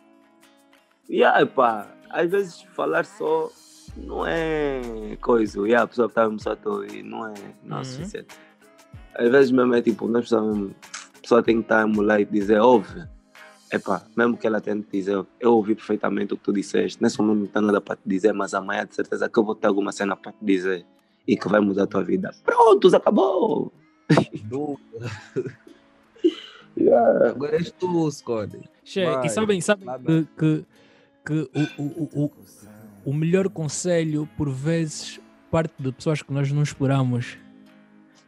Yeah, 1.08 1.46
pá, 1.46 1.86
às 2.08 2.28
vezes 2.28 2.62
falar 2.74 3.04
só 3.04 3.50
não 3.96 4.26
é 4.26 5.16
coisa. 5.20 5.60
Yeah, 5.60 5.84
a 5.84 5.86
pessoa 5.86 6.08
está 6.08 6.24
mesmo 6.24 6.40
só 6.40 6.56
a 6.60 6.68
ouvir, 6.68 7.04
não 7.04 7.26
é, 7.26 7.34
não 7.62 7.76
é 7.76 7.80
Uhum. 7.80 7.84
suficiente. 7.84 8.34
Às 9.20 9.30
vezes 9.30 9.50
mesmo 9.50 9.74
é 9.74 9.82
tipo, 9.82 10.08
nós 10.08 10.20
precisamos, 10.20 10.70
a 11.14 11.20
pessoa 11.20 11.42
tem 11.42 11.56
que 11.56 11.62
estar 11.62 11.80
a 11.80 11.82
emular 11.82 12.18
e 12.18 12.24
dizer, 12.24 12.58
ouve. 12.58 13.04
Epá, 13.70 14.02
mesmo 14.16 14.34
que 14.36 14.46
ela 14.46 14.62
tente 14.62 14.88
dizer, 14.90 15.22
eu 15.38 15.52
ouvi 15.52 15.74
perfeitamente 15.74 16.32
o 16.32 16.38
que 16.38 16.42
tu 16.42 16.52
disseste, 16.54 17.00
nesse 17.02 17.20
momento 17.20 17.40
não 17.40 17.46
tem 17.46 17.62
nada 17.62 17.80
para 17.82 17.96
te 17.96 18.02
dizer, 18.06 18.32
mas 18.32 18.54
amanhã 18.54 18.86
de 18.86 18.94
certeza 18.94 19.28
que 19.28 19.38
eu 19.38 19.44
vou 19.44 19.54
ter 19.54 19.66
alguma 19.66 19.92
cena 19.92 20.16
para 20.16 20.32
te 20.32 20.42
dizer 20.42 20.86
e 21.28 21.36
que 21.36 21.48
vai 21.48 21.60
mudar 21.60 21.84
a 21.84 21.86
tua 21.86 22.02
vida. 22.02 22.30
Pronto, 22.42 22.96
acabou! 22.96 23.72
Yeah. 26.78 27.30
Agora 27.30 27.56
és 27.56 27.70
tu, 27.70 28.10
Scotty. 28.10 28.60
Che, 28.82 29.04
Vai, 29.04 29.26
e 29.26 29.28
sabem, 29.28 29.60
sabem 29.60 29.86
que, 30.06 30.26
que, 30.38 30.64
que 31.26 31.50
o, 31.78 31.82
o, 31.82 31.84
o, 31.84 32.24
o, 32.24 32.30
o 33.04 33.12
melhor 33.12 33.50
conselho, 33.50 34.26
por 34.36 34.48
vezes, 34.48 35.20
parte 35.50 35.74
de 35.78 35.92
pessoas 35.92 36.22
que 36.22 36.32
nós 36.32 36.50
não 36.50 36.62
esperamos. 36.62 37.36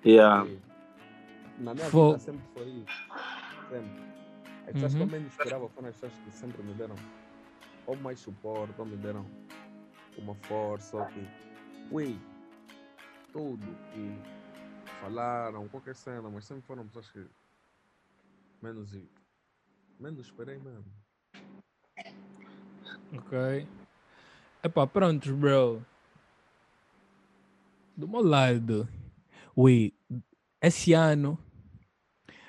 Yeah. 0.05 0.47
Na 1.59 1.75
minha 1.75 1.89
Fo- 1.91 2.07
vida 2.09 2.19
sempre 2.19 2.45
foi 2.55 2.69
isso. 2.69 3.03
Sempre. 3.69 4.13
As 4.67 4.73
pessoas 4.73 4.93
Uhum. 4.93 4.99
que 4.99 5.03
eu 5.05 5.07
menos 5.09 5.33
esperava 5.33 5.69
foram 5.71 5.89
as 5.89 5.95
pessoas 5.97 6.13
que 6.25 6.31
sempre 6.31 6.63
me 6.63 6.75
deram 6.75 6.95
ou 7.87 7.97
mais 7.97 8.21
suporte, 8.21 8.75
ou 8.79 8.87
me 8.87 8.97
deram 8.97 9.27
uma 10.19 10.35
força, 10.35 10.97
ou 10.97 11.07
que. 11.07 11.27
Ui, 11.91 12.19
tudo 13.33 13.67
que 13.93 14.19
falaram, 15.01 15.69
qualquer 15.69 15.95
cena, 15.97 16.31
mas 16.31 16.45
sempre 16.45 16.65
foram 16.65 16.87
pessoas 16.87 17.11
que 17.11 17.27
menos, 18.63 18.97
menos 19.99 20.21
esperei 20.27 20.59
mesmo. 20.59 20.85
Ok? 23.17 23.67
Epá, 24.63 24.87
prontos, 24.87 25.31
bro. 25.33 25.83
Do 27.97 28.09
meu 28.09 28.23
lado, 28.23 28.89
ui, 29.57 29.93
esse 30.63 30.93
ano, 30.93 31.39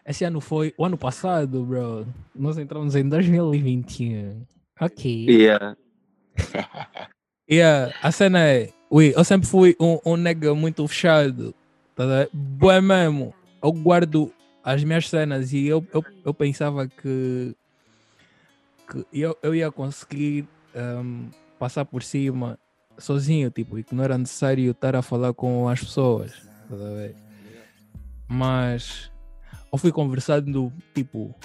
esse 0.06 0.24
ano 0.24 0.40
foi 0.40 0.74
o 0.78 0.86
ano 0.86 0.98
passado, 0.98 1.64
bro. 1.64 2.06
Nós 2.36 2.58
entramos 2.58 2.96
em 2.96 3.08
2021. 3.08 4.46
Ok. 4.80 5.26
Yeah. 5.30 5.76
Yeah, 7.50 7.94
a 8.02 8.10
cena 8.10 8.40
é, 8.40 8.70
ui, 8.90 9.14
eu 9.14 9.24
sempre 9.24 9.48
fui 9.48 9.76
um, 9.78 10.00
um 10.06 10.16
nega 10.16 10.56
muito 10.56 10.88
fechado. 10.88 11.54
Tá? 11.94 12.06
Boa 12.32 12.82
mesmo. 12.82 13.34
Eu 13.62 13.72
guardo 13.74 14.32
as 14.64 14.84
minhas 14.84 15.10
cenas 15.10 15.52
e 15.52 15.68
eu, 15.68 15.86
eu, 15.94 16.04
eu 16.24 16.34
pensava 16.34 16.88
que, 16.88 17.54
que 18.90 19.06
eu, 19.12 19.38
eu 19.44 19.54
ia 19.54 19.70
conseguir 19.72 20.48
ehm, 20.74 21.28
passar 21.60 21.84
por 21.84 22.02
cima 22.02 22.58
sozinho, 22.98 23.52
tipo, 23.52 23.78
e 23.78 23.84
que 23.84 23.94
não 23.94 24.06
era 24.06 24.18
necessário 24.18 24.72
estar 24.72 24.96
a 24.96 25.02
falar 25.02 25.34
com 25.34 25.68
as 25.68 25.82
pessoas. 25.82 26.32
Tá? 26.70 26.76
Mas 28.28 29.12
eu 29.72 29.78
fui 29.78 29.92
conversando, 29.92 30.72
tipo, 30.94 31.36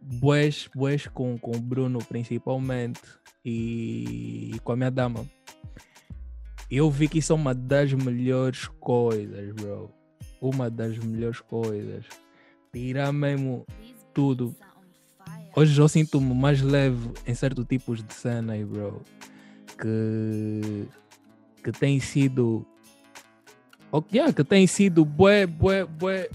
boas, 0.00 0.68
boas 0.74 1.06
com, 1.06 1.38
com 1.38 1.52
o 1.56 1.60
Bruno 1.60 1.98
principalmente 2.00 3.00
e, 3.44 4.56
com 4.64 4.72
a 4.72 4.76
minha 4.76 4.90
dama. 4.90 5.26
Eu 6.70 6.90
vi 6.90 7.08
que 7.08 7.18
isso 7.18 7.32
é 7.32 7.36
uma 7.36 7.54
das 7.54 7.92
melhores 7.92 8.68
coisas, 8.80 9.52
bro. 9.54 9.90
Uma 10.40 10.70
das 10.70 10.98
melhores 10.98 11.40
coisas. 11.40 12.04
Tirar 12.72 13.12
mesmo 13.12 13.66
tudo. 14.12 14.54
Hoje 15.56 15.80
eu 15.80 15.88
sinto-me 15.88 16.34
mais 16.34 16.60
leve 16.60 17.10
em 17.26 17.34
certos 17.34 17.64
tipos 17.64 18.02
de 18.02 18.12
cenas, 18.12 18.62
bro. 18.66 19.02
Que, 19.80 20.88
que 21.64 21.72
tem 21.72 21.98
sido. 22.00 22.66
Oh, 23.90 24.02
yeah, 24.12 24.32
que 24.32 24.44
tem 24.44 24.66
sido 24.66 25.04
bué, 25.04 25.46
bué, 25.46 25.84
bué, 25.84 26.28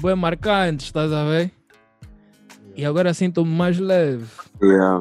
bué 0.00 0.14
marcantes, 0.14 0.86
estás 0.86 1.12
a 1.12 1.24
ver? 1.24 1.50
E 2.76 2.84
agora 2.84 3.14
sinto-me 3.14 3.50
mais 3.50 3.78
leve. 3.78 4.26
Yeah. 4.62 5.00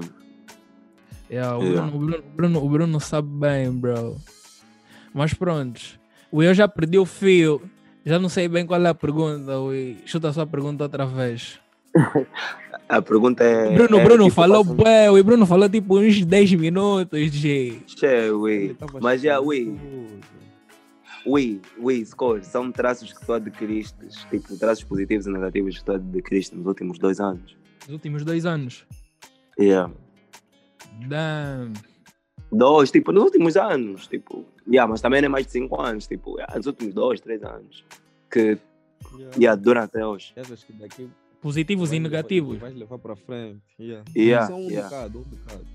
Yeah, 1.29 1.57
o, 1.57 1.63
Yeah. 1.63 1.91
Bruno, 1.91 1.95
o, 1.95 1.99
Bruno, 1.99 2.17
o 2.17 2.35
Bruno- 2.35 2.63
o 2.65 2.69
Bruno 2.69 2.99
sabe 2.99 3.27
bem, 3.27 3.71
bro. 3.71 4.15
Mas 5.13 5.33
pronto. 5.33 5.81
Eu 6.31 6.53
já 6.53 6.67
perdi 6.67 6.97
o 6.99 7.05
fio 7.05 7.61
Já 8.05 8.19
não 8.19 8.29
sei 8.29 8.47
bem 8.47 8.65
qual 8.67 8.85
é 8.85 8.89
a 8.89 8.93
pergunta, 8.93 9.57
ui. 9.59 9.97
Chuta 10.05 10.29
a 10.29 10.33
sua 10.33 10.45
pergunta 10.45 10.83
outra 10.83 11.05
vez. 11.07 11.59
A 12.87 13.01
pergunta 13.01 13.43
é. 13.43 13.73
Bruno, 13.73 13.97
é, 13.99 14.03
Bruno 14.03 14.23
tipo, 14.25 14.35
falou, 14.35 14.63
passando- 14.63 14.83
bué, 14.83 15.09
ui. 15.09 15.23
Bruno 15.23 15.45
falou 15.47 15.67
tipo 15.67 15.97
uns 15.97 16.23
10 16.23 16.53
minutos 16.53 17.31
de. 17.31 17.79
Che, 17.87 18.75
tava 18.77 18.99
Mas 19.01 19.21
já, 19.23 19.39
ui. 19.39 19.75
Ui, 21.25 21.59
ui, 21.79 22.05
score. 22.05 22.43
São 22.43 22.71
traços 22.71 23.11
que 23.11 23.25
tu 23.25 23.33
adquiriste, 23.33 23.95
tipo, 24.29 24.55
traços 24.57 24.83
positivos 24.83 25.25
e 25.25 25.31
negativos 25.31 25.79
que 25.79 25.85
tu 25.85 25.91
adquiriste 25.93 26.55
nos 26.55 26.65
últimos 26.67 26.99
dois 26.99 27.19
anos. 27.19 27.57
Nos 27.83 27.93
últimos 27.93 28.23
dois 28.23 28.45
anos. 28.45 28.85
Yeah. 29.59 29.91
Damn. 31.07 31.73
Dois, 32.51 32.91
tipo, 32.91 33.11
nos 33.11 33.23
últimos 33.23 33.57
anos, 33.57 34.07
tipo. 34.07 34.45
Yeah, 34.67 34.89
mas 34.89 35.01
também 35.01 35.21
não 35.21 35.25
é 35.27 35.29
mais 35.29 35.45
de 35.47 35.51
cinco 35.53 35.81
anos, 35.81 36.07
tipo, 36.07 36.37
yeah, 36.37 36.55
nos 36.55 36.65
últimos 36.67 36.93
dois, 36.93 37.19
três 37.21 37.43
anos. 37.43 37.83
Que, 38.31 38.57
Yeah. 39.17 39.35
yeah, 39.37 39.61
duram 39.61 39.81
até 39.83 40.05
hoje. 40.05 40.33
E 40.35 40.73
daqui 40.73 41.09
Positivos 41.41 41.89
e 41.89 41.91
vais 41.91 42.01
levar- 42.03 42.09
negativos. 42.17 42.57
Vais 42.57 42.75
levar 42.75 42.97
para 42.97 43.15
frente. 43.15 43.61
Yeah. 43.79 44.03
Yeah, 44.15 44.47
Só 44.47 44.55
um 44.55 44.67
yeah. 44.69 44.89
bocado, 44.89 45.19
um 45.19 45.23
bocado. 45.23 45.65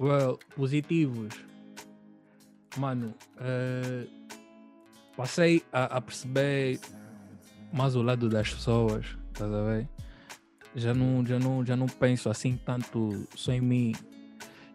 Well, 0.00 0.38
positivos. 0.56 1.34
Mano, 2.76 3.14
eh, 3.40 4.06
passei 5.16 5.62
a, 5.72 5.96
a 5.96 6.00
perceber 6.00 6.80
mais 7.72 7.96
o 7.96 8.02
lado 8.02 8.28
das 8.28 8.52
pessoas, 8.52 9.06
estás 9.32 9.52
a 9.52 9.62
ver? 9.62 9.88
Já 10.76 10.92
não, 10.92 11.24
já, 11.24 11.38
não, 11.38 11.64
já 11.64 11.76
não 11.76 11.86
penso 11.86 12.28
assim 12.28 12.58
tanto 12.64 13.26
só 13.34 13.52
em 13.52 13.60
mim. 13.60 13.92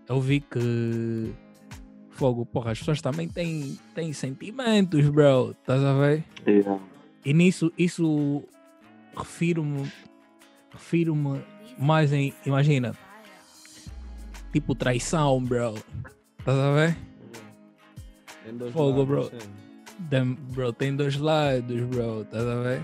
Eu 0.07 0.19
vi 0.19 0.39
que 0.39 1.33
fogo, 2.11 2.45
porra, 2.45 2.71
as 2.71 2.79
pessoas 2.79 3.01
também 3.01 3.27
têm, 3.27 3.77
têm 3.93 4.11
sentimentos, 4.13 5.07
bro, 5.09 5.51
estás 5.51 5.83
a 5.83 5.93
ver? 5.93 6.23
Yeah. 6.47 6.81
E 7.25 7.33
nisso, 7.33 7.71
isso 7.77 8.43
refiro-me 9.15 9.91
refiro-me 10.71 11.43
mais 11.77 12.13
em, 12.13 12.33
imagina, 12.45 12.95
tipo 14.51 14.75
traição, 14.75 15.43
bro. 15.43 15.75
Estás 16.39 16.57
a 16.57 16.73
ver? 16.73 16.97
Fogo, 18.71 19.03
lados, 19.03 19.29
bro. 19.29 19.39
Bro, 19.99 20.73
tem 20.73 20.95
dois 20.95 21.17
lados, 21.17 21.81
bro. 21.85 22.21
Estás 22.21 22.45
a 22.45 22.55
ver? 22.61 22.83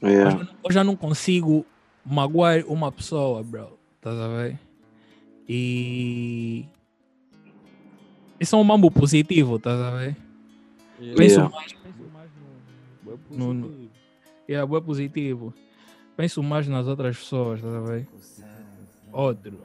Eu, 0.00 0.08
Yeah. 0.08 0.30
já 0.30 0.36
não- 0.44 0.48
eu 0.64 0.72
já 0.72 0.84
não 0.84 0.96
consigo 0.96 1.66
magoar 2.04 2.64
uma 2.66 2.90
pessoa, 2.90 3.42
bro. 3.42 3.78
Estás 3.96 4.18
a 4.18 4.28
ver? 4.28 4.58
E. 5.48 6.64
Isso 8.40 8.56
é 8.56 8.58
um 8.58 8.64
mambo 8.64 8.90
positivo, 8.90 9.56
estás 9.56 9.80
a 9.80 9.90
ver? 9.92 10.16
Yeah. 10.98 11.16
Penso 11.16 11.34
Yeah. 11.40 11.54
mais, 11.54 11.72
penso 11.72 12.10
mais 12.12 12.30
no, 12.30 13.16
Bué 13.16 13.18
No-. 13.30 13.88
Yeah, 14.48 14.66
bué 14.66 14.80
positivo. 14.80 15.52
Penso 16.16 16.42
mais 16.42 16.66
nas 16.68 16.86
outras 16.86 17.16
pessoas, 17.18 17.60
tá 17.60 17.68
a 17.68 17.80
ver? 17.80 18.08
Outro. 19.12 19.60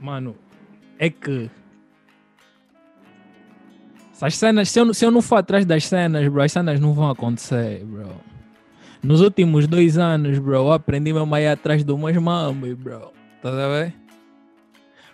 Mano, 0.00 0.36
é 0.98 1.10
que. 1.10 1.50
Se 4.18 4.24
as 4.24 4.36
cenas, 4.36 4.68
se 4.70 4.80
eu, 4.80 4.84
não- 4.84 4.92
se 4.94 5.04
eu 5.06 5.10
não 5.12 5.22
for 5.22 5.36
atrás 5.36 5.64
das 5.64 5.84
cenas, 5.86 6.26
bro, 6.28 6.42
as 6.42 6.50
cenas 6.50 6.80
não 6.80 6.92
vão 6.92 7.08
acontecer, 7.08 7.84
bro. 7.84 8.10
Nos 9.00 9.20
últimos 9.20 9.68
dois 9.68 9.96
anos, 9.96 10.38
bro, 10.40 10.54
eu 10.56 10.72
aprendi 10.72 11.12
mesmo 11.12 11.32
a 11.32 11.40
ir 11.40 11.46
atrás 11.46 11.84
do 11.84 11.96
meus 11.96 12.16
mambos, 12.16 12.74
bro. 12.74 13.12
Tá 13.40 13.50
a 13.50 13.68
ver? 13.68 13.94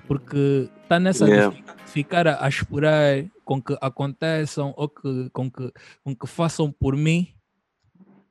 Porque 0.09 0.69
tá 0.89 0.99
nessa 0.99 1.27
Yeah. 1.29 1.55
de 1.55 1.63
fi- 1.63 1.73
ficar 1.87 2.27
a, 2.27 2.45
a 2.45 2.49
esperar 2.49 3.25
com 3.45 3.61
que 3.61 3.77
aconteçam 3.81 4.73
ou 4.75 4.89
que, 4.89 5.29
com, 5.35 5.51
que, 5.51 5.71
com 6.03 6.17
que 6.17 6.27
façam 6.27 6.73
por 6.73 6.97
mim, 6.97 7.29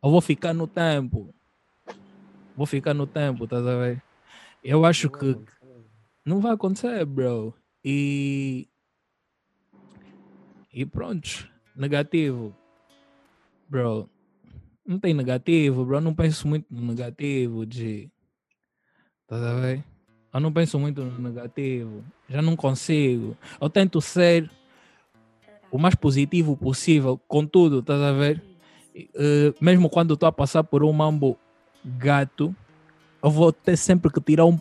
eu 0.03 0.09
vou 0.09 0.21
ficar 0.21 0.53
no 0.55 0.65
tempo. 0.65 1.33
Vou 2.57 2.65
ficar 2.65 2.93
no 2.95 3.05
tempo, 3.05 3.45
tá 3.47 3.57
a 3.57 3.61
ver? 3.61 4.01
Eu 4.63 4.85
acho 4.85 5.07
que 5.09 5.37
não 6.25 6.39
vai 6.41 6.53
acontecer, 6.53 7.05
bro. 7.05 7.53
E. 7.85 8.67
E 10.73 10.85
pronto. 10.85 11.47
Negativo. 11.75 12.55
Bro. 13.69 14.09
Não 14.85 14.99
tem 14.99 15.13
negativo, 15.13 15.85
bro. 15.85 15.97
Eu 15.97 16.01
não 16.01 16.13
penso 16.13 16.47
muito 16.47 16.65
no 16.69 16.87
negativo 16.87 17.65
de. 17.65 18.09
Tá 19.27 19.35
a 19.35 19.59
ver? 19.59 19.83
Eu 20.33 20.39
não 20.39 20.51
penso 20.51 20.79
muito 20.79 21.03
no 21.03 21.19
negativo. 21.19 22.03
Já 22.27 22.41
não 22.41 22.55
consigo. 22.55 23.37
Eu 23.61 23.69
tento 23.69 24.01
ser 24.01 24.49
o 25.71 25.77
mais 25.77 25.95
positivo 25.95 26.57
possível 26.57 27.19
com 27.27 27.45
tudo, 27.45 27.79
estás 27.79 28.01
a 28.01 28.11
ver? 28.11 28.43
Eh, 28.95 29.53
mesmo 29.59 29.89
quando 29.89 30.13
estou 30.13 30.27
a 30.27 30.31
passar 30.31 30.63
por 30.63 30.83
um 30.83 30.91
mambo 30.93 31.37
gato, 31.83 32.55
eu 33.23 33.29
vou 33.29 33.51
ter 33.51 33.77
sempre 33.77 34.11
que 34.11 34.21
tirar 34.21 34.45
um 34.45 34.59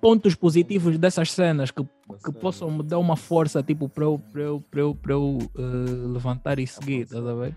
pontos 0.00 0.34
positivos 0.34 0.96
dessas 0.96 1.32
cenas 1.32 1.70
que, 1.70 1.84
que 2.24 2.32
possam 2.32 2.70
me 2.70 2.82
dar 2.82 2.98
uma 2.98 3.16
força 3.16 3.62
tipo 3.62 3.88
para 3.88 4.04
eu, 4.04 4.18
para 4.32 4.42
eu, 4.42 4.60
para 4.70 4.80
eu, 4.80 4.94
para 4.94 5.12
eu 5.12 5.38
eh, 5.56 6.12
levantar 6.12 6.58
e 6.58 6.66
seguir, 6.66 7.02
estás 7.02 7.26
a 7.26 7.34
ver? 7.34 7.56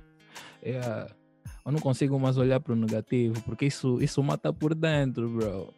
Yeah. 0.63 1.07
Eu 1.65 1.71
não 1.71 1.79
consigo 1.79 2.19
mais 2.19 2.37
olhar 2.37 2.59
para 2.59 2.73
o 2.73 2.75
negativo 2.75 3.41
porque 3.43 3.65
isso, 3.65 4.01
isso 4.01 4.21
mata 4.23 4.51
por 4.51 4.73
dentro, 4.73 5.29
bro. 5.29 5.73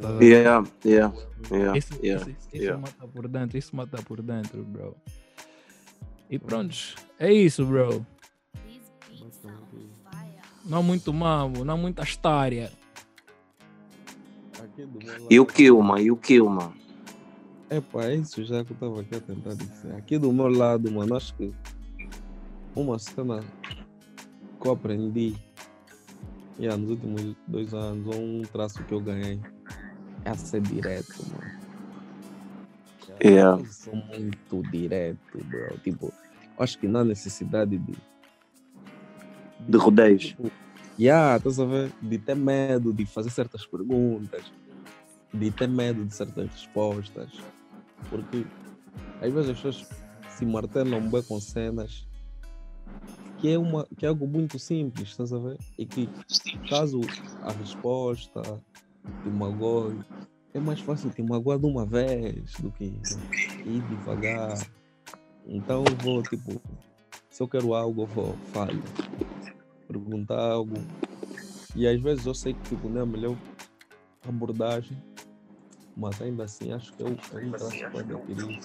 Tá? 0.00 0.08
Yeah, 0.22 0.66
yeah, 0.84 1.14
yeah, 1.50 1.76
Isso, 1.76 1.92
yeah, 2.02 2.28
isso, 2.28 2.48
isso 2.52 2.62
yeah. 2.62 2.80
mata 2.80 3.06
por 3.08 3.28
dentro, 3.28 3.58
isso 3.58 3.74
mata 3.76 4.02
por 4.02 4.22
dentro, 4.22 4.64
bro. 4.64 4.96
E 6.30 6.38
pronto, 6.38 6.74
é 7.18 7.32
isso, 7.32 7.66
bro. 7.66 8.06
Não 10.64 10.82
muito 10.82 11.12
mambo, 11.12 11.64
não 11.64 11.76
muita 11.76 12.02
história. 12.02 12.70
E 15.28 15.38
o 15.38 15.44
Kilma, 15.44 16.00
e 16.00 16.10
o 16.10 16.16
Kilma. 16.16 16.72
Epa, 17.76 18.04
é 18.04 18.16
isso 18.16 18.44
já 18.44 18.64
que 18.64 18.72
eu 18.72 18.74
estava 18.74 19.00
aqui 19.00 19.14
a 19.14 19.20
tentar 19.20 19.54
dizer. 19.54 19.94
Aqui 19.94 20.18
do 20.18 20.32
meu 20.32 20.48
lado, 20.48 20.90
mano, 20.90 21.16
acho 21.16 21.34
que 21.34 21.52
uma 22.74 22.98
cena 22.98 23.40
que 24.60 24.68
eu 24.68 24.72
aprendi 24.72 25.34
yeah, 26.58 26.76
nos 26.76 26.90
últimos 26.90 27.34
dois 27.46 27.74
anos, 27.74 28.06
ou 28.06 28.22
um 28.22 28.42
traço 28.42 28.82
que 28.84 28.92
eu 28.92 29.00
ganhei, 29.00 29.40
é 30.24 30.34
ser 30.34 30.60
direto, 30.60 31.24
mano. 31.30 31.62
Yeah. 33.24 33.60
Eu 33.60 33.66
sou 33.66 33.94
muito 33.94 34.62
direto, 34.70 35.38
bro. 35.44 35.78
Tipo, 35.78 36.12
acho 36.58 36.78
que 36.78 36.88
não 36.88 37.00
há 37.00 37.04
necessidade 37.04 37.78
de. 37.78 37.94
De 39.60 39.78
rodeios. 39.78 40.26
Tipo, 40.26 40.50
yeah, 40.98 41.36
estás 41.36 41.58
a 41.60 41.64
ver? 41.64 41.92
De 42.02 42.18
ter 42.18 42.34
medo 42.34 42.92
de 42.92 43.06
fazer 43.06 43.30
certas 43.30 43.64
perguntas, 43.64 44.52
de 45.32 45.50
ter 45.50 45.68
medo 45.68 46.04
de 46.04 46.14
certas 46.14 46.50
respostas. 46.50 47.32
Porque 48.08 48.46
às 49.20 49.32
vezes 49.32 49.50
as 49.50 49.56
pessoas 49.56 49.88
se 50.30 50.44
martelam 50.44 51.00
bem 51.10 51.22
com 51.22 51.40
cenas 51.40 52.06
que 53.38 53.50
é, 53.50 53.58
uma, 53.58 53.84
que 53.98 54.06
é 54.06 54.08
algo 54.08 54.26
muito 54.26 54.56
simples, 54.56 55.08
estás 55.08 55.32
a 55.32 55.38
ver? 55.38 55.58
E 55.76 55.84
que 55.84 56.08
caso 56.68 57.00
a 57.42 57.50
resposta 57.50 58.40
te 59.22 59.28
magoe, 59.28 59.98
é 60.54 60.60
mais 60.60 60.78
fácil 60.80 61.10
te 61.10 61.22
magoar 61.24 61.58
de 61.58 61.66
uma 61.66 61.84
vez 61.84 62.52
do 62.60 62.70
que 62.70 62.84
ir 63.66 63.82
devagar. 63.88 64.56
Então 65.44 65.82
eu 65.88 65.96
vou, 65.96 66.22
tipo, 66.22 66.62
se 67.28 67.42
eu 67.42 67.48
quero 67.48 67.74
algo, 67.74 68.02
eu 68.02 68.06
vou, 68.06 68.36
falo 68.52 68.80
perguntar 69.88 70.38
algo. 70.38 70.76
E 71.74 71.86
às 71.86 72.00
vezes 72.00 72.26
eu 72.26 72.34
sei 72.34 72.54
que 72.54 72.62
tipo, 72.68 72.88
não 72.88 73.00
é 73.00 73.02
a 73.02 73.06
melhor 73.06 73.36
abordagem, 74.28 74.96
mas 75.96 76.20
ainda 76.20 76.44
assim 76.44 76.72
acho 76.72 76.92
que 76.92 77.02
é 77.02 77.06
um 77.06 77.16
é 77.32 77.38
um 77.46 77.50
traço 77.50 77.78
que 77.78 77.90
pode 77.90 78.12
adquirir 78.12 78.58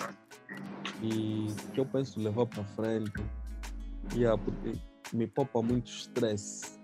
e 1.02 1.54
que 1.74 1.80
eu 1.80 1.86
penso 1.86 2.20
levar 2.20 2.46
para 2.48 2.64
frente. 2.64 3.24
Yeah, 4.14 4.42
porque 4.42 4.74
me 5.14 5.28
poupa 5.28 5.62
muito 5.62 5.88
estresse. 5.88 6.80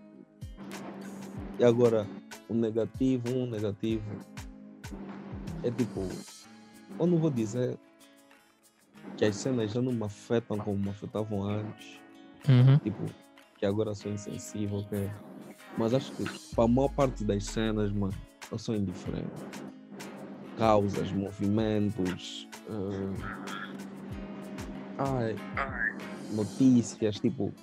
E 1.57 1.63
agora, 1.63 2.07
o 2.49 2.53
negativo, 2.53 3.29
um 3.29 3.45
negativo, 3.45 4.03
é 5.63 5.71
tipo, 5.71 6.07
eu 6.99 7.07
não 7.07 7.17
vou 7.17 7.29
dizer 7.29 7.77
que 9.15 9.25
as 9.25 9.35
cenas 9.37 9.71
já 9.71 9.81
não 9.81 9.93
me 9.93 10.03
afetam 10.03 10.57
como 10.57 10.77
me 10.77 10.89
afetavam 10.89 11.43
antes 11.43 12.03
Uhum. 12.49 12.77
tipo, 12.79 13.05
que 13.57 13.65
agora 13.65 13.95
sou 13.95 14.11
insensível, 14.11 14.79
ok? 14.79 15.09
Mas 15.77 15.93
acho 15.93 16.11
que 16.13 16.25
para 16.53 16.65
a 16.65 16.67
maior 16.67 16.89
parte 16.89 17.23
das 17.23 17.45
cenas, 17.45 17.91
mano, 17.91 18.13
eu 18.51 18.59
sou 18.59 18.75
indiferente. 18.75 19.31
Causas, 20.57 21.11
movimentos, 21.11 22.47
ah, 22.69 23.13
ai, 24.97 25.35
notícias, 26.31 27.19
tipo, 27.19 27.53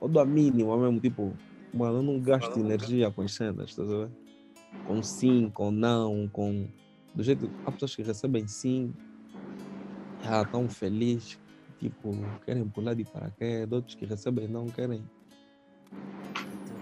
eu 0.00 0.08
dou 0.08 0.22
a 0.22 0.26
mínima 0.26 0.76
mesmo, 0.76 1.00
tipo, 1.00 1.34
mano, 1.72 1.98
eu 1.98 2.02
não 2.02 2.20
gasto 2.20 2.58
energia 2.58 3.10
com 3.10 3.22
as 3.22 3.32
cenas, 3.32 3.70
estás 3.70 3.90
a 3.90 3.96
ver? 4.04 4.10
Com 4.86 5.02
sim, 5.02 5.50
com 5.54 5.70
não, 5.70 6.28
com. 6.28 6.68
Do 7.14 7.22
jeito. 7.22 7.50
Há 7.64 7.72
pessoas 7.72 7.96
que 7.96 8.02
recebem 8.02 8.46
sim, 8.46 8.92
ah, 10.24 10.44
tão 10.44 10.68
feliz, 10.68 11.38
tipo, 11.78 12.14
querem 12.44 12.68
pular 12.68 12.94
de 12.94 13.04
paraquedas, 13.04 13.72
outros 13.72 13.94
que 13.94 14.04
recebem 14.04 14.48
não 14.48 14.66
querem, 14.66 15.02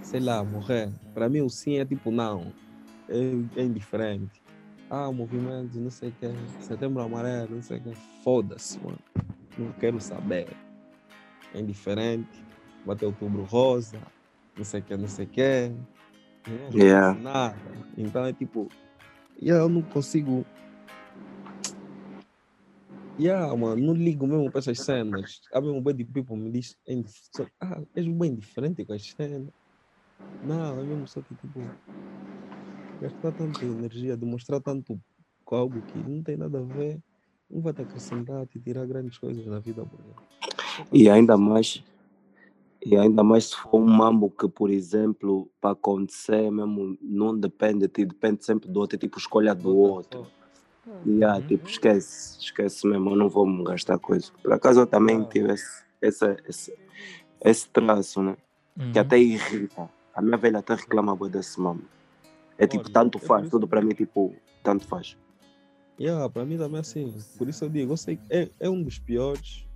sei 0.03 0.21
lá, 0.21 0.43
morrer. 0.43 0.91
Para 1.15 1.29
mim 1.29 1.43
o 1.43 1.49
sim 1.49 1.79
é 1.79 1.85
tipo 1.85 2.11
não, 2.11 2.53
é, 3.09 3.61
é 3.61 3.65
indiferente. 3.65 4.42
Ah, 4.95 5.11
movimento, 5.11 5.81
não 5.81 5.91
sei 5.91 6.11
o 6.11 6.13
que, 6.13 6.27
setembro 6.61 7.03
amarelo, 7.03 7.55
não 7.55 7.63
sei 7.63 7.79
o 7.79 7.83
que, 7.83 7.95
foda-se, 8.23 8.79
mano. 8.79 8.99
Não 9.57 9.73
quero 9.73 9.99
saber. 9.99 10.55
É 11.55 11.61
indiferente, 11.61 12.45
vai 12.85 12.95
ter 12.95 13.07
outubro 13.07 13.43
rosa, 13.45 13.99
não 14.55 14.63
sei 14.63 14.81
o 14.81 14.83
que, 14.83 14.95
não 14.95 15.09
sei 15.09 15.25
o 15.25 15.29
que. 15.29 15.73
Não 16.47 16.79
Yeah. 16.79 17.19
nada. 17.19 17.57
Então 17.97 18.27
é 18.27 18.35
tipo, 18.35 18.69
yeah, 19.41 19.65
eu 19.65 19.69
não 19.71 19.81
consigo. 19.81 20.45
Yeah, 23.19 23.57
mano, 23.57 23.81
não 23.83 23.95
ligo 23.95 24.27
mesmo 24.27 24.51
para 24.51 24.59
essas 24.59 24.79
cenas. 24.79 25.41
Há 25.55 25.61
mesmo 25.63 25.81
bem 25.81 25.97
de 25.97 26.05
people 26.05 26.37
me 26.37 26.51
diz, 26.51 26.77
é 26.87 27.03
ah, 27.61 27.81
és 27.97 28.07
bem 28.07 28.35
diferente 28.35 28.85
com 28.85 28.93
as 28.93 29.07
cenas. 29.07 29.49
Não, 30.45 30.81
é 30.81 30.85
mesmo 30.85 31.09
só 31.09 31.23
que 31.23 31.35
tipo, 31.35 31.61
gastar 33.03 33.33
tanta 33.33 33.65
energia, 33.65 34.17
demonstrar 34.17 34.61
tanto 34.61 34.99
com 35.45 35.57
algo 35.57 35.83
que 35.83 35.99
não 36.03 36.23
tem 36.23 36.37
nada 36.37 36.59
a 36.59 36.63
ver, 36.63 37.01
não 37.51 37.61
vai 37.61 37.73
te 37.73 37.83
acrescentar, 37.83 38.47
te 38.47 38.61
tirar 38.61 38.87
grandes 38.87 39.19
coisas 39.19 39.45
na 39.47 39.59
vida. 39.59 39.85
E 40.93 41.11
ainda 41.11 41.37
mais, 41.37 41.83
e 42.85 42.97
ainda 42.97 43.25
mais 43.25 43.47
se 43.47 43.57
for 43.57 43.77
um 43.81 43.87
mambo 43.87 44.31
que, 44.31 44.49
por 44.49 44.71
exemplo, 44.71 45.51
para 45.61 45.73
acontecer 45.73 46.51
mesmo, 46.51 46.97
não 47.03 47.37
depende 47.37 47.81
de 47.81 47.89
ti, 47.89 48.07
depende 48.07 48.45
sempre 48.45 48.69
do 48.69 48.81
outro, 48.81 48.97
é 48.97 48.99
tipo 48.99 49.19
escolha 49.19 49.55
do 49.55 49.77
outro. 49.77 50.31
E 51.05 51.19
yeah, 51.19 51.39
Uhum. 51.41 51.47
tipo, 51.47 51.69
esquece, 51.69 52.39
esquece 52.39 52.87
mesmo, 52.87 53.11
eu 53.11 53.17
não 53.17 53.29
vou 53.29 53.45
me 53.47 53.65
gastar 53.65 53.99
coisa. 53.99 54.31
Por 54.43 54.53
acaso 54.53 54.81
eu 54.81 54.87
também 54.87 55.21
Ah. 55.21 55.27
tive 55.27 55.53
esse, 55.53 55.85
esse, 56.01 56.37
esse, 56.49 56.73
esse 57.45 57.69
traço, 57.71 58.23
né? 58.23 58.37
Que 58.93 58.99
Uhum. 58.99 59.05
até 59.05 59.19
irrita. 59.19 59.91
A 60.15 60.23
minha 60.23 60.37
velha 60.37 60.61
até 60.61 60.75
reclama 60.75 61.17
bué 61.17 61.29
desse 61.29 61.61
mambo. 61.61 61.85
É 62.59 62.67
tipo, 62.67 62.85
Olha, 62.85 62.93
tanto 62.93 63.19
é 63.19 63.21
faz, 63.21 63.49
tudo 63.51 63.67
para 63.67 63.81
mim, 63.83 63.95
tipo, 63.95 64.35
tanto 64.63 64.87
faz. 64.87 65.17
Yeah, 66.01 66.29
para 66.29 66.45
mim 66.45 66.57
também 66.57 66.79
é 66.79 66.81
assim. 66.81 67.13
Por 67.39 67.49
isso 67.49 67.65
eu 67.65 67.69
digo, 67.69 67.93
eu 67.93 67.97
sei 67.97 68.17
que 68.17 68.23
é, 68.31 68.51
é 68.61 68.69
um 68.71 68.83
dos 68.83 68.99
piores. 68.99 69.67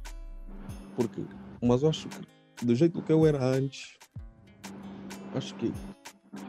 Porque, 0.95 1.27
mas 1.63 1.83
eu 1.83 1.89
acho 1.91 2.09
que 2.09 2.65
do 2.65 2.75
jeito 2.75 3.03
que 3.03 3.13
eu 3.13 3.27
era 3.27 3.45
antes, 3.45 3.99
acho 5.35 5.55
que 5.57 5.73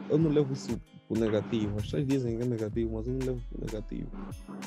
eu 0.08 0.18
não 0.18 0.30
levo 0.30 0.52
isso 0.52 0.80
pro 1.06 1.18
negativo. 1.18 1.76
As 1.78 1.84
pessoas 1.84 2.06
dizem 2.06 2.36
que 2.36 2.42
é 2.42 2.46
negativo, 2.46 2.94
mas 2.94 3.06
eu 3.06 3.14
não 3.14 3.26
levo 3.26 3.42
pro 3.50 3.64
negativo. 3.64 4.10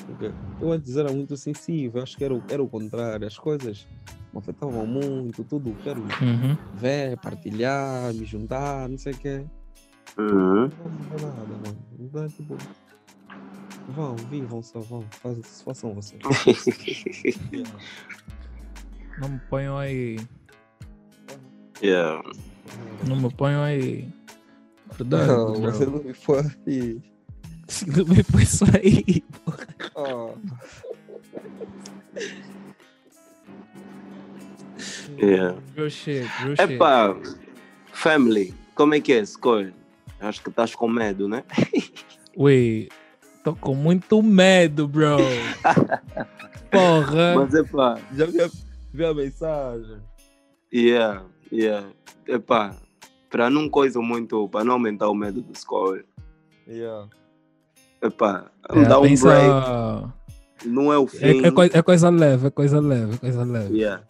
Porque 0.06 0.32
eu 0.60 0.72
antes 0.72 0.96
era 0.96 1.10
muito 1.12 1.36
sensível, 1.36 2.02
acho 2.02 2.16
que 2.16 2.24
era, 2.24 2.34
o- 2.34 2.44
era 2.48 2.62
o 2.62 2.68
contrário. 2.68 3.26
As 3.26 3.36
coisas 3.38 3.86
me 4.32 4.38
afetavam 4.38 4.86
muito, 4.86 5.42
tudo. 5.44 5.74
Quero 5.82 6.00
Uhum. 6.02 6.56
ver, 6.74 7.18
partilhar, 7.18 8.12
me 8.14 8.24
juntar, 8.24 8.88
não 8.88 8.98
sei 8.98 9.12
o 9.14 9.18
quê. 9.18 9.44
Uhum. 10.18 10.68
Não 10.68 10.68
muda 10.68 11.26
nada, 11.26 11.46
mano. 11.46 11.78
Então, 11.98 12.24
é 12.24 12.28
tipo, 12.28 12.58
vão, 13.88 14.16
vivam 14.16 14.62
só, 14.62 14.80
vão, 14.80 15.04
faz, 15.10 15.62
façam 15.62 15.94
vocês. 15.94 16.20
Yeah. 17.52 17.70
Não 19.18 19.28
me 19.28 19.38
ponham 19.48 19.78
aí. 19.78 20.18
yeah. 21.82 22.22
Não 23.06 23.16
me 23.16 23.32
ponham 23.32 23.62
aí. 23.62 24.08
Verdade. 24.96 25.26
Não, 25.28 25.52
bro. 25.52 25.72
você 25.72 25.86
não 25.86 26.02
me 26.02 26.14
foi. 26.14 26.42
Não 27.86 28.04
me 28.06 28.24
põe 28.24 28.42
isso 28.42 28.64
aí. 28.64 29.24
Oh. 29.94 30.34
Yeah. 35.18 35.56
Real 35.76 35.88
shit, 35.88 36.24
real 36.24 36.56
shit. 36.56 36.74
Epá, 36.74 37.14
family, 37.92 38.54
como 38.74 38.94
é 38.94 39.00
que 39.00 39.12
é 39.12 39.22
coisa? 39.40 39.72
Acho 40.22 40.42
que 40.42 40.50
estás 40.50 40.74
com 40.74 40.88
medo, 40.88 41.28
né? 41.28 41.44
Ui, 42.36 42.88
tô 43.44 43.54
com 43.54 43.74
muito 43.74 44.22
medo, 44.22 44.86
bro. 44.88 45.16
Porra. 46.70 47.34
Mas 47.36 47.54
epá, 47.54 47.98
Já 48.16 48.26
vi 48.26 48.40
a, 48.40 48.50
vi 48.92 49.04
a 49.04 49.12
mensagem. 49.14 49.98
yeah, 50.72 51.24
yeah. 51.52 51.86
Epá, 52.26 52.76
para 53.28 53.50
não 53.50 53.68
coisa 53.68 54.00
muito, 54.00 54.48
para 54.48 54.64
não 54.64 54.74
aumentar 54.74 55.08
o 55.08 55.14
medo 55.14 55.40
do 55.42 55.56
score, 55.58 56.04
Yeah. 56.68 57.08
É, 58.00 58.08
dá 58.88 58.98
um 59.00 59.02
pensa- 59.02 59.26
break, 59.28 60.68
não 60.68 60.92
é 60.92 60.98
o 60.98 61.06
fim. 61.08 61.42
É, 61.42 61.48
é, 61.48 61.50
coi- 61.50 61.70
é 61.72 61.82
coisa 61.82 62.08
leve, 62.08 62.46
é 62.46 62.50
coisa 62.50 62.80
leve, 62.80 63.14
é 63.14 63.18
coisa 63.18 63.44
leve. 63.44 63.76
Yeah. 63.76 64.02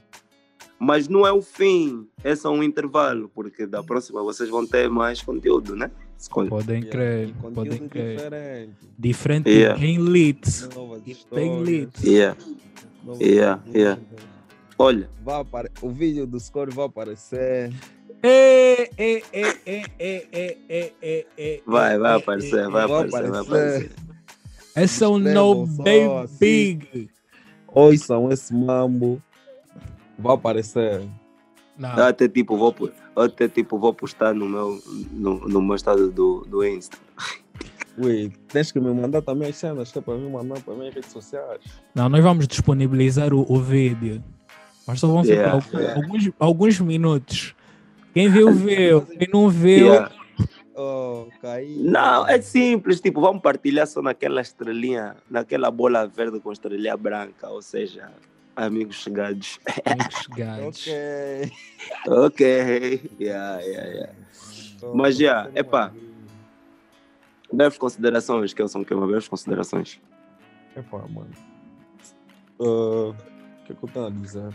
Mas 0.79 1.09
não 1.09 1.27
é 1.27 1.33
o 1.33 1.41
fim, 1.41 2.07
é 2.23 2.35
só 2.37 2.51
um 2.53 2.63
intervalo, 2.63 3.31
porque 3.35 3.67
da 3.67 3.83
próxima 3.83 4.23
vocês 4.23 4.51
vão 4.51 4.67
ter 4.67 4.89
mais 4.91 5.23
conteúdo, 5.23 5.75
né? 5.75 5.91
escolha. 6.23 6.49
Podem 6.49 6.83
crer, 6.83 7.29
yeah. 7.29 7.51
podem 7.55 7.89
crer. 7.89 8.17
Diferente, 8.17 8.75
diferente 8.99 9.51
yeah. 9.51 9.81
lit. 9.81 10.41
Bem 11.33 11.63
lit. 11.63 11.91
Yeah. 12.05 12.37
Yeah, 13.21 13.63
yeah. 13.75 14.01
Olha. 14.79 15.09
Vai 15.25 15.41
apare... 15.41 15.71
O 15.81 15.91
vídeo 15.91 16.27
do 16.27 16.39
score 16.39 16.71
vai 16.71 16.87
aparecer. 16.87 17.73
É, 18.23 18.89
é, 18.97 19.23
é, 21.37 21.61
vai, 21.67 21.99
vai 21.99 22.15
aparecer, 22.15 22.69
vai 22.69 22.85
aparecer, 22.85 23.31
vai 23.31 23.41
aparecer. 23.41 23.91
Esse 24.77 25.05
é 25.05 25.09
o 25.09 25.19
No 25.19 25.67
Baby 25.67 26.29
Big. 26.39 27.11
Assim. 27.75 27.97
são 27.99 28.31
esse 28.31 28.55
mambo. 28.55 29.21
Vai 30.19 30.35
aparecer. 30.35 31.03
Não, 31.79 31.97
Eu 31.97 32.05
até 32.05 32.29
tipo 32.29 32.57
vou, 32.57 32.75
até, 33.17 33.49
tipo, 33.49 33.79
vou 33.79 33.93
postar 33.95 34.35
no 34.35 34.49
meu, 34.49 34.83
no, 35.11 35.41
no 35.49 35.63
meu 35.63 35.75
estado 35.77 36.11
do, 36.11 36.45
do 36.47 36.65
Insta. 36.67 36.97
Ui, 37.99 38.33
tens 38.49 38.73
que 38.73 38.81
me 38.81 38.93
mandar 38.93 39.21
também 39.23 39.49
as 39.51 39.57
cenas 39.57 39.93
que 39.93 39.99
é 39.99 40.03
para 40.03 40.15
me 40.17 40.29
mandar 40.31 40.61
para 40.61 40.75
minhas 40.75 40.95
redes 40.95 41.11
sociais. 41.13 41.61
não, 41.95 42.09
nós 42.09 42.23
vamos 42.23 42.47
disponibilizar 42.47 43.35
o, 43.35 43.45
o 43.51 43.61
vídeo. 43.61 44.23
Mas 44.87 44.99
só 45.01 45.07
vão 45.07 45.23
ser 45.23 45.35
Yeah, 45.35 45.53
al- 45.55 45.81
yeah. 45.81 45.95
alguns, 46.01 46.31
alguns 46.39 46.81
minutos. 46.81 47.55
Quem 48.15 48.29
viu, 48.29 48.51
viu. 48.53 49.03
Quem 49.03 49.29
não 49.33 49.49
viu, 49.49 49.87
Yeah. 49.87 50.13
Oh, 50.75 51.27
caí. 51.43 51.77
Não, 51.83 52.27
é 52.27 52.41
simples, 52.41 52.99
tipo, 53.01 53.21
vamos 53.21 53.43
partilhar 53.43 53.87
só 53.87 54.01
naquela 54.01 54.41
estrelinha, 54.41 55.17
naquela 55.31 55.71
bola 55.71 56.07
verde 56.07 56.41
com 56.41 56.51
estrelinha 56.51 56.97
branca, 56.97 57.49
ou 57.51 57.61
seja, 57.61 58.11
amigos 58.57 58.97
chegados. 58.97 59.59
amigos 59.85 60.15
chegados. 60.25 60.87
Ok. 60.87 61.53
ok, 62.09 63.11
yeah, 63.21 63.61
yeah, 63.61 63.89
yeah. 63.89 64.13
Mas, 64.95 65.17
já, 65.17 65.51
epá. 65.55 65.93
Breves 67.53 67.79
considerações, 67.79 68.55
que 68.55 68.67
são 68.67 68.83
que 68.83 68.95
uma 68.95 69.07
breves 69.07 69.29
considerações. 69.29 70.01
Epá, 70.77 70.99
mano. 71.09 71.31
Ah, 72.61 72.65
O 72.65 73.15
que 73.67 73.73
é 73.73 73.75
que 73.77 73.83
eu 73.85 73.89
estava 73.89 74.07
a 74.07 74.11
dizer? 74.11 74.55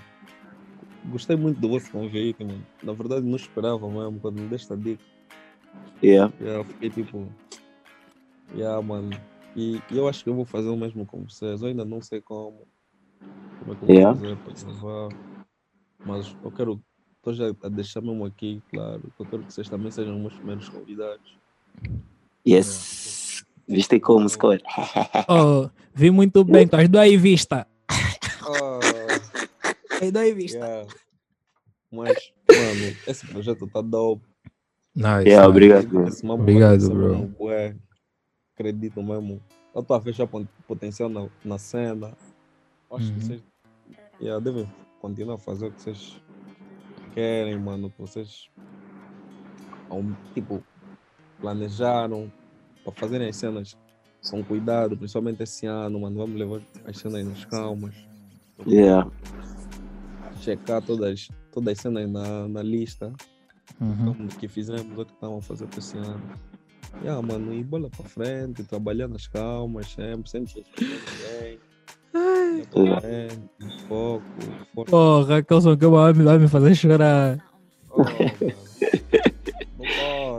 Gostei 1.05 1.35
muito 1.35 1.59
do 1.61 1.69
vosso 1.69 1.91
convite, 1.91 2.43
mano. 2.43 2.65
Na 2.83 2.93
verdade, 2.93 3.25
não 3.25 3.35
esperava 3.35 3.87
mesmo 3.87 4.19
quando 4.19 4.41
me 4.41 4.47
deste 4.47 4.73
a 4.73 4.75
dica. 4.75 5.03
Yeah. 6.03 6.33
Yeah, 6.41 6.59
eu 6.59 6.63
fiquei 6.65 6.89
tipo. 6.89 7.27
Yeah, 8.55 8.81
mano. 8.81 9.11
E, 9.55 9.81
e 9.91 9.97
eu 9.97 10.07
acho 10.07 10.23
que 10.23 10.29
eu 10.29 10.35
vou 10.35 10.45
fazer 10.45 10.69
o 10.69 10.75
mesmo 10.75 11.05
com 11.05 11.23
vocês. 11.23 11.61
Eu 11.61 11.67
ainda 11.69 11.85
não 11.85 12.01
sei 12.01 12.19
como. 12.19 12.67
Como 13.59 13.73
é 13.73 13.75
que 13.75 13.83
eu 13.83 13.87
vou 13.87 13.95
Yeah. 13.95 14.19
fazer 14.19 14.37
para 14.37 14.53
gravar. 14.53 15.09
Mas 16.05 16.35
eu 16.43 16.51
quero. 16.51 16.81
Estou 17.17 17.33
já 17.33 17.53
a 17.63 17.69
deixar 17.69 18.01
mesmo 18.01 18.23
aqui, 18.25 18.61
claro. 18.69 19.01
que 19.15 19.21
Eu 19.21 19.25
quero 19.25 19.43
que 19.43 19.51
vocês 19.53 19.67
também 19.67 19.91
sejam 19.91 20.17
meus 20.19 20.33
primeiros 20.35 20.69
convidados. 20.69 21.37
Yes. 22.47 23.43
Viste 23.67 23.99
como 23.99 24.27
score? 24.29 24.61
Oh, 25.27 25.69
vi 25.93 26.09
muito 26.09 26.43
bem, 26.45 26.63
estás 26.63 26.87
do 26.87 26.97
aí 26.97 27.17
vista. 27.17 27.67
Ah, 27.89 28.79
Aí 30.01 30.09
do 30.11 30.19
aí 30.19 30.33
vista. 30.33 30.57
yeah. 30.59 30.87
Mas, 31.91 32.31
mano, 32.49 32.95
esse 33.07 33.27
projeto 33.27 33.67
tá 33.67 33.81
dope. 33.81 34.23
Nice. 34.95 35.27
Yeah, 35.27 35.47
obrigado. 35.47 36.07
Esse 36.07 36.25
mambo 36.25 36.43
Obrigado, 36.43 36.89
bro. 36.89 37.33
Acredito 38.55 39.03
mesmo. 39.03 39.41
Eu 39.75 39.81
estou 39.81 39.97
a 39.97 40.01
fechar 40.01 40.27
potencial 40.67 41.09
na, 41.09 41.27
na 41.43 41.57
cena. 41.57 42.13
Acho 42.91 43.05
Uhum. 43.07 43.13
que 43.15 43.25
vocês 43.25 43.43
yeah, 44.21 44.43
devem 44.43 44.69
continuar 45.01 45.35
a 45.35 45.39
fazer 45.39 45.67
o 45.67 45.71
que 45.71 45.81
vocês 45.81 46.21
querem, 47.13 47.59
mano. 47.59 47.89
Que 47.89 48.01
vocês 48.01 48.49
tipo, 50.33 50.63
planejaram 51.39 52.31
para 52.83 52.93
fazerem 52.93 53.29
as 53.29 53.35
cenas 53.35 53.77
com 54.29 54.43
cuidado, 54.43 54.97
principalmente 54.97 55.43
esse 55.43 55.65
ano, 55.65 55.99
mano. 56.01 56.17
Vamos 56.17 56.37
levar 56.37 56.61
as 56.85 56.97
cenas 56.97 57.25
nas 57.25 57.45
calmas. 57.45 57.95
Yeah. 58.65 59.09
Checar 60.41 60.81
todas, 60.81 61.29
todas 61.51 61.73
as 61.73 61.79
cenas 61.79 62.09
na, 62.09 62.47
na 62.47 62.61
lista. 62.63 63.13
Uhum. 63.81 64.13
como 64.13 64.27
que 64.29 64.47
fizemos, 64.47 64.97
o 64.97 65.05
que 65.05 65.11
estamos 65.13 65.43
a 65.43 65.47
fazer 65.47 65.67
para 65.67 65.79
esse 65.79 65.97
ano. 65.97 66.21
Yeah, 67.03 67.21
mano, 67.21 67.53
e 67.53 67.63
bola 67.63 67.89
para 67.89 68.05
frente, 68.05 68.63
trabalhar 68.63 69.07
nas 69.07 69.27
calmas, 69.27 69.91
sempre, 69.91 70.29
sempre 70.29 70.51
se 70.51 70.59
responder 70.61 71.41
bem. 71.41 71.59
É, 73.03 73.27
foco, 73.87 74.23
foco. 74.75 74.89
Porra, 74.89 75.43
que 75.77 75.85
eu 75.85 75.91
vai 75.91 76.13
me, 76.13 76.23
vai 76.23 76.37
me 76.37 76.47
fazer 76.47 76.75
chorar. 76.75 77.37
Oh, 77.89 78.03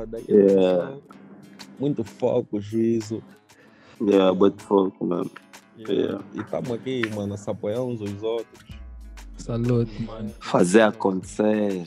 aqui 0.06 0.24
Yeah. 0.28 0.96
Muito 1.78 2.04
foco, 2.04 2.60
juízo. 2.60 3.22
Yeah, 4.00 4.32
muito 4.32 4.62
foco, 4.62 5.04
mano. 5.04 5.30
E 5.76 5.92
Yeah. 5.92 6.24
estamos 6.34 6.70
aqui, 6.72 7.02
mano, 7.14 7.34
a 7.34 7.36
se 7.36 7.50
apoiar 7.50 7.82
uns 7.82 8.00
aos 8.00 8.22
outros. 8.22 8.64
Salute, 9.36 10.02
mano. 10.02 10.30
Fazer 10.40 10.82
acontecer. 10.82 11.86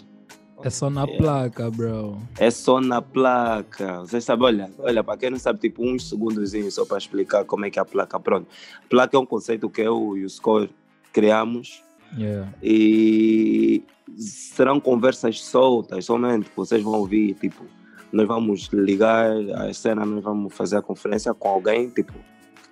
É 0.64 0.70
só 0.70 0.90
na 0.90 1.04
Yeah. 1.04 1.18
placa, 1.24 1.72
bro. 1.72 2.18
É 2.38 2.52
só 2.52 2.80
na 2.82 3.02
placa. 3.02 4.00
Vocês 4.02 4.24
sabem, 4.24 4.46
olha, 4.46 4.72
olha, 4.80 5.04
para 5.04 5.18
quem 5.18 5.30
não 5.30 5.40
sabe, 5.40 5.60
tipo, 5.60 5.84
uns 5.84 6.08
segundos 6.10 6.52
só 6.74 6.86
para 6.86 6.98
explicar 6.98 7.44
como 7.46 7.66
é 7.66 7.70
que 7.70 7.80
é 7.80 7.82
a 7.82 7.86
placa. 7.86 8.20
Pronto. 8.20 8.48
Placa 8.90 9.16
é 9.18 9.20
um 9.20 9.26
conceito 9.26 9.70
que 9.70 9.82
eu 9.82 10.16
e 10.18 10.26
o 10.26 10.30
Score 10.30 10.70
criamos 11.12 11.84
Yeah. 12.18 12.52
e 12.62 13.84
serão 14.18 14.80
conversas 14.80 15.40
soltas 15.42 16.04
somente 16.06 16.50
vocês 16.56 16.84
vão 16.84 16.94
ouvir, 16.96 17.34
tipo, 17.36 17.66
nós 18.12 18.28
vamos 18.28 18.68
ligar 18.74 19.32
a 19.56 19.74
cena, 19.74 20.06
nós 20.06 20.22
vamos 20.24 20.54
fazer 20.54 20.76
a 20.78 20.82
conferência 20.82 21.34
com 21.34 21.48
alguém, 21.48 21.90
tipo, 21.90 22.14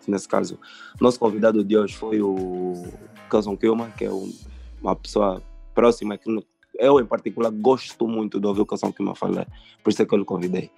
nesse 0.05 0.27
caso, 0.27 0.59
nosso 0.99 1.17
convidado 1.17 1.63
de 1.63 1.77
hoje 1.77 1.95
foi 1.95 2.21
o 2.21 2.73
Kelson 3.31 3.55
Kilman, 3.55 3.89
que 3.97 4.03
é 4.05 4.11
um- 4.11 4.33
uma 4.81 4.95
pessoa 4.95 5.41
próxima 5.73 6.17
que 6.17 6.29
eu 6.79 6.99
em 6.99 7.05
particular 7.05 7.51
gosto 7.51 8.07
muito 8.07 8.39
de 8.39 8.47
ouvir 8.47 8.61
o 8.61 8.65
Kelson 8.65 8.91
Kilman 8.91 9.15
falar, 9.15 9.47
por 9.83 9.89
isso 9.91 10.01
é 10.01 10.05
que 10.05 10.13
eu 10.13 10.19
lhe 10.19 10.25
convidei. 10.25 10.71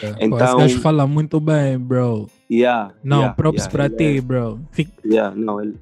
Pô, 0.00 0.06
Então- 0.20 0.38
esse 0.38 0.56
gajo 0.56 0.80
fala 0.80 1.06
muito 1.06 1.40
bem, 1.40 1.78
bro. 1.78 2.28
yeah, 2.50 2.92
Não, 3.02 3.18
yeah, 3.18 3.34
props 3.34 3.62
yeah, 3.64 3.72
pra 3.72 3.86
ele 3.86 4.14
ti, 4.14 4.20
bro. 4.20 4.60
Fica... 4.72 4.92
É, 5.04 5.08
yeah, 5.08 5.34
não, 5.36 5.60
ele, 5.60 5.76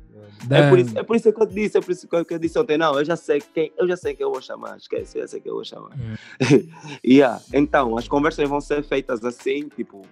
é, 0.51 0.69
por 0.69 0.79
isso, 0.79 0.99
é 0.99 1.03
por 1.03 1.17
isso 1.17 1.33
que 1.33 1.43
eu 1.43 1.47
disse, 1.47 1.79
é 1.79 1.81
por 1.81 1.91
isso 1.91 2.07
que 2.07 2.15
eu, 2.15 2.25
que 2.25 2.35
eu 2.35 2.39
disse 2.39 2.59
ontem, 2.59 2.79
não, 2.79 2.97
eu 2.99 3.05
já 3.05 3.17
sei 3.17 3.43
quem, 3.55 3.73
eu 3.77 3.89
já 3.89 3.97
sei 3.97 4.15
quem 4.15 4.25
eu 4.25 4.31
vou 4.31 4.41
chamar, 4.41 4.77
esquece, 4.77 5.19
eu 5.19 5.23
já 5.23 5.29
sei 5.29 5.41
quem 5.41 5.51
eu 5.51 5.57
vou 5.57 5.65
chamar. 5.65 5.91
Hum. 5.95 6.15
yeah. 7.05 7.41
Então, 7.53 7.97
as 7.99 8.07
conversas 8.07 8.49
vão 8.49 8.61
ser 8.61 8.85
feitas 8.85 9.25
assim, 9.25 9.69
tipo, 9.75 10.03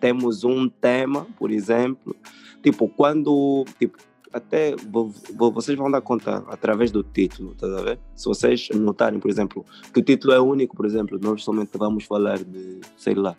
temos 0.00 0.44
um 0.44 0.68
tema, 0.68 1.26
por 1.38 1.50
exemplo, 1.50 2.16
tipo, 2.62 2.88
quando, 2.88 3.64
tipo, 3.78 3.98
até 4.32 4.74
vo- 4.76 5.12
vo- 5.34 5.50
vocês 5.52 5.76
vão 5.76 5.90
dar 5.90 6.00
conta 6.00 6.44
através 6.48 6.90
do 6.90 7.02
título, 7.02 7.54
tá 7.54 7.66
a 7.66 7.82
ver? 7.82 7.98
Se 8.14 8.26
vocês 8.26 8.68
notarem, 8.74 9.18
por 9.20 9.30
exemplo, 9.30 9.64
que 9.92 10.00
o 10.00 10.02
título 10.02 10.32
é 10.34 10.40
único, 10.40 10.76
por 10.76 10.86
exemplo, 10.86 11.18
nós 11.20 11.42
somente 11.42 11.76
vamos 11.76 12.04
falar 12.04 12.38
de, 12.42 12.80
sei 12.96 13.14
lá, 13.14 13.36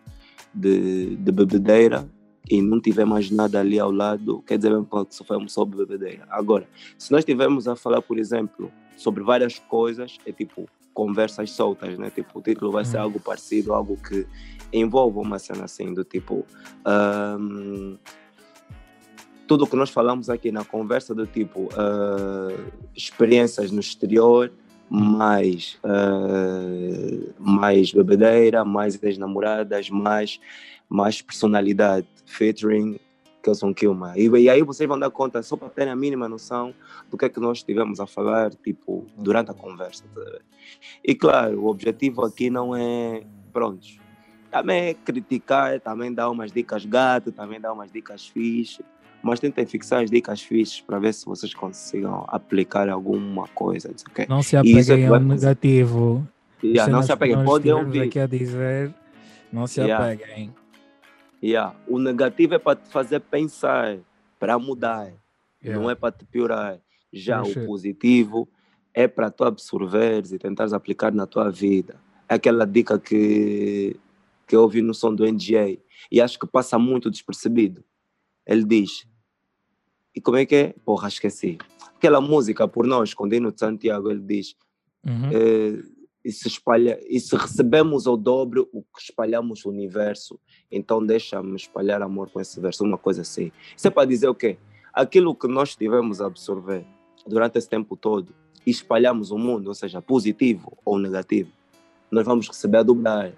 de, 0.54 1.16
de 1.18 1.32
bebedeira 1.32 2.10
e 2.50 2.62
não 2.62 2.82
tiver 2.82 3.06
mais 3.06 3.30
nada 3.30 3.60
ali 3.60 3.80
ao 3.80 3.92
lado, 3.92 4.42
quer 4.42 4.58
dizer 4.58 4.70
mesmo 4.72 5.06
que 5.06 5.14
só 5.16 5.24
falamos 5.24 5.52
sobre 5.54 5.78
bebedeira. 5.78 6.26
Agora, 6.30 6.68
se 6.98 7.12
nós 7.12 7.20
estivermos 7.20 7.68
a 7.68 7.76
falar, 7.76 8.02
por 8.02 8.18
exemplo, 8.18 8.72
sobre 8.98 9.24
várias 9.24 9.60
coisas, 9.60 10.18
é 10.26 10.32
tipo 10.32 10.68
conversas 10.94 11.52
soltas, 11.52 11.98
né? 11.98 12.10
Tipo, 12.10 12.40
o 12.40 12.42
título 12.42 12.72
vai 12.72 12.84
ser 12.84 12.98
Hum. 12.98 13.04
algo 13.04 13.20
parecido, 13.20 13.74
algo 13.74 13.96
que 13.96 14.26
envolva 14.74 15.20
uma 15.20 15.38
cena 15.40 15.66
assim, 15.66 15.94
do 15.94 16.04
tipo. 16.04 16.46
ahm, 16.84 17.98
tudo 19.50 19.64
o 19.64 19.68
que 19.68 19.76
nós 19.76 19.90
falamos 19.90 20.30
aqui 20.30 20.52
na 20.52 20.64
conversa, 20.64 21.16
do 21.16 21.26
tipo 21.26 21.70
ah, 21.76 22.56
experiências 22.96 23.72
no 23.72 23.80
exterior, 23.80 24.52
mais, 24.88 25.80
ah, 25.84 27.34
mais 27.40 27.92
bebedeira, 27.92 28.64
mais 28.64 29.02
ex-namoradas, 29.02 29.90
mais, 29.90 30.40
mais 30.88 31.20
personalidade, 31.20 32.08
featuring 32.28 33.00
Kelson 33.42 33.74
Kilma. 33.74 34.14
E, 34.16 34.28
e 34.28 34.50
aí 34.52 34.62
vocês 34.62 34.88
vão 34.88 35.00
dar 35.00 35.10
conta, 35.10 35.42
só 35.42 35.58
para 35.58 35.70
terem 35.70 35.92
a 35.92 35.96
mínima 35.96 36.30
noção 36.30 36.72
do 37.10 37.18
que 37.18 37.26
é 37.26 37.30
que 37.30 37.40
nós 37.40 37.58
estivemos 37.58 38.00
a 38.00 38.06
falar, 38.06 38.52
tipo, 38.54 39.08
durante 39.18 39.50
a 39.50 39.56
conversa. 39.56 40.04
tá? 40.14 40.22
E 41.04 41.16
claro, 41.16 41.60
o 41.62 41.68
objetivo 41.70 42.24
aqui 42.24 42.52
não 42.52 42.76
é, 42.76 43.24
pronto, 43.52 43.88
também 44.52 44.90
é 44.90 44.94
criticar, 44.94 45.80
também 45.80 46.14
dar 46.14 46.30
umas 46.30 46.52
dicas 46.52 46.86
gato, 46.86 47.32
também 47.32 47.60
dar 47.60 47.74
umas 47.74 47.92
dicas 47.92 48.28
fixe, 48.28 48.84
mas 49.22 49.40
tentem 49.40 49.66
fixar 49.66 50.04
as 50.04 50.10
dicas 50.10 50.42
fixes 50.42 50.82
para 50.82 51.00
ver 51.00 51.14
se 51.14 51.26
vocês 51.26 51.54
consigam 51.54 52.26
aplicar 52.28 52.88
alguma 52.90 53.48
coisa. 53.50 53.90
não 53.90 53.98
sei 53.98 54.08
o 54.08 54.12
quê. 54.16 54.26
Não 54.30 54.42
se 54.42 54.48
isso 54.48 54.56
é 54.56 54.60
apeguem 54.60 55.08
ao 55.08 55.14
fazer. 55.16 55.26
negativo. 55.26 56.28
Yeah, 56.64 56.92
não 56.92 56.98
Cenas 57.02 57.06
se 57.06 57.12
apeguem, 57.14 57.46
podem 57.46 57.72
ouvir. 57.74 58.02
aqui 58.04 58.20
a 58.20 58.28
dizer, 58.28 58.94
não 59.52 59.66
se 59.68 59.80
Yeah. 59.82 60.06
apeguem. 60.06 60.54
Yeah. 61.42 61.76
O 61.88 61.98
negativo 62.00 62.54
é 62.56 62.60
para 62.60 62.76
te 62.78 62.90
fazer 62.90 63.20
pensar, 63.22 63.98
para 64.40 64.60
mudar. 64.60 65.12
Yeah. 65.64 65.82
não 65.82 65.90
é 65.90 65.96
para 65.96 66.12
te 66.12 66.26
piorar. 66.26 66.80
Já 67.12 67.42
Bullshit. 67.42 67.60
o 67.60 67.66
positivo 67.66 68.48
é 68.94 69.08
para 69.08 69.30
tu 69.32 69.44
absorveres 69.46 70.32
e 70.32 70.38
tentares 70.40 70.74
aplicar 70.74 71.12
na 71.14 71.26
tua 71.26 71.50
vida. 71.50 71.96
É 72.28 72.36
aquela 72.36 72.66
dica 72.66 73.00
que, 73.00 73.96
que 74.48 74.56
eu 74.56 74.62
ouvi 74.62 74.82
no 74.82 74.94
som 74.94 75.14
do 75.14 75.26
NGA 75.26 75.78
e 76.12 76.22
acho 76.22 76.38
que 76.38 76.46
passa 76.48 76.78
muito 76.78 77.10
despercebido. 77.10 77.84
Ele 78.46 78.64
diz, 78.66 79.08
e 80.16 80.22
como 80.22 80.38
é 80.38 80.46
que 80.46 80.56
é? 80.56 80.76
Porra, 80.86 81.08
esqueci. 81.08 81.58
Aquela 81.96 82.22
música 82.22 82.68
por 82.68 82.86
nós, 82.86 83.14
com 83.14 83.28
Dino 83.28 83.52
de 83.52 83.60
Santiago, 83.60 84.10
ele 84.10 84.22
diz, 84.22 84.56
Uhum. 85.06 85.30
eh, 85.32 85.84
e 86.24 86.32
se 86.32 86.48
espalha, 86.48 87.00
e 87.08 87.20
se 87.20 87.36
recebemos 87.36 88.06
ao 88.06 88.18
dobro 88.18 88.68
o 88.74 88.82
que 88.82 89.02
espalhamos 89.02 89.64
o 89.66 89.70
universo, 89.70 90.38
então 90.70 91.06
deixa-me 91.06 91.56
espalhar 91.56 92.02
amor 92.02 92.30
com 92.30 92.42
esse 92.42 92.60
verso, 92.60 92.84
uma 92.84 92.98
coisa 92.98 93.22
assim. 93.22 93.52
Isso 93.76 93.88
é 93.88 93.90
para 93.90 94.08
dizer 94.08 94.28
o 94.28 94.36
quê? 94.36 94.58
Aquilo 94.94 95.34
que 95.34 95.48
nós 95.48 95.76
tivemos 95.76 96.20
a 96.20 96.26
absorver 96.26 96.86
durante 97.26 97.58
esse 97.58 97.70
tempo 97.70 97.96
todo 97.96 98.34
e 98.66 98.72
espalhamos 98.72 99.32
o 99.32 99.38
mundo, 99.38 99.68
ou 99.68 99.74
seja, 99.74 100.02
positivo 100.02 100.78
ou 100.84 101.00
negativo, 101.00 101.52
nós 102.12 102.26
vamos 102.26 102.48
receber 102.48 102.80
a 102.80 102.84
dobrar. 102.84 103.32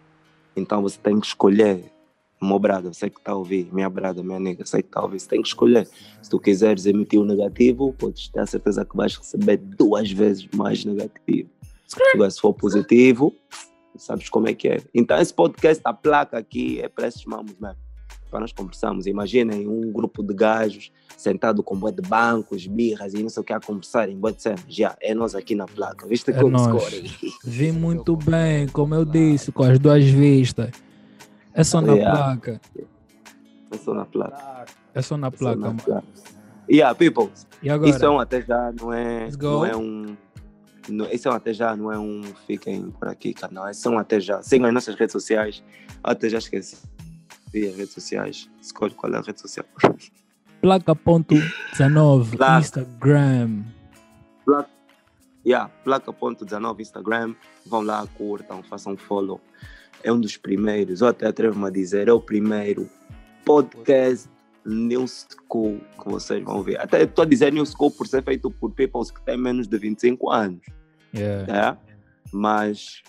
Então 0.56 0.82
você 0.82 1.00
tem 1.00 1.20
que 1.20 1.28
escolher. 1.28 1.92
Meu 2.42 2.58
brado, 2.58 2.92
você 2.92 3.08
que 3.10 3.20
está 3.20 3.34
a 3.34 3.36
ouvir, 3.36 3.70
minha 3.72 3.88
brada, 3.90 4.24
minha 4.24 4.40
nega, 4.40 4.66
você 4.66 4.82
que 4.82 4.88
está 4.88 5.00
a 5.00 5.04
ouvir, 5.04 5.20
você 5.20 5.28
tem 5.30 5.42
que 5.42 5.48
escolher. 5.48 5.88
Se 6.22 6.30
tu 6.30 6.40
quiseres 6.40 6.88
emitir 6.88 7.20
o 7.20 7.26
negativo, 7.26 7.94
podes 7.94 8.30
ter 8.30 8.40
a 8.40 8.46
certeza 8.48 8.84
que 8.84 8.98
vais 8.98 9.16
receber 9.16 9.58
duas 9.58 10.12
vezes 10.12 10.48
mais 10.56 10.84
negativo. 10.84 11.50
Agora, 12.16 12.32
se 12.32 12.40
for 12.42 12.54
positivo, 12.54 13.32
sabes 13.96 14.28
como 14.30 14.48
é 14.48 14.54
que 14.56 14.70
é. 14.70 14.82
Então, 14.94 15.20
esse 15.20 15.34
podcast, 15.34 15.82
a 15.86 15.94
placa 15.94 16.38
aqui 16.40 16.80
é 16.82 16.90
para 16.90 17.08
esses 17.08 17.24
mamos 17.26 17.54
mesmo. 17.60 17.78
Para 18.32 18.40
nós 18.40 18.54
conversarmos. 18.54 19.06
Imaginem 19.08 19.68
um 19.68 19.92
grupo 19.92 20.24
de 20.24 20.34
gajos 20.34 20.90
sentado 21.18 21.62
com 21.62 21.76
bué 21.76 21.92
de 21.92 22.02
bancos, 22.02 22.66
birras 22.66 23.14
e 23.14 23.22
não 23.22 23.30
sei 23.30 23.42
o 23.42 23.44
que 23.44 23.52
a 23.54 23.60
conversar 23.60 24.10
em 24.10 24.18
bué 24.18 24.32
de 24.32 24.42
cenas. 24.42 24.64
Já, 24.70 24.96
é 25.02 25.14
nós 25.14 25.36
aqui 25.36 25.54
na 25.54 25.66
placa. 25.66 26.08
Viste 26.08 26.32
É 26.32 26.34
como 26.34 26.52
nós. 26.52 26.64
score? 26.64 27.38
Vi 27.44 27.72
muito 27.74 28.16
bem, 28.16 28.68
como 28.70 28.96
eu 28.96 29.04
disse, 29.06 29.52
com 29.52 29.64
as 29.64 29.78
duas 29.78 30.04
vistas. 30.06 30.72
É 31.54 31.64
só 31.64 31.82
na 31.82 31.94
Yeah. 31.94 32.24
placa. 32.24 32.62
É 33.72 33.78
só 33.78 33.94
na 33.94 34.06
placa. 34.06 34.66
É 34.94 35.02
só 35.02 35.18
na 35.18 35.28
É 35.28 35.32
só 35.32 35.38
placa, 35.38 35.56
na 35.60 35.68
mano. 35.68 35.82
placa. 35.84 36.04
Yeah, 36.70 36.96
people. 36.98 37.30
E 37.62 37.70
agora? 37.70 37.90
Isso 37.90 38.06
é 38.06 38.10
um 38.10 38.20
até 38.20 38.42
já, 38.42 38.72
não 38.80 38.94
é, 38.94 39.30
não 39.40 39.66
é 39.66 39.76
um. 39.76 40.18
Não, 40.90 41.06
isso 41.12 41.28
é 41.28 41.32
um 41.32 41.36
até 41.36 41.54
já, 41.54 41.76
não 41.76 41.92
é 41.92 42.00
um 42.00 42.22
fiquem 42.48 42.90
por 42.92 43.08
aqui, 43.08 43.34
canal. 43.34 43.70
Isso 43.70 43.88
é 43.88 43.92
um 43.92 44.00
até 44.00 44.20
já. 44.20 44.42
Sigam 44.42 44.68
as 44.68 44.74
nossas 44.74 44.96
redes 44.96 45.12
sociais. 45.12 45.64
Até 46.04 46.30
já 46.30 46.38
esqueci. 46.38 46.78
As 47.48 47.76
redes 47.76 47.94
sociais. 47.94 48.50
Escolhe 48.62 48.94
qual 48.94 49.14
é 49.14 49.18
a 49.18 49.22
rede 49.22 49.40
social. 49.42 49.66
Placa.19, 50.62 52.38
Placa. 52.38 52.60
Instagram. 52.60 53.64
Yeah, 55.46 55.70
placa.19 55.84 56.80
Instagram. 56.82 57.36
Vão 57.66 57.82
lá, 57.82 58.06
curtam, 58.16 58.62
façam 58.64 58.96
follow. 58.96 59.42
É 60.04 60.12
um 60.12 60.20
dos 60.20 60.38
primeiros, 60.38 61.02
ou 61.02 61.08
até 61.08 61.28
atrevo-me 61.28 61.68
a 61.68 61.70
dizer, 61.70 62.08
é 62.08 62.14
o 62.14 62.20
primeiro 62.20 62.90
podcast 63.46 64.30
New 64.66 65.06
School 65.08 65.82
que 66.00 66.10
vocês 66.10 66.44
vão 66.44 66.64
ver. 66.64 66.80
Até 66.80 67.04
estou 67.04 67.24
a 67.24 67.26
dizer 67.26 67.52
New 67.52 67.66
School 67.66 67.92
por 67.92 68.08
ser 68.08 68.24
feito 68.24 68.50
por 68.52 68.72
people 68.72 69.02
que 69.02 69.22
têm 69.22 69.38
menos 69.38 69.68
de 69.68 69.78
25 69.78 70.30
anos. 70.30 70.62
Yeah. 71.14 71.70
É? 71.70 71.78
Mas 72.32 73.02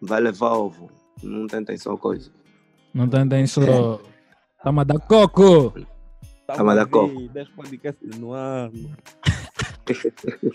vai 0.00 0.20
levar 0.20 0.52
ovo. 0.52 0.90
Não 1.22 1.46
tentem 1.46 1.76
só 1.76 1.96
coisa. 1.96 2.30
Não 2.94 3.08
tentem 3.08 3.46
só. 3.46 4.00
Tama 4.62 4.84
da 4.84 4.98
coco! 4.98 5.74
Tá, 6.56 6.64
mas 6.64 6.76
dá 6.76 6.86
copo. 6.86 7.28
10 7.28 7.48
podcasts 7.50 8.18
no 8.18 8.32
ano. 8.32 8.90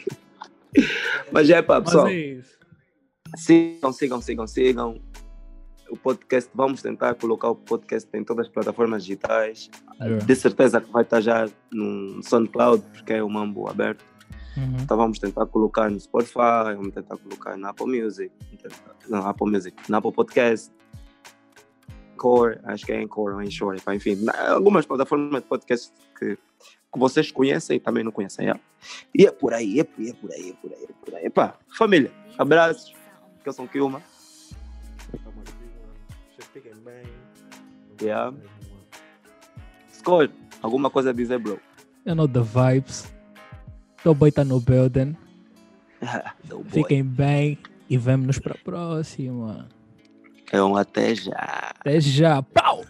Mas 1.32 1.50
é 1.50 1.62
pá, 1.62 1.80
Mas 1.80 1.86
pessoal. 1.86 2.08
é 2.08 2.14
isso. 2.14 2.56
Sigam, 3.38 3.94
sigam, 3.94 4.22
sigam, 4.22 4.48
sigam. 4.48 5.02
O 5.90 5.96
podcast, 5.98 6.50
vamos 6.54 6.82
tentar 6.82 7.14
colocar 7.16 7.50
o 7.50 7.56
podcast 7.56 8.10
em 8.14 8.24
todas 8.24 8.48
as 8.48 8.52
plataformas 8.52 9.04
digitais. 9.04 9.70
Yeah. 10.02 10.26
De 10.26 10.36
certeza 10.36 10.82
que 10.82 10.92
vai 10.92 11.04
estar 11.04 11.22
já 11.22 11.48
no 11.72 12.22
SoundCloud, 12.24 12.84
porque 12.94 13.14
é 13.14 13.24
o 13.24 13.30
mambo 13.30 13.70
aberto. 13.70 14.04
Uhum. 14.58 14.78
Então 14.82 14.98
vamos 14.98 15.20
tentar 15.20 15.46
colocar 15.48 15.90
no 15.90 16.00
Spotify, 16.00 16.74
vamos 16.76 16.94
tentar 16.94 17.18
colocar 17.18 17.58
na 17.58 17.70
Apple 17.70 18.02
Music, 18.02 18.32
não, 19.10 19.28
Apple 19.28 19.52
Music, 19.52 19.76
na 19.90 19.98
Apple 19.98 20.14
Podcast, 20.14 20.72
Core, 22.18 22.60
acho 22.64 22.86
que 22.86 22.94
é 22.94 23.02
Encore 23.02 23.34
ou 23.34 23.42
Ensure, 23.42 23.80
pá, 23.82 23.94
enfim, 23.94 24.16
na- 24.24 24.52
algumas 24.52 24.86
plataformas 24.86 25.42
de 25.44 25.48
podcast 25.48 25.92
que 26.18 26.38
que 26.94 27.00
vocês 27.00 27.30
conhecem 27.30 27.76
e 27.76 27.80
também 27.82 28.06
não 28.06 28.12
conhecem 28.14 28.48
ela. 28.48 28.60
E 29.14 29.26
é 29.26 29.32
por 29.32 29.54
aí, 29.54 29.82
é, 29.82 29.84
por- 29.84 30.02
é 30.08 30.14
por 30.14 30.32
aí, 30.32 30.50
é 30.52 30.54
por 30.54 30.72
aí, 30.74 30.84
é 30.84 30.94
por 31.06 31.16
aí. 31.16 31.26
Epá, 31.26 31.56
família, 31.78 32.10
abraços. 32.38 32.94
Que 33.44 33.50
eu 33.50 33.54
sou 33.54 33.68
Kilma. 33.68 34.02
Yeah. 38.02 38.36
Escolhe. 39.92 40.32
Alguma 40.62 40.90
coisa 40.90 41.12
a 41.12 41.14
dizer, 41.14 41.40
bro? 41.40 41.60
You 42.06 42.16
know 42.16 42.28
the 42.28 42.42
vibes. 42.42 43.12
Teu 44.04 44.14
boy 44.14 44.32
tá 44.32 44.44
no 44.44 44.60
building. 44.60 45.16
Fiquem 46.70 47.04
bem 47.04 47.58
e 47.90 47.98
vemo-nos 47.98 48.40
para 48.40 48.54
a 48.54 48.58
próxima. 48.58 49.68
É 50.52 50.62
um 50.62 50.76
até 50.76 51.16
já. 51.16 51.74
Até 51.80 52.00
já. 52.00 52.42
Pau! 52.44 52.86